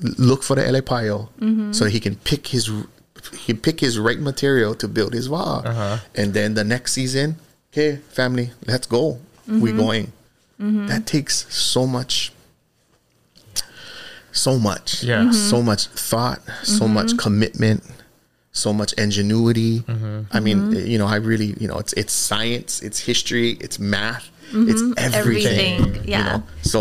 look 0.00 0.42
for 0.42 0.56
the 0.56 0.62
elepaio, 0.62 1.28
so 1.74 1.84
he 1.84 2.00
can 2.00 2.16
pick 2.16 2.46
his 2.46 2.70
he 3.36 3.52
pick 3.52 3.80
his 3.80 3.98
right 3.98 4.18
material 4.18 4.74
to 4.76 4.88
build 4.88 5.12
his 5.12 5.28
wa. 5.28 5.58
Uh-huh. 5.64 5.98
And 6.14 6.32
then 6.32 6.54
the 6.54 6.64
next 6.64 6.92
season, 6.92 7.36
okay, 7.70 7.96
family, 7.96 8.52
let's 8.66 8.86
go. 8.86 9.18
We 9.46 9.72
going. 9.72 10.12
That 10.58 11.06
takes 11.06 11.52
so 11.54 11.86
much. 11.86 12.32
So 14.44 14.58
much, 14.58 14.88
Yeah. 15.04 15.30
so 15.32 15.58
much 15.70 15.82
thought, 16.10 16.40
so 16.78 16.86
much 16.88 17.10
commitment, 17.24 17.80
so 18.52 18.72
much 18.72 18.92
ingenuity. 19.04 19.84
I 20.36 20.40
mean, 20.40 20.58
you 20.92 20.98
know, 21.00 21.06
I 21.06 21.16
really, 21.30 21.50
you 21.62 21.68
know, 21.68 21.78
it's 21.82 21.92
it's 22.02 22.12
science, 22.28 22.72
it's 22.86 22.98
history, 23.10 23.50
it's 23.64 23.78
math, 23.78 24.24
it's 24.70 24.82
everything. 24.96 25.74
Everything, 25.80 25.94
you 26.04 26.10
yeah. 26.14 26.24
know? 26.28 26.42
So 26.62 26.80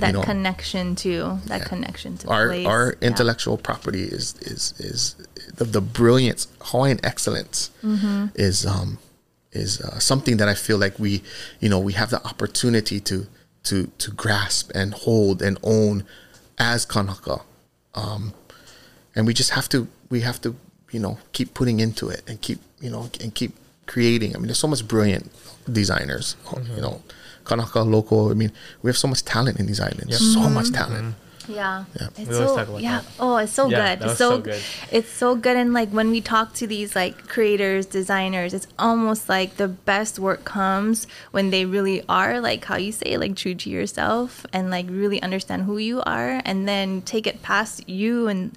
that 0.00 0.08
you 0.08 0.12
know, 0.14 0.22
connection 0.22 0.86
to 1.04 1.12
that 1.50 1.62
connection 1.72 2.10
to 2.20 2.28
our 2.34 2.48
place. 2.48 2.66
our 2.72 2.86
Yeah. 3.00 3.08
intellectual 3.10 3.56
property 3.68 4.04
is 4.18 4.34
is 4.52 4.62
is 4.90 5.00
the, 5.58 5.64
the 5.76 5.80
brilliance 5.98 6.42
Hawaiian 6.70 7.00
excellence 7.10 7.70
Mm-hmm. 7.84 8.26
is 8.48 8.56
um 8.74 8.90
is 9.62 9.70
uh, 9.80 9.98
something 10.10 10.36
that 10.40 10.48
I 10.54 10.56
feel 10.66 10.78
like 10.84 10.94
we 10.98 11.12
you 11.62 11.68
know 11.72 11.80
we 11.88 11.92
have 12.00 12.10
the 12.16 12.22
opportunity 12.32 12.98
to 13.10 13.16
to 13.68 13.76
to 14.02 14.08
grasp 14.22 14.66
and 14.80 14.88
hold 15.04 15.36
and 15.46 15.56
own 15.62 15.96
as 16.58 16.84
Kanaka. 16.84 17.40
Um 17.94 18.32
and 19.14 19.26
we 19.26 19.34
just 19.34 19.50
have 19.50 19.68
to 19.70 19.86
we 20.10 20.20
have 20.20 20.40
to 20.42 20.56
you 20.90 21.00
know 21.00 21.18
keep 21.32 21.54
putting 21.54 21.80
into 21.80 22.08
it 22.08 22.22
and 22.28 22.40
keep 22.40 22.60
you 22.80 22.90
know 22.90 23.10
and 23.20 23.34
keep 23.34 23.52
creating. 23.86 24.34
I 24.34 24.38
mean 24.38 24.46
there's 24.46 24.58
so 24.58 24.68
much 24.68 24.86
brilliant 24.86 25.30
designers 25.70 26.36
Mm-hmm. 26.46 26.76
you 26.76 26.82
know 26.82 27.02
Kanaka 27.44 27.80
local 27.82 28.30
I 28.30 28.34
mean 28.34 28.52
we 28.82 28.88
have 28.88 28.96
so 28.98 29.08
much 29.08 29.24
talent 29.24 29.58
in 29.60 29.66
these 29.66 29.80
islands. 29.80 30.16
So 30.34 30.40
much 30.48 30.70
talent 30.72 31.14
Yeah. 31.48 31.84
Yeah. 32.00 32.08
It's 32.16 32.28
We 32.30 32.34
always 32.36 32.48
so 32.48 32.56
talk 32.56 32.68
about 32.68 32.82
yeah. 32.82 33.00
that. 33.00 33.06
Oh, 33.20 33.36
it's 33.36 33.52
so 33.52 33.68
Yeah, 33.68 33.96
good. 33.96 34.06
It's 34.06 34.18
so, 34.18 34.30
so 34.30 34.38
good. 34.40 34.62
It's 34.90 35.10
so 35.10 35.34
good 35.36 35.56
and 35.56 35.72
like 35.72 35.90
when 35.90 36.10
we 36.10 36.20
talk 36.20 36.54
to 36.54 36.66
these 36.66 36.94
like 36.96 37.28
creators, 37.28 37.86
designers, 37.86 38.54
it's 38.54 38.66
almost 38.78 39.28
like 39.28 39.56
the 39.56 39.68
best 39.68 40.18
work 40.18 40.44
comes 40.44 41.06
when 41.30 41.50
they 41.50 41.64
really 41.66 42.02
are 42.08 42.40
like 42.40 42.64
how 42.64 42.76
you 42.76 42.92
say 42.92 43.16
like 43.16 43.36
true 43.36 43.54
to 43.54 43.70
yourself 43.70 44.46
and 44.52 44.70
like 44.70 44.86
really 44.88 45.20
understand 45.22 45.62
who 45.64 45.78
you 45.78 46.02
are 46.02 46.40
and 46.44 46.66
then 46.68 47.02
take 47.02 47.26
it 47.26 47.42
past 47.42 47.88
you 47.88 48.28
and 48.28 48.56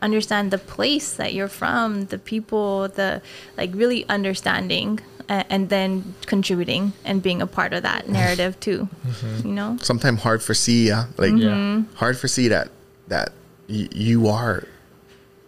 understand 0.00 0.50
the 0.50 0.58
place 0.58 1.12
that 1.14 1.34
you're 1.34 1.48
from, 1.48 2.06
the 2.06 2.18
people, 2.18 2.88
the 2.88 3.20
like 3.56 3.70
really 3.74 4.08
understanding 4.08 5.00
a- 5.28 5.46
and 5.52 5.68
then 5.68 6.14
contributing 6.26 6.92
and 7.04 7.22
being 7.22 7.40
a 7.42 7.46
part 7.46 7.72
of 7.72 7.82
that 7.82 8.08
narrative 8.08 8.58
too. 8.60 8.88
Mm-hmm. 9.06 9.48
You 9.48 9.54
know? 9.54 9.76
sometimes 9.82 10.22
hard 10.22 10.42
for 10.42 10.54
see 10.54 10.88
yeah 10.88 11.06
like 11.16 11.32
mm-hmm. 11.32 11.82
Yeah. 11.82 11.82
hard 11.96 12.16
for 12.18 12.28
see 12.28 12.48
that 12.48 12.68
that 13.08 13.30
y- 13.68 13.88
you 13.92 14.28
are 14.28 14.64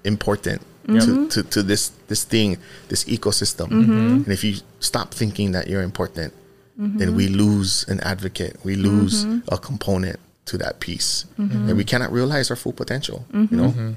important 0.05 0.63
Yep. 0.89 1.03
to, 1.05 1.07
mm-hmm. 1.11 1.29
to, 1.29 1.43
to 1.45 1.63
this 1.63 1.91
this 2.09 2.25
thing 2.25 2.57
this 2.89 3.05
ecosystem. 3.05 3.71
And 3.71 4.29
if 4.29 4.43
you 4.43 4.57
stop 4.81 5.13
thinking 5.15 5.53
that 5.53 5.69
you're 5.69 5.83
important 5.83 6.33
then 6.77 7.15
we 7.15 7.29
lose 7.29 7.85
an 7.89 8.01
advocate. 8.01 8.57
We 8.65 8.75
lose 8.75 9.25
a 9.49 9.59
component 9.59 10.19
to 10.47 10.57
that 10.59 10.81
piece. 10.81 11.27
And 11.37 11.77
we 11.77 11.85
cannot 11.85 12.11
realize 12.11 12.51
our 12.51 12.57
full 12.57 12.73
potential 12.73 13.27
you 13.33 13.49
know? 13.61 13.95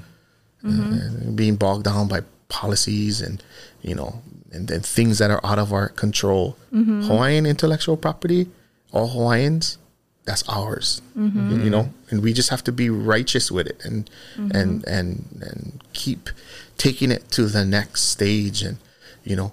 Uh, 0.66 0.98
being 1.34 1.56
bogged 1.56 1.84
down 1.84 2.08
by 2.08 2.20
policies 2.48 3.20
and 3.20 3.42
you 3.82 3.94
know 3.94 4.22
and 4.54 4.68
then 4.68 4.80
things 4.80 5.18
that 5.18 5.30
are 5.30 5.40
out 5.44 5.58
of 5.58 5.72
our 5.72 5.88
control. 5.88 6.56
Mm-hmm. 6.72 7.02
Hawaiian 7.02 7.46
intellectual 7.46 7.96
property 7.96 8.48
all 8.92 9.08
hawaiians 9.08 9.78
that's 10.24 10.48
ours. 10.48 11.02
Mm-hmm. 11.18 11.64
You 11.64 11.70
know 11.70 11.90
and 12.10 12.22
we 12.22 12.32
just 12.32 12.50
have 12.50 12.62
to 12.64 12.72
be 12.72 12.88
righteous 12.90 13.50
with 13.50 13.66
it 13.66 13.84
and 13.84 14.08
mm-hmm. 14.36 14.56
and 14.56 14.84
and 14.86 15.24
and 15.42 15.84
keep 15.92 16.30
taking 16.78 17.10
it 17.10 17.30
to 17.32 17.46
the 17.46 17.64
next 17.64 18.02
stage 18.02 18.62
and 18.62 18.78
you 19.24 19.36
know 19.36 19.52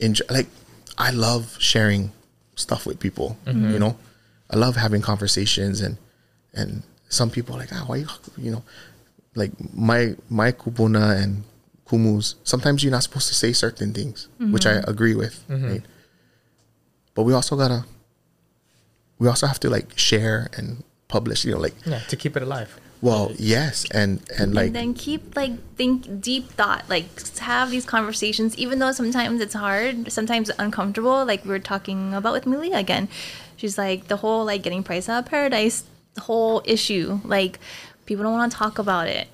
enjoy 0.00 0.24
like 0.30 0.48
i 0.98 1.10
love 1.10 1.56
sharing 1.58 2.12
stuff 2.54 2.86
with 2.86 2.98
people 2.98 3.36
you 3.46 3.78
know? 3.78 3.96
I 4.50 4.56
love 4.56 4.76
having 4.76 5.00
conversations 5.00 5.80
and 5.80 5.96
and 6.52 6.82
some 7.08 7.30
people 7.30 7.56
are 7.56 7.60
like 7.60 7.72
ah 7.72 7.84
why 7.86 7.96
you 7.96 8.06
you 8.36 8.50
know? 8.50 8.62
Like 9.34 9.52
my 9.74 10.14
my 10.28 10.52
kupuna 10.52 11.22
and 11.22 11.44
kumus 11.92 12.36
sometimes 12.42 12.82
you're 12.82 12.96
not 12.98 13.02
supposed 13.02 13.28
to 13.28 13.34
say 13.34 13.52
certain 13.52 13.92
things 13.92 14.28
mm-hmm. 14.40 14.52
which 14.52 14.66
i 14.66 14.74
agree 14.92 15.14
with 15.14 15.44
mm-hmm. 15.48 15.72
right? 15.72 15.84
But 17.14 17.24
we 17.24 17.34
also 17.34 17.56
gotta 17.56 17.84
we 19.18 19.28
also 19.28 19.46
have 19.46 19.60
to 19.60 19.68
like 19.68 19.88
share 19.98 20.48
and 20.56 20.82
publish 21.08 21.44
you 21.44 21.52
know 21.52 21.60
like 21.60 21.74
Yeah, 21.84 21.98
to 22.08 22.16
keep 22.16 22.36
it 22.38 22.42
alive. 22.42 22.70
well 23.02 23.32
yes 23.36 23.84
and 23.92 24.10
and 24.38 24.54
like 24.54 24.68
and 24.68 24.74
then 24.80 24.94
keep 24.94 25.36
like 25.36 25.52
think 25.76 26.20
deep 26.28 26.48
thought 26.58 26.82
like 26.88 27.04
have 27.38 27.70
these 27.70 27.84
conversations 27.84 28.56
even 28.56 28.78
though 28.78 28.92
sometimes 28.92 29.40
it's 29.44 29.54
hard 29.54 30.10
sometimes 30.10 30.50
uncomfortable 30.58 31.18
like 31.26 31.44
we 31.44 31.50
were 31.50 31.66
talking 31.74 32.14
about 32.14 32.32
with 32.32 32.46
Malia 32.46 32.78
again. 32.78 33.08
She's 33.60 33.76
like 33.76 34.08
the 34.08 34.16
whole 34.22 34.42
like 34.50 34.62
getting 34.62 34.82
priced 34.82 35.08
out 35.12 35.18
of 35.24 35.26
paradise 35.30 35.84
the 36.14 36.22
whole 36.22 36.62
issue 36.64 37.20
like 37.24 37.58
people 38.06 38.22
don't 38.24 38.32
want 38.32 38.50
to 38.50 38.58
talk 38.58 38.78
about 38.78 39.06
it. 39.18 39.28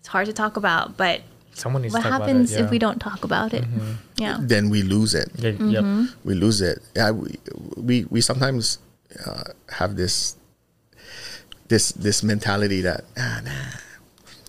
It's 0.00 0.08
hard 0.08 0.26
to 0.26 0.34
talk 0.42 0.56
about 0.56 0.96
but 0.96 1.22
Someone 1.60 1.82
needs 1.84 1.92
what 1.94 2.02
to 2.02 2.08
talk 2.08 2.20
happens 2.24 2.50
about 2.52 2.60
it. 2.60 2.64
if 2.64 2.70
we 2.74 2.78
don't 2.80 3.00
talk 3.04 3.20
about 3.28 3.52
it 3.58 3.64
yeah 4.16 4.36
then 4.52 4.70
we 4.72 4.80
lose 4.82 5.12
it 5.22 5.28
Yeah, 5.36 5.52
Mm-hmm. 5.52 5.70
Yep. 5.76 5.84
we 6.24 6.32
lose 6.44 6.58
it 6.64 6.78
yeah 6.96 7.10
we 7.12 7.36
we, 7.88 7.96
we 8.08 8.20
sometimes 8.24 8.78
uh, 9.26 9.44
have 9.80 9.96
this 10.00 10.36
this 11.68 11.92
this 11.92 12.22
mentality 12.22 12.80
that 12.82 13.04
ah 13.18 13.40
nah 13.44 13.78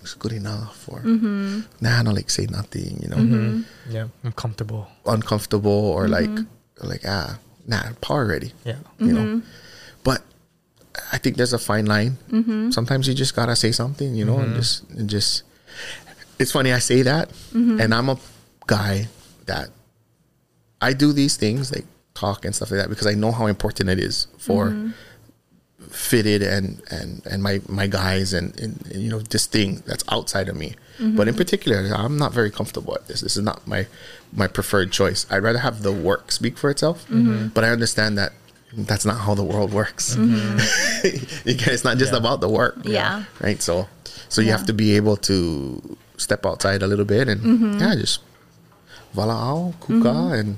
it's 0.02 0.14
good 0.18 0.32
enough 0.32 0.88
or 0.90 1.00
Mm-hmm. 1.00 1.60
nah 1.84 2.00
I 2.00 2.02
don't 2.02 2.14
like 2.18 2.30
say 2.30 2.46
nothing 2.50 2.98
you 3.02 3.08
know 3.12 3.62
Yeah. 3.88 4.08
I'm 4.24 4.32
comfortable. 4.32 4.88
uncomfortable 5.06 5.70
or 5.94 6.08
like 6.08 6.30
Mm-hmm. 6.30 6.88
like 6.88 7.04
ah 7.06 7.38
nah 7.66 7.94
par 8.02 8.26
already 8.26 8.50
Yeah. 8.66 8.80
you 8.98 9.12
know 9.14 9.38
but 10.02 10.22
i 11.14 11.16
think 11.22 11.36
there's 11.38 11.54
a 11.54 11.62
fine 11.62 11.86
line 11.86 12.18
sometimes 12.74 13.06
you 13.06 13.14
just 13.14 13.34
gotta 13.38 13.54
say 13.54 13.70
something 13.70 14.14
you 14.18 14.24
know 14.26 14.38
and 14.42 14.58
just 14.58 14.82
and 14.98 15.06
just 15.06 15.46
it's 16.42 16.52
funny 16.52 16.72
i 16.72 16.78
say 16.78 17.02
that 17.02 17.28
mm-hmm. 17.30 17.80
and 17.80 17.94
i'm 17.94 18.08
a 18.08 18.18
guy 18.66 19.08
that 19.46 19.68
i 20.80 20.92
do 20.92 21.12
these 21.12 21.36
things 21.36 21.72
like 21.74 21.86
talk 22.14 22.44
and 22.44 22.54
stuff 22.54 22.70
like 22.70 22.80
that 22.80 22.88
because 22.88 23.06
i 23.06 23.14
know 23.14 23.32
how 23.32 23.46
important 23.46 23.88
it 23.88 23.98
is 23.98 24.26
for 24.38 24.66
mm-hmm. 24.66 24.90
fitted 25.88 26.42
and 26.42 26.82
and 26.90 27.24
and 27.26 27.42
my 27.42 27.60
my 27.68 27.86
guys 27.86 28.32
and, 28.32 28.58
and, 28.60 28.86
and, 28.90 29.02
you 29.02 29.10
know 29.10 29.18
this 29.18 29.46
thing 29.46 29.82
that's 29.86 30.04
outside 30.10 30.48
of 30.48 30.56
me. 30.56 30.74
Mm-hmm. 30.98 31.16
But 31.16 31.26
in 31.28 31.34
particular 31.34 31.78
i'm 31.94 32.18
not 32.18 32.32
very 32.32 32.50
comfortable 32.50 32.94
at 32.94 33.08
this. 33.08 33.22
This 33.22 33.36
is 33.36 33.42
not 33.42 33.66
my 33.66 33.86
my 34.32 34.46
preferred 34.46 34.92
choice. 34.92 35.26
I'd 35.30 35.42
rather 35.42 35.58
have 35.58 35.82
the 35.82 35.92
work 35.92 36.30
speak 36.32 36.58
for 36.58 36.68
itself 36.70 37.06
but 37.54 37.64
i 37.64 37.70
understand 37.70 38.18
that 38.18 38.32
that's 38.74 39.04
not 39.04 39.18
how 39.18 39.34
the 39.34 39.44
world 39.44 39.72
works. 39.72 40.14
Get- 41.44 41.74
it's 41.76 41.84
not 41.84 41.98
just 41.98 42.14
about 42.14 42.40
the 42.40 42.48
work. 42.48 42.76
Yeah. 42.84 43.24
right? 43.40 43.60
So 43.60 43.88
so 44.28 44.40
you 44.40 44.50
have 44.50 44.66
to 44.66 44.72
be 44.72 44.96
able 44.96 45.16
to 45.28 45.96
step 46.22 46.46
outside 46.46 46.80
a 46.82 46.86
little 46.86 47.04
bit 47.04 47.26
and 47.28 47.40
mm-hmm. 47.42 47.82
yeah 47.82 47.94
just 47.98 48.22
vala 49.12 49.36
kuka 49.82 50.14
mm-hmm. 50.14 50.38
and 50.38 50.48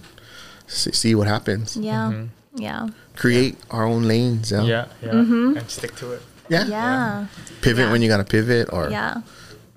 see, 0.68 0.92
see 0.92 1.12
what 1.16 1.26
happens 1.26 1.76
yeah 1.76 2.12
mm-hmm. 2.12 2.28
yeah 2.60 2.86
create 3.16 3.56
our 3.72 3.84
own 3.88 4.04
lanes 4.04 4.52
yeah 4.52 4.62
Yeah. 4.62 4.84
Yeah. 5.02 5.12
Mm-hmm. 5.18 5.56
And 5.58 5.66
stick 5.70 5.96
to 6.04 6.12
it. 6.12 6.22
yeah, 6.52 6.64
yeah 6.68 7.26
pivot 7.64 7.88
Yeah. 7.88 7.92
when 7.92 8.02
you 8.04 8.08
gotta 8.12 8.28
pivot 8.28 8.68
or 8.70 8.90
yeah 8.92 9.24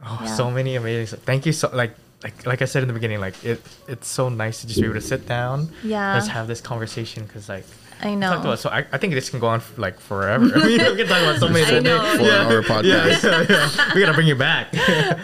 Oh, 0.07 0.19
Yeah. 0.23 0.35
so 0.39 0.47
many 0.47 0.79
amazing. 0.79 1.19
Thank 1.27 1.43
you 1.45 1.51
so 1.51 1.67
like 1.73 1.91
like 2.23 2.45
like 2.47 2.61
I 2.63 2.67
said 2.71 2.79
in 2.81 2.87
the 2.87 2.95
beginning, 2.95 3.19
like 3.19 3.35
it 3.43 3.59
it's 3.91 4.07
so 4.07 4.29
nice 4.31 4.61
to 4.61 4.67
just 4.67 4.79
be 4.79 4.87
able 4.87 4.95
to 4.95 5.03
sit 5.03 5.27
down, 5.27 5.67
Yeah. 5.83 6.15
just 6.15 6.31
have 6.31 6.47
this 6.47 6.61
conversation 6.63 7.27
because 7.27 7.51
like 7.51 7.67
I 8.01 8.13
know. 8.13 8.29
talked 8.29 8.45
about 8.45 8.59
so 8.59 8.69
I, 8.69 8.85
I 8.91 8.97
think 8.99 9.13
this 9.13 9.29
can 9.29 9.39
go 9.39 9.47
on 9.47 9.59
for, 9.59 9.81
like 9.81 9.99
forever. 9.99 10.45
I 10.53 10.57
mean, 10.65 10.77
we 10.77 10.77
can 10.77 11.07
talk 11.07 11.21
about 11.21 11.39
so 11.39 11.49
many 11.49 11.65
I 11.77 11.79
know. 11.79 11.97
for 12.17 12.55
our 12.55 12.61
podcast 12.61 13.23
Yeah, 13.23 13.45
yeah. 13.49 13.93
we 13.95 14.01
gotta 14.01 14.13
bring 14.13 14.27
you 14.27 14.35
back. 14.35 14.67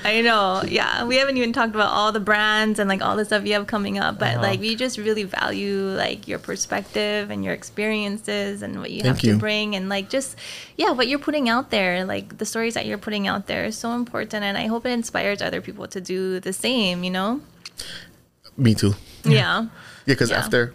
I 0.06 0.22
know. 0.22 0.64
Yeah, 0.68 1.06
we 1.06 1.18
haven't 1.18 1.38
even 1.38 1.54
talked 1.54 1.76
about 1.76 1.92
all 1.92 2.12
the 2.12 2.20
brands 2.20 2.80
and 2.80 2.90
like 2.90 3.02
all 3.04 3.16
the 3.16 3.26
stuff 3.26 3.46
you 3.46 3.54
have 3.54 3.68
coming 3.68 4.00
up, 4.00 4.18
but 4.18 4.34
Uh-huh. 4.36 4.42
like 4.42 4.60
we 4.60 4.76
just 4.76 4.98
really 4.98 5.24
value 5.24 5.90
like 5.96 6.28
your 6.28 6.40
perspective 6.40 7.30
and 7.30 7.44
your 7.46 7.54
experiences 7.54 8.62
and 8.64 8.80
what 8.80 8.90
you 8.90 9.04
have 9.04 9.18
Thank 9.18 9.24
you. 9.24 9.34
to 9.34 9.38
bring 9.40 9.76
and 9.76 9.88
like 9.90 10.10
just 10.10 10.36
yeah, 10.76 10.92
what 10.92 11.08
you're 11.08 11.20
putting 11.20 11.50
out 11.50 11.70
there, 11.70 12.04
like 12.06 12.40
the 12.40 12.46
stories 12.46 12.74
that 12.74 12.88
you're 12.88 12.98
putting 12.98 13.28
out 13.28 13.46
there 13.46 13.66
is 13.66 13.78
so 13.78 13.92
important 13.94 14.44
and 14.44 14.58
I 14.58 14.66
hope 14.66 14.86
it 14.88 14.90
inspires 14.92 15.42
other 15.44 15.62
people 15.62 15.88
to 15.90 16.02
do 16.02 16.40
the 16.40 16.54
same, 16.54 17.04
you 17.04 17.12
know? 17.12 17.42
me 18.58 18.74
too 18.76 18.94
Yeah. 19.24 19.32
yeah 19.34 19.68
because 20.06 20.30
Yeah. 20.30 20.38
after 20.40 20.74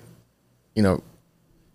you 0.74 0.82
know 0.82 1.02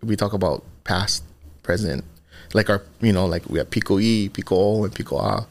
we 0.04 0.16
talk 0.16 0.32
about 0.32 0.62
past 0.84 1.24
present 1.62 2.04
like 2.52 2.70
our 2.70 2.82
you 3.00 3.12
know 3.12 3.26
like 3.26 3.48
we 3.48 3.58
have 3.58 3.70
piko 3.70 4.00
e 4.00 4.28
piko 4.28 4.52
o 4.52 4.84
and 4.84 4.94
piko 4.94 5.18
a. 5.18 5.46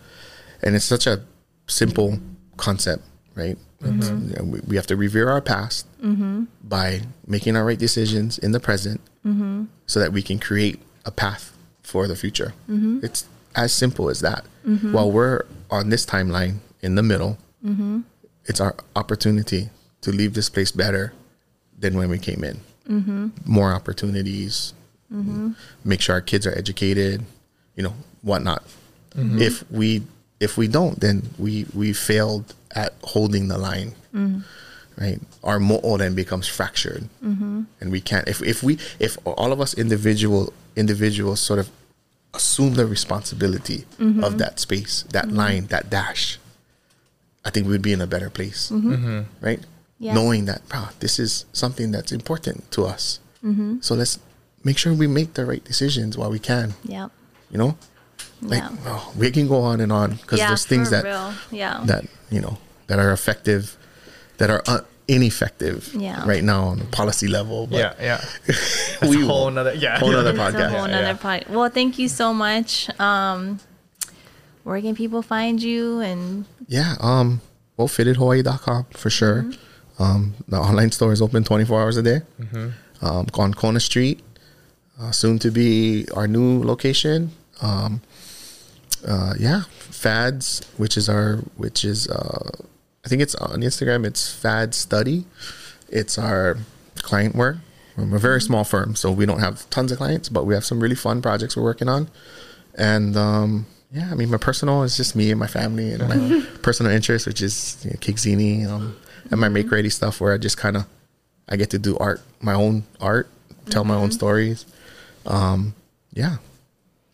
And 0.65 0.75
it's 0.75 0.85
such 0.85 1.07
a 1.07 1.21
simple 1.67 2.19
concept 2.57 3.03
right? 3.35 3.57
Know, 3.81 3.89
mm-hmm. 3.89 4.51
we, 4.51 4.59
we 4.61 4.75
have 4.77 4.87
to 4.87 4.95
revere 4.95 5.29
our 5.29 5.41
past 5.41 5.85
mm-hmm. 6.01 6.45
by 6.63 7.01
making 7.27 7.57
our 7.57 7.65
right 7.65 7.77
decisions 7.77 8.37
in 8.37 8.53
the 8.53 8.59
present 8.59 9.01
mm-hmm. 9.25 9.65
so 9.87 9.99
that 9.99 10.13
we 10.13 10.21
can 10.21 10.39
create 10.39 10.79
a 11.03 11.11
path 11.11 11.57
for 11.81 12.07
the 12.07 12.15
future. 12.15 12.53
It's 13.03 13.25
as 13.55 13.73
simple 13.73 14.09
as 14.09 14.21
that. 14.21 14.45
While 14.93 15.11
we're 15.11 15.41
on 15.69 15.89
this 15.89 16.05
timeline 16.05 16.59
in 16.81 16.95
the 16.95 17.03
middle 17.03 17.37
it's 18.45 18.61
our 18.61 18.75
opportunity 18.95 19.69
to 20.01 20.11
leave 20.11 20.33
this 20.33 20.49
place 20.49 20.71
better 20.71 21.13
than 21.77 21.97
when 21.97 22.09
we 22.09 22.19
came 22.19 22.43
in. 22.43 22.61
Mm-hmm. 22.89 23.29
More 23.45 23.73
opportunities, 23.73 24.73
mm-hmm. 25.11 25.51
make 25.85 26.01
sure 26.01 26.15
our 26.15 26.21
kids 26.21 26.45
are 26.45 26.57
educated, 26.57 27.23
you 27.75 27.83
know, 27.83 27.93
whatnot. 28.21 28.63
Mm-hmm. 29.15 29.41
If 29.41 29.69
we 29.71 30.03
if 30.39 30.57
we 30.57 30.67
don't, 30.67 30.99
then 30.99 31.29
we 31.37 31.65
we 31.73 31.93
failed 31.93 32.53
at 32.75 32.93
holding 33.03 33.47
the 33.47 33.57
line, 33.57 33.93
right? 34.97 35.19
Our 35.43 35.59
mo'o 35.59 35.97
then 35.97 36.15
becomes 36.15 36.47
fractured, 36.47 37.07
and 37.79 37.91
we 37.91 38.01
can't. 38.01 38.27
If 38.27 38.41
if 38.41 38.63
we 38.63 38.77
if 38.99 39.17
all 39.25 39.51
of 39.51 39.61
us 39.61 39.73
individual 39.73 40.51
individuals 40.75 41.39
sort 41.39 41.59
of 41.59 41.69
assume 42.33 42.73
the 42.73 42.85
responsibility 42.85 43.85
of 44.23 44.37
that 44.39 44.59
space, 44.59 45.03
that 45.11 45.31
line, 45.31 45.67
that 45.67 45.89
dash, 45.89 46.39
I 47.45 47.49
think 47.51 47.67
we'd 47.67 47.81
be 47.81 47.93
in 47.93 48.01
a 48.01 48.07
better 48.07 48.29
place, 48.29 48.71
right? 49.39 49.59
Yeah. 50.03 50.13
Knowing 50.13 50.45
that, 50.45 50.61
wow, 50.73 50.89
this 50.99 51.17
is 51.17 51.45
something 51.53 51.91
that's 51.95 52.11
important 52.11 52.69
to 52.75 52.83
us. 52.85 53.19
So 53.81 53.95
let's 53.95 54.19
make 54.63 54.77
sure 54.77 54.93
we 54.93 55.07
make 55.07 55.33
the 55.33 55.45
right 55.45 55.63
decisions 55.63 56.17
while 56.17 56.31
we 56.31 56.39
can. 56.39 56.73
Yeah. 56.83 57.07
You 57.51 57.57
know, 57.57 57.71
like 58.41 58.63
Yeah. 58.63 58.69
oh, 58.91 59.13
we 59.17 59.31
can 59.31 59.47
go 59.47 59.59
on 59.61 59.79
and 59.81 59.91
on 59.91 60.15
because 60.21 60.39
yeah, 60.39 60.47
there's 60.49 60.65
things 60.65 60.89
that 60.91 61.03
real. 61.03 61.33
Yeah. 61.51 61.81
that 61.91 62.03
you 62.31 62.39
know 62.41 62.57
that 62.87 62.99
are 62.99 63.11
effective, 63.11 63.75
that 64.39 64.49
are 64.49 64.61
uh, 64.67 64.81
ineffective 65.07 65.91
Yeah. 65.93 66.23
right 66.27 66.43
now 66.43 66.63
on 66.71 66.79
the 66.79 66.85
policy 66.85 67.27
level. 67.27 67.67
But 67.67 67.79
yeah, 67.79 67.93
yeah. 67.99 68.21
That's 68.47 69.01
we 69.11 69.23
a 69.23 69.25
whole 69.25 69.45
will- 69.45 69.51
nother 69.51 69.73
yeah. 69.75 69.99
whole 69.99 70.11
nother 70.11 70.29
It's 70.31 70.39
a 70.39 70.41
podcast. 70.51 70.69
whole 70.71 70.87
Yeah, 70.87 70.95
nother 70.95 71.15
yeah. 71.19 71.25
pod- 71.43 71.45
Well, 71.49 71.69
thank 71.69 71.99
you 71.99 72.07
so 72.09 72.33
much. 72.33 72.87
Um, 72.99 73.59
where 74.63 74.79
can 74.81 74.95
people 74.95 75.21
find 75.21 75.61
you? 75.61 75.99
And 75.99 76.45
Yeah, 76.67 76.95
um, 76.99 77.41
well, 77.77 77.87
fittedhawaii.com 77.87 78.85
for 78.91 79.09
sure. 79.09 79.45
Um, 79.99 80.33
the 80.47 80.57
online 80.57 80.91
store 80.91 81.11
is 81.13 81.21
open 81.21 81.43
24 81.43 81.81
hours 81.81 81.97
a 81.97 82.03
day. 82.03 82.21
Um, 83.01 83.27
on 83.33 83.53
Kona 83.53 83.79
Street, 83.79 84.21
uh, 84.99 85.11
soon 85.11 85.37
to 85.39 85.51
be 85.51 86.07
our 86.15 86.27
new 86.27 86.63
location. 86.63 87.31
Um, 87.61 88.01
uh, 89.05 89.33
yeah, 89.37 89.63
Fads, 89.67 90.61
which 90.77 90.95
is 90.95 91.09
our, 91.09 91.37
which 91.57 91.83
is, 91.83 92.07
uh, 92.07 92.49
I 93.05 93.09
think 93.09 93.21
it's 93.21 93.35
on 93.35 93.61
Instagram. 93.61 94.05
It's 94.05 94.33
Fad 94.33 94.73
Study. 94.73 95.25
It's 95.89 96.17
our 96.17 96.57
client 96.95 97.35
work. 97.35 97.57
We're 97.97 98.15
a 98.15 98.19
very 98.19 98.41
small 98.41 98.63
firm, 98.63 98.95
so 98.95 99.11
we 99.11 99.25
don't 99.25 99.39
have 99.39 99.69
tons 99.69 99.91
of 99.91 99.97
clients, 99.99 100.29
but 100.29 100.45
we 100.45 100.53
have 100.55 100.65
some 100.65 100.79
really 100.79 100.95
fun 100.95 101.21
projects 101.21 101.55
we're 101.55 101.63
working 101.63 101.89
on. 101.89 102.09
And 102.75 103.15
um, 103.15 103.67
yeah, 103.91 104.09
I 104.11 104.15
mean, 104.15 104.31
my 104.31 104.37
personal 104.37 104.81
is 104.83 104.97
just 104.97 105.15
me 105.15 105.29
and 105.29 105.39
my 105.39 105.47
family, 105.47 105.91
and 105.91 106.07
my 106.07 106.45
personal 106.63 106.91
interest, 106.91 107.27
which 107.27 107.41
is 107.41 107.77
you 107.83 107.91
know, 107.91 107.97
Cake 107.99 108.17
um, 108.67 108.95
and 109.31 109.39
my 109.39 109.49
make 109.49 109.69
ready 109.71 109.89
stuff, 109.89 110.19
where 110.21 110.33
I 110.33 110.37
just 110.37 110.57
kind 110.57 110.77
of 110.77 110.85
I 111.49 111.55
get 111.57 111.69
to 111.71 111.79
do 111.79 111.97
art, 111.97 112.21
my 112.41 112.53
own 112.53 112.83
art, 113.01 113.27
tell 113.69 113.83
my 113.83 113.95
own 113.95 114.11
stories. 114.11 114.65
Um, 115.25 115.73
yeah, 116.13 116.37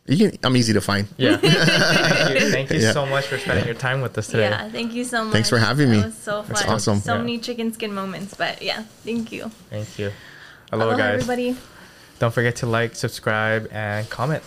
you 0.07 0.17
can, 0.29 0.37
I'm 0.43 0.55
easy 0.57 0.73
to 0.73 0.81
find. 0.81 1.07
Yeah. 1.17 1.37
Thank 1.41 2.39
you, 2.41 2.51
Thank 2.51 2.69
you 2.71 2.79
Yeah. 2.79 2.91
so 2.91 3.05
much 3.05 3.25
for 3.27 3.37
spending 3.37 3.65
your 3.65 3.75
time 3.75 4.01
with 4.01 4.17
us 4.17 4.27
today. 4.27 4.49
yeah, 4.49 4.69
thank 4.69 4.93
you 4.93 5.03
so 5.03 5.23
much. 5.23 5.33
Thanks 5.33 5.49
for 5.49 5.57
having 5.59 5.89
me. 5.89 5.97
That 5.97 6.05
was 6.07 6.17
so 6.17 6.43
fun. 6.43 6.53
That's 6.53 6.65
awesome. 6.67 6.99
So 6.99 7.13
Yeah. 7.15 7.19
many 7.21 7.37
chicken 7.39 7.71
skin 7.73 7.93
moments, 7.93 8.33
but 8.33 8.61
yeah, 8.61 8.83
thank 9.03 9.31
you. 9.31 9.51
Thank 9.69 9.97
you. 9.99 10.11
Aloha, 10.71 10.89
Aloha, 10.91 10.97
guys. 10.97 11.13
everybody. 11.23 11.55
Don't 12.19 12.33
forget 12.33 12.57
to 12.57 12.65
like, 12.65 12.95
subscribe, 12.95 13.67
and 13.71 14.09
comment. 14.09 14.43